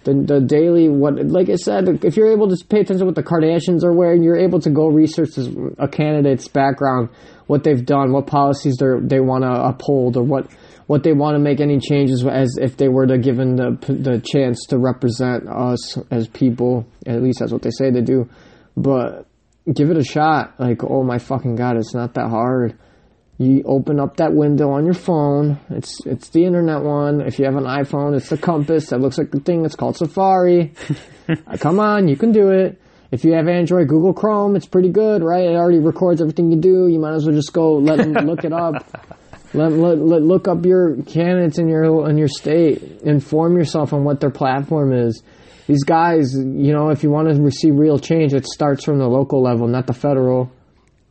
the 0.04 0.14
the 0.14 0.40
daily 0.40 0.88
what, 0.88 1.16
like 1.26 1.48
I 1.48 1.56
said, 1.56 2.04
if 2.04 2.16
you're 2.16 2.30
able 2.30 2.48
to 2.48 2.64
pay 2.64 2.80
attention 2.80 3.00
to 3.00 3.04
what 3.06 3.16
the 3.16 3.24
Kardashians 3.24 3.82
are 3.82 3.92
wearing, 3.92 4.22
you're 4.22 4.38
able 4.38 4.60
to 4.60 4.70
go 4.70 4.86
research 4.86 5.30
this, 5.34 5.48
a 5.78 5.88
candidate's 5.88 6.46
background, 6.46 7.08
what 7.46 7.64
they've 7.64 7.84
done, 7.84 8.12
what 8.12 8.26
policies 8.26 8.76
they 8.76 8.86
they 9.02 9.20
want 9.20 9.44
to 9.44 9.50
uphold, 9.50 10.16
or 10.16 10.22
what 10.22 10.50
what 10.86 11.02
they 11.02 11.12
want 11.12 11.34
to 11.34 11.38
make 11.38 11.60
any 11.60 11.78
changes 11.80 12.24
as 12.24 12.56
if 12.60 12.76
they 12.76 12.88
were 12.88 13.06
to 13.06 13.18
given 13.18 13.56
the 13.56 13.76
the 13.88 14.20
chance 14.20 14.66
to 14.68 14.78
represent 14.78 15.48
us 15.48 15.98
as 16.10 16.28
people. 16.28 16.86
At 17.06 17.22
least 17.22 17.40
that's 17.40 17.52
what 17.52 17.62
they 17.62 17.70
say 17.70 17.90
they 17.90 18.02
do. 18.02 18.28
But 18.76 19.26
give 19.72 19.90
it 19.90 19.96
a 19.96 20.04
shot. 20.04 20.54
Like, 20.58 20.84
oh 20.84 21.02
my 21.02 21.18
fucking 21.18 21.56
god, 21.56 21.76
it's 21.76 21.94
not 21.94 22.14
that 22.14 22.28
hard. 22.28 22.78
You 23.38 23.62
open 23.66 24.00
up 24.00 24.16
that 24.16 24.32
window 24.32 24.70
on 24.70 24.86
your 24.86 24.94
phone. 24.94 25.60
It's 25.68 26.04
it's 26.06 26.30
the 26.30 26.44
internet 26.44 26.82
one. 26.82 27.20
If 27.20 27.38
you 27.38 27.44
have 27.44 27.56
an 27.56 27.64
iPhone, 27.64 28.16
it's 28.16 28.30
the 28.30 28.38
compass 28.38 28.88
that 28.88 29.00
looks 29.00 29.18
like 29.18 29.30
the 29.30 29.40
thing. 29.40 29.64
It's 29.64 29.76
called 29.76 29.96
Safari. 29.96 30.72
Come 31.58 31.78
on, 31.78 32.08
you 32.08 32.16
can 32.16 32.32
do 32.32 32.50
it. 32.50 32.80
If 33.10 33.24
you 33.24 33.34
have 33.34 33.48
Android, 33.48 33.88
Google 33.88 34.12
Chrome, 34.12 34.56
it's 34.56 34.66
pretty 34.66 34.90
good, 34.90 35.22
right? 35.22 35.44
It 35.44 35.54
already 35.54 35.78
records 35.78 36.20
everything 36.20 36.50
you 36.50 36.60
do. 36.60 36.88
You 36.88 36.98
might 36.98 37.14
as 37.14 37.24
well 37.24 37.34
just 37.34 37.52
go 37.52 37.74
let 37.74 37.98
them 37.98 38.12
look 38.26 38.44
it 38.44 38.52
up. 38.52 38.84
Let, 39.54 39.72
let, 39.72 39.98
let 39.98 40.22
look 40.22 40.48
up 40.48 40.66
your 40.66 41.02
candidates 41.04 41.58
in 41.58 41.68
your 41.68 42.10
in 42.10 42.18
your 42.18 42.28
state. 42.28 43.00
Inform 43.02 43.56
yourself 43.56 43.94
on 43.94 44.04
what 44.04 44.20
their 44.20 44.30
platform 44.30 44.92
is. 44.92 45.22
These 45.66 45.84
guys, 45.84 46.34
you 46.34 46.72
know, 46.72 46.90
if 46.90 47.02
you 47.02 47.10
want 47.10 47.28
to 47.28 47.40
receive 47.40 47.74
real 47.74 47.98
change, 47.98 48.34
it 48.34 48.44
starts 48.44 48.84
from 48.84 48.98
the 48.98 49.08
local 49.08 49.42
level, 49.42 49.66
not 49.66 49.86
the 49.86 49.94
federal. 49.94 50.52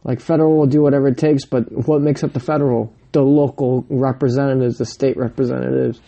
Like 0.04 0.20
federal 0.20 0.58
will 0.58 0.68
do 0.68 0.82
whatever 0.82 1.08
it 1.08 1.18
takes, 1.18 1.46
but 1.46 1.64
what 1.88 2.02
makes 2.02 2.24
up 2.24 2.34
the 2.34 2.40
federal? 2.40 2.94
The 3.14 3.22
local 3.22 3.86
representatives, 3.90 4.78
the 4.78 4.86
state 4.86 5.18
representatives 5.18 6.00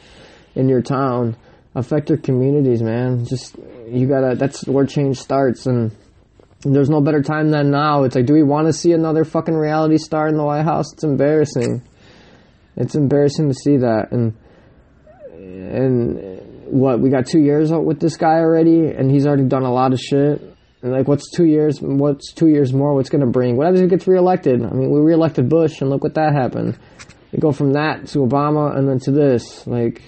in 0.54 0.70
your 0.70 0.84
town. 0.84 1.36
Affect 1.74 2.10
your 2.10 2.20
communities, 2.20 2.84
man. 2.84 3.26
Just 3.26 3.56
you 3.90 4.08
gotta. 4.08 4.36
That's 4.36 4.66
where 4.68 4.86
change 4.86 5.20
starts, 5.20 5.66
and 5.66 5.92
there's 6.62 6.90
no 6.90 7.02
better 7.02 7.22
time 7.22 7.52
than 7.52 7.72
now. 7.72 8.04
It's 8.04 8.16
like, 8.16 8.26
do 8.26 8.34
we 8.34 8.44
want 8.44 8.68
to 8.68 8.74
see 8.74 8.92
another 8.92 9.24
fucking 9.24 9.56
reality 9.56 9.98
star 9.98 10.28
in 10.28 10.36
the 10.36 10.44
White 10.44 10.64
House? 10.64 10.92
It's 10.94 11.04
embarrassing. 11.04 11.82
It's 12.76 12.96
embarrassing 12.96 13.48
to 13.48 13.54
see 13.54 13.78
that, 13.78 14.12
and 14.12 14.36
and 15.32 16.42
what 16.66 17.00
we 17.00 17.10
got 17.10 17.26
two 17.26 17.40
years 17.40 17.72
out 17.72 17.86
with 17.86 18.00
this 18.00 18.18
guy 18.18 18.40
already, 18.40 18.88
and 18.88 19.10
he's 19.10 19.26
already 19.26 19.46
done 19.46 19.64
a 19.64 19.72
lot 19.72 19.94
of 19.94 20.00
shit. 20.00 20.42
And 20.82 20.92
like, 20.92 21.08
what's 21.08 21.32
two 21.32 21.46
years? 21.46 21.80
What's 21.82 22.34
two 22.34 22.48
years 22.48 22.74
more? 22.74 22.94
What's 22.94 23.10
gonna 23.10 23.26
bring? 23.26 23.58
What 23.58 23.66
happens 23.66 23.82
if 23.82 23.86
he 23.86 23.90
gets 23.90 24.08
reelected? 24.08 24.64
I 24.64 24.70
mean, 24.70 24.92
we 24.92 25.00
reelected 25.00 25.50
Bush, 25.50 25.82
and 25.82 25.90
look 25.90 26.04
what 26.04 26.16
that 26.16 26.34
happened. 26.34 26.78
We 27.32 27.40
go 27.40 27.52
from 27.52 27.74
that 27.74 28.08
to 28.08 28.20
Obama, 28.20 28.78
and 28.78 28.88
then 28.88 29.00
to 29.00 29.12
this. 29.12 29.66
Like, 29.66 30.02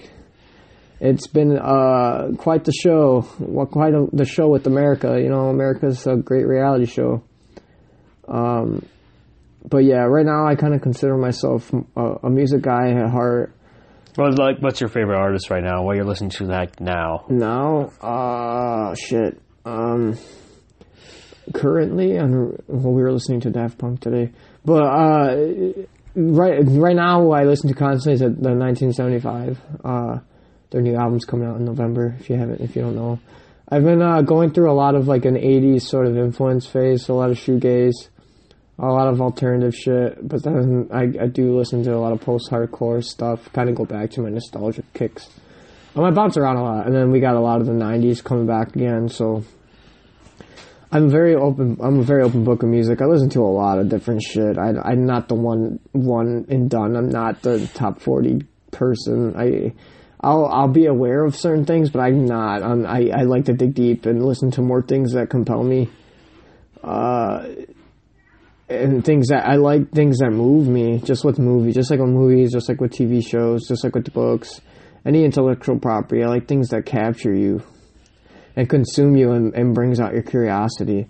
it's 1.00 1.26
been 1.26 1.56
uh, 1.56 2.32
quite 2.36 2.64
the 2.64 2.72
show, 2.72 3.26
well, 3.38 3.66
quite 3.66 3.94
a, 3.94 4.06
the 4.12 4.26
show 4.26 4.48
with 4.48 4.66
America. 4.66 5.18
You 5.20 5.30
know, 5.30 5.48
America's 5.48 6.06
a 6.06 6.16
great 6.16 6.46
reality 6.46 6.84
show. 6.84 7.22
Um, 8.28 8.86
but 9.66 9.78
yeah, 9.78 10.04
right 10.04 10.26
now 10.26 10.46
I 10.46 10.54
kind 10.56 10.74
of 10.74 10.82
consider 10.82 11.16
myself 11.16 11.72
a, 11.96 12.02
a 12.24 12.30
music 12.30 12.62
guy 12.62 12.90
at 12.90 13.10
heart. 13.10 13.54
What's 14.16 14.38
like? 14.38 14.58
What's 14.58 14.80
your 14.80 14.90
favorite 14.90 15.18
artist 15.18 15.50
right 15.50 15.62
now? 15.62 15.82
What 15.84 15.96
you're 15.96 16.04
listening 16.04 16.30
to 16.30 16.44
like 16.44 16.80
now? 16.80 17.24
Now, 17.28 17.90
uh, 18.02 18.94
shit. 18.94 19.40
Um, 19.64 20.18
currently, 21.54 22.16
and 22.16 22.62
well, 22.66 22.92
we 22.92 23.02
were 23.02 23.12
listening 23.12 23.40
to 23.42 23.50
Daft 23.50 23.78
Punk 23.78 24.00
today, 24.00 24.32
but 24.64 24.82
uh, 24.82 25.36
right 26.14 26.60
right 26.64 26.96
now, 26.96 27.30
I 27.30 27.44
listen 27.44 27.68
to 27.68 27.74
constantly 27.74 28.14
is 28.14 28.20
the 28.20 28.26
1975. 28.26 29.60
Uh, 29.84 30.18
their 30.70 30.80
new 30.80 30.96
album's 30.96 31.24
coming 31.24 31.48
out 31.48 31.56
in 31.56 31.64
November. 31.64 32.16
If 32.18 32.30
you 32.30 32.36
haven't, 32.36 32.60
if 32.60 32.76
you 32.76 32.82
don't 32.82 32.96
know, 32.96 33.18
I've 33.68 33.84
been 33.84 34.02
uh, 34.02 34.22
going 34.22 34.52
through 34.52 34.70
a 34.70 34.74
lot 34.74 34.94
of 34.94 35.06
like 35.06 35.24
an 35.24 35.34
80s 35.34 35.82
sort 35.82 36.06
of 36.06 36.16
influence 36.16 36.66
phase, 36.66 37.08
a 37.08 37.14
lot 37.14 37.30
of 37.30 37.36
shoegaze, 37.36 38.08
a 38.78 38.86
lot 38.86 39.08
of 39.08 39.20
alternative 39.20 39.74
shit. 39.74 40.26
But 40.26 40.42
then 40.42 40.88
I, 40.92 41.02
I 41.02 41.26
do 41.26 41.56
listen 41.56 41.82
to 41.84 41.94
a 41.94 41.98
lot 41.98 42.12
of 42.12 42.20
post-hardcore 42.20 43.04
stuff. 43.04 43.52
Kind 43.52 43.68
of 43.68 43.76
go 43.76 43.84
back 43.84 44.10
to 44.12 44.22
my 44.22 44.30
nostalgic 44.30 44.92
kicks. 44.92 45.28
Um, 45.94 46.04
I 46.04 46.10
bounce 46.10 46.36
around 46.36 46.56
a 46.56 46.62
lot, 46.62 46.86
and 46.86 46.94
then 46.94 47.10
we 47.10 47.20
got 47.20 47.34
a 47.34 47.40
lot 47.40 47.60
of 47.60 47.66
the 47.66 47.72
'90s 47.72 48.22
coming 48.22 48.46
back 48.46 48.74
again. 48.74 49.08
So 49.08 49.44
I'm 50.92 51.10
very 51.10 51.34
open. 51.34 51.76
I'm 51.80 52.00
a 52.00 52.02
very 52.02 52.22
open 52.22 52.44
book 52.44 52.62
of 52.62 52.68
music. 52.68 53.02
I 53.02 53.06
listen 53.06 53.28
to 53.30 53.40
a 53.40 53.52
lot 53.52 53.78
of 53.78 53.88
different 53.88 54.22
shit. 54.22 54.56
I, 54.58 54.72
I'm 54.84 55.04
not 55.04 55.28
the 55.28 55.34
one 55.34 55.80
one 55.92 56.46
and 56.48 56.70
done. 56.70 56.96
I'm 56.96 57.08
not 57.08 57.42
the 57.42 57.68
top 57.74 58.00
forty 58.00 58.42
person. 58.70 59.34
I 59.36 59.74
I'll 60.22 60.46
I'll 60.46 60.68
be 60.68 60.86
aware 60.86 61.24
of 61.24 61.34
certain 61.34 61.64
things, 61.64 61.90
but 61.90 62.00
I'm 62.00 62.26
not. 62.26 62.62
I'm, 62.62 62.86
I 62.86 63.10
I 63.10 63.22
like 63.22 63.46
to 63.46 63.54
dig 63.54 63.74
deep 63.74 64.06
and 64.06 64.24
listen 64.24 64.50
to 64.52 64.62
more 64.62 64.82
things 64.82 65.14
that 65.14 65.30
compel 65.30 65.62
me. 65.62 65.88
Uh, 66.82 67.48
and 68.68 69.04
things 69.04 69.28
that 69.28 69.46
I 69.46 69.56
like, 69.56 69.90
things 69.90 70.18
that 70.18 70.30
move 70.30 70.68
me, 70.68 71.00
just 71.00 71.24
with 71.24 71.38
movies, 71.38 71.74
just 71.74 71.90
like 71.90 71.98
with 71.98 72.10
movies, 72.10 72.52
just 72.52 72.68
like 72.68 72.80
with 72.80 72.92
TV 72.92 73.26
shows, 73.26 73.66
just 73.66 73.82
like 73.82 73.94
with 73.94 74.04
the 74.04 74.12
books, 74.12 74.60
any 75.04 75.24
intellectual 75.24 75.78
property. 75.78 76.22
I 76.22 76.28
like 76.28 76.46
things 76.46 76.68
that 76.68 76.86
capture 76.86 77.34
you 77.34 77.62
and 78.54 78.68
consume 78.68 79.16
you 79.16 79.32
and, 79.32 79.54
and 79.54 79.74
brings 79.74 79.98
out 79.98 80.12
your 80.12 80.22
curiosity. 80.22 81.08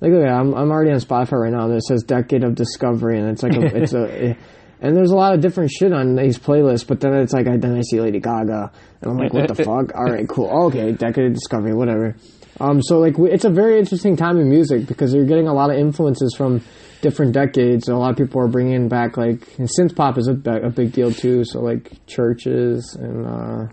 Like, 0.00 0.12
look 0.12 0.26
I'm 0.26 0.52
I'm 0.54 0.70
already 0.70 0.90
on 0.90 0.98
Spotify 0.98 1.32
right 1.32 1.52
now. 1.52 1.66
And 1.66 1.74
it 1.74 1.84
says 1.84 2.02
Decade 2.02 2.44
of 2.44 2.56
Discovery, 2.56 3.18
and 3.18 3.30
it's 3.30 3.42
like 3.42 3.54
a, 3.54 3.76
it's 3.76 3.94
a. 3.94 4.36
And 4.82 4.96
there's 4.96 5.12
a 5.12 5.16
lot 5.16 5.32
of 5.32 5.40
different 5.40 5.70
shit 5.70 5.92
on 5.92 6.16
these 6.16 6.40
playlists, 6.40 6.84
but 6.84 7.00
then 7.00 7.14
it's 7.14 7.32
like 7.32 7.46
I 7.46 7.56
then 7.56 7.76
I 7.76 7.82
see 7.82 8.00
Lady 8.00 8.18
Gaga, 8.18 8.72
and 9.00 9.10
I'm 9.10 9.16
like, 9.16 9.32
what 9.32 9.46
the 9.46 9.54
fuck? 9.64 9.94
All 9.94 10.12
right, 10.12 10.28
cool. 10.28 10.66
Okay, 10.66 10.90
Decade 10.90 11.26
of 11.26 11.34
Discovery, 11.34 11.72
whatever. 11.72 12.16
Um, 12.60 12.82
so 12.82 12.98
like 12.98 13.14
it's 13.16 13.44
a 13.44 13.50
very 13.50 13.78
interesting 13.78 14.16
time 14.16 14.38
in 14.38 14.48
music 14.48 14.86
because 14.86 15.14
you're 15.14 15.24
getting 15.24 15.46
a 15.46 15.54
lot 15.54 15.70
of 15.70 15.76
influences 15.76 16.34
from 16.36 16.62
different 17.00 17.32
decades. 17.32 17.88
A 17.88 17.94
lot 17.94 18.10
of 18.10 18.16
people 18.16 18.40
are 18.40 18.48
bringing 18.48 18.88
back 18.88 19.16
like 19.16 19.56
and 19.58 19.68
synth 19.68 19.94
pop 19.94 20.18
is 20.18 20.28
a, 20.28 20.32
a 20.32 20.70
big 20.70 20.92
deal 20.92 21.12
too. 21.12 21.44
So 21.44 21.60
like 21.60 21.90
CHVRCHES 22.08 22.96
and 22.96 23.26
uh, 23.26 23.72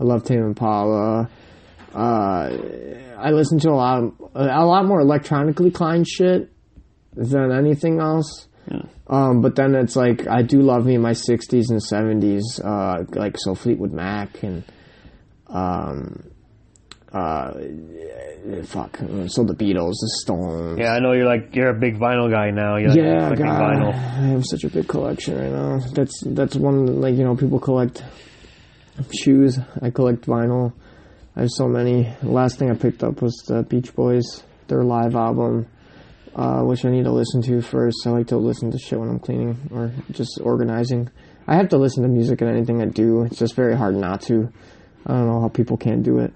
I 0.00 0.04
love 0.04 0.24
Tame 0.24 0.42
Impala. 0.42 1.30
Uh, 1.94 2.50
I 3.18 3.30
listen 3.30 3.58
to 3.60 3.70
a 3.70 3.72
lot 3.72 4.02
of, 4.02 4.14
a 4.34 4.66
lot 4.66 4.84
more 4.84 5.00
electronically 5.00 5.66
inclined 5.66 6.06
shit 6.06 6.52
than 7.14 7.50
anything 7.52 8.00
else. 8.00 8.48
Um, 9.06 9.40
but 9.40 9.56
then 9.56 9.74
it's 9.74 9.96
like 9.96 10.26
I 10.26 10.42
do 10.42 10.60
love 10.60 10.84
me 10.86 10.94
in 10.96 11.00
my 11.02 11.12
'60s 11.12 11.70
and 11.70 11.80
'70s, 11.80 12.42
uh, 12.64 13.04
like 13.18 13.36
so 13.38 13.54
Fleetwood 13.54 13.92
Mac 13.92 14.42
and 14.42 14.62
um, 15.46 16.24
uh, 17.12 17.52
fuck, 18.64 18.98
so 19.28 19.44
the 19.44 19.54
Beatles, 19.54 19.94
the 20.00 20.10
Stones. 20.20 20.78
Yeah, 20.78 20.92
I 20.92 20.98
know 21.00 21.12
you're 21.12 21.24
like 21.26 21.54
you're 21.56 21.70
a 21.70 21.78
big 21.78 21.98
vinyl 21.98 22.30
guy 22.30 22.50
now. 22.50 22.76
You're 22.76 22.90
like 22.90 22.98
Yeah, 22.98 23.18
collecting 23.24 23.46
God, 23.46 23.60
vinyl. 23.62 23.94
I 23.94 24.26
have 24.28 24.44
such 24.44 24.64
a 24.64 24.68
big 24.68 24.86
collection 24.88 25.38
right 25.38 25.50
now. 25.50 25.78
That's 25.94 26.22
that's 26.26 26.56
one 26.56 27.00
like 27.00 27.14
you 27.14 27.24
know 27.24 27.34
people 27.36 27.58
collect 27.60 28.02
shoes. 29.12 29.58
I 29.80 29.90
collect 29.90 30.26
vinyl. 30.26 30.72
I 31.34 31.42
have 31.42 31.50
so 31.50 31.66
many. 31.68 32.12
The 32.20 32.30
last 32.30 32.58
thing 32.58 32.70
I 32.70 32.74
picked 32.74 33.02
up 33.02 33.22
was 33.22 33.34
the 33.46 33.62
Beach 33.62 33.94
Boys, 33.94 34.42
their 34.66 34.82
live 34.84 35.14
album, 35.14 35.66
uh, 36.38 36.62
which 36.62 36.84
I 36.84 36.90
need 36.90 37.02
to 37.02 37.10
listen 37.10 37.42
to 37.42 37.60
first. 37.60 38.06
I 38.06 38.10
like 38.10 38.28
to 38.28 38.36
listen 38.36 38.70
to 38.70 38.78
shit 38.78 38.98
when 38.98 39.08
I'm 39.08 39.18
cleaning 39.18 39.58
or 39.72 39.90
just 40.12 40.38
organizing. 40.40 41.10
I 41.48 41.56
have 41.56 41.70
to 41.70 41.78
listen 41.78 42.04
to 42.04 42.08
music 42.08 42.40
in 42.40 42.48
anything 42.48 42.80
I 42.80 42.86
do. 42.86 43.22
It's 43.24 43.38
just 43.38 43.56
very 43.56 43.76
hard 43.76 43.96
not 43.96 44.22
to. 44.22 44.52
I 45.04 45.14
don't 45.14 45.26
know 45.26 45.40
how 45.40 45.48
people 45.48 45.76
can't 45.76 46.04
do 46.04 46.18
it. 46.20 46.32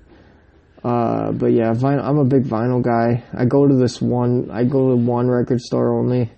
Uh, 0.83 1.31
but 1.31 1.53
yeah, 1.53 1.73
vinyl, 1.73 2.03
I'm 2.03 2.19
a 2.19 2.25
big 2.25 2.43
vinyl 2.43 2.83
guy. 2.83 3.23
I 3.33 3.45
go 3.45 3.69
to 3.69 3.75
this 3.77 4.03
one, 4.03 4.51
I 4.51 4.65
go 4.65 4.91
to 4.91 4.97
one 4.97 5.29
record 5.29 5.61
store 5.61 5.97
only. 5.97 6.33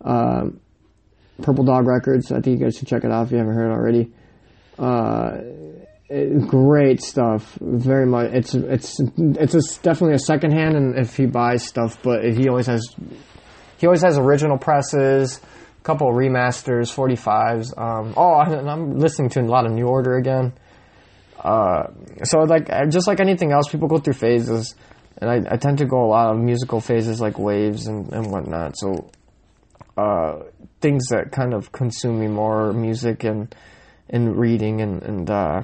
Um, 0.00 0.60
Purple 1.40 1.62
Dog 1.62 1.86
Records. 1.86 2.32
I 2.32 2.40
think 2.40 2.58
you 2.58 2.64
guys 2.64 2.76
should 2.76 2.88
check 2.88 3.04
it 3.04 3.12
out 3.12 3.26
if 3.26 3.30
you 3.30 3.38
haven't 3.38 3.54
heard 3.54 3.70
it 3.70 3.74
already. 3.74 4.12
Uh, 4.76 5.77
it- 6.08 6.46
great 6.48 7.02
stuff. 7.02 7.56
Very 7.60 8.06
much. 8.06 8.32
It's 8.32 8.54
it's 8.54 8.96
it's 9.18 9.54
a, 9.54 9.82
definitely 9.82 10.14
a 10.14 10.18
secondhand, 10.18 10.76
and 10.76 10.98
if 10.98 11.16
he 11.16 11.26
buys 11.26 11.62
stuff, 11.66 11.98
but 12.02 12.24
he 12.24 12.48
always 12.48 12.66
has 12.66 12.82
he 13.78 13.86
always 13.86 14.02
has 14.02 14.18
original 14.18 14.58
presses, 14.58 15.40
a 15.80 15.82
couple 15.84 16.10
remasters, 16.12 16.92
forty 16.92 17.16
fives. 17.16 17.72
Um, 17.76 18.14
oh, 18.16 18.34
I'm 18.34 18.98
listening 18.98 19.28
to 19.30 19.40
a 19.40 19.42
lot 19.42 19.66
of 19.66 19.72
New 19.72 19.86
Order 19.86 20.16
again. 20.16 20.52
Uh, 21.38 21.84
so 22.24 22.40
like 22.40 22.68
just 22.90 23.06
like 23.06 23.20
anything 23.20 23.52
else, 23.52 23.68
people 23.68 23.86
go 23.88 23.98
through 23.98 24.14
phases, 24.14 24.74
and 25.18 25.30
I, 25.30 25.54
I 25.54 25.56
tend 25.56 25.78
to 25.78 25.86
go 25.86 26.04
a 26.04 26.08
lot 26.08 26.34
of 26.34 26.40
musical 26.40 26.80
phases 26.80 27.20
like 27.20 27.38
waves 27.38 27.86
and, 27.86 28.12
and 28.12 28.32
whatnot. 28.32 28.76
So 28.76 29.10
uh, 29.96 30.40
things 30.80 31.06
that 31.10 31.30
kind 31.32 31.54
of 31.54 31.70
consume 31.70 32.18
me 32.18 32.26
more, 32.28 32.72
music 32.72 33.24
and 33.24 33.54
and 34.10 34.36
reading 34.36 34.80
and 34.80 35.02
and 35.02 35.30
uh, 35.30 35.62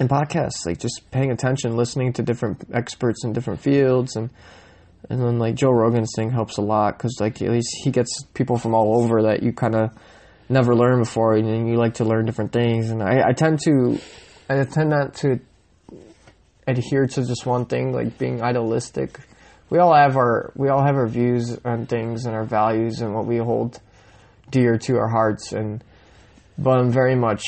and 0.00 0.08
podcasts, 0.08 0.66
like 0.66 0.78
just 0.78 1.02
paying 1.10 1.30
attention, 1.30 1.76
listening 1.76 2.12
to 2.14 2.22
different 2.22 2.64
experts 2.72 3.24
in 3.24 3.32
different 3.32 3.60
fields, 3.60 4.16
and 4.16 4.30
and 5.08 5.20
then 5.20 5.38
like 5.38 5.54
Joe 5.54 5.70
Rogan's 5.70 6.12
thing 6.16 6.30
helps 6.30 6.56
a 6.56 6.62
lot 6.62 6.96
because 6.96 7.16
like 7.20 7.40
at 7.42 7.50
least 7.50 7.68
he 7.82 7.90
gets 7.90 8.24
people 8.34 8.56
from 8.56 8.74
all 8.74 9.02
over 9.02 9.22
that 9.22 9.42
you 9.42 9.52
kind 9.52 9.74
of 9.74 9.90
never 10.48 10.74
learned 10.74 11.00
before, 11.00 11.34
and 11.34 11.68
you 11.68 11.76
like 11.76 11.94
to 11.94 12.04
learn 12.04 12.26
different 12.26 12.52
things. 12.52 12.90
And 12.90 13.02
I, 13.02 13.28
I 13.28 13.32
tend 13.32 13.60
to 13.64 13.98
I 14.48 14.62
tend 14.64 14.90
not 14.90 15.14
to 15.16 15.40
adhere 16.66 17.06
to 17.06 17.24
just 17.24 17.46
one 17.46 17.66
thing, 17.66 17.92
like 17.92 18.18
being 18.18 18.42
idealistic. 18.42 19.18
We 19.70 19.78
all 19.78 19.94
have 19.94 20.16
our 20.16 20.52
we 20.56 20.68
all 20.68 20.84
have 20.84 20.96
our 20.96 21.06
views 21.06 21.58
on 21.64 21.86
things 21.86 22.26
and 22.26 22.34
our 22.34 22.44
values 22.44 23.00
and 23.00 23.14
what 23.14 23.26
we 23.26 23.36
hold 23.36 23.80
dear 24.50 24.76
to 24.78 24.96
our 24.96 25.08
hearts, 25.08 25.52
and 25.52 25.82
but 26.58 26.78
I'm 26.78 26.90
very 26.90 27.14
much 27.14 27.44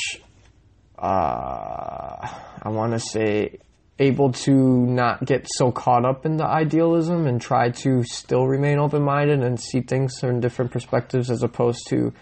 Uh, 0.97 2.27
I 2.61 2.69
want 2.69 2.93
to 2.93 2.99
say 2.99 3.59
able 3.99 4.31
to 4.31 4.51
not 4.51 5.25
get 5.25 5.47
so 5.55 5.71
caught 5.71 6.05
up 6.05 6.25
in 6.25 6.37
the 6.37 6.45
idealism 6.45 7.25
and 7.25 7.41
try 7.41 7.69
to 7.69 8.03
still 8.03 8.45
remain 8.47 8.77
open 8.77 9.01
minded 9.01 9.41
and 9.41 9.59
see 9.59 9.81
things 9.81 10.19
from 10.19 10.39
different 10.39 10.71
perspectives 10.71 11.31
as 11.31 11.41
opposed 11.41 11.87
to 11.87 12.13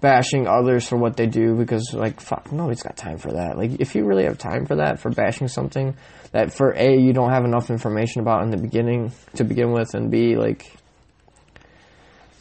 bashing 0.00 0.48
others 0.48 0.88
for 0.88 0.96
what 0.96 1.16
they 1.16 1.26
do 1.26 1.54
because 1.54 1.92
like 1.92 2.20
fuck 2.20 2.50
nobody's 2.50 2.82
got 2.82 2.96
time 2.96 3.18
for 3.18 3.32
that. 3.32 3.56
Like 3.58 3.80
if 3.80 3.94
you 3.94 4.04
really 4.04 4.24
have 4.24 4.38
time 4.38 4.66
for 4.66 4.76
that 4.76 4.98
for 4.98 5.10
bashing 5.10 5.48
something 5.48 5.94
that 6.32 6.52
for 6.52 6.72
a 6.72 6.96
you 6.96 7.12
don't 7.12 7.30
have 7.30 7.44
enough 7.44 7.70
information 7.70 8.22
about 8.22 8.42
in 8.42 8.50
the 8.50 8.56
beginning 8.56 9.12
to 9.34 9.44
begin 9.44 9.72
with 9.72 9.94
and 9.94 10.10
b 10.10 10.36
like 10.36 10.72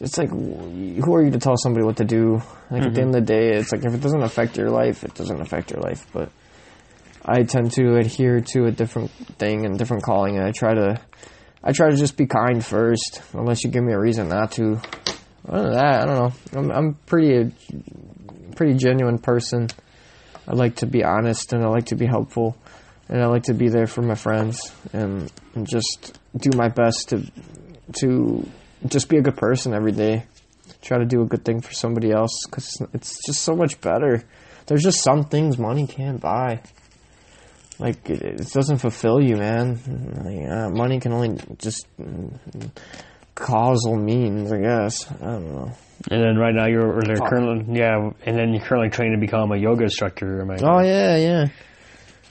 it's 0.02 0.18
like 0.18 0.30
who 0.30 1.14
are 1.14 1.24
you 1.24 1.32
to 1.32 1.40
tell 1.40 1.58
somebody 1.58 1.86
what 1.86 1.98
to 1.98 2.06
do? 2.06 2.42
Like 2.72 2.84
at 2.84 2.94
the 2.94 3.02
end 3.02 3.16
of 3.16 3.26
the 3.26 3.34
day 3.34 3.50
it's 3.58 3.72
like 3.72 3.84
if 3.84 3.94
it 3.94 4.02
doesn't 4.02 4.22
affect 4.24 4.58
your 4.58 4.70
life 4.70 5.04
it 5.04 5.14
doesn't 5.14 5.42
affect 5.42 5.72
your 5.72 5.82
life 5.82 6.06
but 6.14 6.32
i 7.26 7.44
tend 7.44 7.72
to 7.74 7.96
adhere 7.98 8.40
to 8.42 8.66
a 8.66 8.72
different 8.72 9.12
thing 9.38 9.66
and 9.66 9.78
different 9.78 10.04
calling 10.04 10.38
and 10.38 10.46
i 10.46 10.52
try 10.52 10.74
to 10.74 11.00
i 11.64 11.72
try 11.72 11.90
to 11.90 11.98
just 11.98 12.16
be 12.16 12.26
kind 12.26 12.64
first 12.64 13.22
unless 13.34 13.64
you 13.64 13.70
give 13.70 13.84
me 13.84 13.94
a 13.94 14.00
reason 14.00 14.30
not 14.30 14.52
to. 14.54 14.80
Other 15.48 15.64
than 15.64 15.74
that 15.74 16.02
i 16.02 16.06
don't 16.06 16.16
know. 16.16 16.60
I'm, 16.60 16.72
I'm 16.72 16.94
pretty 17.06 17.36
a 17.36 18.56
pretty 18.56 18.76
genuine 18.76 19.18
person. 19.20 19.68
I 20.48 20.54
like 20.54 20.78
to 20.78 20.86
be 20.86 21.04
honest 21.04 21.54
and 21.54 21.64
i 21.64 21.68
like 21.68 21.88
to 21.88 21.96
be 21.96 22.06
helpful 22.06 22.56
and 23.10 23.22
i 23.22 23.26
like 23.26 23.44
to 23.44 23.54
be 23.54 23.68
there 23.70 23.88
for 23.88 24.02
my 24.02 24.16
friends 24.16 24.72
and, 24.94 25.32
and 25.56 25.68
just 25.68 26.20
do 26.38 26.52
my 26.56 26.70
best 26.70 27.10
to 27.10 27.24
to 28.02 28.48
just 28.88 29.10
be 29.10 29.18
a 29.18 29.22
good 29.22 29.38
person 29.38 29.74
every 29.74 29.92
day. 29.92 30.26
Try 30.82 31.00
to 31.00 31.06
do 31.06 31.22
a 31.22 31.26
good 31.26 31.44
thing 31.44 31.62
for 31.62 31.74
somebody 31.74 32.12
else 32.12 32.32
because 32.46 32.82
it's 32.94 33.18
just 33.26 33.42
so 33.42 33.56
much 33.56 33.82
better. 33.82 34.24
There's 34.68 34.84
just 34.84 35.04
some 35.04 35.24
things 35.24 35.58
money 35.58 35.88
can't 35.88 36.22
buy. 36.22 36.62
like 37.80 38.10
it, 38.10 38.22
it 38.22 38.52
doesn't 38.54 38.78
fulfill 38.78 39.22
you, 39.22 39.36
man. 39.36 39.80
Like, 40.24 40.50
uh, 40.50 40.70
money 40.70 41.00
can 41.00 41.12
only 41.12 41.38
just 41.58 41.86
mm, 42.00 42.38
causal 43.36 43.96
means, 43.98 44.52
I 44.52 44.58
guess. 44.60 45.10
I 45.12 45.26
don't 45.26 45.54
know. 45.54 45.72
And 46.10 46.24
then 46.24 46.38
right 46.38 46.54
now 46.56 46.68
you're 46.68 46.98
or 46.98 47.02
they're 47.04 47.18
currently 47.18 47.78
yeah, 47.78 48.12
and 48.26 48.38
then 48.38 48.54
you're 48.54 48.64
currently 48.64 48.90
trying 48.90 49.12
to 49.12 49.18
become 49.18 49.52
a 49.52 49.58
yoga 49.58 49.84
instructor. 49.84 50.42
Am 50.42 50.52
I 50.52 50.58
Oh 50.62 50.80
yeah, 50.82 51.18
yeah. 51.18 51.48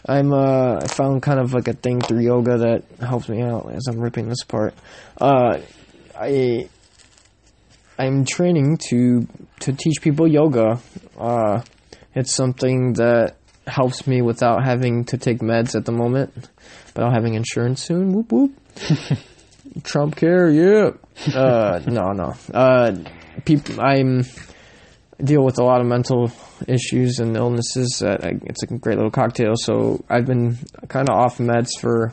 I'm 0.06 0.32
uh 0.32 0.76
I 0.76 0.86
found 0.86 1.22
kind 1.22 1.38
of 1.38 1.52
like 1.52 1.68
a 1.68 1.74
thing 1.74 2.00
through 2.00 2.20
yoga 2.20 2.56
that 2.58 2.84
helps 3.06 3.28
me 3.28 3.42
out 3.42 3.70
as 3.74 3.86
I'm 3.88 3.98
ripping 4.00 4.28
this 4.28 4.42
apart. 4.42 4.74
Uh 5.20 5.58
I 6.18 6.68
I'm 7.98 8.24
training 8.24 8.78
to 8.88 9.26
to 9.60 9.72
teach 9.72 10.00
people 10.00 10.26
yoga. 10.26 10.80
Uh 11.16 11.62
it's 12.14 12.34
something 12.34 12.94
that 12.94 13.36
helps 13.66 14.06
me 14.06 14.22
without 14.22 14.64
having 14.64 15.04
to 15.04 15.18
take 15.18 15.38
meds 15.38 15.74
at 15.74 15.84
the 15.84 15.92
moment, 15.92 16.50
but 16.94 17.04
I'm 17.04 17.12
having 17.12 17.34
insurance 17.34 17.82
soon. 17.82 18.12
Whoop 18.12 18.32
whoop. 18.32 18.52
Trump 19.84 20.16
care, 20.16 20.50
yeah. 20.50 20.90
Uh 21.34 21.80
no, 21.86 22.12
no. 22.12 22.34
Uh 22.52 22.96
people 23.44 23.80
I'm 23.80 24.24
deal 25.22 25.44
with 25.44 25.58
a 25.58 25.64
lot 25.64 25.80
of 25.80 25.86
mental 25.86 26.30
issues 26.66 27.18
and 27.18 27.36
illnesses. 27.36 27.98
That 28.00 28.24
I, 28.24 28.32
it's 28.44 28.62
a 28.62 28.66
great 28.66 28.96
little 28.96 29.10
cocktail. 29.10 29.54
So 29.56 30.04
I've 30.08 30.26
been 30.26 30.58
kind 30.88 31.08
of 31.08 31.16
off 31.16 31.38
meds 31.38 31.78
for 31.78 32.12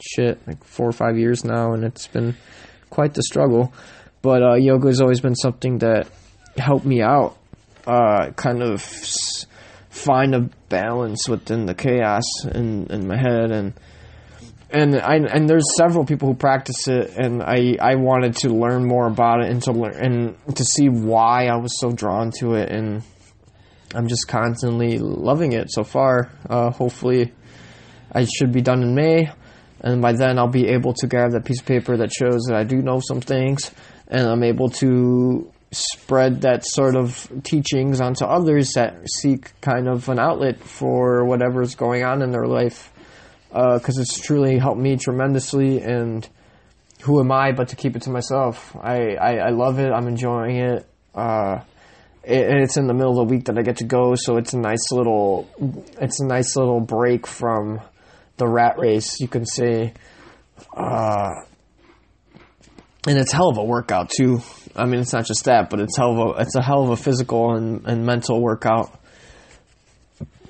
shit 0.00 0.46
like 0.46 0.64
four 0.64 0.88
or 0.88 0.92
five 0.92 1.18
years 1.18 1.44
now, 1.44 1.72
and 1.72 1.84
it's 1.84 2.06
been 2.06 2.36
quite 2.96 3.12
the 3.12 3.22
struggle. 3.22 3.72
But 4.22 4.42
uh, 4.42 4.54
yoga 4.54 4.88
has 4.88 5.02
always 5.02 5.20
been 5.20 5.36
something 5.36 5.78
that 5.78 6.08
helped 6.56 6.86
me 6.86 7.02
out, 7.02 7.36
uh, 7.86 8.30
kind 8.34 8.62
of 8.62 8.82
find 9.90 10.34
a 10.34 10.48
balance 10.70 11.28
within 11.28 11.66
the 11.66 11.74
chaos 11.74 12.24
in, 12.44 12.86
in 12.88 13.06
my 13.06 13.16
head 13.16 13.52
and. 13.52 13.74
And 14.68 14.96
I 14.96 15.14
and 15.14 15.48
there's 15.48 15.76
several 15.76 16.04
people 16.04 16.26
who 16.26 16.34
practice 16.34 16.88
it, 16.88 17.12
and 17.16 17.40
I, 17.40 17.76
I 17.80 17.94
wanted 17.94 18.34
to 18.38 18.48
learn 18.48 18.84
more 18.84 19.06
about 19.06 19.40
it 19.40 19.48
and 19.48 19.62
to 19.62 19.70
learn 19.70 19.94
and 19.94 20.56
to 20.56 20.64
see 20.64 20.88
why 20.88 21.46
I 21.46 21.56
was 21.56 21.78
so 21.78 21.92
drawn 21.92 22.32
to 22.40 22.54
it, 22.54 22.68
and 22.72 23.04
I'm 23.94 24.08
just 24.08 24.26
constantly 24.26 24.98
loving 24.98 25.52
it 25.52 25.70
so 25.70 25.84
far. 25.84 26.32
Uh, 26.50 26.72
hopefully, 26.72 27.32
I 28.10 28.24
should 28.24 28.50
be 28.50 28.60
done 28.60 28.82
in 28.82 28.92
May, 28.96 29.30
and 29.86 30.02
by 30.02 30.12
then 30.12 30.36
I'll 30.36 30.48
be 30.48 30.66
able 30.66 30.94
to 30.94 31.06
grab 31.06 31.30
that 31.30 31.44
piece 31.44 31.60
of 31.60 31.66
paper 31.66 31.96
that 31.98 32.10
shows 32.12 32.42
that 32.48 32.56
I 32.56 32.64
do 32.64 32.82
know 32.82 33.00
some 33.00 33.20
things, 33.20 33.70
and 34.08 34.26
I'm 34.26 34.42
able 34.42 34.68
to 34.80 35.48
spread 35.70 36.40
that 36.40 36.64
sort 36.64 36.96
of 36.96 37.30
teachings 37.44 38.00
onto 38.00 38.24
others 38.24 38.72
that 38.72 39.08
seek 39.08 39.52
kind 39.60 39.86
of 39.88 40.08
an 40.08 40.18
outlet 40.18 40.58
for 40.58 41.24
whatever's 41.24 41.76
going 41.76 42.02
on 42.02 42.20
in 42.20 42.32
their 42.32 42.46
life 42.46 42.92
because 43.48 43.96
it's 43.98 44.18
truly 44.20 44.58
helped 44.58 44.80
me 44.80 44.96
tremendously. 44.96 45.80
And 45.80 46.28
who 47.02 47.20
am 47.20 47.30
I 47.30 47.52
but 47.52 47.68
to 47.68 47.76
keep 47.76 47.94
it 47.94 48.02
to 48.02 48.10
myself? 48.10 48.74
I, 48.80 49.14
I, 49.14 49.36
I 49.36 49.50
love 49.50 49.78
it. 49.78 49.92
I'm 49.92 50.08
enjoying 50.08 50.56
it. 50.56 50.84
Uh, 51.14 51.60
it. 52.24 52.62
It's 52.62 52.76
in 52.76 52.88
the 52.88 52.94
middle 52.94 53.20
of 53.20 53.28
the 53.28 53.34
week 53.34 53.44
that 53.44 53.56
I 53.56 53.62
get 53.62 53.76
to 53.76 53.84
go, 53.84 54.16
so 54.16 54.36
it's 54.36 54.52
a 54.52 54.58
nice 54.58 54.90
little, 54.90 55.48
it's 56.00 56.18
a 56.20 56.26
nice 56.26 56.56
little 56.56 56.80
break 56.80 57.24
from 57.24 57.80
the 58.36 58.46
rat 58.46 58.78
race, 58.78 59.20
you 59.20 59.28
can 59.28 59.46
say. 59.46 59.94
Uh, 60.74 61.30
and 63.06 63.18
it's 63.18 63.32
hell 63.32 63.48
of 63.48 63.58
a 63.58 63.64
workout 63.64 64.10
too. 64.10 64.40
I 64.74 64.84
mean, 64.84 65.00
it's 65.00 65.12
not 65.12 65.26
just 65.26 65.44
that, 65.44 65.70
but 65.70 65.80
it's 65.80 65.96
hell 65.96 66.12
of 66.12 66.36
a, 66.36 66.40
it's 66.42 66.56
a 66.56 66.62
hell 66.62 66.82
of 66.82 66.90
a 66.90 66.96
physical 66.96 67.54
and, 67.54 67.86
and 67.86 68.04
mental 68.04 68.40
workout 68.40 68.98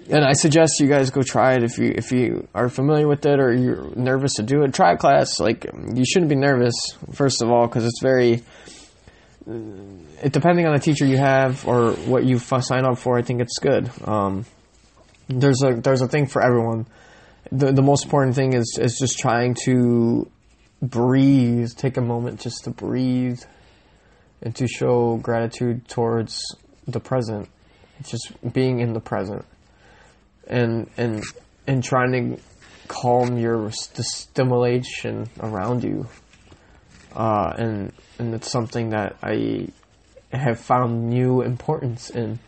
and 0.08 0.24
I 0.24 0.32
suggest 0.32 0.80
you 0.80 0.88
guys 0.88 1.10
go 1.10 1.22
try 1.22 1.54
it 1.54 1.62
if 1.62 1.78
you 1.78 1.92
if 1.94 2.12
you 2.12 2.48
are 2.54 2.68
familiar 2.68 3.08
with 3.08 3.26
it 3.26 3.40
or 3.40 3.52
you're 3.52 3.94
nervous 3.96 4.34
to 4.34 4.42
do 4.42 4.62
it. 4.62 4.72
Try 4.72 4.92
a 4.92 4.96
class. 4.96 5.40
Like 5.40 5.64
you 5.64 6.04
shouldn't 6.04 6.28
be 6.28 6.36
nervous 6.36 6.74
first 7.12 7.42
of 7.42 7.50
all 7.50 7.66
because 7.66 7.84
it's 7.84 8.00
very. 8.00 8.42
It 9.48 10.32
depending 10.32 10.66
on 10.66 10.74
the 10.74 10.80
teacher 10.80 11.06
you 11.06 11.18
have 11.18 11.66
or 11.66 11.92
what 11.92 12.24
you 12.24 12.38
sign 12.38 12.84
up 12.84 12.98
for, 12.98 13.18
I 13.18 13.22
think 13.22 13.40
it's 13.40 13.58
good. 13.58 13.90
Um, 14.04 14.44
there's 15.28 15.62
a 15.62 15.74
there's 15.74 16.02
a 16.02 16.08
thing 16.08 16.26
for 16.26 16.42
everyone. 16.42 16.86
The 17.52 17.72
the 17.72 17.82
most 17.82 18.04
important 18.04 18.34
thing 18.34 18.54
is 18.54 18.78
is 18.80 18.98
just 18.98 19.18
trying 19.18 19.54
to 19.64 20.30
breathe. 20.82 21.70
Take 21.76 21.96
a 21.96 22.00
moment 22.02 22.40
just 22.40 22.64
to 22.64 22.70
breathe, 22.70 23.40
and 24.42 24.54
to 24.56 24.66
show 24.66 25.16
gratitude 25.16 25.88
towards 25.88 26.42
the 26.86 27.00
present. 27.00 27.48
It's 27.98 28.10
just 28.10 28.52
being 28.52 28.80
in 28.80 28.92
the 28.92 29.00
present 29.00 29.44
and 30.46 30.88
and 30.96 31.22
and 31.66 31.82
trying 31.82 32.12
to 32.12 32.42
calm 32.88 33.36
your 33.36 33.68
the 33.94 34.04
stimulation 34.04 35.28
around 35.40 35.84
you. 35.84 36.06
Uh, 37.14 37.52
and 37.56 37.92
and 38.18 38.34
it's 38.34 38.50
something 38.50 38.90
that 38.90 39.16
I 39.22 39.68
have 40.30 40.60
found 40.60 41.08
new 41.08 41.42
importance 41.42 42.10
in. 42.10 42.38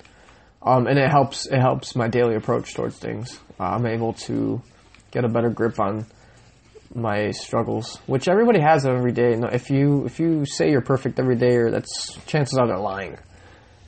Um, 0.61 0.87
and 0.87 0.99
it 0.99 1.11
helps 1.11 1.47
it 1.47 1.59
helps 1.59 1.97
my 1.97 2.09
daily 2.09 2.35
approach 2.35 2.75
towards 2.75 2.99
things. 2.99 3.39
Uh, 3.59 3.65
I'm 3.65 3.87
able 3.87 4.13
to 4.15 4.63
get 5.11 5.25
a 5.25 5.29
better 5.29 5.51
grip 5.51 5.79
on 5.81 6.07
my 6.95 7.31
struggles, 7.31 7.97
which 8.07 8.29
everybody 8.29 8.61
has 8.61 8.87
every 8.87 9.13
day. 9.13 9.35
If 9.53 9.71
you 9.71 10.05
if 10.07 10.19
you 10.19 10.45
say 10.47 10.71
you're 10.71 10.81
perfect 10.81 11.19
every 11.19 11.37
day, 11.37 11.57
or 11.57 11.71
that's 11.71 12.19
chances 12.27 12.59
are 12.59 12.67
they're 12.67 12.79
lying. 12.79 13.19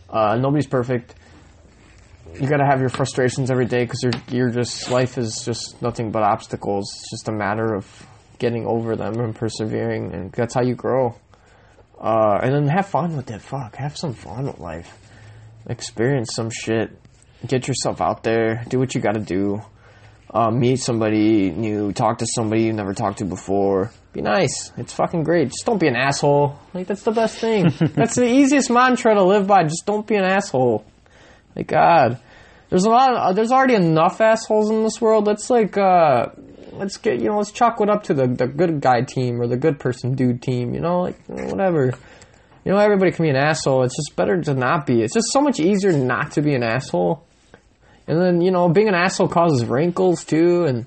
Uh, 0.09 0.36
nobody's 0.36 0.66
perfect 0.66 1.14
you 2.34 2.48
got 2.48 2.59
to 2.59 2.66
have 2.66 2.80
your 2.80 2.88
frustrations 2.88 3.51
every 3.51 3.66
day 3.66 3.84
because 3.84 4.02
you're 4.02 4.12
you're 4.30 4.51
just 4.51 4.90
life 4.90 5.18
is 5.18 5.42
just 5.44 5.80
nothing 5.82 6.10
but 6.10 6.22
obstacles. 6.22 6.92
It's 6.94 7.10
just 7.10 7.28
a 7.28 7.32
matter 7.32 7.74
of 7.74 8.06
getting 8.38 8.66
over 8.66 8.97
them 8.97 9.18
and 9.20 9.34
persevering, 9.34 10.14
and 10.14 10.32
that's 10.32 10.55
how 10.55 10.62
you 10.62 10.74
grow. 10.74 11.16
Uh, 12.01 12.38
and 12.42 12.55
then 12.55 12.66
have 12.68 12.86
fun 12.86 13.16
with 13.16 13.30
it. 13.30 13.42
Fuck, 13.42 13.76
have 13.76 13.97
some 13.97 14.14
fun 14.14 14.47
with 14.47 14.59
life. 14.59 14.97
Experience 15.68 16.34
some 16.34 16.51
shit. 16.51 16.90
Get 17.47 17.68
yourself 17.68 18.01
out 18.01 18.22
there. 18.22 18.64
Do 18.68 18.78
what 18.78 18.94
you 18.94 19.01
got 19.01 19.14
to 19.14 19.20
do. 19.20 19.60
Uh, 20.32 20.51
meet 20.51 20.77
somebody 20.77 21.51
new. 21.51 21.93
Talk 21.93 22.19
to 22.19 22.27
somebody 22.27 22.62
you 22.62 22.73
never 22.73 22.94
talked 22.94 23.19
to 23.19 23.24
before. 23.24 23.90
Be 24.12 24.23
nice. 24.23 24.73
It's 24.77 24.93
fucking 24.93 25.24
great. 25.24 25.48
Just 25.48 25.66
don't 25.66 25.81
be 25.81 25.89
an 25.89 25.97
asshole. 25.97 26.57
Like 26.73 26.86
that's 26.86 27.02
the 27.02 27.11
best 27.11 27.39
thing. 27.39 27.73
that's 27.94 28.15
the 28.15 28.27
easiest 28.27 28.70
mantra 28.70 29.15
to 29.15 29.24
live 29.24 29.48
by. 29.48 29.65
Just 29.65 29.86
don't 29.86 30.07
be 30.07 30.15
an 30.15 30.24
asshole. 30.24 30.85
Like 31.57 31.66
God, 31.66 32.20
there's 32.69 32.85
a 32.85 32.90
lot. 32.90 33.12
Of, 33.12 33.36
there's 33.36 33.51
already 33.51 33.74
enough 33.74 34.20
assholes 34.20 34.70
in 34.70 34.85
this 34.85 35.01
world. 35.01 35.27
Let's 35.27 35.51
like, 35.51 35.77
uh, 35.77 36.27
let's 36.73 36.97
get 36.97 37.19
you 37.19 37.28
know, 37.28 37.39
let's 37.39 37.51
chalk 37.51 37.81
it 37.81 37.90
up 37.90 38.05
to 38.05 38.15
the 38.15 38.28
the 38.28 38.47
good 38.47 38.81
guy 38.81 39.02
team 39.02 39.40
or 39.40 39.48
the 39.48 39.57
good 39.57 39.81
person 39.81 40.15
dude 40.15 40.43
team. 40.43 40.74
You 40.74 40.81
know, 40.81 41.01
like 41.01 41.20
whatever. 41.27 41.93
You 42.65 42.73
know, 42.73 42.78
everybody 42.78 43.11
can 43.11 43.24
be 43.24 43.31
an 43.31 43.36
asshole. 43.36 43.82
It's 43.82 43.97
just 43.97 44.15
better 44.15 44.40
to 44.40 44.55
not 44.55 44.86
be. 44.86 45.02
It's 45.02 45.15
just 45.15 45.32
so 45.32 45.40
much 45.40 45.59
easier 45.59 45.93
not 45.93 46.32
to 46.32 46.43
be 46.43 46.55
an 46.55 46.62
asshole. 46.62 47.27
And 48.11 48.20
then 48.20 48.41
you 48.41 48.51
know, 48.51 48.69
being 48.69 48.89
an 48.89 48.95
asshole 48.95 49.28
causes 49.28 49.65
wrinkles 49.65 50.24
too. 50.24 50.65
And 50.65 50.87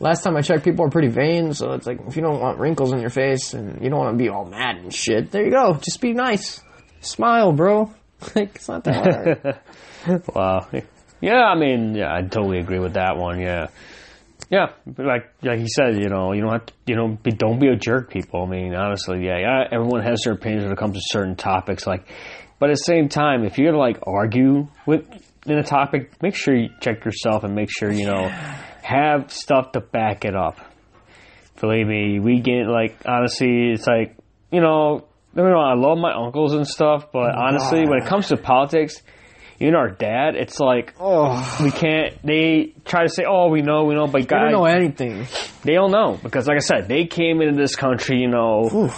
last 0.00 0.24
time 0.24 0.36
I 0.36 0.42
checked, 0.42 0.64
people 0.64 0.84
are 0.84 0.90
pretty 0.90 1.06
vain. 1.08 1.54
So 1.54 1.70
it's 1.72 1.86
like 1.86 2.00
if 2.08 2.16
you 2.16 2.22
don't 2.22 2.40
want 2.40 2.58
wrinkles 2.58 2.92
in 2.92 2.98
your 2.98 3.10
face 3.10 3.54
and 3.54 3.80
you 3.80 3.90
don't 3.90 4.00
want 4.00 4.18
to 4.18 4.22
be 4.22 4.28
all 4.28 4.44
mad 4.44 4.78
and 4.78 4.92
shit, 4.92 5.30
there 5.30 5.44
you 5.44 5.52
go. 5.52 5.74
Just 5.74 6.00
be 6.00 6.12
nice. 6.14 6.60
Smile, 7.00 7.52
bro. 7.52 7.92
like 8.34 8.56
it's 8.56 8.66
not 8.68 8.82
that 8.84 9.62
hard. 10.04 10.20
Wow. 10.34 10.68
Yeah, 11.22 11.44
I 11.44 11.54
mean, 11.54 11.94
yeah, 11.94 12.12
I 12.12 12.22
totally 12.22 12.58
agree 12.58 12.80
with 12.80 12.94
that 12.94 13.16
one. 13.16 13.40
Yeah, 13.40 13.68
yeah, 14.50 14.72
like 14.98 15.32
like 15.42 15.60
he 15.60 15.68
said, 15.68 15.96
you 15.96 16.08
know, 16.08 16.32
you 16.32 16.42
don't 16.42 16.52
have 16.52 16.66
to, 16.66 16.72
you 16.86 16.96
know, 16.96 17.16
be, 17.22 17.30
don't 17.30 17.58
be 17.58 17.68
a 17.68 17.76
jerk, 17.76 18.10
people. 18.10 18.42
I 18.42 18.46
mean, 18.46 18.74
honestly, 18.74 19.24
yeah, 19.24 19.38
yeah, 19.38 19.64
everyone 19.72 20.02
has 20.02 20.22
their 20.24 20.34
opinions 20.34 20.64
when 20.64 20.72
it 20.72 20.78
comes 20.78 20.96
to 20.96 21.02
certain 21.04 21.36
topics. 21.36 21.86
Like, 21.86 22.06
but 22.58 22.68
at 22.68 22.74
the 22.76 22.82
same 22.82 23.08
time, 23.08 23.44
if 23.44 23.56
you're 23.56 23.70
gonna 23.70 23.78
like 23.78 24.00
argue 24.06 24.66
with 24.84 25.06
in 25.46 25.58
a 25.58 25.62
topic, 25.62 26.22
make 26.22 26.34
sure 26.34 26.54
you 26.54 26.68
check 26.80 27.04
yourself 27.04 27.44
and 27.44 27.54
make 27.54 27.70
sure 27.70 27.90
you 27.90 28.06
know 28.06 28.28
have 28.82 29.30
stuff 29.30 29.72
to 29.72 29.80
back 29.80 30.24
it 30.24 30.34
up. 30.36 30.58
Believe 31.60 31.86
me, 31.86 32.20
we 32.20 32.40
get 32.40 32.66
like 32.66 32.96
honestly, 33.06 33.70
it's 33.72 33.86
like 33.86 34.16
you 34.50 34.60
know, 34.60 35.06
I 35.36 35.74
love 35.74 35.98
my 35.98 36.12
uncles 36.12 36.54
and 36.54 36.66
stuff, 36.66 37.10
but 37.12 37.34
honestly, 37.34 37.86
when 37.88 38.02
it 38.02 38.06
comes 38.06 38.28
to 38.28 38.36
politics 38.36 39.02
even 39.60 39.74
our 39.74 39.88
dad, 39.90 40.34
it's 40.34 40.58
like 40.58 40.94
oh, 40.98 41.60
we 41.62 41.70
can't. 41.70 42.20
They 42.22 42.74
try 42.84 43.04
to 43.04 43.08
say, 43.08 43.24
"Oh, 43.26 43.48
we 43.48 43.62
know, 43.62 43.84
we 43.84 43.94
know," 43.94 44.06
but 44.06 44.26
guys, 44.26 44.50
don't 44.50 44.52
know 44.52 44.64
anything. 44.64 45.26
they 45.62 45.74
don't 45.74 45.90
know 45.92 46.18
because, 46.22 46.48
like 46.48 46.56
I 46.56 46.60
said, 46.60 46.88
they 46.88 47.06
came 47.06 47.40
into 47.40 47.60
this 47.60 47.76
country, 47.76 48.18
you 48.18 48.28
know, 48.28 48.90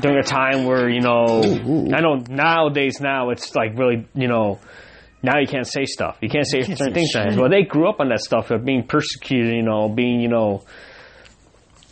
during 0.00 0.18
a 0.18 0.22
time 0.22 0.64
where 0.64 0.88
you 0.88 1.00
know, 1.00 1.42
I 1.42 2.00
know 2.00 2.16
nowadays 2.28 3.00
now 3.00 3.30
it's 3.30 3.54
like 3.54 3.78
really, 3.78 4.06
you 4.14 4.28
know, 4.28 4.58
now 5.22 5.38
you 5.38 5.46
can't 5.46 5.66
say 5.66 5.84
stuff. 5.84 6.18
You 6.20 6.28
can't 6.28 6.46
say 6.46 6.62
certain 6.62 6.76
say 6.76 6.92
things. 6.92 7.10
shit. 7.10 7.36
Well, 7.36 7.50
they 7.50 7.62
grew 7.62 7.88
up 7.88 8.00
on 8.00 8.08
that 8.08 8.20
stuff 8.20 8.50
of 8.50 8.64
being 8.64 8.86
persecuted, 8.86 9.54
you 9.54 9.62
know, 9.62 9.88
being, 9.88 10.20
you 10.20 10.28
know, 10.28 10.64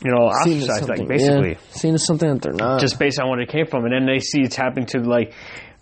you 0.05 0.13
know, 0.13 0.31
Seen 0.45 0.63
ostracized, 0.63 0.89
like 0.89 1.09
basically 1.09 1.51
yeah, 1.51 1.59
seen 1.71 1.95
as 1.95 2.07
something 2.07 2.33
that 2.33 2.41
they're 2.41 2.53
not. 2.53 2.81
just 2.81 2.99
based 3.01 3.19
on 3.19 3.29
where 3.29 3.45
they 3.45 3.51
came 3.51 3.67
from, 3.67 3.85
and 3.85 3.93
then 3.93 4.07
they 4.07 4.21
see 4.21 4.43
it's 4.43 4.55
happening 4.55 4.87
to 4.87 5.01
like 5.01 5.33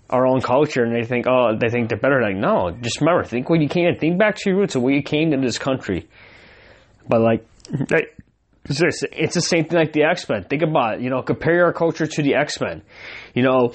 our 0.09 0.27
own 0.27 0.40
culture, 0.40 0.82
and 0.82 0.94
they 0.94 1.06
think, 1.06 1.27
oh, 1.28 1.56
they 1.60 1.68
think 1.68 1.90
they're 1.90 1.98
better. 1.98 2.23
Like, 2.23 2.36
no, 2.36 2.70
just 2.81 3.01
remember, 3.01 3.24
think 3.24 3.51
where 3.51 3.60
you 3.60 3.68
came, 3.68 3.94
think 3.98 4.18
back 4.18 4.36
to 4.36 4.51
your 4.51 4.59
roots 4.59 4.74
of 4.74 4.82
where 4.82 4.94
you 4.94 5.02
came 5.02 5.32
to 5.32 5.36
this 5.36 5.59
country. 5.59 6.09
But 7.06 7.20
like, 7.20 7.47
it's 8.64 9.35
the 9.35 9.40
same 9.40 9.66
thing 9.66 9.78
like 9.78 9.93
the 9.93 10.05
X 10.05 10.28
Men. 10.28 10.44
Think 10.44 10.62
about 10.62 10.94
it. 10.94 11.01
You 11.02 11.10
know, 11.10 11.20
compare 11.23 11.66
our 11.66 11.73
culture 11.73 12.06
to 12.06 12.23
the 12.23 12.36
X 12.36 12.59
Men. 12.60 12.82
You 13.35 13.43
know, 13.43 13.74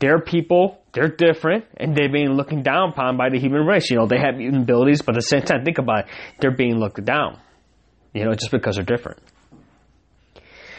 they're 0.00 0.20
people, 0.20 0.82
they're 0.96 1.08
different, 1.08 1.66
and 1.76 1.94
they're 1.94 2.10
being 2.10 2.30
looked 2.30 2.60
down 2.62 2.88
upon 2.88 3.16
by 3.18 3.28
the 3.28 3.38
human 3.38 3.66
race. 3.66 3.90
You 3.90 3.98
know, 3.98 4.06
they 4.06 4.18
have 4.18 4.36
mutant 4.36 4.62
abilities, 4.62 5.02
but 5.02 5.14
at 5.14 5.20
the 5.20 5.26
same 5.26 5.42
time, 5.42 5.62
think 5.64 5.78
about 5.78 6.00
it, 6.00 6.06
they're 6.40 6.56
being 6.56 6.78
looked 6.80 7.04
down. 7.04 7.38
You 8.14 8.24
know, 8.24 8.32
just 8.32 8.50
because 8.50 8.76
they're 8.76 8.84
different. 8.84 9.20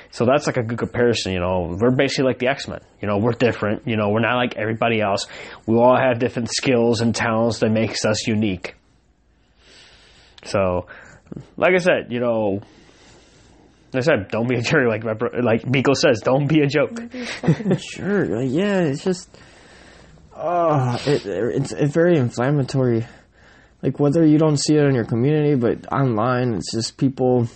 So 0.09 0.25
that's 0.25 0.47
like 0.47 0.57
a 0.57 0.63
good 0.63 0.79
comparison. 0.79 1.33
You 1.33 1.39
know, 1.39 1.77
we're 1.79 1.91
basically 1.91 2.25
like 2.25 2.39
the 2.39 2.47
X 2.47 2.67
Men. 2.67 2.79
You 2.99 3.07
know, 3.07 3.19
we're 3.19 3.33
different. 3.33 3.87
You 3.87 3.95
know, 3.95 4.09
we're 4.09 4.21
not 4.21 4.37
like 4.37 4.57
everybody 4.57 5.01
else. 5.01 5.27
We 5.67 5.77
all 5.77 5.95
have 5.95 6.17
different 6.17 6.49
skills 6.49 7.01
and 7.01 7.13
talents 7.15 7.59
that 7.59 7.69
makes 7.69 8.03
us 8.05 8.25
unique. 8.25 8.75
So, 10.45 10.87
like 11.57 11.73
I 11.75 11.77
said, 11.77 12.07
you 12.09 12.19
know, 12.19 12.61
like 13.93 14.01
I 14.01 14.05
said, 14.05 14.29
don't 14.31 14.47
be 14.47 14.55
a 14.55 14.61
jerk. 14.61 14.87
Like 14.87 15.03
like 15.03 15.61
Biko 15.61 15.95
says, 15.95 16.21
don't 16.21 16.47
be 16.47 16.61
a 16.61 16.67
joke. 16.67 16.99
Sure, 17.79 18.25
like, 18.25 18.49
yeah, 18.49 18.79
it's 18.81 19.03
just, 19.03 19.29
uh, 20.37 20.97
it, 21.05 21.25
it's 21.25 21.71
it's 21.71 21.93
very 21.93 22.17
inflammatory. 22.17 23.05
Like 23.81 23.99
whether 23.99 24.25
you 24.25 24.37
don't 24.37 24.57
see 24.57 24.75
it 24.75 24.83
in 24.83 24.95
your 24.95 25.05
community, 25.05 25.55
but 25.55 25.91
online, 25.91 26.53
it's 26.55 26.71
just 26.71 26.97
people. 26.97 27.47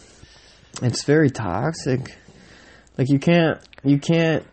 It's 0.82 1.04
very 1.04 1.30
toxic. 1.30 2.18
Like 2.98 3.10
you 3.10 3.20
can't 3.20 3.60
you 3.84 4.00
can't 4.00 4.46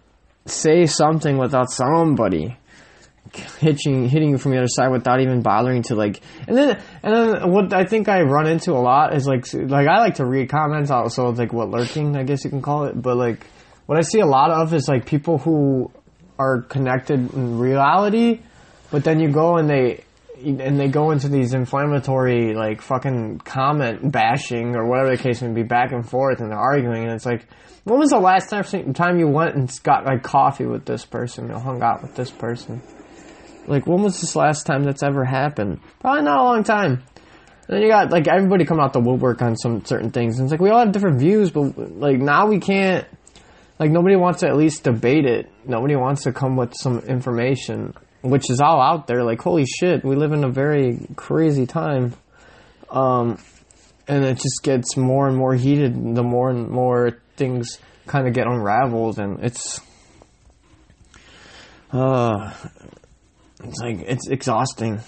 say 0.46 0.86
something 0.86 1.38
without 1.38 1.70
somebody 1.70 2.56
hitting 3.58 4.08
hitting 4.08 4.30
you 4.30 4.38
from 4.38 4.52
the 4.52 4.58
other 4.58 4.68
side 4.68 4.88
without 4.90 5.20
even 5.20 5.42
bothering 5.42 5.82
to 5.82 5.94
like 5.94 6.22
and 6.46 6.56
then 6.56 6.82
and 7.02 7.14
then 7.14 7.50
what 7.50 7.72
I 7.74 7.84
think 7.84 8.08
I 8.08 8.22
run 8.22 8.46
into 8.46 8.72
a 8.72 8.80
lot 8.80 9.14
is 9.14 9.26
like 9.26 9.52
like 9.52 9.86
I 9.86 9.98
like 9.98 10.14
to 10.14 10.24
read 10.24 10.48
comments 10.48 10.90
also 10.90 11.30
like 11.32 11.52
what 11.52 11.68
lurking 11.68 12.16
I 12.16 12.22
guess 12.22 12.44
you 12.44 12.50
can 12.50 12.62
call 12.62 12.84
it 12.84 13.00
but 13.00 13.16
like 13.16 13.46
what 13.84 13.98
I 13.98 14.02
see 14.02 14.20
a 14.20 14.26
lot 14.26 14.50
of 14.50 14.72
is 14.72 14.88
like 14.88 15.04
people 15.04 15.36
who 15.38 15.90
are 16.38 16.62
connected 16.62 17.32
in 17.34 17.58
reality 17.58 18.40
but 18.90 19.04
then 19.04 19.20
you 19.20 19.30
go 19.30 19.56
and 19.56 19.68
they 19.68 20.04
and 20.36 20.78
they 20.78 20.88
go 20.88 21.10
into 21.10 21.28
these 21.28 21.52
inflammatory 21.52 22.54
like 22.54 22.80
fucking 22.80 23.38
comment 23.38 24.12
bashing 24.12 24.76
or 24.76 24.86
whatever 24.86 25.16
the 25.16 25.22
case 25.22 25.42
may 25.42 25.52
be 25.52 25.64
back 25.64 25.92
and 25.92 26.08
forth 26.08 26.40
and 26.40 26.50
they're 26.50 26.58
arguing 26.58 27.04
and 27.04 27.12
it's 27.12 27.26
like 27.26 27.46
when 27.84 27.98
was 27.98 28.10
the 28.10 28.18
last 28.18 28.50
time 28.50 28.64
time 28.92 29.18
you 29.18 29.26
went 29.26 29.56
and 29.56 29.70
got 29.82 30.04
like 30.04 30.22
coffee 30.22 30.66
with 30.66 30.84
this 30.84 31.04
person 31.04 31.50
or 31.50 31.58
hung 31.58 31.82
out 31.82 32.02
with 32.02 32.14
this 32.14 32.30
person 32.30 32.80
like, 33.68 33.86
when 33.86 34.02
was 34.02 34.20
this 34.20 34.34
last 34.34 34.64
time 34.64 34.82
that's 34.82 35.02
ever 35.02 35.24
happened? 35.24 35.80
Probably 36.00 36.22
not 36.22 36.40
a 36.40 36.42
long 36.42 36.64
time. 36.64 37.02
And 37.68 37.76
then 37.76 37.82
you 37.82 37.88
got 37.88 38.10
like 38.10 38.26
everybody 38.26 38.64
coming 38.64 38.82
out 38.82 38.94
the 38.94 39.00
woodwork 39.00 39.42
on 39.42 39.56
some 39.56 39.84
certain 39.84 40.10
things. 40.10 40.38
And 40.38 40.46
it's 40.46 40.52
like 40.52 40.60
we 40.60 40.70
all 40.70 40.78
have 40.78 40.92
different 40.92 41.20
views, 41.20 41.50
but 41.50 41.76
like 41.76 42.18
now 42.18 42.46
we 42.46 42.60
can't. 42.60 43.06
Like 43.78 43.90
nobody 43.90 44.16
wants 44.16 44.40
to 44.40 44.48
at 44.48 44.56
least 44.56 44.84
debate 44.84 45.24
it. 45.24 45.50
Nobody 45.64 45.94
wants 45.96 46.24
to 46.24 46.32
come 46.32 46.56
with 46.56 46.74
some 46.74 46.98
information, 47.00 47.94
which 48.22 48.50
is 48.50 48.60
all 48.60 48.80
out 48.80 49.06
there. 49.06 49.22
Like 49.22 49.40
holy 49.40 49.66
shit, 49.66 50.04
we 50.04 50.16
live 50.16 50.32
in 50.32 50.44
a 50.44 50.50
very 50.50 51.06
crazy 51.16 51.66
time. 51.66 52.14
Um, 52.90 53.38
and 54.08 54.24
it 54.24 54.38
just 54.38 54.62
gets 54.62 54.96
more 54.96 55.28
and 55.28 55.36
more 55.36 55.54
heated 55.54 55.94
the 56.14 56.22
more 56.22 56.50
and 56.50 56.68
more 56.68 57.18
things 57.36 57.78
kind 58.06 58.26
of 58.26 58.34
get 58.34 58.46
unraveled, 58.46 59.18
and 59.18 59.44
it's. 59.44 59.80
Uh, 61.92 62.52
it's 63.62 63.80
like 63.80 64.00
it's 64.00 64.28
exhausting. 64.28 65.00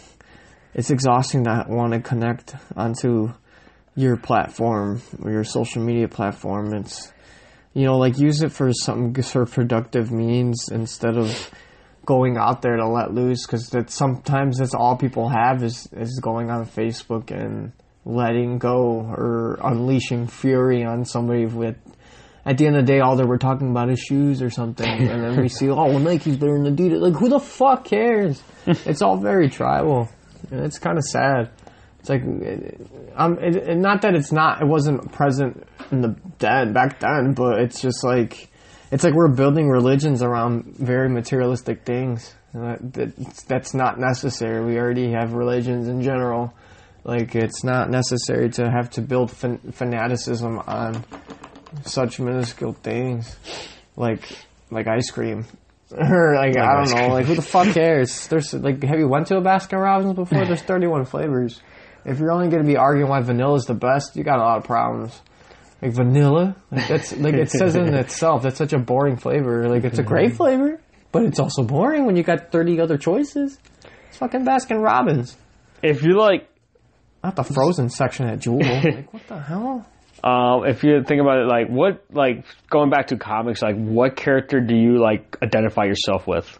It's 0.75 0.91
exhausting 0.91 1.45
to 1.45 1.65
want 1.69 1.95
to 1.95 2.01
connect 2.01 2.55
onto 2.77 3.33
your 3.97 4.17
platform 4.17 5.03
or 5.23 5.33
your 5.33 5.45
social 5.45 5.83
media 5.83 6.09
platform. 6.09 6.73
It's 6.75 7.13
you 7.75 7.85
know 7.85 7.99
like 7.99 8.19
use 8.19 8.43
it 8.43 8.53
for 8.53 8.73
some 8.73 9.15
sort 9.23 9.49
of 9.49 9.55
productive 9.55 10.11
means 10.11 10.69
instead 10.71 11.17
of 11.17 11.51
going 12.05 12.37
out 12.37 12.63
there 12.63 12.77
to 12.77 12.89
let 12.89 13.13
loose 13.13 13.47
because 13.47 13.69
that 13.71 13.91
sometimes 13.91 14.59
that's 14.59 14.75
all 14.75 14.97
people 14.97 15.29
have 15.29 15.63
is 15.63 15.89
is 15.93 16.19
going 16.21 16.51
on 16.51 16.67
Facebook 16.67 17.31
and 17.31 17.73
letting 18.05 18.59
go 18.59 19.01
or 19.01 19.59
unleashing 19.63 20.27
fury 20.27 20.85
on 20.85 21.05
somebody 21.05 21.47
with 21.47 21.77
at 22.45 22.59
the 22.59 22.67
end 22.67 22.77
of 22.77 22.87
the 22.87 22.93
day, 22.93 23.01
all 23.01 23.17
that 23.17 23.27
we're 23.27 23.39
talking 23.39 23.71
about 23.71 23.91
is 23.91 24.01
shoes 24.01 24.41
or 24.41 24.51
something, 24.51 24.89
and 24.89 25.23
then 25.23 25.41
we 25.41 25.49
see, 25.49 25.69
oh, 25.69 25.75
well, 25.75 25.99
Nike's 25.99 26.37
better 26.37 26.61
than 26.61 26.75
Adidas. 26.75 27.01
Like, 27.01 27.15
who 27.15 27.29
the 27.29 27.39
fuck 27.39 27.85
cares? 27.85 28.43
it's 28.67 29.03
all 29.03 29.19
very 29.19 29.51
tribal, 29.51 30.09
and 30.51 30.61
it's 30.61 30.79
kind 30.79 30.97
of 30.97 31.05
sad. 31.05 31.51
It's 32.01 32.09
like, 32.09 32.23
um, 33.17 33.39
it, 33.39 33.57
it, 33.57 33.77
not 33.79 34.03
that 34.03 34.15
it's 34.15 34.33
not, 34.33 34.63
it 34.63 34.67
wasn't 34.67 35.13
present 35.13 35.67
in 35.93 36.01
the 36.01 36.17
dead 36.39 36.73
back 36.75 37.01
then, 37.01 37.35
but 37.35 37.61
it's 37.61 37.81
just 37.81 38.03
like, 38.03 38.49
it's 38.91 39.05
like 39.05 39.15
we're 39.15 39.29
building 39.29 39.69
religions 39.69 40.23
around 40.23 40.77
very 40.77 41.09
materialistic 41.09 41.85
things. 41.85 42.35
That, 42.55 42.93
that- 42.95 43.17
that's 43.47 43.75
not 43.75 43.99
necessary. 44.01 44.65
We 44.65 44.79
already 44.79 45.13
have 45.13 45.35
religions 45.35 45.89
in 45.89 46.03
general. 46.03 46.55
Like, 47.05 47.35
it's 47.35 47.63
not 47.65 47.89
necessary 47.91 48.51
to 48.51 48.71
have 48.71 48.91
to 48.91 49.03
build 49.03 49.31
fan- 49.31 49.59
fanaticism 49.73 50.59
on 50.67 51.05
such 51.85 52.19
minuscule 52.19 52.73
things, 52.73 53.37
like 53.97 54.23
like 54.71 54.87
ice 54.87 55.11
cream, 55.11 55.45
or 55.97 56.35
like 56.35 56.57
I 56.59 56.75
don't 56.77 56.91
know, 56.91 56.97
cream. 56.97 57.11
like 57.11 57.27
who 57.27 57.35
the 57.37 57.43
fuck 57.43 57.69
cares? 57.75 58.27
There's 58.29 58.53
like, 58.53 58.83
have 58.83 58.99
you 58.99 59.09
went 59.09 59.29
to 59.29 59.37
a 59.37 59.41
Baskin 59.41 59.81
Robbins 59.81 60.15
before? 60.15 60.45
There's 60.45 60.63
31 60.73 61.05
flavors. 61.07 61.61
If 62.05 62.19
you're 62.19 62.33
only 62.33 62.49
going 62.49 62.63
to 62.63 62.67
be 62.67 62.77
arguing 62.77 63.09
why 63.11 63.21
vanilla 63.21 63.55
is 63.57 63.65
the 63.67 63.75
best, 63.75 64.17
you 64.17 64.25
got 64.25 64.39
a 64.39 64.43
lot 64.43 64.59
of 64.59 64.65
problems. 64.65 65.21
Like 65.83 65.93
vanilla, 65.93 66.57
like 66.71 66.89
that's 66.89 67.17
like 67.17 67.35
it 67.35 67.51
says 67.51 67.75
in 67.75 67.95
itself, 67.95 68.43
that's 68.43 68.59
such 68.59 68.73
a 68.75 68.79
boring 68.79 69.17
flavor. 69.17 69.69
Like 69.69 69.85
it's 69.85 69.99
a 69.99 70.03
great 70.03 70.37
flavor, 70.37 70.79
but 71.11 71.25
it's 71.25 71.39
also 71.39 71.63
boring 71.63 72.05
when 72.05 72.17
you 72.17 72.23
got 72.23 72.53
30 72.53 72.81
other 72.81 72.99
choices. 72.99 73.59
It's 74.09 74.19
fucking 74.19 74.45
Baskin 74.45 74.83
Robbins, 74.83 75.37
If 75.83 76.03
you 76.03 76.19
like, 76.19 76.49
not 77.25 77.37
the 77.37 77.45
frozen 77.45 77.89
section 77.89 78.27
at 78.27 78.41
Jewel. 78.41 78.61
like 78.63 79.13
what 79.13 79.27
the 79.27 79.41
hell? 79.41 79.87
um, 80.23 80.67
if 80.67 80.85
you 80.85 81.03
think 81.03 81.23
about 81.23 81.39
it, 81.39 81.47
like 81.47 81.69
what, 81.69 82.05
like 82.11 82.45
going 82.69 82.91
back 82.91 83.07
to 83.07 83.17
comics, 83.17 83.63
like 83.63 83.77
what 83.77 84.17
character 84.17 84.61
do 84.61 84.75
you 84.77 84.99
like 85.01 85.39
identify 85.43 85.85
yourself 85.85 86.27
with? 86.27 86.59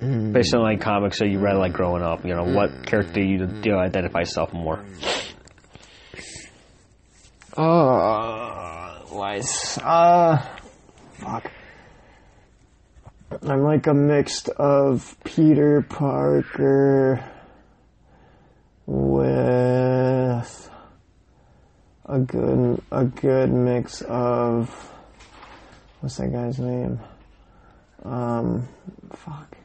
Based 0.00 0.54
on 0.54 0.62
like 0.62 0.80
comics 0.80 1.20
that 1.20 1.28
you 1.28 1.38
read 1.38 1.56
like 1.56 1.72
growing 1.72 2.02
up, 2.02 2.24
you 2.24 2.34
know, 2.34 2.44
what 2.44 2.86
character 2.86 3.14
do 3.14 3.22
you, 3.22 3.46
do 3.46 3.70
you 3.70 3.76
identify 3.76 4.20
yourself 4.20 4.52
more? 4.52 4.84
Uh, 7.56 9.00
wise. 9.12 9.78
Uh, 9.82 10.44
fuck. 11.12 11.50
I'm 13.42 13.62
like 13.62 13.86
a 13.86 13.94
mix 13.94 14.48
of 14.48 15.16
Peter 15.24 15.82
Parker 15.82 17.24
with 18.86 20.70
a 22.06 22.18
good 22.18 22.82
a 22.90 23.04
good 23.04 23.50
mix 23.52 24.02
of 24.02 24.68
what's 26.00 26.16
that 26.16 26.32
guy's 26.32 26.58
name? 26.58 27.00
Um, 28.04 28.68
fuck. 29.12 29.56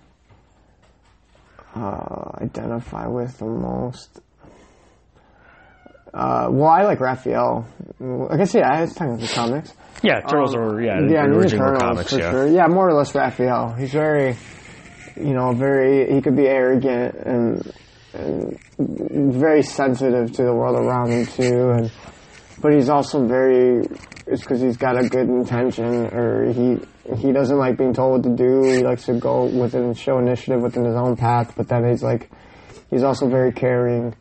Uh, 1.76 2.32
identify 2.42 3.08
with 3.08 3.38
the 3.38 3.46
most. 3.46 4.20
Uh, 6.12 6.48
well, 6.50 6.68
I 6.70 6.82
like 6.84 7.00
Raphael. 7.00 7.68
I 8.32 8.38
guess 8.38 8.56
yeah, 8.56 8.68
I 8.68 8.82
was 8.82 8.94
talking 8.94 9.14
about 9.14 9.28
the 9.28 9.34
comics. 9.34 9.74
Yeah, 10.02 10.22
Turtles 10.22 10.56
or 10.56 10.82
yeah, 10.82 11.00
yeah, 11.02 11.26
Ninja 11.26 11.36
original 11.36 11.66
Turtles 11.68 11.82
comics. 11.84 12.14
for 12.14 12.20
Yeah, 12.20 12.32
sure. 12.32 12.48
Yeah, 12.48 12.66
more 12.68 12.90
or 12.90 12.94
less 12.94 13.14
Raphael. 13.14 13.74
He's 13.74 13.92
very, 13.92 14.36
you 15.16 15.34
know, 15.34 15.52
very. 15.54 16.12
He 16.12 16.22
could 16.22 16.36
be 16.36 16.48
arrogant 16.48 17.14
and 17.16 17.74
and 18.14 18.60
very 19.36 19.62
sensitive 19.62 20.32
to 20.34 20.44
the 20.44 20.54
world 20.54 20.76
around 20.84 21.12
him 21.12 21.26
too, 21.28 21.70
and 21.70 21.92
but 22.62 22.74
he's 22.74 22.90
also 22.90 23.26
very. 23.28 23.86
It's 24.28 24.42
because 24.42 24.62
he's 24.62 24.78
got 24.78 24.98
a 24.98 25.08
good 25.08 25.28
intention, 25.28 26.08
or 26.14 26.52
he 26.52 26.80
he 27.16 27.32
doesn't 27.32 27.58
like 27.58 27.78
being 27.78 27.94
told 27.94 28.12
what 28.12 28.24
to 28.24 28.36
do. 28.36 28.64
He 28.64 28.84
likes 28.84 29.06
to 29.06 29.14
go 29.14 29.46
within 29.46 29.94
show 29.94 30.20
initiative 30.20 30.62
within 30.62 30.86
his 30.86 30.96
own 30.96 31.16
path, 31.16 31.54
but 31.56 31.68
then 31.68 31.88
he's 31.90 32.04
like, 32.04 32.30
he's 32.90 33.04
also 33.04 33.28
very 33.28 33.52
caring. 33.52 34.16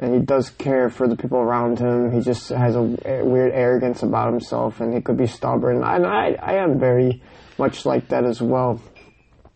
And 0.00 0.14
he 0.14 0.20
does 0.20 0.50
care 0.50 0.90
for 0.90 1.08
the 1.08 1.16
people 1.16 1.38
around 1.38 1.80
him. 1.80 2.12
He 2.12 2.20
just 2.20 2.50
has 2.50 2.76
a, 2.76 2.96
a 3.04 3.24
weird 3.24 3.52
arrogance 3.52 4.04
about 4.04 4.30
himself, 4.30 4.80
and 4.80 4.94
he 4.94 5.00
could 5.00 5.16
be 5.16 5.26
stubborn. 5.26 5.82
And 5.82 6.06
I, 6.06 6.36
I 6.40 6.62
am 6.62 6.78
very 6.78 7.20
much 7.58 7.84
like 7.84 8.08
that 8.10 8.24
as 8.24 8.40
well. 8.40 8.80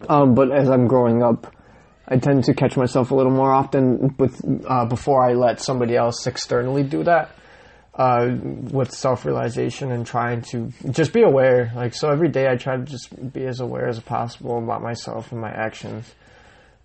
Um, 0.09 0.34
but 0.34 0.50
as 0.50 0.68
I'm 0.68 0.88
growing 0.88 1.22
up, 1.22 1.54
I 2.09 2.16
tend 2.16 2.42
to 2.44 2.54
catch 2.54 2.76
myself 2.76 3.12
a 3.12 3.14
little 3.14 3.30
more 3.30 3.52
often 3.52 4.16
with 4.18 4.44
uh, 4.68 4.84
before 4.86 5.22
I 5.22 5.34
let 5.34 5.60
somebody 5.60 5.96
else 5.96 6.26
externally 6.26 6.82
do 6.82 7.04
that. 7.04 7.30
Uh, 7.94 8.39
with 8.73 8.90
self-realization 8.90 9.93
and 9.93 10.06
trying 10.06 10.40
to 10.40 10.73
just 10.93 11.12
be 11.12 11.20
aware. 11.20 11.70
Like 11.77 11.93
so, 11.94 12.09
every 12.09 12.31
day 12.31 12.48
I 12.48 12.56
try 12.56 12.77
to 12.78 12.85
just 12.85 13.12
be 13.35 13.44
as 13.44 13.60
aware 13.60 13.86
as 13.86 14.01
possible 14.01 14.56
about 14.56 14.81
myself 14.81 15.31
and 15.31 15.39
my 15.43 15.51
actions, 15.51 16.10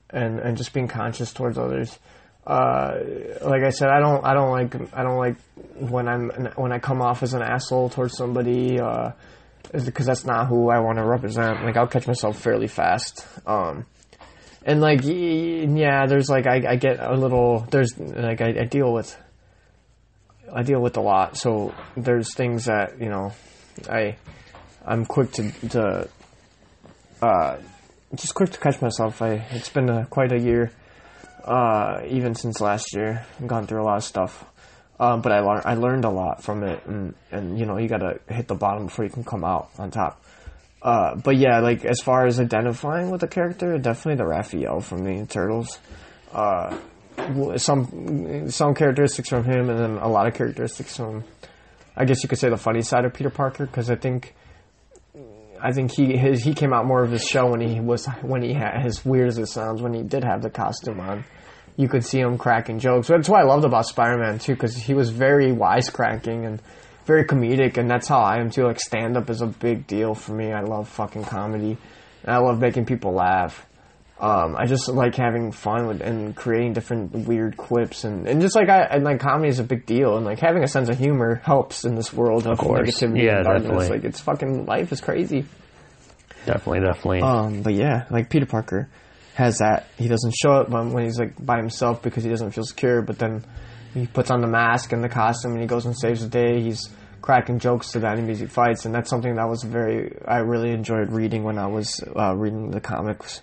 and 0.09 0.37
and 0.39 0.57
just 0.57 0.73
being 0.73 0.89
conscious 0.89 1.31
towards 1.31 1.57
others. 1.57 1.97
uh, 2.47 2.99
like 3.41 3.63
I 3.63 3.69
said, 3.71 3.89
I 3.89 3.99
don't, 3.99 4.25
I 4.25 4.33
don't 4.33 4.51
like, 4.51 4.73
I 4.93 5.03
don't 5.03 5.17
like 5.17 5.35
when 5.75 6.07
I'm 6.07 6.29
when 6.55 6.71
I 6.71 6.79
come 6.79 7.01
off 7.01 7.21
as 7.21 7.33
an 7.33 7.41
asshole 7.41 7.89
towards 7.89 8.15
somebody, 8.15 8.79
uh, 8.79 9.11
because 9.73 10.05
that's 10.05 10.23
not 10.23 10.47
who 10.47 10.69
I 10.69 10.79
want 10.79 10.97
to 10.97 11.03
represent. 11.05 11.65
Like 11.65 11.75
I'll 11.75 11.87
catch 11.87 12.07
myself 12.07 12.39
fairly 12.39 12.67
fast. 12.67 13.27
Um, 13.45 13.85
and 14.63 14.79
like, 14.79 15.01
yeah, 15.03 16.05
there's 16.07 16.29
like 16.29 16.47
I, 16.47 16.63
I 16.69 16.75
get 16.77 17.01
a 17.01 17.15
little, 17.15 17.67
there's 17.69 17.97
like 17.97 18.39
I, 18.39 18.61
I 18.61 18.63
deal 18.63 18.93
with, 18.93 19.15
I 20.53 20.63
deal 20.63 20.81
with 20.81 20.97
a 20.97 21.01
lot. 21.01 21.37
So 21.37 21.73
there's 21.95 22.33
things 22.33 22.65
that 22.65 22.99
you 22.99 23.09
know, 23.09 23.33
I, 23.89 24.17
I'm 24.85 25.05
quick 25.05 25.31
to 25.33 25.51
to, 25.69 26.09
uh, 27.21 27.57
just 28.15 28.33
quick 28.33 28.51
to 28.51 28.59
catch 28.59 28.81
myself. 28.81 29.21
I 29.21 29.45
it's 29.51 29.69
been 29.69 29.89
a, 29.89 30.05
quite 30.05 30.31
a 30.31 30.39
year 30.39 30.71
uh, 31.47 32.01
even 32.07 32.35
since 32.35 32.59
last 32.61 32.93
year. 32.93 33.25
I've 33.39 33.47
gone 33.47 33.67
through 33.67 33.81
a 33.81 33.85
lot 33.85 33.97
of 33.97 34.03
stuff. 34.03 34.45
Um, 34.99 35.21
but 35.21 35.31
I 35.31 35.39
learned 35.41 35.63
I 35.65 35.73
learned 35.75 36.05
a 36.05 36.09
lot 36.09 36.43
from 36.43 36.63
it, 36.63 36.83
and 36.85 37.13
and 37.31 37.59
you 37.59 37.65
know 37.65 37.77
you 37.77 37.87
gotta 37.87 38.19
hit 38.27 38.47
the 38.47 38.55
bottom 38.55 38.85
before 38.85 39.05
you 39.05 39.11
can 39.11 39.23
come 39.23 39.43
out 39.43 39.69
on 39.77 39.91
top. 39.91 40.23
Uh, 40.81 41.15
but 41.15 41.37
yeah, 41.37 41.59
like 41.59 41.85
as 41.85 42.01
far 42.01 42.25
as 42.25 42.39
identifying 42.39 43.11
with 43.11 43.21
the 43.21 43.27
character, 43.27 43.77
definitely 43.77 44.15
the 44.15 44.25
Raphael 44.25 44.81
from 44.81 45.03
the 45.03 45.25
Turtles. 45.27 45.79
Uh, 46.31 46.77
some 47.57 48.49
some 48.49 48.73
characteristics 48.73 49.29
from 49.29 49.43
him, 49.43 49.69
and 49.69 49.79
then 49.79 49.97
a 49.97 50.07
lot 50.07 50.27
of 50.27 50.33
characteristics 50.33 50.95
from, 50.95 51.23
I 51.95 52.05
guess 52.05 52.23
you 52.23 52.29
could 52.29 52.39
say 52.39 52.49
the 52.49 52.57
funny 52.57 52.81
side 52.81 53.05
of 53.05 53.13
Peter 53.13 53.29
Parker, 53.29 53.65
because 53.65 53.89
I 53.89 53.95
think 53.95 54.33
I 55.61 55.71
think 55.71 55.91
he 55.91 56.15
his, 56.17 56.43
he 56.43 56.53
came 56.53 56.73
out 56.73 56.85
more 56.85 57.03
of 57.03 57.11
his 57.11 57.23
show 57.23 57.49
when 57.51 57.61
he 57.61 57.79
was 57.79 58.05
when 58.21 58.41
he 58.41 58.53
had 58.53 58.85
as 58.85 59.03
weird 59.05 59.27
as 59.27 59.37
it 59.37 59.47
sounds 59.47 59.81
when 59.81 59.93
he 59.93 60.03
did 60.03 60.23
have 60.23 60.41
the 60.41 60.49
costume 60.49 60.99
on. 60.99 61.25
You 61.75 61.87
could 61.87 62.03
see 62.03 62.19
him 62.19 62.39
cracking 62.39 62.79
jokes. 62.79 63.07
That's 63.07 63.29
what 63.29 63.41
I 63.41 63.43
loved 63.43 63.63
about 63.63 63.85
Spider 63.85 64.17
Man 64.17 64.39
too, 64.39 64.53
because 64.53 64.75
he 64.75 64.95
was 64.95 65.11
very 65.11 65.51
wisecracking 65.51 66.47
and 66.47 66.61
very 67.05 67.23
comedic, 67.23 67.77
and 67.77 67.89
that's 67.89 68.07
how 68.07 68.19
I 68.19 68.39
am 68.39 68.49
too. 68.49 68.63
Like 68.63 68.79
stand 68.79 69.15
up 69.15 69.29
is 69.29 69.41
a 69.41 69.47
big 69.47 69.85
deal 69.85 70.15
for 70.15 70.33
me. 70.33 70.51
I 70.51 70.61
love 70.61 70.89
fucking 70.89 71.25
comedy, 71.25 71.77
and 72.23 72.35
I 72.35 72.39
love 72.39 72.59
making 72.59 72.85
people 72.85 73.13
laugh. 73.13 73.66
Um, 74.19 74.55
I 74.57 74.65
just 74.65 74.87
like 74.87 75.13
having 75.15 75.51
fun 75.51 75.85
with 75.85 76.01
and 76.01 76.35
creating 76.35 76.73
different 76.73 77.27
weird 77.27 77.55
quips 77.55 78.03
and, 78.03 78.27
and 78.27 78.41
just 78.41 78.55
like 78.55 78.67
I 78.67 78.81
and 78.81 79.03
like 79.03 79.19
comedy 79.19 79.49
is 79.49 79.59
a 79.59 79.63
big 79.63 79.85
deal 79.85 80.17
and 80.17 80.25
like 80.25 80.39
having 80.39 80.63
a 80.63 80.67
sense 80.67 80.89
of 80.89 80.97
humor 80.97 81.35
helps 81.43 81.85
in 81.85 81.93
this 81.93 82.11
world 82.11 82.47
of, 82.47 82.57
course. 82.57 82.79
negativity 82.89 83.23
Yeah, 83.25 83.35
and 83.37 83.45
darkness. 83.45 83.63
definitely. 83.69 83.89
Like 83.97 84.05
it's 84.05 84.19
fucking 84.19 84.65
life 84.65 84.91
is 84.91 85.01
crazy. 85.01 85.45
Definitely, 86.47 86.79
definitely. 86.79 87.21
Um, 87.21 87.61
but 87.61 87.73
yeah, 87.75 88.05
like 88.09 88.29
Peter 88.29 88.45
Parker 88.47 88.89
has 89.35 89.59
that. 89.59 89.85
He 89.97 90.07
doesn't 90.07 90.33
show 90.33 90.51
up 90.51 90.69
when, 90.69 90.93
when 90.93 91.03
he's 91.03 91.19
like 91.19 91.33
by 91.43 91.57
himself 91.57 92.01
because 92.01 92.23
he 92.23 92.29
doesn't 92.31 92.51
feel 92.51 92.63
secure. 92.63 93.03
But 93.03 93.19
then 93.19 93.45
he 93.93 94.07
puts 94.07 94.31
on 94.31 94.41
the 94.41 94.47
mask 94.47 94.93
and 94.93 95.03
the 95.03 95.09
costume 95.09 95.51
and 95.51 95.61
he 95.61 95.67
goes 95.67 95.85
and 95.85 95.95
saves 95.95 96.21
the 96.21 96.29
day. 96.29 96.61
He's 96.61 96.89
cracking 97.21 97.59
jokes 97.59 97.91
to 97.91 97.99
the 97.99 98.07
enemies 98.09 98.39
he 98.39 98.47
fights, 98.47 98.85
and 98.85 98.95
that's 98.95 99.09
something 99.09 99.35
that 99.35 99.47
was 99.47 99.61
very 99.61 100.17
I 100.25 100.37
really 100.39 100.71
enjoyed 100.71 101.11
reading 101.11 101.43
when 101.43 101.59
I 101.59 101.67
was 101.67 102.03
uh, 102.15 102.33
reading 102.35 102.71
the 102.71 102.81
comics. 102.81 103.41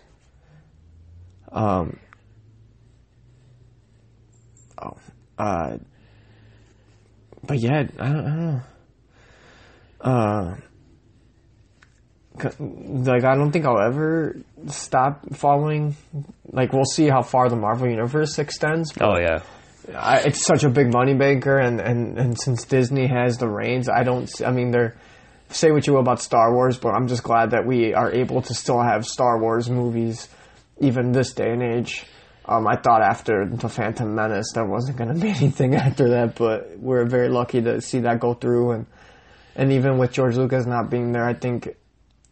Um. 1.54 1.98
Oh. 4.82 4.96
Uh. 5.38 5.78
But 7.46 7.58
yeah, 7.58 7.80
I 7.80 7.82
don't, 7.82 8.00
I 8.00 8.08
don't 8.08 8.46
know. 8.46 8.60
Uh 10.00 10.56
like 12.58 13.24
I 13.24 13.36
don't 13.36 13.52
think 13.52 13.64
I'll 13.64 13.80
ever 13.80 14.36
stop 14.66 15.34
following. 15.34 15.96
Like 16.50 16.72
we'll 16.72 16.84
see 16.84 17.06
how 17.06 17.22
far 17.22 17.48
the 17.48 17.56
Marvel 17.56 17.88
universe 17.88 18.38
extends. 18.38 18.92
oh 19.00 19.18
yeah. 19.18 19.42
I, 19.94 20.20
it's 20.20 20.44
such 20.44 20.64
a 20.64 20.70
big 20.70 20.86
moneymaker, 20.86 21.62
and, 21.62 21.78
and 21.78 22.18
and 22.18 22.40
since 22.40 22.64
Disney 22.64 23.06
has 23.06 23.36
the 23.36 23.48
reins, 23.48 23.88
I 23.88 24.02
don't. 24.02 24.30
I 24.44 24.50
mean, 24.50 24.70
they're 24.70 24.96
say 25.50 25.70
what 25.70 25.86
you 25.86 25.92
will 25.92 26.00
about 26.00 26.22
Star 26.22 26.52
Wars, 26.52 26.78
but 26.78 26.94
I'm 26.94 27.06
just 27.06 27.22
glad 27.22 27.50
that 27.50 27.66
we 27.66 27.92
are 27.92 28.10
able 28.10 28.40
to 28.42 28.54
still 28.54 28.80
have 28.80 29.04
Star 29.04 29.38
Wars 29.38 29.68
movies, 29.68 30.28
even 30.78 31.12
this 31.12 31.32
day 31.32 31.50
and 31.50 31.62
age. 31.62 32.04
Um, 32.46 32.66
I 32.66 32.76
thought 32.76 33.02
after 33.02 33.46
the 33.46 33.68
Phantom 33.68 34.14
Menace 34.14 34.52
there 34.54 34.66
wasn't 34.66 34.98
going 34.98 35.14
to 35.14 35.20
be 35.20 35.28
anything 35.36 35.74
after 35.74 36.10
that, 36.10 36.34
but 36.36 36.78
we're 36.78 37.06
very 37.06 37.28
lucky 37.28 37.62
to 37.62 37.80
see 37.80 38.00
that 38.00 38.20
go 38.20 38.34
through, 38.34 38.72
and 38.72 38.86
and 39.56 39.72
even 39.72 39.98
with 39.98 40.12
George 40.12 40.36
Lucas 40.36 40.66
not 40.66 40.90
being 40.90 41.12
there, 41.12 41.24
I 41.24 41.34
think 41.34 41.74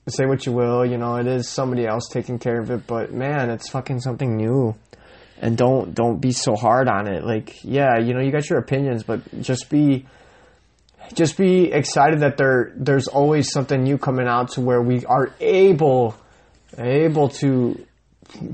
say 0.09 0.27
what 0.27 0.45
you 0.47 0.53
will, 0.53 0.85
you 0.85 0.99
know, 0.99 1.17
it 1.17 1.27
is 1.27 1.49
somebody 1.49 1.87
else 1.87 2.09
taking 2.09 2.39
care 2.39 2.59
of 2.59 2.71
it, 2.71 2.87
but 2.87 3.13
man, 3.13 3.51
it's 3.51 3.71
fucking 3.71 4.01
something 4.01 4.37
new. 4.37 4.75
And 5.41 5.57
don't 5.57 5.93
don't 5.95 6.21
be 6.21 6.33
so 6.33 6.55
hard 6.55 6.89
on 6.89 7.09
it. 7.09 7.25
Like, 7.25 7.65
yeah, 7.65 7.99
you 7.99 8.15
know, 8.15 8.21
you 8.21 8.31
got 8.31 8.49
your 8.49 8.61
opinions, 8.61 9.03
but 9.03 9.43
just 9.43 9.71
be 9.71 10.07
just 11.15 11.37
be 11.37 11.73
excited 11.73 12.21
that 12.21 12.37
there 12.37 12.73
there's 12.77 13.09
always 13.09 13.51
something 13.51 13.83
new 13.83 13.99
coming 13.99 14.29
out 14.29 14.53
to 14.53 14.61
where 14.61 14.81
we 14.81 15.05
are 15.05 15.35
able 15.41 16.15
able 16.79 17.29
to 17.29 17.85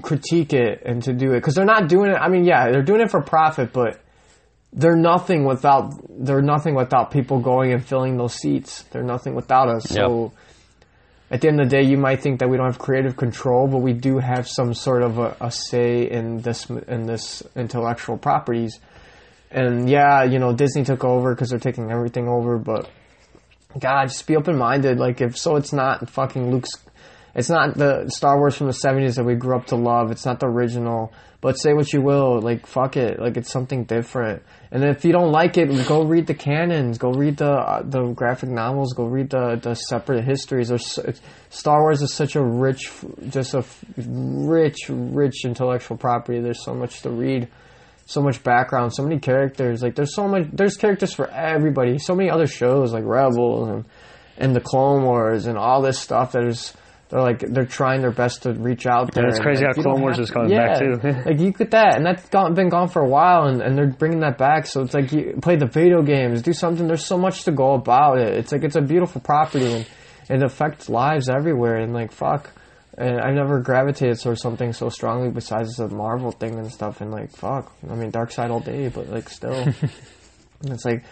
critique 0.02 0.52
it 0.52 0.82
and 0.84 1.02
to 1.04 1.12
do 1.12 1.32
it 1.32 1.36
because 1.36 1.54
they're 1.54 1.64
not 1.64 1.88
doing 1.88 2.10
it. 2.10 2.16
I 2.16 2.28
mean, 2.28 2.44
yeah, 2.44 2.70
they're 2.70 2.82
doing 2.82 3.00
it 3.00 3.10
for 3.10 3.22
profit, 3.22 3.72
but 3.72 4.00
they're 4.72 4.96
nothing 4.96 5.44
without 5.44 5.94
they're 6.08 6.42
nothing 6.42 6.74
without 6.74 7.10
people 7.10 7.40
going 7.40 7.72
and 7.72 7.84
filling 7.84 8.16
those 8.16 8.34
seats. 8.34 8.82
They're 8.90 9.02
nothing 9.02 9.34
without 9.34 9.68
us. 9.68 9.84
So 9.88 10.32
at 11.30 11.40
the 11.40 11.48
end 11.48 11.60
of 11.60 11.68
the 11.68 11.76
day, 11.76 11.82
you 11.82 11.96
might 11.96 12.22
think 12.22 12.40
that 12.40 12.48
we 12.48 12.56
don't 12.56 12.66
have 12.66 12.78
creative 12.78 13.16
control, 13.16 13.66
but 13.66 13.78
we 13.78 13.92
do 13.92 14.18
have 14.18 14.48
some 14.48 14.74
sort 14.74 15.02
of 15.02 15.18
a, 15.18 15.36
a 15.40 15.50
say 15.50 16.08
in 16.10 16.40
this 16.40 16.68
in 16.68 17.06
this 17.06 17.42
intellectual 17.54 18.18
properties. 18.18 18.78
And 19.50 19.88
yeah, 19.88 20.24
you 20.24 20.38
know, 20.38 20.52
Disney 20.52 20.84
took 20.84 21.04
over 21.04 21.34
because 21.34 21.50
they're 21.50 21.58
taking 21.58 21.90
everything 21.90 22.28
over, 22.28 22.58
but 22.58 22.90
God, 23.78 24.08
just 24.08 24.26
be 24.26 24.36
open 24.36 24.56
minded. 24.56 24.98
Like 24.98 25.20
if 25.20 25.36
so, 25.36 25.56
it's 25.56 25.72
not 25.72 26.08
fucking 26.10 26.50
Luke's. 26.50 26.70
It's 27.34 27.50
not 27.50 27.74
the 27.74 28.08
Star 28.08 28.38
Wars 28.38 28.56
from 28.56 28.66
the 28.66 28.72
'70s 28.72 29.16
that 29.16 29.24
we 29.24 29.34
grew 29.34 29.56
up 29.56 29.66
to 29.66 29.76
love. 29.76 30.10
It's 30.10 30.26
not 30.26 30.40
the 30.40 30.46
original. 30.46 31.12
But 31.40 31.56
say 31.56 31.72
what 31.72 31.92
you 31.92 32.00
will, 32.00 32.40
like 32.40 32.66
fuck 32.66 32.96
it, 32.96 33.20
like 33.20 33.36
it's 33.36 33.52
something 33.52 33.84
different. 33.84 34.42
And 34.72 34.82
if 34.82 35.04
you 35.04 35.12
don't 35.12 35.30
like 35.30 35.56
it, 35.56 35.68
go 35.86 36.04
read 36.04 36.26
the 36.26 36.34
canons, 36.34 36.98
go 36.98 37.12
read 37.12 37.36
the 37.36 37.52
uh, 37.52 37.82
the 37.84 38.12
graphic 38.12 38.48
novels, 38.50 38.92
go 38.92 39.04
read 39.04 39.30
the 39.30 39.54
the 39.54 39.74
separate 39.74 40.24
histories. 40.24 40.68
There's 40.68 40.98
Star 41.50 41.80
Wars 41.82 42.02
is 42.02 42.12
such 42.12 42.34
a 42.34 42.42
rich, 42.42 42.90
just 43.28 43.54
a 43.54 43.64
rich, 43.96 44.88
rich 44.88 45.44
intellectual 45.44 45.96
property. 45.96 46.40
There's 46.40 46.64
so 46.64 46.74
much 46.74 47.02
to 47.02 47.10
read 47.10 47.48
so 48.08 48.22
much 48.22 48.42
background, 48.42 48.94
so 48.94 49.02
many 49.02 49.20
characters. 49.20 49.82
Like 49.82 49.94
there's 49.94 50.14
so 50.14 50.26
much 50.26 50.48
there's 50.52 50.76
characters 50.76 51.14
for 51.14 51.30
everybody. 51.30 51.98
So 51.98 52.16
many 52.16 52.30
other 52.30 52.46
shows 52.46 52.92
like 52.92 53.04
Rebels 53.04 53.68
and 53.68 53.84
and 54.38 54.56
the 54.56 54.60
Clone 54.60 55.04
Wars 55.04 55.46
and 55.46 55.58
all 55.58 55.82
this 55.82 55.98
stuff 55.98 56.32
that 56.32 56.44
is 56.44 56.72
they're 57.08 57.22
like 57.22 57.40
they're 57.40 57.64
trying 57.64 58.02
their 58.02 58.12
best 58.12 58.42
to 58.42 58.52
reach 58.52 58.86
out 58.86 59.12
there. 59.14 59.26
it's 59.26 59.38
And, 59.38 59.44
crazy 59.44 59.64
like, 59.64 59.76
how 59.76 59.82
Clone 59.82 60.02
Wars 60.02 60.18
is 60.18 60.30
coming 60.30 60.50
back, 60.50 60.78
too. 60.78 60.92
like 61.26 61.40
you 61.40 61.52
get 61.52 61.70
that, 61.70 61.96
and 61.96 62.04
that's 62.04 62.28
gone, 62.28 62.54
been 62.54 62.68
gone 62.68 62.88
for 62.88 63.00
a 63.00 63.08
while, 63.08 63.44
and, 63.46 63.62
and 63.62 63.76
they're 63.78 63.86
bringing 63.90 64.20
that 64.20 64.36
back. 64.36 64.66
So 64.66 64.82
it's 64.82 64.92
like 64.92 65.10
you 65.12 65.38
play 65.40 65.56
the 65.56 65.66
video 65.66 66.02
games, 66.02 66.42
do 66.42 66.52
something. 66.52 66.86
There's 66.86 67.06
so 67.06 67.16
much 67.16 67.44
to 67.44 67.52
go 67.52 67.74
about 67.74 68.18
it. 68.18 68.34
It's 68.36 68.52
like 68.52 68.62
it's 68.62 68.76
a 68.76 68.82
beautiful 68.82 69.22
property, 69.22 69.86
and 70.28 70.42
it 70.42 70.44
affects 70.44 70.90
lives 70.90 71.30
everywhere. 71.30 71.76
And 71.76 71.94
like 71.94 72.12
fuck, 72.12 72.50
and 72.98 73.20
I 73.20 73.32
never 73.32 73.60
gravitated 73.60 74.20
towards 74.20 74.42
something 74.42 74.74
so 74.74 74.90
strongly 74.90 75.30
besides 75.30 75.76
the 75.76 75.88
Marvel 75.88 76.30
thing 76.30 76.58
and 76.58 76.70
stuff. 76.70 77.00
And 77.00 77.10
like 77.10 77.30
fuck, 77.34 77.72
I 77.90 77.94
mean 77.94 78.10
Dark 78.10 78.32
Side 78.32 78.50
all 78.50 78.60
day, 78.60 78.88
but 78.88 79.08
like 79.08 79.30
still, 79.30 79.66
it's 80.64 80.84
like 80.84 81.04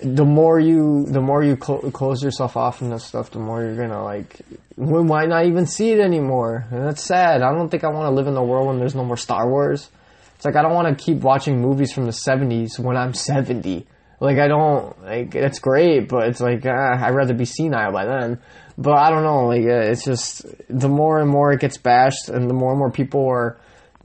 the 0.00 0.24
more 0.24 0.60
you 0.60 1.06
the 1.06 1.20
more 1.20 1.42
you 1.42 1.56
clo- 1.56 1.90
close 1.90 2.22
yourself 2.22 2.56
off 2.56 2.78
from 2.78 2.90
this 2.90 3.04
stuff, 3.04 3.30
the 3.30 3.38
more 3.38 3.62
you're 3.62 3.76
gonna 3.76 4.02
like. 4.02 4.40
We 4.76 5.02
might 5.02 5.28
not 5.28 5.46
even 5.46 5.66
see 5.66 5.92
it 5.92 6.00
anymore, 6.00 6.66
and 6.70 6.86
that's 6.86 7.02
sad. 7.02 7.40
I 7.40 7.52
don't 7.52 7.70
think 7.70 7.82
I 7.82 7.88
want 7.88 8.06
to 8.06 8.14
live 8.14 8.26
in 8.26 8.36
a 8.36 8.44
world 8.44 8.66
when 8.66 8.78
there's 8.78 8.94
no 8.94 9.04
more 9.04 9.16
Star 9.16 9.48
Wars. 9.48 9.88
It's 10.34 10.44
like 10.44 10.54
I 10.54 10.62
don't 10.62 10.74
want 10.74 10.98
to 10.98 11.02
keep 11.02 11.18
watching 11.18 11.60
movies 11.62 11.92
from 11.92 12.04
the 12.04 12.12
'70s 12.12 12.78
when 12.78 12.96
I'm 12.96 13.14
70. 13.14 13.86
Like 14.20 14.38
I 14.38 14.48
don't 14.48 15.02
like 15.02 15.34
it's 15.34 15.58
great, 15.58 16.08
but 16.08 16.28
it's 16.28 16.40
like 16.40 16.64
ah, 16.66 17.04
I'd 17.04 17.14
rather 17.14 17.34
be 17.34 17.46
senile 17.46 17.92
by 17.92 18.04
then. 18.04 18.40
But 18.76 18.98
I 18.98 19.10
don't 19.10 19.22
know. 19.22 19.46
Like 19.46 19.64
uh, 19.64 19.90
it's 19.90 20.04
just 20.04 20.44
the 20.68 20.88
more 20.88 21.20
and 21.20 21.30
more 21.30 21.52
it 21.52 21.60
gets 21.60 21.78
bashed, 21.78 22.28
and 22.28 22.48
the 22.50 22.54
more 22.54 22.70
and 22.70 22.78
more 22.78 22.90
people 22.90 23.26
are 23.28 23.58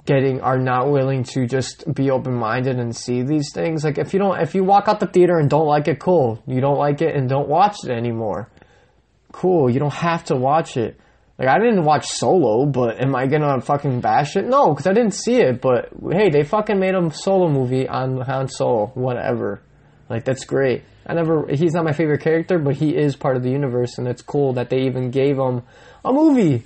getting 0.05 0.41
are 0.41 0.57
not 0.57 0.89
willing 0.89 1.23
to 1.23 1.45
just 1.45 1.91
be 1.93 2.09
open 2.09 2.33
minded 2.33 2.79
and 2.79 2.95
see 2.95 3.21
these 3.21 3.51
things. 3.53 3.83
Like 3.83 3.97
if 3.97 4.13
you 4.13 4.19
don't, 4.19 4.39
if 4.41 4.55
you 4.55 4.63
walk 4.63 4.87
out 4.87 4.99
the 4.99 5.07
theater 5.07 5.37
and 5.37 5.49
don't 5.49 5.67
like 5.67 5.87
it, 5.87 5.99
cool. 5.99 6.41
You 6.47 6.61
don't 6.61 6.77
like 6.77 7.01
it 7.01 7.15
and 7.15 7.29
don't 7.29 7.47
watch 7.47 7.77
it 7.83 7.91
anymore. 7.91 8.49
Cool. 9.31 9.69
You 9.69 9.79
don't 9.79 9.93
have 9.93 10.25
to 10.25 10.35
watch 10.35 10.77
it. 10.77 10.99
Like 11.37 11.47
I 11.47 11.57
didn't 11.57 11.85
watch 11.85 12.07
Solo, 12.07 12.65
but 12.65 13.01
am 13.01 13.15
I 13.15 13.27
gonna 13.27 13.61
fucking 13.61 14.01
bash 14.01 14.35
it? 14.35 14.45
No, 14.45 14.69
because 14.69 14.87
I 14.87 14.93
didn't 14.93 15.13
see 15.15 15.37
it. 15.37 15.61
But 15.61 15.89
hey, 16.11 16.29
they 16.29 16.43
fucking 16.43 16.79
made 16.79 16.95
a 16.95 17.11
Solo 17.11 17.49
movie 17.49 17.87
on 17.87 18.21
Han 18.21 18.47
Solo. 18.47 18.91
Whatever. 18.93 19.61
Like 20.09 20.25
that's 20.25 20.45
great. 20.45 20.83
I 21.05 21.13
never. 21.13 21.47
He's 21.47 21.73
not 21.73 21.85
my 21.85 21.93
favorite 21.93 22.21
character, 22.21 22.59
but 22.59 22.75
he 22.75 22.95
is 22.95 23.15
part 23.15 23.37
of 23.37 23.43
the 23.43 23.49
universe, 23.49 23.97
and 23.97 24.07
it's 24.07 24.21
cool 24.21 24.53
that 24.53 24.69
they 24.69 24.81
even 24.81 25.09
gave 25.09 25.37
him 25.37 25.63
a 26.05 26.13
movie. 26.13 26.63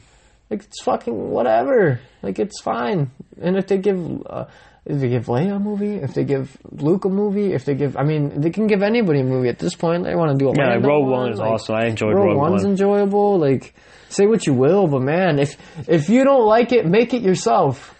Like 0.49 0.63
it's 0.63 0.81
fucking 0.83 1.31
whatever. 1.31 1.99
Like 2.21 2.39
it's 2.39 2.61
fine. 2.61 3.11
And 3.41 3.57
if 3.57 3.67
they 3.67 3.77
give, 3.77 3.97
uh, 4.27 4.45
if 4.85 4.99
they 5.01 5.09
give 5.09 5.25
Leia 5.25 5.55
a 5.55 5.59
movie, 5.59 5.95
if 5.95 6.13
they 6.13 6.23
give 6.23 6.55
Luke 6.71 7.05
a 7.05 7.09
movie, 7.09 7.53
if 7.53 7.65
they 7.65 7.73
give, 7.75 7.97
I 7.97 8.03
mean, 8.03 8.39
they 8.41 8.51
can 8.51 8.67
give 8.67 8.83
anybody 8.83 9.21
a 9.21 9.23
movie 9.23 9.49
at 9.49 9.57
this 9.59 9.75
point. 9.75 10.03
They 10.03 10.15
want 10.15 10.31
to 10.31 10.37
do 10.37 10.49
a 10.49 10.53
Yeah, 10.55 10.75
like 10.75 10.85
Rogue 10.85 11.07
One 11.09 11.31
is 11.33 11.39
awesome. 11.39 11.75
I 11.75 11.85
enjoyed 11.87 12.13
Rogue 12.13 12.27
Rogue 12.27 12.37
One's 12.37 12.63
One. 12.63 12.71
enjoyable. 12.71 13.39
Like, 13.39 13.73
say 14.09 14.27
what 14.27 14.45
you 14.45 14.53
will, 14.53 14.87
but 14.87 15.01
man, 15.01 15.39
if 15.39 15.57
if 15.87 16.09
you 16.09 16.23
don't 16.23 16.45
like 16.45 16.71
it, 16.71 16.85
make 16.85 17.13
it 17.13 17.21
yourself. 17.23 17.93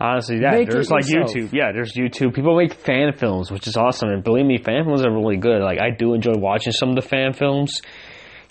Honestly, 0.00 0.40
yeah, 0.40 0.50
Make 0.52 0.68
there's 0.70 0.90
like 0.90 1.08
yourself. 1.08 1.30
YouTube. 1.36 1.52
Yeah, 1.52 1.70
there's 1.72 1.92
YouTube. 1.92 2.34
People 2.34 2.56
make 2.56 2.74
fan 2.74 3.12
films, 3.12 3.52
which 3.52 3.68
is 3.68 3.76
awesome. 3.76 4.08
And 4.08 4.24
believe 4.24 4.44
me, 4.46 4.58
fan 4.58 4.84
films 4.84 5.04
are 5.04 5.12
really 5.12 5.36
good. 5.36 5.62
Like 5.62 5.78
I 5.80 5.90
do 5.96 6.14
enjoy 6.14 6.32
watching 6.36 6.72
some 6.72 6.88
of 6.88 6.96
the 6.96 7.02
fan 7.02 7.34
films. 7.34 7.80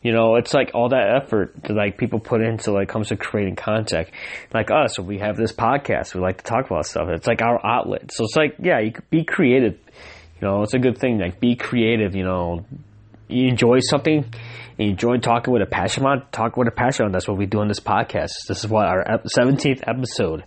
You 0.02 0.14
know, 0.14 0.36
it's 0.36 0.53
like 0.53 0.72
all 0.73 0.90
that 0.90 1.22
effort 1.22 1.53
that 1.64 1.73
like 1.73 1.98
people 1.98 2.19
put 2.19 2.41
into 2.41 2.72
like 2.72 2.90
comes 2.90 3.10
to 3.10 3.18
creating 3.18 3.56
content. 3.56 4.10
Like 4.53 4.72
us, 4.72 4.98
we 4.98 5.19
have 5.19 5.38
this 5.38 5.52
podcast. 5.52 6.15
We 6.15 6.22
like 6.22 6.38
to 6.38 6.44
talk 6.44 6.65
about 6.65 6.86
stuff. 6.86 7.07
It's 7.10 7.28
like 7.28 7.41
our 7.41 7.64
outlet. 7.64 8.11
So 8.11 8.23
it's 8.23 8.36
like, 8.36 8.56
yeah, 8.60 8.80
you 8.80 8.94
be 9.10 9.23
creative. 9.23 9.73
You 10.40 10.48
know, 10.48 10.64
it's 10.64 10.73
a 10.73 10.80
good 10.80 10.98
thing. 10.98 11.19
Like 11.19 11.40
be 11.40 11.56
creative. 11.56 12.15
You 12.15 12.23
know, 12.23 12.65
you 13.28 13.48
enjoy 13.48 13.80
something 13.82 14.26
you 14.82 14.90
enjoy 14.90 15.18
talking 15.18 15.53
with 15.53 15.61
a 15.61 15.68
passion 15.68 16.06
on, 16.06 16.23
talk 16.32 16.57
with 16.57 16.68
a 16.68 16.72
passion 16.72 17.06
on. 17.06 17.11
That's 17.11 17.28
what 17.28 17.38
we 17.38 17.45
do 17.45 17.60
on 17.60 17.68
this 17.68 17.80
podcast. 17.80 18.32
This 18.48 18.64
is 18.64 18.68
what 18.68 18.88
our 18.88 19.03
17th 19.38 19.84
episode 19.88 20.44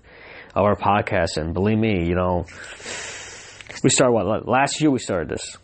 of 0.55 0.65
our 0.65 0.77
podcast. 0.77 1.37
And 1.37 1.55
believe 1.55 1.79
me, 1.79 2.07
you 2.07 2.15
know, 2.15 2.47
we 3.83 3.91
started 3.91 4.13
what 4.13 4.49
last 4.49 4.81
year. 4.81 4.91
We 4.91 4.99
started 4.99 5.29
this, 5.29 5.57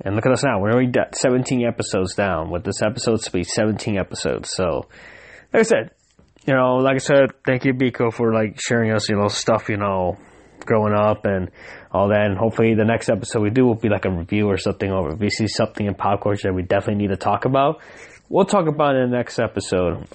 and 0.00 0.14
look 0.16 0.26
at 0.26 0.32
us 0.32 0.44
now. 0.44 0.60
We're 0.60 0.72
already 0.72 0.92
at 0.98 1.16
17 1.16 1.64
episodes 1.66 2.14
down. 2.14 2.50
With 2.50 2.64
this 2.64 2.82
episode 2.82 3.20
to 3.22 3.30
be 3.30 3.44
17 3.44 3.96
episodes. 3.96 4.50
So, 4.52 4.88
like 5.52 5.60
I 5.60 5.62
said, 5.62 5.90
you 6.46 6.54
know, 6.54 6.76
like 6.76 6.96
I 6.96 6.98
said, 6.98 7.30
thank 7.46 7.64
you, 7.64 7.72
Biko, 7.72 8.12
for 8.12 8.32
like 8.32 8.60
sharing 8.60 8.92
us, 8.92 9.08
you 9.08 9.16
know, 9.16 9.28
stuff, 9.28 9.68
you 9.68 9.76
know, 9.76 10.18
growing 10.60 10.94
up 10.94 11.24
and 11.24 11.50
all 11.92 12.08
that. 12.08 12.26
And 12.26 12.36
hopefully, 12.36 12.74
the 12.74 12.84
next 12.84 13.08
episode 13.08 13.40
we 13.40 13.50
do 13.50 13.64
will 13.64 13.76
be 13.76 13.88
like 13.88 14.04
a 14.04 14.10
review 14.10 14.48
or 14.48 14.58
something. 14.58 14.90
Or 14.90 15.12
if 15.12 15.18
we 15.18 15.30
see 15.30 15.46
something 15.46 15.86
in 15.86 15.94
pop 15.94 16.22
culture 16.22 16.48
that 16.48 16.54
we 16.54 16.62
definitely 16.62 17.02
need 17.02 17.10
to 17.10 17.16
talk 17.16 17.44
about, 17.44 17.80
we'll 18.28 18.44
talk 18.44 18.66
about 18.66 18.96
it 18.96 19.02
in 19.02 19.10
the 19.10 19.16
next 19.16 19.38
episode. 19.38 20.06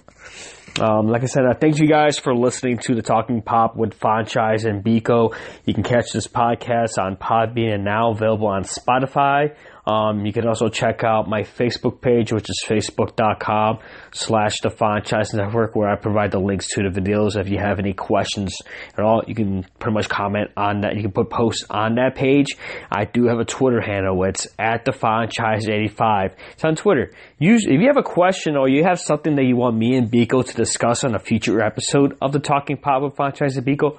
Um, 0.80 1.08
like 1.08 1.24
I 1.24 1.26
said, 1.26 1.44
I 1.46 1.54
thank 1.54 1.80
you 1.80 1.88
guys 1.88 2.18
for 2.18 2.34
listening 2.34 2.78
to 2.86 2.96
the 2.96 3.02
Talking 3.02 3.42
Pop 3.42 3.76
with 3.76 3.94
Franchise 3.96 4.64
and 4.64 4.84
Biko. 4.84 5.36
You 5.66 5.74
can 5.74 5.84
catch 5.84 6.12
this 6.14 6.28
podcast 6.28 6.98
on 6.98 7.18
Podbean 7.18 7.74
and 7.74 7.84
now 7.84 8.12
available 8.12 8.48
on 8.48 8.64
Spotify. 8.64 9.56
Um, 9.86 10.26
you 10.26 10.34
can 10.34 10.48
also 10.48 10.70
check 10.70 11.04
out 11.04 11.28
my 11.28 11.42
Facebook 11.42 12.02
page, 12.02 12.32
which 12.32 12.50
is 12.50 12.64
facebook.com 12.68 13.80
slash 14.12 14.60
the 14.62 14.70
franchise 14.70 15.34
network, 15.34 15.76
where 15.76 15.90
I 15.90 15.96
provide 15.96 16.32
the 16.32 16.40
links 16.40 16.68
to 16.76 16.84
the 16.90 17.00
videos. 17.00 17.40
If 17.40 17.50
you 17.50 17.58
have 17.58 17.80
any 17.80 17.94
questions 17.94 18.56
at 18.98 19.04
all, 19.04 19.24
you 19.28 19.36
can 19.36 19.66
pretty 19.80 19.94
much 19.94 20.10
comment 20.10 20.52
on 20.56 20.82
that. 20.82 20.96
You 20.96 21.02
can 21.02 21.12
put 21.12 21.30
posts 21.30 21.66
on 21.70 21.96
that 21.96 22.16
page. 22.16 22.48
I 22.92 23.06
do 23.06 23.28
have 23.28 23.40
a 23.40 23.46
Twitter 23.46 23.82
handle. 23.82 24.24
It's 24.24 24.48
at 24.58 24.86
the 24.86 24.92
franchise85. 24.92 26.34
It's 26.52 26.64
on 26.64 26.76
Twitter. 26.76 27.12
Usually, 27.40 27.76
if 27.76 27.82
you 27.82 27.88
have 27.88 27.98
a 27.98 28.04
question 28.04 28.56
or 28.56 28.70
you 28.70 28.84
have 28.84 29.00
something 29.00 29.36
that 29.36 29.46
you 29.46 29.56
want 29.56 29.78
me 29.78 29.96
and 29.96 30.12
Biko 30.12 30.46
to 30.46 30.54
discuss 30.54 31.04
on 31.04 31.16
a 31.16 31.20
future 31.20 31.62
episode 31.62 32.18
of 32.22 32.32
the 32.32 32.40
Talking 32.40 32.78
Pop 32.78 33.02
with 33.02 33.16
Franchise 33.16 33.58
Biko, 33.58 33.98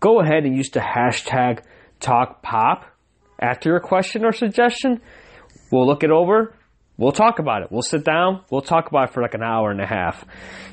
go 0.00 0.20
ahead 0.20 0.44
and 0.44 0.56
use 0.56 0.70
the 0.70 0.80
hashtag 0.80 1.62
TalkPop 2.00 2.84
after 3.40 3.70
your 3.70 3.80
question 3.80 4.24
or 4.24 4.32
suggestion. 4.32 5.00
We'll 5.70 5.86
look 5.86 6.04
it 6.04 6.10
over. 6.10 6.54
We'll 6.96 7.12
talk 7.12 7.38
about 7.38 7.62
it. 7.62 7.68
We'll 7.70 7.82
sit 7.82 8.04
down. 8.04 8.42
We'll 8.50 8.62
talk 8.62 8.88
about 8.88 9.10
it 9.10 9.14
for 9.14 9.22
like 9.22 9.34
an 9.34 9.42
hour 9.42 9.70
and 9.70 9.80
a 9.80 9.86
half. 9.86 10.24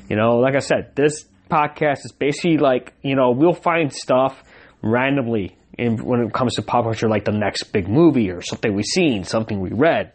You 0.08 0.16
know, 0.16 0.38
like 0.38 0.54
I 0.54 0.60
said, 0.60 0.92
this 0.94 1.26
podcast 1.50 2.04
is 2.04 2.12
basically 2.12 2.56
like, 2.56 2.94
you 3.02 3.14
know, 3.14 3.32
we'll 3.32 3.52
find 3.52 3.92
stuff 3.92 4.42
randomly 4.82 5.56
in, 5.76 6.02
when 6.04 6.20
it 6.20 6.32
comes 6.32 6.54
to 6.54 6.62
pop 6.62 6.84
culture, 6.84 7.08
like 7.08 7.24
the 7.24 7.32
next 7.32 7.64
big 7.72 7.88
movie 7.88 8.30
or 8.30 8.40
something 8.40 8.74
we've 8.74 8.84
seen, 8.84 9.24
something 9.24 9.60
we 9.60 9.70
read, 9.70 10.12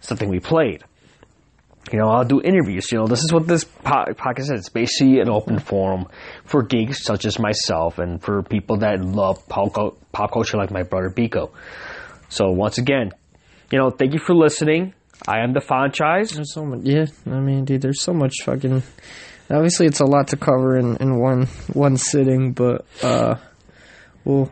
something 0.00 0.28
we 0.28 0.40
played. 0.40 0.84
You 1.90 1.98
know, 1.98 2.08
I'll 2.08 2.24
do 2.24 2.40
interviews. 2.40 2.90
You 2.92 2.98
know, 2.98 3.06
this 3.06 3.22
is 3.24 3.32
what 3.32 3.46
this 3.46 3.64
po- 3.64 4.12
podcast 4.14 4.44
is. 4.44 4.50
It's 4.50 4.68
basically 4.68 5.20
an 5.20 5.28
open 5.28 5.58
forum 5.58 6.06
for 6.44 6.62
geeks 6.62 7.04
such 7.04 7.24
as 7.26 7.38
myself 7.38 7.98
and 7.98 8.22
for 8.22 8.42
people 8.42 8.78
that 8.78 9.04
love 9.04 9.46
pop, 9.48 9.74
pop 10.12 10.32
culture 10.32 10.56
like 10.56 10.70
my 10.70 10.84
brother 10.84 11.10
Biko. 11.10 11.50
So 12.28 12.50
once 12.50 12.78
again, 12.78 13.10
you 13.70 13.78
know, 13.78 13.90
thank 13.90 14.12
you 14.12 14.20
for 14.20 14.34
listening. 14.34 14.94
I 15.26 15.40
am 15.40 15.52
the 15.52 15.60
franchise. 15.60 16.30
There's 16.30 16.52
so 16.52 16.64
much. 16.64 16.80
Yeah, 16.82 17.06
I 17.26 17.40
mean, 17.40 17.64
dude, 17.64 17.82
there's 17.82 18.00
so 18.00 18.12
much 18.12 18.34
fucking. 18.44 18.82
Obviously, 19.50 19.86
it's 19.86 20.00
a 20.00 20.06
lot 20.06 20.28
to 20.28 20.36
cover 20.36 20.76
in, 20.76 20.96
in 20.96 21.18
one 21.18 21.46
one 21.72 21.96
sitting, 21.96 22.52
but 22.52 22.86
uh, 23.02 23.36
we'll 24.24 24.50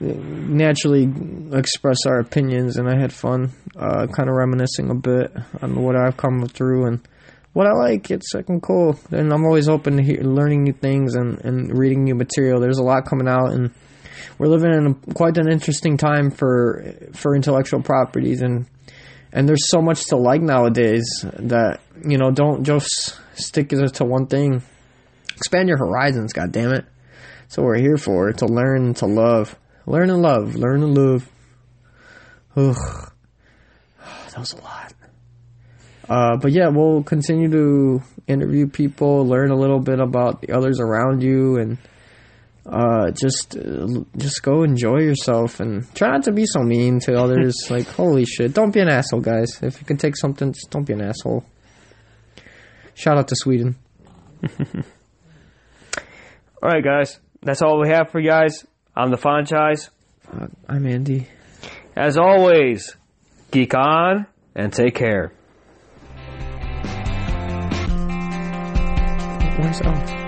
naturally 0.00 1.12
express 1.52 2.06
our 2.06 2.20
opinions, 2.20 2.76
and 2.76 2.88
I 2.88 2.98
had 2.98 3.12
fun, 3.12 3.52
uh, 3.76 4.06
kind 4.06 4.28
of 4.28 4.36
reminiscing 4.36 4.90
a 4.90 4.94
bit 4.94 5.32
on 5.60 5.82
what 5.82 5.96
I've 5.96 6.16
come 6.16 6.46
through 6.46 6.86
and 6.86 7.00
what 7.52 7.66
I 7.66 7.72
like. 7.72 8.10
It's 8.10 8.32
fucking 8.32 8.60
cool, 8.60 8.98
and 9.10 9.32
I'm 9.32 9.44
always 9.44 9.68
open 9.68 9.96
to 9.96 10.02
hear, 10.02 10.22
learning 10.22 10.64
new 10.64 10.72
things 10.72 11.14
and, 11.14 11.44
and 11.44 11.76
reading 11.76 12.04
new 12.04 12.14
material. 12.14 12.60
There's 12.60 12.78
a 12.78 12.84
lot 12.84 13.06
coming 13.06 13.28
out, 13.28 13.52
and 13.52 13.72
we're 14.38 14.46
living 14.46 14.72
in 14.72 14.86
a, 14.86 15.14
quite 15.14 15.36
an 15.36 15.50
interesting 15.50 15.96
time 15.96 16.30
for 16.30 16.94
for 17.12 17.34
intellectual 17.34 17.82
properties 17.82 18.40
and 18.40 18.66
and 19.32 19.48
there's 19.48 19.68
so 19.68 19.82
much 19.82 20.06
to 20.06 20.16
like 20.16 20.40
nowadays 20.40 21.24
that 21.34 21.80
you 22.06 22.18
know 22.18 22.30
don't 22.30 22.64
just 22.64 23.18
stick 23.34 23.68
to 23.68 24.04
one 24.04 24.26
thing 24.26 24.62
expand 25.36 25.68
your 25.68 25.78
horizons 25.78 26.32
god 26.32 26.52
damn 26.52 26.72
it 26.72 26.84
that's 27.42 27.56
what 27.56 27.64
we're 27.64 27.78
here 27.78 27.96
for 27.96 28.32
to 28.32 28.46
learn 28.46 28.94
to 28.94 29.06
love 29.06 29.56
learn 29.88 30.10
and 30.10 30.22
love 30.22 30.54
learn 30.54 30.82
and 30.82 30.96
love 30.96 31.28
Ugh. 32.56 32.76
that 34.30 34.38
was 34.38 34.52
a 34.52 34.60
lot 34.62 34.92
uh, 36.08 36.36
but 36.36 36.52
yeah 36.52 36.68
we'll 36.68 37.02
continue 37.02 37.50
to 37.50 38.02
interview 38.26 38.66
people 38.66 39.26
learn 39.26 39.50
a 39.50 39.56
little 39.56 39.80
bit 39.80 40.00
about 40.00 40.40
the 40.40 40.52
others 40.52 40.80
around 40.80 41.22
you 41.22 41.56
and 41.56 41.78
uh, 42.68 43.10
just 43.12 43.56
uh, 43.56 43.86
just 44.16 44.42
go 44.42 44.62
enjoy 44.62 44.98
yourself 44.98 45.58
and 45.60 45.92
try 45.94 46.10
not 46.10 46.24
to 46.24 46.32
be 46.32 46.44
so 46.44 46.60
mean 46.60 47.00
to 47.00 47.14
others. 47.18 47.54
like, 47.70 47.86
holy 47.86 48.26
shit, 48.26 48.52
don't 48.52 48.72
be 48.72 48.80
an 48.80 48.88
asshole, 48.88 49.20
guys. 49.20 49.58
If 49.62 49.80
you 49.80 49.86
can 49.86 49.96
take 49.96 50.16
something, 50.16 50.52
just 50.52 50.70
don't 50.70 50.84
be 50.84 50.92
an 50.92 51.00
asshole. 51.00 51.44
Shout 52.94 53.16
out 53.16 53.28
to 53.28 53.36
Sweden. 53.36 53.76
All 56.62 56.70
right, 56.70 56.84
guys. 56.84 57.18
That's 57.40 57.62
all 57.62 57.80
we 57.80 57.88
have 57.88 58.10
for 58.10 58.18
you 58.18 58.28
guys. 58.28 58.66
I'm 58.98 59.12
the 59.12 59.16
franchise. 59.16 59.90
Uh, 60.28 60.48
I'm 60.68 60.84
Andy. 60.84 61.28
As 61.94 62.18
always, 62.18 62.96
geek 63.52 63.72
on 63.72 64.26
and 64.56 64.72
take 64.72 64.96
care. 64.96 65.32
Where's? 69.56 70.27